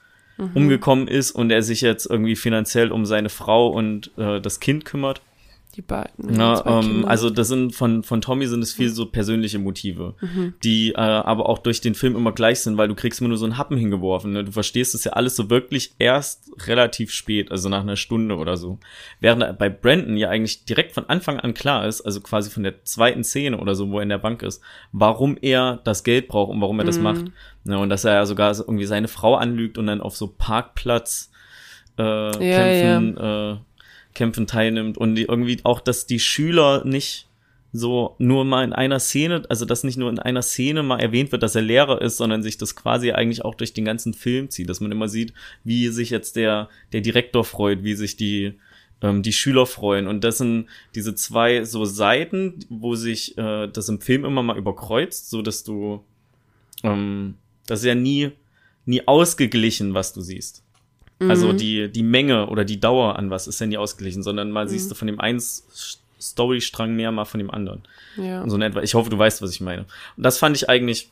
umgekommen 0.53 1.07
ist 1.07 1.31
und 1.31 1.49
er 1.49 1.63
sich 1.63 1.81
jetzt 1.81 2.05
irgendwie 2.05 2.35
finanziell 2.35 2.91
um 2.91 3.07
seine 3.07 3.29
Frau 3.29 3.69
und 3.69 4.11
äh, 4.17 4.39
das 4.39 4.59
Kind 4.59 4.85
kümmert. 4.85 5.21
Die 5.77 5.81
beiden. 5.81 6.33
Ja, 6.37 6.55
zwei 6.55 6.79
ähm, 6.79 7.05
also 7.05 7.29
das 7.29 7.47
sind 7.47 7.73
von, 7.73 8.03
von 8.03 8.19
Tommy 8.19 8.47
sind 8.47 8.61
es 8.61 8.73
viel 8.73 8.89
so 8.89 9.05
persönliche 9.05 9.59
Motive, 9.59 10.15
die 10.63 10.91
äh, 10.91 10.95
aber 10.97 11.47
auch 11.47 11.59
durch 11.59 11.79
den 11.79 11.95
Film 11.95 12.15
immer 12.15 12.31
gleich 12.31 12.59
sind, 12.61 12.77
weil 12.77 12.87
du 12.87 12.95
kriegst 12.95 13.21
immer 13.21 13.29
nur 13.29 13.37
so 13.37 13.45
einen 13.45 13.57
Happen 13.57 13.77
hingeworfen. 13.77 14.33
Ne? 14.33 14.43
Du 14.43 14.51
verstehst 14.51 14.95
es 14.95 15.03
ja 15.03 15.13
alles 15.13 15.35
so 15.35 15.49
wirklich 15.49 15.93
erst 15.99 16.49
relativ 16.65 17.11
spät, 17.11 17.51
also 17.51 17.69
nach 17.69 17.81
einer 17.81 17.95
Stunde 17.95 18.35
oder 18.35 18.57
so. 18.57 18.79
Während 19.19 19.57
bei 19.59 19.69
Brandon 19.69 20.17
ja 20.17 20.29
eigentlich 20.29 20.65
direkt 20.65 20.93
von 20.93 21.07
Anfang 21.07 21.39
an 21.39 21.53
klar 21.53 21.87
ist, 21.87 22.01
also 22.01 22.19
quasi 22.19 22.49
von 22.49 22.63
der 22.63 22.83
zweiten 22.83 23.23
Szene 23.23 23.59
oder 23.59 23.75
so, 23.75 23.89
wo 23.91 23.99
er 23.99 24.03
in 24.03 24.09
der 24.09 24.17
Bank 24.17 24.41
ist, 24.41 24.61
warum 24.91 25.37
er 25.41 25.79
das 25.83 26.03
Geld 26.03 26.27
braucht 26.27 26.51
und 26.51 26.59
warum 26.59 26.79
er 26.79 26.85
das 26.85 26.99
macht. 26.99 27.25
Ne? 27.63 27.77
Und 27.77 27.89
dass 27.89 28.03
er 28.03 28.15
ja 28.15 28.25
sogar 28.25 28.53
so 28.55 28.63
irgendwie 28.63 28.85
seine 28.85 29.07
Frau 29.07 29.35
anlügt 29.35 29.77
und 29.77 29.87
dann 29.87 30.01
auf 30.01 30.17
so 30.17 30.27
Parkplatz 30.27 31.31
äh, 31.97 32.31
Kämpfen, 32.31 33.17
Äh, 33.17 33.57
Kämpfen 34.17 34.47
teilnimmt 34.47 34.97
und 34.97 35.17
irgendwie 35.17 35.59
auch, 35.63 35.79
dass 35.79 36.07
die 36.07 36.19
Schüler 36.19 36.83
nicht 36.83 37.27
so 37.71 38.15
nur 38.17 38.45
mal 38.45 38.63
in 38.63 38.73
einer 38.73 38.99
Szene, 38.99 39.43
also 39.47 39.63
dass 39.63 39.83
nicht 39.83 39.97
nur 39.97 40.09
in 40.09 40.17
einer 40.17 40.41
Szene 40.41 40.81
mal 40.81 40.99
erwähnt 40.99 41.31
wird, 41.31 41.43
dass 41.43 41.53
er 41.53 41.61
Lehrer 41.61 42.01
ist, 42.01 42.17
sondern 42.17 42.41
sich 42.41 42.57
das 42.57 42.75
quasi 42.75 43.11
eigentlich 43.11 43.45
auch 43.45 43.53
durch 43.53 43.73
den 43.73 43.85
ganzen 43.85 44.15
Film 44.15 44.49
zieht, 44.49 44.69
dass 44.69 44.81
man 44.81 44.91
immer 44.91 45.07
sieht, 45.07 45.33
wie 45.63 45.89
sich 45.89 46.09
jetzt 46.09 46.35
der, 46.35 46.67
der 46.93 47.01
Direktor 47.01 47.43
freut, 47.43 47.83
wie 47.83 47.93
sich 47.93 48.17
die, 48.17 48.53
ähm, 49.03 49.21
die 49.21 49.33
Schüler 49.33 49.67
freuen. 49.67 50.07
Und 50.07 50.23
das 50.23 50.39
sind 50.39 50.65
diese 50.95 51.13
zwei 51.13 51.63
so 51.63 51.85
Seiten, 51.85 52.65
wo 52.69 52.95
sich 52.95 53.37
äh, 53.37 53.67
das 53.67 53.87
im 53.87 54.01
Film 54.01 54.25
immer 54.25 54.41
mal 54.41 54.57
überkreuzt, 54.57 55.29
so 55.29 55.43
dass 55.43 55.63
du, 55.63 56.03
ähm, 56.81 57.35
das 57.67 57.81
ist 57.81 57.85
ja 57.85 57.95
nie, 57.95 58.31
nie 58.85 59.07
ausgeglichen, 59.07 59.93
was 59.93 60.11
du 60.13 60.21
siehst. 60.21 60.63
Also 61.19 61.51
die, 61.51 61.91
die 61.91 62.03
Menge 62.03 62.47
oder 62.47 62.63
die 62.63 62.79
Dauer 62.79 63.17
an 63.17 63.31
was 63.31 63.47
ist 63.47 63.59
ja 63.59 63.65
nie 63.65 63.77
ausgeglichen, 63.77 64.21
sondern 64.21 64.51
mal 64.51 64.69
siehst 64.69 64.91
du 64.91 64.95
von 64.95 65.07
dem 65.07 65.19
einen 65.19 65.41
Storystrang 66.19 66.95
mehr, 66.95 67.11
mal 67.11 67.25
von 67.25 67.39
dem 67.39 67.51
anderen. 67.51 67.83
ja. 68.17 68.47
So 68.47 68.55
in 68.55 68.61
etwa. 68.61 68.81
Ich 68.81 68.93
hoffe, 68.93 69.09
du 69.09 69.17
weißt, 69.17 69.41
was 69.41 69.51
ich 69.51 69.61
meine. 69.61 69.85
Und 70.15 70.23
das 70.23 70.37
fand 70.37 70.55
ich 70.55 70.69
eigentlich, 70.69 71.09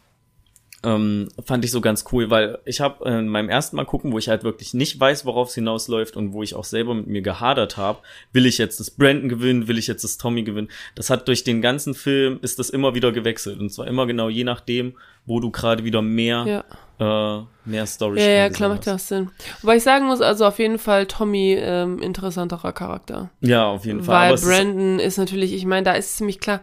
ähm, 0.85 1.29
fand 1.43 1.65
ich 1.65 1.71
so 1.71 1.81
ganz 1.81 2.05
cool, 2.11 2.29
weil 2.29 2.59
ich 2.65 2.79
habe 2.79 3.03
äh, 3.05 3.19
in 3.19 3.27
meinem 3.27 3.49
ersten 3.49 3.75
Mal 3.75 3.85
gucken, 3.85 4.11
wo 4.11 4.17
ich 4.17 4.29
halt 4.29 4.43
wirklich 4.43 4.73
nicht 4.73 4.99
weiß, 4.99 5.25
worauf 5.25 5.49
es 5.49 5.55
hinausläuft 5.55 6.15
und 6.15 6.31
wo 6.33 6.43
ich 6.43 6.53
auch 6.53 6.63
selber 6.63 6.93
mit 6.93 7.07
mir 7.07 7.21
gehadert 7.21 7.75
habe, 7.77 7.99
will 8.31 8.45
ich 8.45 8.57
jetzt 8.57 8.79
das 8.79 8.91
Brandon 8.91 9.27
gewinnen, 9.29 9.67
will 9.67 9.77
ich 9.77 9.87
jetzt 9.87 10.03
das 10.03 10.17
Tommy 10.17 10.43
gewinnen. 10.43 10.69
Das 10.93 11.09
hat 11.09 11.27
durch 11.27 11.43
den 11.43 11.61
ganzen 11.61 11.93
Film 11.95 12.39
ist 12.41 12.59
das 12.59 12.69
immer 12.69 12.95
wieder 12.95 13.11
gewechselt 13.11 13.59
und 13.59 13.71
zwar 13.71 13.87
immer 13.87 14.05
genau 14.05 14.29
je 14.29 14.43
nachdem, 14.43 14.93
wo 15.25 15.39
du 15.39 15.49
gerade 15.49 15.83
wieder 15.83 16.01
mehr, 16.03 16.63
ja. 16.99 17.39
äh, 17.39 17.43
mehr 17.65 17.85
Story 17.87 18.19
Ja, 18.19 18.27
ja, 18.27 18.49
klar 18.49 18.69
macht 18.69 18.85
das 18.85 19.07
Sinn. 19.07 19.31
Wobei 19.61 19.77
ich 19.77 19.83
sagen 19.83 20.05
muss, 20.05 20.21
also 20.21 20.45
auf 20.45 20.59
jeden 20.59 20.77
Fall 20.77 21.07
Tommy 21.07 21.57
ähm, 21.59 21.99
interessanterer 21.99 22.73
Charakter. 22.73 23.31
Ja, 23.41 23.65
auf 23.65 23.85
jeden 23.85 24.03
Fall. 24.03 24.29
Weil 24.29 24.33
es 24.35 24.43
ist- 24.43 24.47
Brandon 24.47 24.99
ist, 24.99 25.17
natürlich, 25.17 25.53
ich 25.53 25.65
meine, 25.65 25.83
da 25.83 25.93
ist 25.93 26.17
ziemlich 26.17 26.39
klar, 26.39 26.61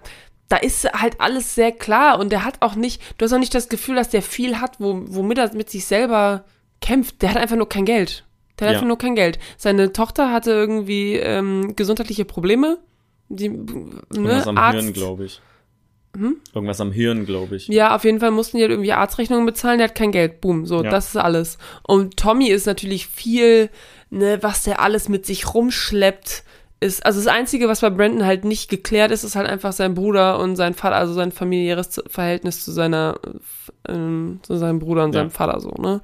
da 0.49 0.57
ist 0.59 0.85
halt 0.93 1.21
alles 1.21 1.55
sehr 1.55 1.73
klar 1.73 2.19
und 2.19 2.31
der 2.31 2.45
hat 2.45 2.57
auch 2.61 2.75
nicht, 2.75 3.01
du 3.19 3.25
hast 3.25 3.33
auch 3.33 3.39
nicht 3.39 3.55
das 3.55 3.69
Gefühl, 3.69 3.97
dass 3.97 4.11
der 4.11 4.23
viel 4.23 4.61
hat, 4.61 4.81
wo, 4.81 5.03
womit 5.07 5.39
er 5.39 5.55
mit 5.55 5.71
sich 5.71 5.87
selber 5.87 6.45
kämpft. 6.81 7.23
Der 7.23 7.31
hat 7.31 7.37
einfach 7.39 7.57
nur 7.57 7.69
kein 7.69 7.85
Geld. 7.87 8.25
Der 8.59 8.67
hat 8.69 8.73
Ja. 8.73 8.79
einfach 8.79 8.89
nur 8.89 8.99
kein 8.99 9.15
Geld. 9.15 9.39
Seine 9.57 9.93
Tochter 9.93 10.31
hatte 10.31 10.51
irgendwie 10.51 11.15
ähm, 11.17 11.75
gesundheitliche 11.75 12.25
Probleme. 12.27 12.79
Die, 13.31 13.47
Irgendwas 13.47 14.45
ne, 14.45 14.47
am 14.47 14.59
Arzt, 14.59 14.81
Hirn, 14.81 14.93
glaube 14.93 15.25
ich. 15.25 15.41
Irgendwas 16.55 16.81
am 16.83 16.93
Hirn, 16.93 17.25
glaube 17.25 17.57
ich. 17.57 17.69
Ja, 17.69 17.97
auf 17.97 18.05
jeden 18.05 18.21
Fall 18.21 18.31
mussten 18.31 18.59
die 18.59 18.63
halt 18.63 18.71
irgendwie 18.73 18.93
Arztrechnungen 18.93 19.47
bezahlen, 19.47 19.79
der 19.79 19.89
hat 19.89 19.95
kein 19.95 20.13
Geld. 20.13 20.43
Boom, 20.43 20.67
so, 20.67 20.85
Ja. 20.85 20.91
das 20.91 21.09
ist 21.09 21.17
alles. 21.17 21.57
Und 21.83 22.19
Tommy 22.19 22.49
ist 22.49 22.67
natürlich 22.67 23.07
viel, 23.07 23.71
ne, 24.11 24.39
was 24.43 24.65
der 24.65 24.81
alles 24.81 25.09
mit 25.09 25.25
sich 25.25 25.55
rumschleppt, 25.55 26.45
ist, 26.83 27.07
also 27.07 27.21
das 27.21 27.27
Einzige, 27.29 27.69
was 27.69 27.81
bei 27.81 27.91
Brandon 27.91 28.27
halt 28.27 28.45
nicht 28.45 28.69
geklärt 28.69 29.11
ist, 29.11 29.25
ist 29.25 29.37
halt 29.37 29.49
einfach 29.49 29.73
sein 29.73 29.95
Bruder 29.95 30.39
und 30.39 30.57
sein 30.57 30.75
Vater, 30.75 30.97
also 30.97 31.13
sein 31.15 31.33
familiäres 31.33 32.03
Verhältnis 32.09 32.65
zu 32.65 32.73
seiner, 32.73 33.19
ähm, 33.89 34.41
zu 34.43 34.57
seinem 34.57 34.79
Bruder 34.79 35.05
und 35.05 35.15
Ja. 35.15 35.21
seinem 35.21 35.31
Vater 35.31 35.61
so, 35.61 35.71
ne? 35.81 36.01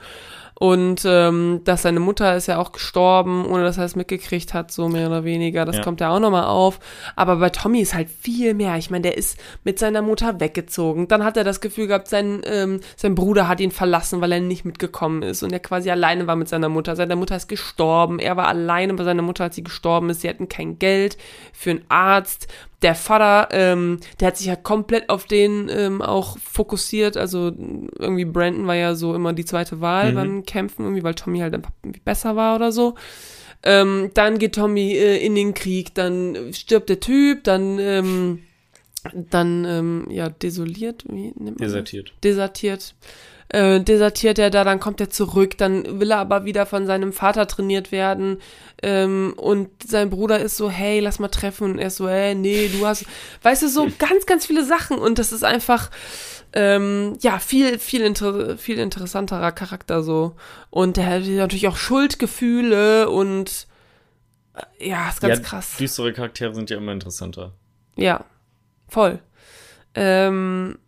Und 0.60 1.02
ähm, 1.06 1.60
dass 1.62 1.82
seine 1.82 2.00
Mutter 2.00 2.34
ist 2.34 2.48
ja 2.48 2.58
auch 2.58 2.72
gestorben, 2.72 3.46
ohne 3.46 3.62
dass 3.62 3.78
er 3.78 3.84
es 3.84 3.94
mitgekriegt 3.94 4.54
hat, 4.54 4.72
so 4.72 4.88
mehr 4.88 5.06
oder 5.06 5.22
weniger. 5.22 5.64
Das 5.64 5.76
Ja. 5.76 5.82
kommt 5.84 6.00
ja 6.00 6.10
auch 6.10 6.18
nochmal 6.18 6.46
auf. 6.46 6.80
Aber 7.14 7.36
bei 7.36 7.50
Tommy 7.50 7.80
ist 7.80 7.94
halt 7.94 8.08
viel 8.10 8.54
mehr. 8.54 8.76
Ich 8.76 8.90
meine, 8.90 9.02
der 9.02 9.16
ist 9.16 9.38
mit 9.62 9.78
seiner 9.78 10.02
Mutter 10.02 10.40
weggezogen. 10.40 11.06
Dann 11.06 11.22
hat 11.22 11.36
er 11.36 11.44
das 11.44 11.60
Gefühl 11.60 11.86
gehabt, 11.86 12.08
sein, 12.08 12.40
ähm, 12.44 12.80
sein 12.96 13.14
Bruder 13.14 13.46
hat 13.46 13.60
ihn 13.60 13.70
verlassen, 13.70 14.20
weil 14.20 14.32
er 14.32 14.40
nicht 14.40 14.64
mitgekommen 14.64 15.22
ist 15.22 15.44
und 15.44 15.52
er 15.52 15.60
quasi 15.60 15.90
alleine 15.92 16.26
war 16.26 16.34
mit 16.34 16.48
seiner 16.48 16.68
Mutter. 16.68 16.96
Seine 16.96 17.14
Mutter 17.14 17.36
ist 17.36 17.46
gestorben. 17.48 18.18
Er 18.18 18.36
war 18.36 18.48
alleine 18.48 18.94
bei 18.94 19.04
seiner 19.04 19.22
Mutter, 19.22 19.44
als 19.44 19.54
sie 19.54 19.62
gestorben 19.62 20.10
ist. 20.10 20.22
Sie 20.22 20.28
hatten 20.28 20.48
kein 20.48 20.80
Geld 20.80 21.18
für 21.52 21.70
einen 21.70 21.84
Arzt. 21.88 22.48
Der 22.82 22.94
Vater, 22.94 23.48
ähm, 23.50 23.98
der 24.20 24.28
hat 24.28 24.36
sich 24.36 24.46
ja 24.46 24.54
komplett 24.54 25.10
auf 25.10 25.24
den 25.24 25.68
ähm, 25.68 26.00
auch 26.00 26.38
fokussiert. 26.38 27.16
Also 27.16 27.52
irgendwie 27.98 28.24
Brandon 28.24 28.66
war 28.68 28.76
ja 28.76 28.94
so 28.94 29.14
immer 29.14 29.32
die 29.32 29.44
zweite 29.44 29.80
Wahl 29.80 30.12
Mhm. 30.12 30.14
beim 30.14 30.42
Kämpfen, 30.44 30.84
irgendwie, 30.84 31.02
weil 31.02 31.14
Tommy 31.14 31.40
halt 31.40 31.54
einfach 31.54 31.72
besser 32.04 32.36
war 32.36 32.54
oder 32.54 32.70
so. 32.70 32.94
Ähm, 33.64 34.10
dann 34.14 34.38
geht 34.38 34.54
Tommy 34.54 34.92
äh, 34.92 35.16
in 35.24 35.34
den 35.34 35.54
Krieg, 35.54 35.92
dann 35.94 36.52
stirbt 36.52 36.88
der 36.88 37.00
Typ, 37.00 37.42
dann, 37.42 37.80
ähm, 37.80 38.42
dann, 39.12 39.64
ähm, 39.64 40.06
ja, 40.10 40.28
desoliert, 40.28 41.04
wie 41.08 41.32
nennt 41.34 41.44
man 41.44 41.54
das? 41.56 41.66
Desertiert. 41.72 42.12
desertiert. 42.22 42.94
Äh, 43.50 43.80
desertiert 43.80 44.38
er 44.38 44.50
da, 44.50 44.62
dann 44.62 44.78
kommt 44.78 45.00
er 45.00 45.08
zurück, 45.08 45.56
dann 45.56 46.00
will 46.00 46.10
er 46.10 46.18
aber 46.18 46.44
wieder 46.44 46.66
von 46.66 46.86
seinem 46.86 47.12
Vater 47.14 47.46
trainiert 47.46 47.90
werden. 47.92 48.38
Ähm, 48.82 49.34
und 49.36 49.70
sein 49.82 50.10
Bruder 50.10 50.38
ist 50.38 50.56
so, 50.56 50.70
hey, 50.70 51.00
lass 51.00 51.18
mal 51.18 51.28
treffen. 51.28 51.72
Und 51.72 51.78
er 51.78 51.88
ist 51.88 51.96
so, 51.96 52.08
hey, 52.08 52.34
nee, 52.34 52.68
du 52.68 52.86
hast, 52.86 53.04
weißt 53.42 53.62
du, 53.62 53.68
so 53.68 53.88
ganz, 53.98 54.26
ganz 54.26 54.46
viele 54.46 54.64
Sachen. 54.64 54.98
Und 54.98 55.18
das 55.18 55.32
ist 55.32 55.44
einfach, 55.44 55.90
ähm, 56.52 57.16
ja, 57.20 57.38
viel, 57.38 57.78
viel, 57.78 58.02
inter 58.02 58.56
viel 58.56 58.78
interessanterer 58.78 59.52
Charakter 59.52 60.02
so. 60.02 60.34
Und 60.70 60.96
der 60.96 61.06
hat 61.06 61.22
natürlich 61.24 61.68
auch 61.68 61.76
Schuldgefühle 61.76 63.10
und 63.10 63.66
äh, 64.54 64.88
ja, 64.88 65.08
ist 65.08 65.20
ganz 65.20 65.38
ja, 65.38 65.44
krass. 65.44 65.76
Düstere 65.76 66.12
Charaktere 66.12 66.54
sind 66.54 66.70
ja 66.70 66.78
immer 66.78 66.92
interessanter. 66.92 67.52
Ja, 67.96 68.24
voll. 68.88 69.20
Ähm, 69.94 70.78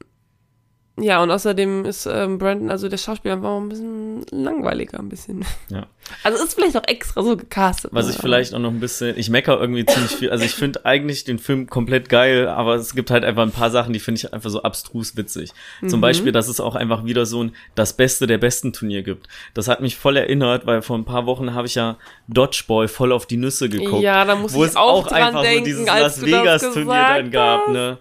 ja, 1.00 1.22
und 1.22 1.30
außerdem 1.30 1.84
ist 1.84 2.06
ähm, 2.06 2.38
Brandon, 2.38 2.70
also 2.70 2.88
der 2.88 2.96
Schauspieler, 2.96 3.34
einfach 3.34 3.50
auch 3.50 3.60
ein 3.60 3.68
bisschen 3.68 4.24
langweiliger, 4.30 4.98
ein 4.98 5.08
bisschen. 5.08 5.44
Ja. 5.68 5.86
Also 6.24 6.42
ist 6.42 6.54
vielleicht 6.54 6.76
auch 6.76 6.88
extra 6.88 7.22
so 7.22 7.36
gecastet. 7.36 7.92
Was 7.94 8.06
ne, 8.06 8.10
ich 8.10 8.16
aber- 8.16 8.22
vielleicht 8.22 8.52
auch 8.52 8.58
noch 8.58 8.70
ein 8.70 8.80
bisschen, 8.80 9.16
ich 9.16 9.30
mecker 9.30 9.60
irgendwie 9.60 9.86
ziemlich 9.86 10.10
viel. 10.10 10.30
Also 10.30 10.44
ich 10.44 10.54
finde 10.54 10.84
eigentlich 10.84 11.22
den 11.22 11.38
Film 11.38 11.68
komplett 11.68 12.08
geil, 12.08 12.48
aber 12.48 12.74
es 12.74 12.96
gibt 12.96 13.12
halt 13.12 13.24
einfach 13.24 13.42
ein 13.42 13.52
paar 13.52 13.70
Sachen, 13.70 13.92
die 13.92 14.00
finde 14.00 14.18
ich 14.18 14.34
einfach 14.34 14.50
so 14.50 14.62
abstrus 14.62 15.16
witzig. 15.16 15.52
Mhm. 15.80 15.88
Zum 15.88 16.00
Beispiel, 16.00 16.32
dass 16.32 16.48
es 16.48 16.58
auch 16.58 16.74
einfach 16.74 17.04
wieder 17.04 17.26
so 17.26 17.44
ein 17.44 17.54
das 17.76 17.92
Beste 17.92 18.26
der 18.26 18.38
besten 18.38 18.72
Turnier 18.72 19.02
gibt. 19.02 19.28
Das 19.54 19.68
hat 19.68 19.82
mich 19.82 19.96
voll 19.96 20.16
erinnert, 20.16 20.66
weil 20.66 20.82
vor 20.82 20.98
ein 20.98 21.04
paar 21.04 21.26
Wochen 21.26 21.54
habe 21.54 21.68
ich 21.68 21.76
ja 21.76 21.96
Dodgeball 22.26 22.88
voll 22.88 23.12
auf 23.12 23.26
die 23.26 23.36
Nüsse 23.36 23.68
geguckt. 23.68 24.02
Ja, 24.02 24.24
da 24.24 24.34
muss 24.34 24.52
wo 24.52 24.64
ich 24.64 24.70
es 24.70 24.76
auch 24.76 25.06
auch 25.06 25.12
einfach 25.12 25.42
denken, 25.42 25.58
so 25.60 25.64
dieses 25.64 25.86
Las 25.86 26.22
Vegas 26.22 26.62
Turnier 26.62 27.06
dann 27.18 27.30
gab, 27.30 27.68
ne? 27.68 27.98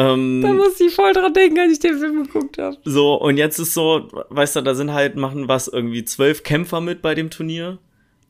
Ähm, 0.00 0.40
Da 0.42 0.52
muss 0.52 0.80
ich 0.80 0.94
voll 0.94 1.12
dran 1.12 1.32
denken, 1.34 1.58
als 1.58 1.72
ich 1.72 1.78
den 1.80 1.98
Film 1.98 2.24
geguckt 2.24 2.58
habe. 2.58 2.76
so, 2.84 3.14
und 3.14 3.36
jetzt 3.36 3.58
ist 3.58 3.74
so, 3.74 4.08
weißt 4.30 4.56
du, 4.56 4.60
da 4.62 4.74
sind 4.74 4.92
halt, 4.92 5.16
machen 5.16 5.48
was, 5.48 5.68
irgendwie 5.68 6.04
zwölf 6.04 6.42
Kämpfer 6.42 6.80
mit 6.80 7.02
bei 7.02 7.14
dem 7.14 7.30
Turnier. 7.30 7.78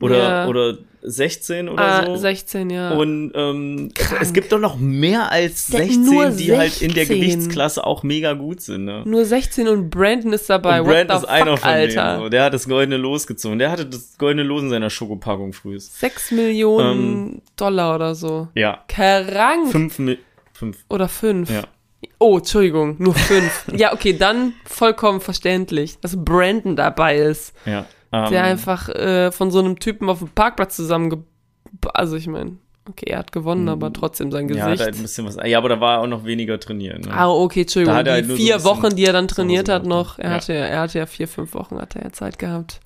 Oder, 0.03 0.17
Ja. 0.19 0.49
oder 0.49 0.79
16 1.03 1.69
oder 1.69 1.83
Ah, 1.83 2.07
so. 2.07 2.17
16, 2.17 2.71
ja. 2.71 2.93
Und 2.93 3.33
ähm, 3.35 3.91
es, 3.95 4.03
Krank. 4.03 4.23
es 4.23 4.33
gibt 4.33 4.51
doch 4.51 4.59
noch 4.59 4.79
mehr 4.79 5.31
als 5.31 5.67
Der- 5.67 5.81
16, 5.85 6.05
nur 6.07 6.31
die 6.31 6.57
halt 6.57 6.81
in 6.81 6.95
der 6.95 7.05
16. 7.05 7.21
Gewichtsklasse 7.21 7.87
auch 7.87 8.03
mega 8.03 8.33
gut 8.33 8.63
sind. 8.63 8.87
Ne? 8.87 9.03
Nur 9.05 9.27
16 9.27 9.69
und 9.69 9.91
Brandon 9.91 10.33
ist 10.33 10.49
dabei. 10.49 10.81
Und 10.81 10.87
What 10.89 10.95
Brand 10.95 11.11
the 11.11 11.17
ist 11.19 11.25
einer 11.27 11.51
fuck, 11.53 11.61
von 11.61 11.69
Alter. 11.71 12.05
denen. 12.13 12.23
So. 12.25 12.29
Der 12.31 12.45
hat 12.45 12.55
das 12.55 12.67
goldene 12.67 12.97
Los 12.97 13.27
gezogen. 13.27 13.59
Der 13.59 13.71
hatte 13.71 13.85
das 13.85 14.17
goldene 14.17 14.43
Los 14.43 14.63
in 14.63 14.71
seiner 14.71 14.89
Schokopackung 14.89 15.53
früh. 15.53 15.79
6 15.79 16.31
Millionen 16.33 17.43
Dollar 17.57 17.95
oder 17.97 18.15
so. 18.15 18.49
Ja. 18.55 18.83
Krank. 18.89 19.71
Fünf, 19.71 19.99
Mi 19.99 20.17
fünf. 20.61 20.85
Oder 20.89 21.09
5. 21.09 21.51
Ja. 21.51 21.63
Oh, 22.19 22.39
Entschuldigung, 22.39 22.97
nur 22.99 23.15
5. 23.15 23.73
ja, 23.77 23.93
okay, 23.93 24.17
dann 24.17 24.53
vollkommen 24.65 25.21
verständlich, 25.21 25.99
dass 26.01 26.17
Brandon 26.23 26.77
dabei 26.77 27.17
ist. 27.19 27.55
Ja. 27.67 27.85
Ähm, 28.13 28.31
der 28.31 28.45
einfach 28.45 28.89
äh, 28.89 29.31
von 29.33 29.51
so 29.51 29.59
einem 29.61 29.79
Typen 29.79 30.09
auf 30.09 30.19
dem 30.21 30.29
Parkplatz 30.29 30.77
zusammen, 30.77 31.25
also 31.95 32.17
ich 32.17 32.27
meine, 32.27 32.57
okay, 32.89 33.11
er 33.11 33.19
hat 33.19 33.33
gewonnen, 33.33 33.69
aber 33.69 33.93
trotzdem 33.93 34.33
sein 34.33 34.47
Mhm. 34.47 34.55
ja, 34.55 34.63
hat 34.65 34.71
Gesicht. 34.73 34.85
halt 34.87 34.97
ein 34.97 35.03
bisschen 35.03 35.27
was. 35.27 35.37
Ja, 35.45 35.59
aber 35.59 35.69
da 35.69 35.81
war 35.81 35.97
er 35.99 36.01
auch 36.01 36.07
noch 36.07 36.25
weniger 36.25 36.59
trainieren. 36.59 37.03
Ne? 37.03 37.13
ah, 37.13 37.29
okay, 37.29 37.61
Entschuldigung, 37.63 37.95
halt 37.95 38.07
die 38.09 38.25
so 38.29 38.35
vier 38.37 38.55
bisschen 38.57 38.65
Wochen, 38.71 38.97
die 38.97 39.05
er 39.05 39.13
dann 39.13 39.29
trainiert 39.29 39.69
hat 39.69 39.85
noch, 39.87 40.17
gemacht, 40.17 40.19
er 40.19 40.31
ja. 40.31 40.37
hatte, 40.37 40.55
ja- 40.55 40.65
er 40.67 40.81
hatte 40.81 40.99
ja 40.99 41.07
vier, 41.07 41.29
fünf 41.29 41.55
Wochen, 41.55 41.79
hat 41.81 41.95
er 41.97 42.05
ja 42.05 42.13
Zeit 42.13 42.39
gehabt. 42.39 42.81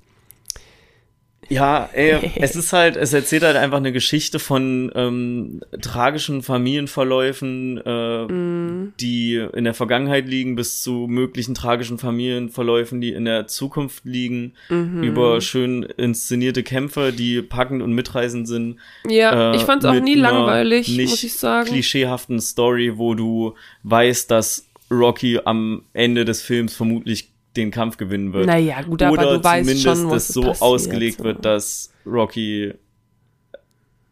Ja, 1.49 1.89
ey, 1.93 2.33
es 2.37 2.57
ist 2.57 2.73
halt, 2.73 2.97
es 2.97 3.13
erzählt 3.13 3.43
halt 3.43 3.57
einfach 3.57 3.77
eine 3.79 3.93
Geschichte 3.93 4.39
von 4.39 4.91
ähm, 4.95 5.61
tragischen 5.81 6.43
Familienverläufen, 6.43 7.79
äh, 7.85 8.15
Mm. 8.25 8.93
die 9.01 9.35
in 9.55 9.65
der 9.65 9.75
Vergangenheit 9.75 10.27
liegen, 10.29 10.55
bis 10.57 10.83
zu 10.83 11.07
möglichen 11.09 11.55
tragischen 11.55 11.99
Familienverläufen, 11.99 13.01
die 13.01 13.11
in 13.13 13.25
der 13.25 13.47
Zukunft 13.47 14.05
liegen, 14.05 14.53
Mhm. 14.69 15.03
über 15.03 15.41
schön 15.41 15.83
inszenierte 15.83 16.63
Kämpfe, 16.63 17.13
die 17.13 17.43
packend 17.43 17.83
und 17.83 17.93
mitreißend 17.93 18.49
sind. 18.49 18.79
Ja, 19.09 19.53
äh, 19.53 19.57
ich 19.57 19.63
fand 19.63 19.85
es 19.85 19.91
auch 19.91 20.01
nie 20.01 20.15
langweilig, 20.15 20.89
nicht 20.89 21.11
muss 21.11 21.25
ich 21.25 21.35
sagen. 21.35 21.69
klischeehaften 21.69 22.41
Story, 22.41 22.97
wo 22.97 23.15
du 23.15 23.55
weißt, 23.83 24.31
dass 24.31 24.69
Rocky 24.91 25.41
am 25.45 25.83
Ende 25.93 26.25
des 26.25 26.41
Films 26.43 26.75
vermutlich 26.77 27.31
den 27.57 27.71
Kampf 27.71 27.97
gewinnen 27.97 28.33
wird. 28.33 28.47
Naja, 28.47 28.83
gut, 28.83 29.03
aber 29.03 29.13
Oder 29.13 29.39
du 29.39 29.45
weißt 29.45 29.69
zumindest 29.69 29.83
schon, 29.83 30.11
was 30.11 30.27
das 30.27 30.35
so 30.35 30.43
passiert, 30.43 30.63
ausgelegt 30.63 31.23
wird, 31.23 31.45
dass 31.45 31.93
Rocky 32.07 32.75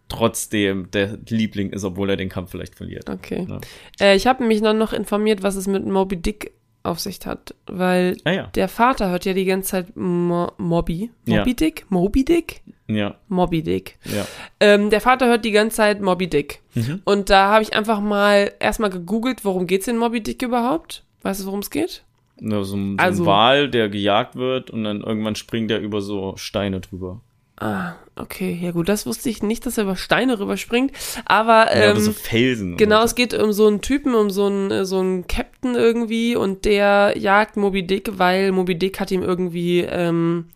trotzdem 0.09 0.91
der 0.91 1.19
Liebling 1.29 1.71
ist, 1.71 1.85
obwohl 1.85 2.11
er 2.11 2.17
den 2.17 2.29
Kampf 2.29 2.51
vielleicht 2.51 2.75
verliert. 2.75 3.09
Okay. 3.09 3.47
Ja. 3.49 3.61
Äh, 4.01 4.17
ich 4.17 4.27
habe 4.27 4.45
mich 4.45 4.61
dann 4.61 4.79
noch 4.79 4.93
informiert, 4.93 5.43
was 5.43 5.57
es 5.57 5.67
mit 5.67 5.87
Moby 5.87 6.17
Dick 6.17 6.53
auf 6.85 6.99
sich 6.99 7.21
hat, 7.25 7.55
weil 7.67 8.17
Ah 8.25 8.33
ja, 8.33 8.47
der 8.49 8.69
Vater 8.69 9.11
hört 9.11 9.25
ja 9.25 9.35
die 9.35 9.45
ganze 9.45 9.71
Zeit 9.71 9.97
Mo 9.97 10.51
Moby. 10.59 11.11
Ja. 11.27 11.39
Moby 11.39 11.55
Dick? 11.55 11.87
Moby 11.89 12.25
Dick? 12.25 12.63
ja, 12.89 13.15
Moby 13.29 13.63
Dick. 13.63 13.99
ja. 14.05 14.27
Ähm, 14.61 14.91
der 14.91 15.01
Vater 15.01 15.27
hört 15.27 15.45
die 15.45 15.53
ganze 15.53 15.77
Zeit 15.77 16.01
Moby 16.01 16.29
Dick. 16.29 16.61
Mhm. 16.75 17.01
Und 17.05 17.31
da 17.31 17.53
habe 17.53 17.63
ich 17.63 17.75
einfach 17.75 18.01
mal 18.01 18.53
erstmal 18.59 18.91
gegoogelt, 18.91 19.45
worum 19.45 19.67
geht's 19.67 19.89
in 19.89 19.97
Moby 19.97 20.23
Dick 20.23 20.43
überhaupt? 20.43 21.05
Weißt 21.23 21.41
du, 21.41 21.47
worum 21.47 21.61
es 21.61 21.71
geht? 21.71 22.03
Ja, 22.45 22.63
so, 22.65 22.77
ein, 22.77 22.97
so 22.99 23.05
Also- 23.05 23.23
ein 23.23 23.27
Wal, 23.27 23.71
der 23.71 23.89
gejagt 23.89 24.35
wird 24.37 24.71
und 24.71 24.85
dann 24.85 25.01
irgendwann 25.03 25.37
springt 25.37 25.71
er 25.71 25.79
über 25.81 26.01
so 26.01 26.35
Steine 26.37 26.81
drüber. 26.81 27.21
Ah, 27.61 27.93
okay. 28.17 28.59
Ja 28.61 28.73
gut, 28.73 28.89
das 28.89 29.07
wusste 29.07 29.29
ich 29.29 29.43
nicht, 29.45 29.65
dass 29.67 29.79
er 29.79 29.85
über 29.85 29.95
Steine 29.95 30.41
rüberspringt. 30.41 30.91
Aber, 31.27 31.67
ja, 31.67 31.85
ähm, 31.85 31.91
oder 31.93 32.01
so 32.01 32.13
Felsen. 32.13 32.77
Genau, 32.77 32.97
oder 32.97 33.05
es 33.05 33.15
geht 33.15 33.35
um 33.35 33.53
so 33.53 33.69
einen 33.69 33.81
Typen, 33.83 34.15
um 34.17 34.31
so 34.31 34.47
einen, 34.47 34.71
äh, 34.73 34.85
so 34.85 34.99
einen 34.99 35.29
Captain 35.29 35.77
irgendwie 35.77 36.35
und 36.35 36.65
der 36.65 37.15
jagt 37.17 37.57
Moby 37.57 37.87
Dick, 37.87 38.19
weil 38.19 38.51
Moby 38.51 38.77
Dick 38.77 38.99
hat 38.99 39.13
ihm 39.13 39.23
irgendwie 39.23 39.81
ähm, 39.83 40.47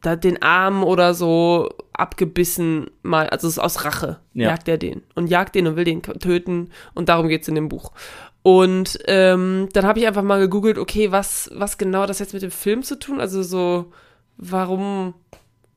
da 0.00 0.16
den 0.16 0.42
Arm 0.42 0.82
oder 0.82 1.14
so 1.14 1.68
abgebissen 1.92 2.90
mal, 3.02 3.28
also 3.28 3.46
es 3.46 3.54
ist 3.54 3.58
aus 3.58 3.84
Rache, 3.84 4.18
Ja. 4.34 4.48
jagt 4.48 4.66
er 4.68 4.78
den 4.78 5.02
und 5.14 5.28
jagt 5.28 5.54
den 5.54 5.66
und 5.68 5.76
will 5.76 5.84
den 5.84 6.02
töten 6.02 6.70
und 6.94 7.08
darum 7.08 7.28
geht's 7.28 7.46
in 7.48 7.54
dem 7.54 7.68
Buch. 7.68 7.92
Und 8.42 8.98
ähm, 9.06 9.68
dann 9.72 9.86
habe 9.86 10.00
ich 10.00 10.06
einfach 10.06 10.22
mal 10.22 10.40
gegoogelt, 10.40 10.78
okay, 10.78 11.12
was, 11.12 11.50
was 11.54 11.78
genau 11.78 12.06
das 12.06 12.18
jetzt 12.18 12.32
mit 12.32 12.42
dem 12.42 12.50
Film 12.50 12.82
zu 12.82 12.98
tun? 12.98 13.20
Also 13.20 13.42
so, 13.42 13.92
warum, 14.36 15.14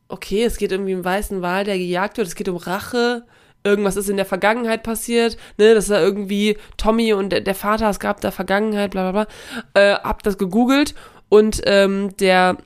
okay, 0.07 0.43
es 0.43 0.57
geht 0.57 0.72
irgendwie 0.72 0.95
um 0.95 1.05
weißen 1.05 1.41
Wal, 1.41 1.63
der 1.63 1.78
gejagt 1.78 2.18
wird, 2.18 2.28
es 2.28 2.36
geht 2.36 2.49
um 2.49 2.57
Rache, 2.57 3.24
irgendwas 3.63 3.97
ist 3.97 4.09
in 4.09 4.18
der 4.18 4.26
Vergangenheit 4.26 4.84
passiert, 4.84 5.38
ne, 5.57 5.76
dass 5.76 5.88
da 5.88 5.99
irgendwie 5.99 6.57
Tommy 6.78 7.13
und 7.13 7.30
der, 7.30 7.41
der 7.41 7.55
Vater, 7.55 7.89
es 7.89 7.99
gab 7.99 8.22
da 8.22 8.32
Vergangenheit, 8.32 8.91
bla 8.91 9.11
bla 9.11 9.26
bla, 9.26 9.82
äh, 9.82 9.95
hab 9.95 10.24
das 10.24 10.38
gegoogelt 10.38 10.95
und 11.30 11.61
ähm, 11.66 12.16
der 12.18 12.57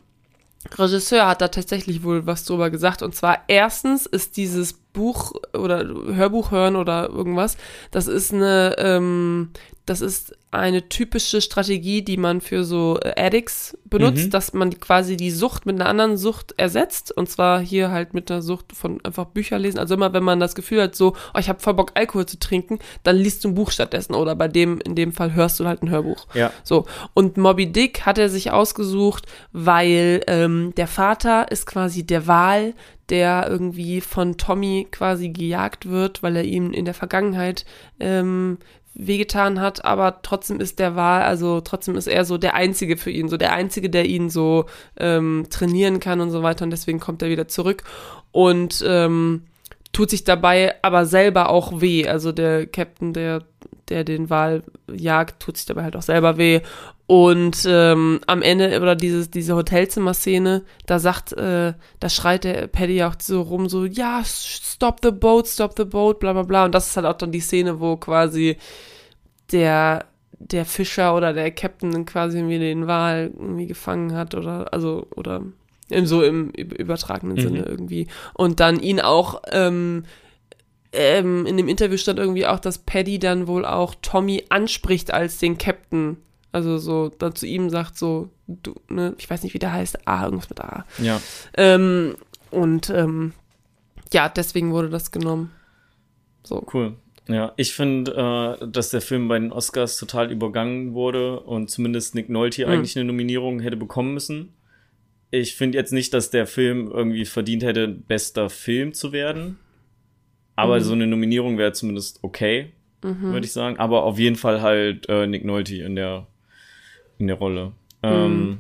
Regisseur 0.78 1.28
hat 1.28 1.42
da 1.42 1.48
tatsächlich 1.48 2.04
wohl 2.04 2.26
was 2.26 2.44
drüber 2.44 2.70
gesagt. 2.70 3.02
Und 3.02 3.16
zwar 3.16 3.40
erstens 3.48 4.06
ist 4.06 4.38
dieses 4.38 4.80
Buch 4.94 5.34
oder 5.54 5.86
Hörbuch 5.86 6.52
hören 6.52 6.76
oder 6.76 7.10
irgendwas, 7.10 7.58
das 7.92 8.08
ist 8.08 8.34
eine, 8.34 8.76
ähm, 8.78 9.50
das 9.86 10.02
ist 10.02 10.34
eine 10.52 10.90
typische 10.90 11.42
Strategie, 11.42 12.02
die 12.02 12.18
man 12.18 12.42
für 12.42 12.64
so 12.64 13.00
Addicts 13.16 13.78
benutzt, 13.86 14.26
Mhm. 14.26 14.30
dass 14.32 14.54
man 14.54 14.80
quasi 14.80 15.16
die 15.16 15.30
Sucht 15.30 15.68
mit 15.68 15.76
einer 15.80 15.88
anderen 15.88 16.18
Sucht 16.18 16.56
ersetzt. 16.58 17.16
Und 17.16 17.30
zwar 17.30 17.60
hier 17.60 17.92
halt 17.92 18.16
mit 18.16 18.32
einer 18.32 18.42
Sucht 18.42 18.74
von 18.76 19.00
einfach 19.04 19.26
Bücher 19.26 19.60
lesen. 19.60 19.78
Also 19.78 19.94
immer, 19.94 20.12
wenn 20.14 20.24
man 20.24 20.40
das 20.40 20.56
Gefühl 20.56 20.82
hat, 20.82 20.96
so, 20.96 21.16
oh, 21.36 21.40
ich 21.40 21.50
habe 21.50 21.60
voll 21.60 21.76
Bock, 21.76 21.92
Alkohol 21.94 22.26
zu 22.26 22.40
trinken, 22.40 22.80
dann 23.04 23.16
liest 23.16 23.44
du 23.44 23.50
ein 23.50 23.56
Buch 23.56 23.70
stattdessen. 23.70 24.16
Oder 24.16 24.36
bei 24.36 24.48
dem, 24.48 24.80
in 24.82 24.96
dem 24.96 25.12
Fall 25.12 25.34
hörst 25.36 25.60
du 25.60 25.66
halt 25.66 25.84
ein 25.84 25.90
Hörbuch. 25.92 26.26
Ja. 26.34 26.52
So, 26.64 26.86
und 27.14 27.38
Moby 27.38 27.72
Dick 27.72 28.08
hat 28.08 28.18
er 28.18 28.30
sich 28.30 28.52
ausgesucht, 28.52 29.28
weil 29.52 30.22
ähm, 30.28 30.74
der 30.78 30.88
Vater 30.88 31.52
ist 31.52 31.68
quasi 31.68 32.04
der 32.06 32.26
Wal, 32.26 32.74
der 33.10 33.48
irgendwie 33.50 34.02
von 34.02 34.38
Tommy 34.38 34.88
quasi 34.92 35.30
gejagt 35.30 35.90
wird, 35.90 36.24
weil 36.24 36.36
er 36.36 36.44
ihm 36.44 36.72
in 36.72 36.86
der 36.86 36.94
Vergangenheit 36.94 37.66
ähm, 38.00 38.58
wehgetan 38.94 39.62
hat, 39.62 39.86
aber 39.86 40.22
trotzdem 40.22 40.60
ist 40.60 40.80
der 40.80 40.96
Wahl, 40.96 41.22
also 41.22 41.62
trotzdem 41.62 41.96
ist 41.96 42.08
er 42.08 42.26
so 42.26 42.38
der 42.38 42.56
Einzige 42.56 42.98
für 42.98 43.12
ihn, 43.12 43.30
so 43.30 43.38
der 43.38 43.54
Einzige, 43.54 43.90
der 43.90 44.06
ihn 44.06 44.30
so 44.30 44.66
ähm, 44.98 45.46
trainieren 45.50 46.00
kann 46.00 46.20
und 46.20 46.32
so 46.32 46.44
weiter. 46.44 46.66
Und 46.66 46.72
deswegen 46.72 47.00
kommt 47.00 47.22
er 47.22 47.30
wieder 47.30 47.48
zurück. 47.48 47.84
Und 48.32 48.84
ähm, 48.86 49.44
tut 49.92 50.10
sich 50.10 50.24
dabei 50.24 50.76
aber 50.82 51.06
selber 51.06 51.50
auch 51.50 51.82
weh. 51.82 52.08
Also 52.08 52.32
der 52.32 52.68
Captain, 52.68 53.14
der, 53.14 53.44
der 53.90 54.04
den 54.04 54.30
Wal 54.30 54.64
jagt, 54.92 55.42
tut 55.42 55.58
sich 55.58 55.66
dabei 55.66 55.84
halt 55.84 55.96
auch 55.96 56.02
selber 56.02 56.38
weh. 56.38 56.62
Und 57.08 57.66
ähm, 57.68 58.20
am 58.28 58.44
Ende, 58.44 58.80
oder 58.80 58.96
dieses, 58.96 59.32
diese 59.32 59.56
Hotelzimmer-Szene, 59.56 60.64
da 60.86 61.00
sagt, 61.00 61.34
äh, 61.34 61.74
da 62.00 62.10
schreit 62.10 62.44
der 62.44 62.68
Paddy 62.68 63.04
auch 63.04 63.16
so 63.20 63.42
rum, 63.42 63.68
so, 63.68 63.86
ja, 63.86 64.22
stop 64.24 65.00
the 65.02 65.10
boat, 65.10 65.48
stop 65.48 65.74
the 65.76 65.86
boat, 65.86 66.20
bla 66.20 66.34
bla 66.34 66.44
bla. 66.44 66.66
Und 66.66 66.76
das 66.76 66.88
ist 66.90 66.98
halt 66.98 67.08
auch 67.08 67.18
dann 67.18 67.32
die 67.32 67.40
Szene, 67.40 67.80
wo 67.80 67.98
quasi 67.98 68.58
der, 69.52 70.06
der 70.34 70.66
Fischer 70.66 71.16
oder 71.16 71.34
der 71.34 71.50
Captain 71.50 72.06
quasi 72.06 72.38
irgendwie 72.38 72.60
den 72.60 72.86
Wal 72.86 73.32
irgendwie 73.36 73.66
gefangen 73.66 74.14
hat 74.14 74.36
oder, 74.36 74.72
also, 74.72 75.08
oder 75.16 75.42
im, 75.90 76.06
so 76.06 76.24
im 76.24 76.50
übertragenen 76.52 77.38
mhm. 77.38 77.42
Sinne 77.42 77.64
irgendwie. 77.64 78.08
Und 78.34 78.60
dann 78.60 78.80
ihn 78.80 79.00
auch, 79.00 79.42
ähm, 79.52 80.04
ähm, 80.92 81.46
in 81.46 81.58
dem 81.58 81.68
Interview 81.68 81.98
stand 81.98 82.20
irgendwie 82.20 82.48
auch, 82.48 82.60
dass 82.60 82.80
Paddy 82.80 83.20
dann 83.20 83.48
wohl 83.48 83.66
auch 83.66 83.96
Tommy 84.02 84.46
anspricht 84.50 85.14
als 85.14 85.38
den 85.38 85.58
Captain. 85.58 86.18
Also 86.52 86.78
so, 86.78 87.10
dann 87.10 87.36
zu 87.36 87.46
ihm 87.46 87.70
sagt 87.70 87.98
so, 87.98 88.30
du, 88.48 88.74
ne, 88.90 89.14
ich 89.18 89.30
weiß 89.30 89.44
nicht, 89.44 89.54
wie 89.54 89.60
der 89.60 89.74
heißt, 89.74 90.08
A, 90.08 90.26
irgendwas 90.26 90.50
mit 90.50 90.62
A. 90.62 90.86
Ja. 90.98 91.22
Ähm, 91.56 92.16
und 92.50 92.90
ähm, 92.90 93.34
ja, 94.12 94.30
deswegen 94.30 94.72
wurde 94.72 94.90
das 94.90 95.12
genommen. 95.12 95.52
So. 96.44 96.66
Cool. 96.74 96.96
Ja, 97.28 97.54
ich 97.58 97.74
finde, 97.74 98.58
äh, 98.62 98.68
dass 98.68 98.90
der 98.90 99.02
Film 99.02 99.28
bei 99.28 99.38
den 99.38 99.52
Oscars 99.52 99.98
total 99.98 100.32
übergangen 100.32 100.96
wurde 100.96 101.40
und 101.42 101.70
zumindest 101.70 102.16
Nick 102.16 102.28
Nolte 102.28 102.66
mhm. 102.66 102.72
eigentlich 102.72 102.96
eine 102.96 103.06
Nominierung 103.06 103.60
hätte 103.60 103.78
bekommen 103.78 104.16
müssen. 104.16 104.54
Ich 105.32 105.56
finde 105.56 105.78
jetzt 105.78 105.94
nicht, 105.94 106.14
dass 106.14 106.32
der 106.32 106.48
Film 106.48 106.90
irgendwie 106.92 107.26
verdient 107.26 107.64
hätte, 107.64 107.88
bester 107.88 108.50
Film 108.50 108.94
zu 108.94 109.12
werden. 109.12 109.60
Aber 110.56 110.78
mhm. 110.78 110.84
so 110.84 110.94
eine 110.94 111.08
Nominierung 111.08 111.58
wäre 111.58 111.72
zumindest 111.72 112.20
okay, 112.22 112.72
mhm. 113.04 113.22
würde 113.22 113.46
ich 113.46 113.54
sagen. 113.54 113.78
Aber 113.78 114.04
auf 114.04 114.20
jeden 114.20 114.36
Fall 114.36 114.62
halt 114.62 115.08
äh, 115.08 115.28
Nick 115.28 115.46
Nolte 115.46 115.76
in 115.76 115.96
der, 115.96 116.28
in 117.18 117.28
der 117.28 117.38
Rolle. 117.38 117.72
Ähm, 118.04 118.40
mhm. 118.40 118.58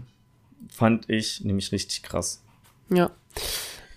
Fand 0.70 1.10
ich 1.10 1.44
nämlich 1.44 1.72
richtig 1.72 2.04
krass. 2.04 2.44
Ja. 2.90 3.12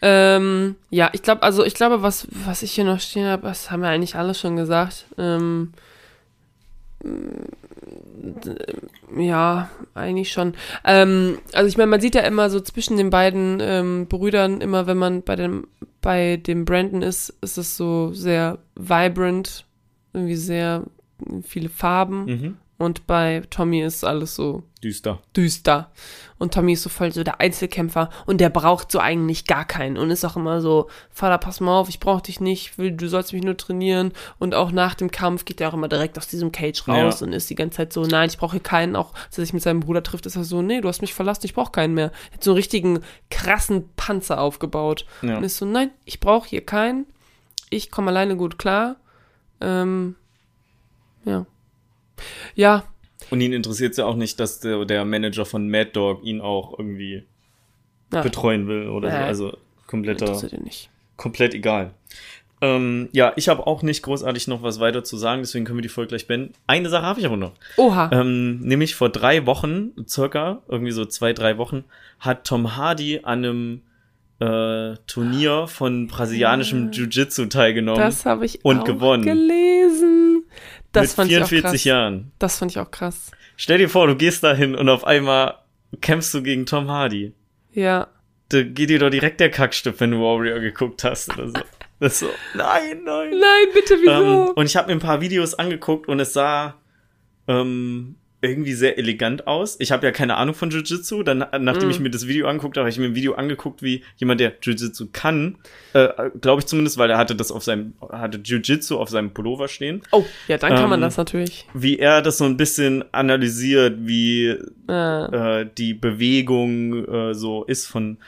Ähm, 0.01 0.75
ja, 0.91 1.11
ich 1.13 1.23
glaube, 1.23 1.43
also 1.43 1.65
ich 1.65 1.75
glaube, 1.75 2.03
was, 2.03 2.27
was 2.31 2.63
ich 2.63 2.73
hier 2.73 2.85
noch 2.85 2.99
stehen 2.99 3.27
habe, 3.27 3.45
das 3.45 3.71
haben 3.71 3.83
wir 3.83 3.89
eigentlich 3.89 4.17
alle 4.17 4.35
schon 4.35 4.57
gesagt. 4.57 5.07
Ähm, 5.17 5.73
ja, 9.17 9.71
eigentlich 9.95 10.33
schon. 10.33 10.55
Ähm, 10.85 11.39
also 11.53 11.69
ich 11.69 11.77
meine, 11.77 11.91
man 11.91 12.01
sieht 12.01 12.15
ja 12.15 12.23
immer 12.23 12.51
so 12.51 12.61
zwischen 12.61 12.97
den 12.97 13.11
beiden 13.11 13.59
ähm, 13.61 14.07
Brüdern, 14.09 14.61
immer 14.61 14.87
wenn 14.87 14.97
man 14.97 15.23
bei 15.23 15.37
dem, 15.37 15.67
bei 16.01 16.37
dem 16.37 16.65
Brandon 16.65 17.03
ist, 17.03 17.31
ist 17.41 17.59
es 17.59 17.77
so 17.77 18.13
sehr 18.13 18.59
vibrant, 18.77 19.67
irgendwie 20.13 20.37
sehr 20.37 20.85
viele 21.43 21.69
Farben. 21.69 22.25
Mhm. 22.25 22.57
Und 22.83 23.07
bei 23.07 23.45
Tommy 23.49 23.81
ist 23.81 24.03
alles 24.03 24.35
so 24.35 24.65
düster. 24.83 25.21
Düster. 25.37 25.93
Und 26.39 26.53
Tommy 26.53 26.73
ist 26.73 26.83
so 26.83 26.89
voll 26.89 27.13
so 27.13 27.23
der 27.23 27.41
Einzelkämpfer 27.41 28.11
und 28.27 28.41
der 28.41 28.51
braucht 28.51 28.91
so 28.91 28.99
eigentlich 28.99 29.45
gar 29.45 29.65
keinen 29.65 29.97
und 29.97 30.11
ist 30.11 30.25
auch 30.25 30.35
immer 30.35 30.61
so, 30.61 30.89
Vater, 31.09 31.39
pass 31.39 31.61
mal 31.61 31.79
auf, 31.79 31.89
ich 31.89 32.01
brauch 32.01 32.21
dich 32.21 32.41
nicht, 32.41 32.79
will, 32.79 32.91
du 32.91 33.09
sollst 33.09 33.33
mich 33.33 33.45
nur 33.45 33.57
trainieren. 33.57 34.11
Und 34.41 34.57
auch 34.57 34.73
nach 34.73 34.97
dem 34.97 35.13
Kampf 35.13 35.45
geht 35.45 35.61
er 35.61 35.69
auch 35.69 35.75
immer 35.75 35.87
direkt 35.87 36.19
aus 36.19 36.27
diesem 36.27 36.51
Cage 36.51 36.89
raus 36.89 37.21
ja. 37.21 37.27
und 37.27 37.33
ist 37.33 37.51
die 37.51 37.55
ganze 37.55 37.77
Zeit 37.77 37.93
so, 37.93 38.03
nein, 38.05 38.29
ich 38.29 38.39
brauche 38.39 38.53
hier 38.53 38.61
keinen. 38.61 38.97
Auch 38.97 39.15
als 39.27 39.39
er 39.39 39.45
sich 39.45 39.55
mit 39.55 39.63
seinem 39.63 39.79
Bruder 39.79 40.03
trifft, 40.03 40.27
ist 40.27 40.35
er 40.35 40.43
so, 40.43 40.61
nee, 40.61 40.81
du 40.81 40.89
hast 40.89 41.03
mich 41.03 41.15
verlassen, 41.15 41.47
ich 41.47 41.55
brauche 41.55 41.71
keinen 41.71 41.95
mehr. 41.95 42.11
Er 42.31 42.35
hat 42.35 42.43
so 42.43 42.51
einen 42.51 42.57
richtigen 42.57 42.99
krassen 43.31 43.89
Panzer 43.95 44.41
aufgebaut. 44.41 45.07
Ja. 45.23 45.37
Und 45.37 45.45
ist 45.45 45.59
so, 45.59 45.67
nein, 45.67 45.93
ich 46.05 46.19
brauche 46.19 46.49
hier 46.49 46.67
keinen. 46.67 47.07
Ich 47.71 47.93
komme 47.93 48.11
alleine 48.11 48.37
gut 48.37 48.59
klar. 48.59 48.97
Ähm, 49.61 50.17
ja. 51.25 51.47
Ja. 52.55 52.85
Und 53.31 53.41
ihn 53.41 53.53
interessiert 53.53 53.93
es 53.93 53.99
ja 53.99 54.05
auch 54.05 54.17
nicht, 54.17 54.41
dass 54.41 54.61
der, 54.61 54.85
der, 54.85 55.05
Manager 55.05 55.45
von 55.45 55.69
Mad 55.69 55.91
Dog 55.93 56.25
ihn 56.25 56.41
auch 56.41 56.79
irgendwie 56.79 57.25
ja. 58.13 58.23
betreuen 58.23 58.67
will 58.69 58.89
oder 58.89 59.09
ja. 59.09 59.21
so. 59.21 59.47
Also 59.47 59.59
kompletter. 59.87 60.41
Komplett 61.17 61.55
egal. 61.55 61.93
Ähm, 62.63 63.09
ja, 63.11 63.33
ich 63.35 63.49
habe 63.49 63.67
auch 63.67 63.83
nicht 63.83 64.03
großartig 64.03 64.47
noch 64.47 64.63
was 64.63 64.79
weiter 64.79 65.03
zu 65.03 65.17
sagen, 65.17 65.43
deswegen 65.43 65.65
können 65.65 65.79
wir 65.79 65.83
die 65.83 65.89
Folge 65.89 66.11
gleich 66.11 66.29
beenden. 66.29 66.55
Eine 66.69 66.89
Sache 66.89 67.05
habe 67.05 67.19
ich 67.19 67.27
aber 67.27 67.37
noch. 67.37 67.55
Oha. 67.77 68.09
Ähm, 68.13 68.61
nämlich 68.61 68.95
vor 68.95 69.09
drei 69.09 69.47
Wochen, 69.47 69.91
circa, 70.09 70.63
irgendwie 70.69 70.93
so 70.93 71.05
zwei, 71.05 71.33
drei 71.33 71.59
Wochen, 71.59 71.85
hat 72.21 72.47
Tom 72.47 72.77
Hardy 72.77 73.21
an 73.25 73.45
einem 73.45 73.81
äh, 74.39 74.97
Turnier 75.09 75.67
von 75.67 76.07
brasilianischem 76.07 76.89
ah. 76.89 76.91
Jiu-Jitsu 76.93 77.47
teilgenommen. 77.47 78.01
Das 78.01 78.27
habe 78.27 78.47
ich 78.47 78.65
und 78.65 78.81
auch 78.81 78.85
gewonnen. 78.85 79.25
gelesen. 79.25 80.22
Das 80.93 81.09
mit 81.09 81.17
fand 81.17 81.31
44 81.31 81.59
ich 81.59 81.65
auch 81.65 81.71
krass. 81.71 81.85
Jahren. 81.85 82.33
Das 82.39 82.59
fand 82.59 82.71
ich 82.71 82.79
auch 82.79 82.91
krass. 82.91 83.31
Stell 83.57 83.79
dir 83.79 83.89
vor, 83.89 84.07
du 84.07 84.17
gehst 84.17 84.43
dahin 84.43 84.75
und 84.75 84.89
auf 84.89 85.05
einmal 85.05 85.59
kämpfst 86.01 86.35
du 86.35 86.43
gegen 86.43 86.67
Tom 86.67 86.91
Hardy. 86.91 87.33
Ja. 87.73 88.09
Da 88.49 88.63
geht 88.63 88.91
dir 88.91 88.99
doch 88.99 89.11
direkt 89.11 89.41
der 89.41 89.51
Kackstift, 89.51 90.01
wenn 90.01 90.11
du 90.11 90.19
Warrior 90.19 90.61
geguckt 90.61 91.05
hast 91.05 91.31
oder 91.31 91.49
so. 91.49 91.55
Das 92.01 92.15
ist 92.15 92.19
so, 92.21 92.31
nein, 92.55 93.03
nein. 93.05 93.31
Nein, 93.31 93.67
bitte, 93.73 93.97
wieso? 94.01 94.49
Ähm, 94.49 94.53
und 94.55 94.67
ich 94.67 94.77
habe 94.77 94.89
mir 94.89 94.95
ein 94.95 94.99
paar 95.01 95.21
Videos 95.21 95.55
angeguckt 95.55 96.09
und 96.09 96.21
es 96.21 96.33
sah 96.33 96.75
ähm, 97.47 98.17
irgendwie 98.43 98.75
sehr 98.75 98.99
elegant 98.99 99.47
aus. 99.47 99.77
Ich 99.79 99.93
habe 99.93 100.05
ja 100.05 100.13
keine 100.13 100.37
Ahnung 100.37 100.55
von 100.55 100.71
Jiu-Jitsu. 100.71 101.23
Dann, 101.23 101.47
nachdem 101.61 101.89
mm. 101.89 101.91
ich 101.93 102.01
mir 102.01 102.11
das 102.11 102.27
Video 102.27 102.49
angeguckt 102.49 102.77
habe, 102.77 102.83
habe 102.83 102.91
ich 102.91 102.99
mir 102.99 103.07
ein 103.07 103.15
Video 103.15 103.35
angeguckt, 103.35 103.83
wie 103.83 104.03
jemand, 104.17 104.41
der 104.41 104.61
Jiu-Jitsu 104.61 105.09
kann, 105.13 105.59
äh, 105.93 106.09
glaube 106.41 106.61
ich 106.61 106.67
zumindest, 106.67 106.99
weil 106.99 107.09
er 107.09 107.19
hatte 107.19 107.37
das 107.37 107.53
auf 107.53 107.63
seinem, 107.63 107.95
hatte 108.11 108.39
Jiu-Jitsu 108.39 108.99
auf 108.99 109.09
seinem 109.09 109.33
Pullover 109.33 109.69
stehen. 109.69 110.03
Oh, 110.11 110.25
ja, 110.49 110.59
dann 110.59 110.75
kann 110.75 110.85
ähm, 110.85 110.91
man 110.91 111.01
das 111.01 111.17
natürlich. 111.17 111.67
Wie 111.73 111.99
er 111.99 112.21
das 112.21 112.39
so 112.39 112.45
ein 112.45 112.57
bisschen 112.57 113.05
analysiert, 113.13 113.97
wie 114.01 114.57
ah. 114.89 115.61
äh, 115.61 115.69
die 115.79 115.95
Bewegung 115.95 117.07
äh, 117.07 117.35
so 117.35 117.65
ist 117.65 117.87
von, 117.87 118.19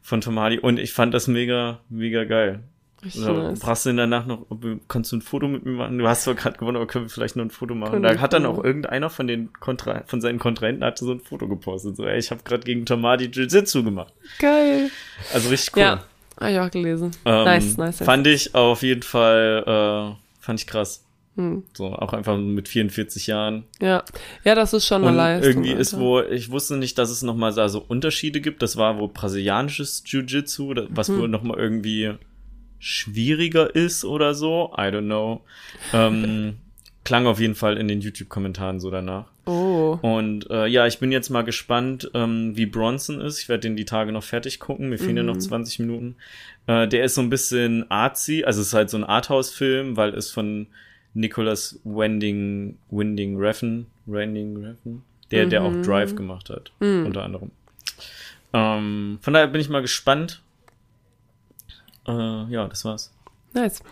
von 0.00 0.22
Tom 0.22 0.38
Hardy. 0.38 0.58
Und 0.58 0.78
ich 0.78 0.92
fand 0.92 1.12
das 1.12 1.28
mega, 1.28 1.80
mega 1.90 2.24
geil. 2.24 2.60
Richtig 3.04 3.22
nice. 3.22 3.60
Brauchst 3.60 3.86
du 3.86 3.90
denn 3.90 3.96
danach 3.96 4.26
noch, 4.26 4.46
kannst 4.88 5.12
du 5.12 5.16
ein 5.16 5.22
Foto 5.22 5.46
mit 5.46 5.64
mir 5.64 5.72
machen? 5.72 5.98
Du 5.98 6.08
hast 6.08 6.24
zwar 6.24 6.34
gerade 6.34 6.58
gewonnen, 6.58 6.76
aber 6.76 6.86
können 6.86 7.04
wir 7.04 7.10
vielleicht 7.10 7.36
noch 7.36 7.44
ein 7.44 7.50
Foto 7.50 7.74
machen? 7.74 8.02
Da 8.02 8.18
hat 8.18 8.32
dann 8.32 8.44
auch 8.44 8.62
irgendeiner 8.62 9.08
von 9.08 9.28
den 9.28 9.52
Kontra 9.52 10.02
von 10.06 10.20
seinen 10.20 10.38
Kontrahenten 10.38 10.84
hatte 10.84 11.04
so 11.04 11.12
ein 11.12 11.20
Foto 11.20 11.46
gepostet. 11.46 11.96
So, 11.96 12.04
ey, 12.04 12.18
ich 12.18 12.30
habe 12.30 12.42
gerade 12.42 12.64
gegen 12.64 12.86
Tomadi 12.86 13.26
Jiu-Jitsu 13.26 13.84
gemacht. 13.84 14.12
Geil. 14.40 14.90
Also 15.32 15.48
richtig 15.48 15.76
cool. 15.76 15.82
Ja, 15.82 16.04
habe 16.40 16.52
ich 16.52 16.58
auch 16.58 16.70
gelesen. 16.70 17.12
Ähm, 17.24 17.44
nice, 17.44 17.76
nice. 17.76 17.98
Fand 17.98 18.26
ich 18.26 18.54
auf 18.54 18.82
jeden 18.82 19.02
Fall, 19.02 19.62
äh, 19.64 20.42
fand 20.44 20.60
ich 20.60 20.66
krass. 20.66 21.04
Hm. 21.36 21.62
So, 21.74 21.86
auch 21.86 22.12
einfach 22.14 22.36
mit 22.36 22.66
44 22.66 23.28
Jahren. 23.28 23.62
Ja, 23.80 24.02
ja, 24.42 24.56
das 24.56 24.72
ist 24.72 24.86
schon 24.86 25.02
eine 25.02 25.12
Und 25.12 25.16
Leistung. 25.16 25.48
Irgendwie 25.48 25.70
Alter. 25.70 25.80
ist 25.80 25.96
wo, 25.96 26.20
ich 26.20 26.50
wusste 26.50 26.76
nicht, 26.76 26.98
dass 26.98 27.10
es 27.10 27.22
nochmal 27.22 27.54
da 27.54 27.68
so 27.68 27.78
Unterschiede 27.86 28.40
gibt. 28.40 28.60
Das 28.60 28.76
war 28.76 28.98
wohl 28.98 29.06
brasilianisches 29.06 30.02
Jiu-Jitsu, 30.04 30.74
was 30.88 31.06
hm. 31.06 31.18
wohl 31.20 31.28
nochmal 31.28 31.56
irgendwie 31.58 32.14
schwieriger 32.78 33.74
ist 33.74 34.04
oder 34.04 34.34
so. 34.34 34.72
I 34.76 34.82
don't 34.82 35.06
know. 35.06 35.42
Ähm, 35.92 36.58
klang 37.04 37.26
auf 37.26 37.40
jeden 37.40 37.54
Fall 37.54 37.78
in 37.78 37.88
den 37.88 38.00
YouTube-Kommentaren 38.00 38.80
so 38.80 38.90
danach. 38.90 39.26
Oh. 39.46 39.98
Und 40.02 40.50
äh, 40.50 40.66
ja, 40.66 40.86
ich 40.86 40.98
bin 40.98 41.10
jetzt 41.10 41.30
mal 41.30 41.42
gespannt, 41.42 42.10
ähm, 42.12 42.54
wie 42.54 42.66
Bronson 42.66 43.20
ist. 43.20 43.40
Ich 43.40 43.48
werde 43.48 43.62
den 43.62 43.76
die 43.76 43.86
Tage 43.86 44.12
noch 44.12 44.22
fertig 44.22 44.60
gucken. 44.60 44.90
Mir 44.90 44.98
fehlen 44.98 45.16
ja 45.16 45.22
noch 45.22 45.38
20 45.38 45.78
mhm. 45.78 45.86
Minuten. 45.86 46.16
Äh, 46.66 46.86
der 46.86 47.04
ist 47.04 47.14
so 47.14 47.22
ein 47.22 47.30
bisschen 47.30 47.90
artsy, 47.90 48.44
also 48.44 48.60
es 48.60 48.68
ist 48.68 48.74
halt 48.74 48.90
so 48.90 48.98
ein 48.98 49.04
Arthouse-Film, 49.04 49.96
weil 49.96 50.10
es 50.10 50.30
von 50.30 50.66
Nicholas 51.14 51.80
Wending, 51.84 52.76
Winding 52.90 53.38
Refn, 53.38 53.86
Wending 54.04 54.58
Refn, 54.58 55.02
der, 55.30 55.46
mhm. 55.46 55.50
der 55.50 55.64
auch 55.64 55.70
mhm. 55.70 55.82
Drive 55.82 56.14
gemacht 56.14 56.50
hat, 56.50 56.72
mhm. 56.80 57.06
unter 57.06 57.24
anderem. 57.24 57.50
Ähm, 58.52 59.18
von 59.22 59.32
daher 59.32 59.48
bin 59.48 59.62
ich 59.62 59.70
mal 59.70 59.80
gespannt, 59.80 60.42
äh, 62.08 62.52
ja, 62.52 62.66
das 62.66 62.84
war's. 62.84 63.12
Nice. 63.54 63.82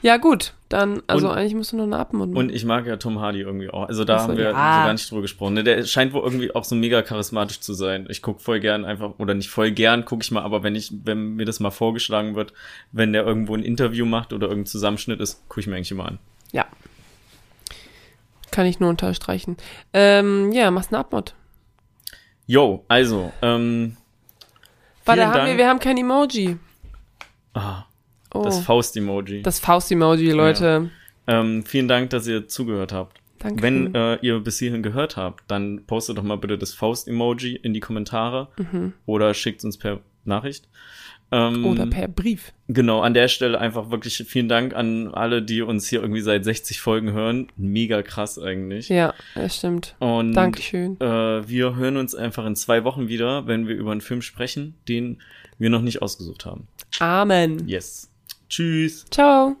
Ja, 0.00 0.16
gut. 0.16 0.54
Dann, 0.68 1.02
also 1.06 1.28
und, 1.28 1.36
eigentlich 1.36 1.54
musst 1.54 1.72
du 1.72 1.76
noch 1.76 1.84
eine 1.84 1.98
Abmund. 1.98 2.34
Und 2.34 2.50
ich 2.50 2.64
mag 2.64 2.86
ja 2.86 2.96
Tom 2.96 3.20
Hardy 3.20 3.40
irgendwie 3.40 3.68
auch. 3.68 3.88
Also 3.88 4.04
da 4.04 4.20
so, 4.20 4.28
haben 4.28 4.36
wir 4.36 4.44
ja. 4.44 4.50
so 4.50 4.54
gar 4.54 4.92
nicht 4.92 5.10
drüber 5.10 5.22
gesprochen. 5.22 5.54
Ne? 5.54 5.64
Der 5.64 5.84
scheint 5.84 6.12
wohl 6.12 6.22
irgendwie 6.22 6.54
auch 6.54 6.64
so 6.64 6.74
mega 6.74 7.02
charismatisch 7.02 7.60
zu 7.60 7.74
sein. 7.74 8.06
Ich 8.08 8.22
guck 8.22 8.40
voll 8.40 8.58
gern 8.58 8.84
einfach, 8.84 9.12
oder 9.18 9.34
nicht 9.34 9.50
voll 9.50 9.70
gern, 9.70 10.04
gucke 10.04 10.22
ich 10.22 10.30
mal, 10.30 10.42
aber 10.42 10.62
wenn 10.62 10.74
ich, 10.74 10.92
wenn 11.04 11.34
mir 11.34 11.44
das 11.44 11.60
mal 11.60 11.70
vorgeschlagen 11.70 12.34
wird, 12.34 12.52
wenn 12.90 13.12
der 13.12 13.24
irgendwo 13.24 13.54
ein 13.54 13.62
Interview 13.62 14.06
macht 14.06 14.32
oder 14.32 14.48
irgendein 14.48 14.70
Zusammenschnitt 14.70 15.20
ist, 15.20 15.46
gucke 15.48 15.60
ich 15.60 15.66
mir 15.66 15.76
eigentlich 15.76 15.90
immer 15.90 16.06
an. 16.06 16.18
Ja. 16.52 16.66
Kann 18.50 18.66
ich 18.66 18.80
nur 18.80 18.90
unterstreichen. 18.90 19.56
Ähm, 19.92 20.52
ja, 20.52 20.70
machst 20.70 20.90
eine 20.90 20.98
Abmod. 21.00 21.34
Jo, 22.46 22.84
also, 22.88 23.32
ähm. 23.42 23.96
Warte, 25.04 25.26
haben 25.26 25.46
wir, 25.46 25.56
wir 25.56 25.68
haben 25.68 25.80
kein 25.80 25.96
Emoji. 25.96 26.58
Ah, 27.54 27.84
Oh, 28.34 28.42
das 28.44 28.60
Faust-Emoji. 28.60 29.42
das 29.42 29.58
Faust-Emoji, 29.60 30.30
Leute. 30.30 30.88
Ähm, 31.26 31.64
vielen 31.64 31.86
Dank, 31.86 32.10
dass 32.10 32.26
ihr 32.26 32.48
zugehört 32.48 32.92
habt. 32.92 33.20
Danke. 33.40 33.62
Wenn 33.62 33.94
äh, 33.94 34.16
ihr 34.22 34.38
bis 34.40 34.58
hierhin 34.58 34.82
gehört 34.82 35.16
habt, 35.18 35.44
dann 35.50 35.84
postet 35.86 36.16
doch 36.16 36.22
mal 36.22 36.38
bitte 36.38 36.56
das 36.56 36.72
Faust-Emoji 36.72 37.56
in 37.56 37.74
die 37.74 37.80
Kommentare 37.80 38.48
oder 39.04 39.34
schickt 39.34 39.64
uns 39.64 39.76
per 39.76 40.00
Nachricht. 40.24 40.66
Ähm, 41.30 41.60
Mhm. 41.60 41.66
Oder 41.66 41.86
per 41.86 42.08
Brief. 42.08 42.52
Genau, 42.68 43.00
an 43.00 43.14
der 43.14 43.26
Stelle 43.28 43.58
einfach 43.58 43.90
wirklich 43.90 44.16
vielen 44.28 44.48
Dank 44.48 44.74
an 44.74 45.08
alle, 45.14 45.42
die 45.42 45.62
uns 45.62 45.88
hier 45.88 46.00
irgendwie 46.02 46.20
seit 46.20 46.44
60 46.44 46.80
Folgen 46.80 47.12
hören. 47.12 47.48
Mega 47.56 48.02
krass 48.02 48.38
eigentlich. 48.38 48.88
Ja, 48.90 49.14
das 49.34 49.56
stimmt. 49.56 49.94
Und 49.98 50.34
Dankeschön. 50.34 50.98
Äh, 51.00 51.48
wir 51.48 51.74
hören 51.76 51.96
uns 51.96 52.14
einfach 52.14 52.44
in 52.46 52.54
zwei 52.56 52.84
Wochen 52.84 53.08
wieder, 53.08 53.46
wenn 53.46 53.66
wir 53.66 53.74
über 53.74 53.92
einen 53.92 54.00
Film 54.02 54.20
sprechen, 54.22 54.74
den 54.88 55.22
wir 55.62 55.70
noch 55.70 55.82
nicht 55.82 56.02
ausgesucht 56.02 56.44
haben. 56.44 56.68
Amen. 56.98 57.66
Yes. 57.66 58.10
Tschüss. 58.48 59.06
Ciao. 59.10 59.56